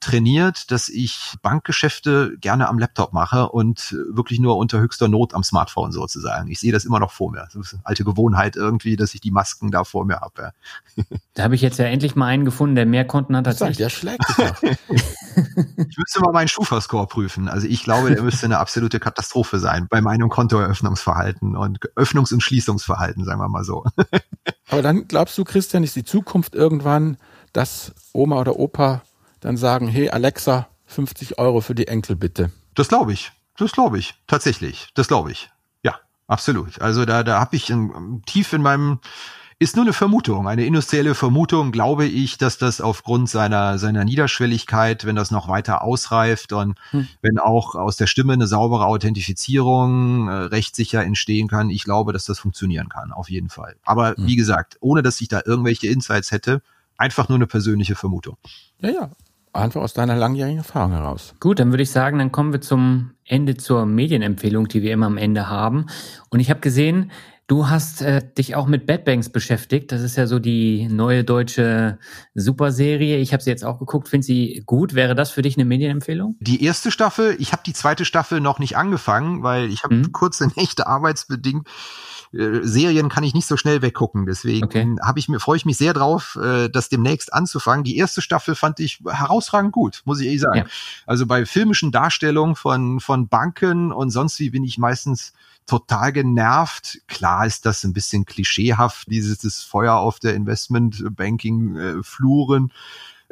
trainiert, 0.00 0.70
dass 0.70 0.88
ich 0.88 1.34
Bankgeschäfte 1.42 2.36
gerne 2.40 2.68
am 2.68 2.78
Laptop 2.78 3.12
mache 3.12 3.48
und 3.48 3.96
wirklich 4.10 4.40
nur 4.40 4.56
unter 4.56 4.80
höchster 4.80 5.08
Not 5.08 5.34
am 5.34 5.42
Smartphone 5.42 5.92
sozusagen. 5.92 6.50
Ich 6.50 6.60
sehe 6.60 6.72
das 6.72 6.84
immer 6.84 7.00
noch 7.00 7.12
vor 7.12 7.30
mir. 7.30 7.46
Das 7.52 7.54
ist 7.54 7.74
eine 7.74 7.86
alte 7.86 8.04
Gewohnheit 8.04 8.56
irgendwie, 8.56 8.96
dass 8.96 9.14
ich 9.14 9.20
die 9.20 9.30
Masken 9.30 9.70
da 9.70 9.84
vor 9.84 10.04
mir 10.04 10.20
habe. 10.20 10.52
Da 11.34 11.42
habe 11.42 11.54
ich 11.54 11.62
jetzt 11.62 11.78
ja 11.78 11.86
endlich 11.86 12.16
mal 12.16 12.26
einen 12.26 12.44
gefunden, 12.44 12.74
der 12.74 12.86
mehr 12.86 13.04
Konten 13.04 13.36
hat 13.36 13.46
als 13.48 13.60
ich. 13.60 13.76
Der 13.76 13.90
schlägt 13.90 14.24
ich 15.76 15.98
müsste 15.98 16.20
mal 16.20 16.32
meinen 16.32 16.48
Schufa-Score 16.48 17.06
prüfen. 17.06 17.48
Also 17.48 17.66
ich 17.66 17.82
glaube, 17.82 18.14
der 18.14 18.22
müsste 18.22 18.46
eine 18.46 18.58
absolute 18.58 19.00
Katastrophe 19.00 19.58
sein 19.58 19.86
bei 19.88 20.00
meinem 20.00 20.28
Kontoeröffnungsverhalten 20.28 21.56
und 21.56 21.80
Öffnungs- 21.96 22.32
und 22.32 22.42
Schließungsverhalten, 22.42 23.24
sagen 23.24 23.40
wir 23.40 23.48
mal 23.48 23.64
so. 23.64 23.84
Aber 24.68 24.82
dann 24.82 25.08
glaubst 25.08 25.36
du, 25.38 25.44
Christian, 25.44 25.84
ist 25.84 25.96
die 25.96 26.04
Zukunft 26.04 26.54
irgendwann, 26.54 27.16
dass 27.52 27.94
Oma 28.12 28.40
oder 28.40 28.58
Opa 28.58 29.02
dann 29.44 29.56
sagen, 29.58 29.88
hey 29.88 30.08
Alexa, 30.08 30.68
50 30.86 31.38
Euro 31.38 31.60
für 31.60 31.74
die 31.74 31.86
Enkel 31.86 32.16
bitte. 32.16 32.50
Das 32.74 32.88
glaube 32.88 33.12
ich. 33.12 33.32
Das 33.56 33.72
glaube 33.72 33.98
ich. 33.98 34.14
Tatsächlich. 34.26 34.88
Das 34.94 35.06
glaube 35.06 35.30
ich. 35.30 35.50
Ja, 35.82 35.96
absolut. 36.26 36.80
Also 36.80 37.04
da, 37.04 37.22
da 37.22 37.40
habe 37.40 37.54
ich 37.54 37.68
in, 37.70 38.22
tief 38.26 38.52
in 38.54 38.62
meinem 38.62 39.00
ist 39.60 39.76
nur 39.76 39.84
eine 39.84 39.92
Vermutung, 39.92 40.48
eine 40.48 40.64
industrielle 40.64 41.14
Vermutung, 41.14 41.70
glaube 41.70 42.06
ich, 42.06 42.38
dass 42.38 42.58
das 42.58 42.80
aufgrund 42.80 43.30
seiner, 43.30 43.78
seiner 43.78 44.04
Niederschwelligkeit, 44.04 45.04
wenn 45.04 45.14
das 45.14 45.30
noch 45.30 45.48
weiter 45.48 45.82
ausreift 45.82 46.52
und 46.52 46.76
hm. 46.90 47.06
wenn 47.22 47.38
auch 47.38 47.76
aus 47.76 47.96
der 47.96 48.08
Stimme 48.08 48.32
eine 48.32 48.48
saubere 48.48 48.86
Authentifizierung 48.86 50.28
äh, 50.28 50.32
rechtssicher 50.32 51.04
entstehen 51.04 51.46
kann, 51.46 51.70
ich 51.70 51.84
glaube, 51.84 52.12
dass 52.12 52.24
das 52.24 52.40
funktionieren 52.40 52.88
kann, 52.88 53.12
auf 53.12 53.30
jeden 53.30 53.48
Fall. 53.48 53.76
Aber 53.84 54.16
hm. 54.16 54.26
wie 54.26 54.36
gesagt, 54.36 54.76
ohne 54.80 55.02
dass 55.02 55.20
ich 55.20 55.28
da 55.28 55.42
irgendwelche 55.44 55.86
Insights 55.86 56.32
hätte, 56.32 56.60
einfach 56.96 57.28
nur 57.28 57.36
eine 57.36 57.46
persönliche 57.46 57.94
Vermutung. 57.94 58.36
Ja, 58.80 58.90
ja. 58.90 59.10
Einfach 59.54 59.82
aus 59.82 59.94
deiner 59.94 60.16
langjährigen 60.16 60.58
Erfahrung 60.58 60.92
heraus. 60.92 61.34
Gut, 61.40 61.60
dann 61.60 61.70
würde 61.70 61.84
ich 61.84 61.90
sagen, 61.90 62.18
dann 62.18 62.32
kommen 62.32 62.52
wir 62.52 62.60
zum 62.60 63.12
Ende 63.24 63.56
zur 63.56 63.86
Medienempfehlung, 63.86 64.68
die 64.68 64.82
wir 64.82 64.92
immer 64.92 65.06
am 65.06 65.16
Ende 65.16 65.48
haben. 65.48 65.86
Und 66.28 66.40
ich 66.40 66.50
habe 66.50 66.60
gesehen, 66.60 67.10
Du 67.46 67.68
hast 67.68 68.00
äh, 68.00 68.22
dich 68.38 68.54
auch 68.54 68.66
mit 68.66 68.86
Bad 68.86 69.04
Banks 69.04 69.28
beschäftigt. 69.28 69.92
Das 69.92 70.00
ist 70.00 70.16
ja 70.16 70.26
so 70.26 70.38
die 70.38 70.88
neue 70.88 71.24
deutsche 71.24 71.98
Superserie. 72.34 73.18
Ich 73.18 73.34
habe 73.34 73.42
sie 73.42 73.50
jetzt 73.50 73.66
auch 73.66 73.78
geguckt. 73.78 74.08
Finde 74.08 74.24
sie 74.24 74.62
gut? 74.64 74.94
Wäre 74.94 75.14
das 75.14 75.30
für 75.30 75.42
dich 75.42 75.58
eine 75.58 75.66
Medienempfehlung? 75.66 76.36
Die 76.40 76.64
erste 76.64 76.90
Staffel, 76.90 77.36
ich 77.38 77.52
habe 77.52 77.62
die 77.66 77.74
zweite 77.74 78.06
Staffel 78.06 78.40
noch 78.40 78.60
nicht 78.60 78.78
angefangen, 78.78 79.42
weil 79.42 79.70
ich 79.70 79.84
habe 79.84 79.94
mhm. 79.94 80.12
kurze 80.12 80.48
Nächte 80.56 80.86
arbeitsbedingt 80.86 81.68
äh, 82.34 82.60
Serien 82.62 83.08
kann 83.08 83.24
ich 83.24 83.34
nicht 83.34 83.46
so 83.46 83.56
schnell 83.56 83.82
weggucken. 83.82 84.26
Deswegen 84.26 84.64
okay. 84.64 84.96
habe 85.02 85.18
ich 85.18 85.28
mir 85.28 85.40
freue 85.40 85.56
ich 85.56 85.64
mich 85.64 85.76
sehr 85.76 85.94
drauf, 85.94 86.38
äh, 86.42 86.68
das 86.68 86.88
demnächst 86.88 87.32
anzufangen. 87.32 87.84
Die 87.84 87.96
erste 87.96 88.22
Staffel 88.22 88.54
fand 88.54 88.78
ich 88.80 89.00
herausragend 89.06 89.72
gut, 89.72 90.02
muss 90.04 90.20
ich 90.20 90.26
ehrlich 90.26 90.42
sagen. 90.42 90.58
Ja. 90.58 90.66
Also 91.06 91.26
bei 91.26 91.46
filmischen 91.46 91.92
Darstellungen 91.92 92.56
von 92.56 93.00
von 93.00 93.28
Banken 93.28 93.92
und 93.92 94.10
sonst 94.10 94.38
wie 94.40 94.50
bin 94.50 94.64
ich 94.64 94.78
meistens 94.78 95.32
total 95.66 96.12
genervt. 96.12 97.00
Klar 97.08 97.46
ist 97.46 97.64
das 97.66 97.84
ein 97.84 97.92
bisschen 97.92 98.24
klischeehaft, 98.24 99.10
dieses 99.10 99.38
das 99.38 99.62
Feuer 99.62 99.94
auf 99.94 100.18
der 100.18 100.34
Investmentbanking-Fluren. 100.34 102.68
Äh, 102.68 102.72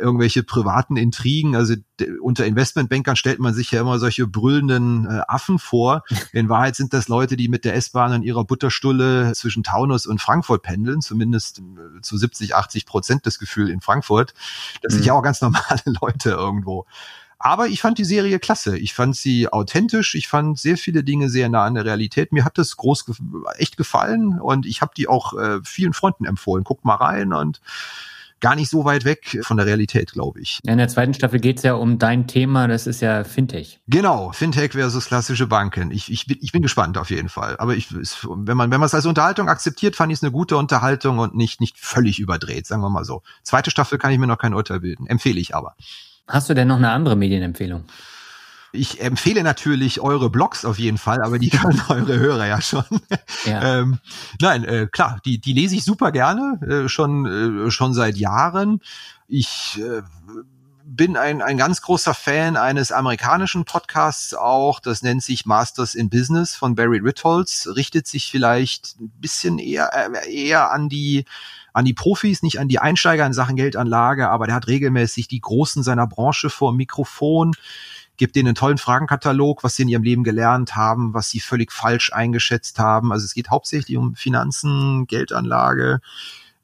irgendwelche 0.03 0.42
privaten 0.42 0.96
Intrigen. 0.96 1.57
Also 1.57 1.74
unter 2.20 2.44
Investmentbankern 2.44 3.16
stellt 3.16 3.38
man 3.38 3.55
sich 3.55 3.70
ja 3.70 3.80
immer 3.80 3.98
solche 3.98 4.26
brüllenden 4.26 5.07
äh, 5.07 5.22
Affen 5.28 5.59
vor. 5.59 6.05
In 6.32 6.48
Wahrheit 6.48 6.76
sind 6.76 6.92
das 6.92 7.09
Leute, 7.09 7.36
die 7.36 7.48
mit 7.48 7.64
der 7.64 7.74
S-Bahn 7.76 8.12
an 8.12 8.22
ihrer 8.22 8.44
Butterstulle 8.44 9.32
zwischen 9.34 9.62
Taunus 9.62 10.07
und 10.07 10.20
Frankfurt 10.20 10.62
pendeln, 10.62 11.00
zumindest 11.00 11.61
äh, 11.61 12.00
zu 12.03 12.16
70, 12.16 12.55
80 12.55 12.84
Prozent 12.86 13.26
das 13.26 13.38
Gefühl 13.38 13.70
in 13.70 13.80
Frankfurt. 13.80 14.34
Das 14.82 14.92
mhm. 14.92 14.96
sind 14.96 15.07
ja 15.07 15.12
auch 15.14 15.22
ganz 15.22 15.40
normale 15.40 15.82
Leute 16.00 16.30
irgendwo. 16.30 16.86
Aber 17.44 17.66
ich 17.66 17.80
fand 17.80 17.98
die 17.98 18.05
Serie 18.05 18.38
klasse. 18.38 18.78
Ich 18.78 18.94
fand 18.94 19.16
sie 19.16 19.48
authentisch. 19.48 20.14
Ich 20.14 20.28
fand 20.28 20.61
sehr 20.61 20.78
viele 20.78 21.03
Dinge 21.03 21.28
sehr 21.28 21.48
nah 21.48 21.64
an 21.64 21.74
der 21.74 21.84
Realität. 21.84 22.30
Mir 22.30 22.44
hat 22.44 22.57
das 22.57 22.76
groß 22.76 23.05
ge 23.05 23.16
echt 23.57 23.76
gefallen 23.76 24.38
und 24.40 24.64
ich 24.64 24.80
habe 24.80 24.92
die 24.96 25.09
auch 25.09 25.36
äh, 25.36 25.59
vielen 25.64 25.92
Freunden 25.92 26.24
empfohlen. 26.24 26.62
Guckt 26.62 26.84
mal 26.84 26.94
rein 26.94 27.32
und 27.32 27.61
gar 28.43 28.57
nicht 28.57 28.68
so 28.68 28.84
weit 28.84 29.07
weg 29.07 29.38
von 29.43 29.57
der 29.57 29.64
Realität, 29.64 30.12
glaube 30.12 30.40
ich. 30.40 30.59
In 30.64 30.76
der 30.76 30.88
zweiten 30.88 31.14
Staffel 31.14 31.40
geht 31.40 31.59
es 31.59 31.62
ja 31.62 31.74
um 31.74 31.99
dein 31.99 32.26
Thema, 32.26 32.68
das 32.68 32.86
ist 32.86 33.01
ja 33.01 33.24
Fintech. 33.24 33.80
Genau, 33.86 34.32
Fintech 34.32 34.72
versus 34.72 35.07
klassische 35.07 35.47
Banken. 35.47 35.90
Ich, 35.90 36.12
ich, 36.12 36.26
bin, 36.26 36.36
ich 36.40 36.53
bin 36.53 36.61
gespannt 36.61 36.99
auf 36.99 37.11
jeden 37.11 37.30
Fall. 37.30 37.57
Aber 37.59 37.74
ich, 37.74 37.88
wenn 37.93 38.57
man 38.57 38.70
wenn 38.70 38.80
man 38.80 38.86
es 38.86 38.95
als 38.95 39.07
Unterhaltung 39.07 39.49
akzeptiert, 39.49 39.97
fand 39.97 40.12
ich 40.12 40.18
es 40.18 40.22
eine 40.22 40.32
gute 40.32 40.57
Unterhaltung 40.57 41.20
und 41.20 41.34
nicht, 41.34 41.61
nicht 41.61 41.78
völlig 41.78 42.18
überdreht, 42.18 42.66
sagen 42.66 42.82
wir 42.82 42.90
mal 42.90 43.05
so. 43.05 43.22
Zweite 43.43 43.70
Staffel 43.70 43.99
kann 43.99 44.11
ich 44.11 44.18
mir 44.18 44.26
noch 44.26 44.38
kein 44.38 44.55
Urteil 44.55 44.80
bilden, 44.80 45.07
empfehle 45.07 45.40
ich 45.40 45.55
aber. 45.55 45.74
Hast 46.26 46.51
du 46.51 46.55
denn 46.55 46.68
noch 46.68 46.76
eine 46.76 46.90
andere 46.90 47.16
Medienempfehlung? 47.16 47.84
Ich 48.73 49.03
empfehle 49.03 49.43
natürlich 49.43 50.01
eure 50.01 50.31
Blogs 50.31 50.64
auf 50.64 50.79
jeden 50.79 50.99
Fall, 50.99 51.23
aber 51.23 51.39
die 51.39 51.51
können 51.51 51.83
eure 51.89 52.18
Hörer 52.18 52.47
ja 52.47 52.61
schon. 52.61 52.85
Ja. 53.45 53.81
ähm, 53.81 53.99
nein, 54.41 54.64
äh, 54.64 54.89
klar, 54.91 55.20
die, 55.25 55.39
die 55.39 55.53
lese 55.53 55.75
ich 55.75 55.85
super 55.85 56.12
gerne, 56.12 56.59
äh, 56.66 56.89
schon, 56.89 57.66
äh, 57.66 57.70
schon 57.70 57.93
seit 57.93 58.16
Jahren. 58.16 58.81
Ich 59.29 59.81
äh, 59.81 60.03
bin 60.85 61.16
ein, 61.16 61.43
ein 61.43 61.57
ganz 61.57 61.83
großer 61.83 62.14
Fan 62.14 62.57
eines 62.57 62.93
amerikanischen 62.93 63.64
Podcasts 63.64 64.35
auch. 64.35 64.81
Das 64.81 65.03
nennt 65.03 65.23
sich 65.23 65.47
Masters 65.47 65.95
in 65.95 66.11
Business 66.11 66.55
von 66.55 66.75
Barry 66.75 66.99
Ritholz. 66.99 67.68
Richtet 67.77 68.07
sich 68.07 68.31
vielleicht 68.31 69.01
ein 69.01 69.11
bisschen 69.20 69.59
eher, 69.59 69.91
äh, 69.95 70.35
eher 70.35 70.70
an 70.70 70.89
die 70.89 71.25
an 71.75 71.85
die 71.87 71.95
Profis, 71.95 72.43
nicht 72.43 72.61
an 72.61 72.68
die 72.68 72.79
Einsteiger 72.79 73.25
in 73.25 73.33
Sachen 73.33 73.57
Geldanlage, 73.57 74.29
aber 74.29 74.47
der 74.47 74.55
hat 74.55 74.66
regelmäßig 74.66 75.29
die 75.29 75.41
Großen 75.41 75.83
seiner 75.83 76.07
Branche 76.07 76.51
vor 76.51 76.75
Mikrofon, 76.75 77.55
gibt 78.23 78.37
denen 78.37 78.51
einen 78.51 78.55
tollen 78.55 78.79
Fragenkatalog, 78.79 79.64
was 79.64 79.75
sie 79.75 79.83
in 79.83 79.89
ihrem 79.89 80.05
Leben 80.05 80.23
gelernt 80.23 80.77
haben, 80.77 81.12
was 81.12 81.29
sie 81.29 81.41
völlig 81.41 81.73
falsch 81.73 82.12
eingeschätzt 82.12 82.79
haben. 82.79 83.11
Also 83.11 83.25
es 83.25 83.35
geht 83.35 83.51
hauptsächlich 83.51 83.97
um 83.97 84.14
Finanzen, 84.14 85.09
Geldanlage. 85.09 85.99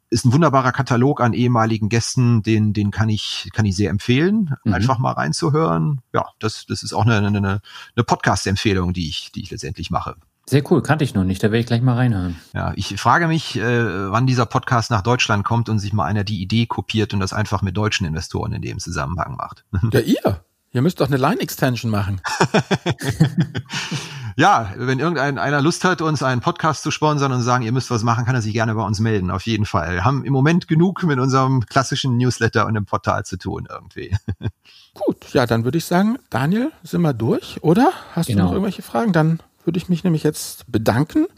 Ist 0.09 0.25
ein 0.25 0.33
wunderbarer 0.33 0.71
Katalog 0.71 1.21
an 1.21 1.33
ehemaligen 1.33 1.89
Gästen, 1.89 2.45
den, 2.45 2.75
den 2.75 2.93
kann 2.93 3.09
ich, 3.09 3.49
kann 3.53 3.67
ich 3.67 3.75
sehr 3.75 3.91
empfehlen, 3.91 4.55
mhm. 4.63 4.73
einfach 4.73 5.01
mal 5.01 5.11
reinzuhören. 5.11 6.01
Ja, 6.13 6.27
das, 6.39 6.65
das 6.67 6.85
ist 6.85 6.93
auch 6.93 7.05
eine, 7.05 7.17
eine, 7.17 7.39
eine 7.39 8.05
Podcast-Empfehlung, 8.07 8.93
die 8.93 9.09
ich, 9.09 9.33
die 9.33 9.43
ich 9.43 9.51
letztendlich 9.51 9.91
mache. 9.91 10.15
Sehr 10.47 10.63
cool, 10.71 10.81
kannte 10.81 11.03
ich 11.03 11.15
noch 11.15 11.25
nicht, 11.25 11.43
da 11.43 11.49
werde 11.49 11.59
ich 11.59 11.67
gleich 11.67 11.83
mal 11.83 11.97
reinhören. 11.97 12.37
Ja, 12.55 12.73
ich 12.77 13.01
frage 13.01 13.27
mich, 13.27 13.57
äh, 13.57 14.13
wann 14.13 14.29
dieser 14.29 14.47
Podcast 14.47 14.93
nach 14.93 15.03
Deutschland 15.03 15.45
kommt 15.45 15.69
und 15.69 15.81
sich 15.81 15.93
mal 15.93 16.05
einer 16.05 16.23
die 16.23 16.41
Idee 16.41 16.67
kopiert 16.67 17.13
und 17.15 17.19
das 17.19 17.33
einfach 17.33 17.63
mit 17.63 17.77
deutschen 17.77 18.07
Investoren 18.07 18.53
in 18.53 18.63
dem 18.63 18.79
Zusammenhang 18.79 19.35
macht. 19.35 19.65
Ja, 19.93 19.99
ihr. 19.99 20.45
Ihr 20.73 20.83
müsst 20.83 21.01
doch 21.01 21.07
eine 21.07 21.17
Line-Extension 21.17 21.91
machen. 21.91 22.21
ja, 24.37 24.71
wenn 24.77 24.99
irgendein 24.99 25.39
einer 25.39 25.63
Lust 25.63 25.83
hat, 25.85 26.03
uns 26.03 26.23
einen 26.23 26.43
Podcast 26.43 26.83
zu 26.83 26.91
sponsern 26.91 27.33
und 27.33 27.41
sagen, 27.41 27.65
ihr 27.65 27.73
müsst 27.73 27.91
was 27.91 28.03
machen, 28.03 28.27
kann 28.27 28.35
er 28.35 28.43
sich 28.43 28.53
gerne 28.53 28.75
bei 28.75 28.85
uns 28.85 29.01
melden. 29.01 29.31
Auf 29.31 29.47
jeden 29.47 29.65
Fall. 29.65 29.95
Wir 29.95 30.05
haben 30.05 30.25
im 30.25 30.33
Moment 30.35 30.69
genug 30.69 31.03
mit 31.05 31.19
unserem 31.19 31.65
klassischen 31.65 32.19
Newsletter 32.19 32.67
und 32.67 32.75
dem 32.75 32.85
Portal 32.85 33.25
zu 33.25 33.39
tun 33.39 33.67
irgendwie. 33.71 34.15
Gut, 34.95 35.33
ja, 35.33 35.47
dann 35.47 35.65
würde 35.65 35.79
ich 35.79 35.87
sagen, 35.87 36.19
Daniel, 36.29 36.71
sind 36.83 37.01
wir 37.01 37.15
durch, 37.15 37.63
oder? 37.63 37.93
Hast 38.13 38.27
genau. 38.27 38.43
du 38.43 38.45
noch 38.45 38.53
irgendwelche 38.53 38.83
Fragen? 38.83 39.15
Dann 39.15 39.41
würde 39.65 39.79
ich 39.79 39.89
mich 39.89 40.05
nämlich 40.05 40.23
jetzt 40.23 40.71
bedanken 40.71 41.29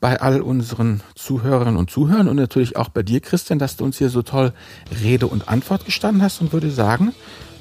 bei 0.00 0.18
all 0.18 0.40
unseren 0.40 1.02
Zuhörerinnen 1.14 1.76
und 1.76 1.90
Zuhörern 1.90 2.26
und 2.26 2.36
natürlich 2.36 2.76
auch 2.76 2.88
bei 2.88 3.02
dir, 3.02 3.20
Christian, 3.20 3.58
dass 3.58 3.76
du 3.76 3.84
uns 3.84 3.98
hier 3.98 4.08
so 4.08 4.22
toll 4.22 4.54
Rede 5.02 5.26
und 5.26 5.48
Antwort 5.48 5.84
gestanden 5.84 6.22
hast 6.22 6.40
und 6.40 6.54
würde 6.54 6.70
sagen, 6.70 7.14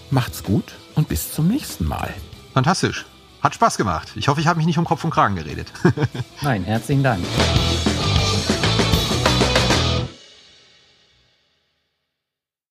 macht's 0.10 0.44
gut 0.44 0.76
und 0.96 1.08
bis 1.08 1.32
zum 1.32 1.48
nächsten 1.48 1.88
Mal. 1.88 2.14
Fantastisch. 2.54 3.06
Hat 3.42 3.56
Spaß 3.56 3.78
gemacht. 3.78 4.10
Ich 4.16 4.28
hoffe, 4.28 4.40
ich 4.40 4.48
habe 4.48 4.58
mich 4.58 4.68
nicht 4.68 4.78
um 4.78 4.86
Kopf 4.86 5.04
und 5.04 5.10
Kragen 5.10 5.36
geredet. 5.36 5.68
Nein, 6.42 6.64
herzlichen 6.64 7.04
Dank. 7.04 7.24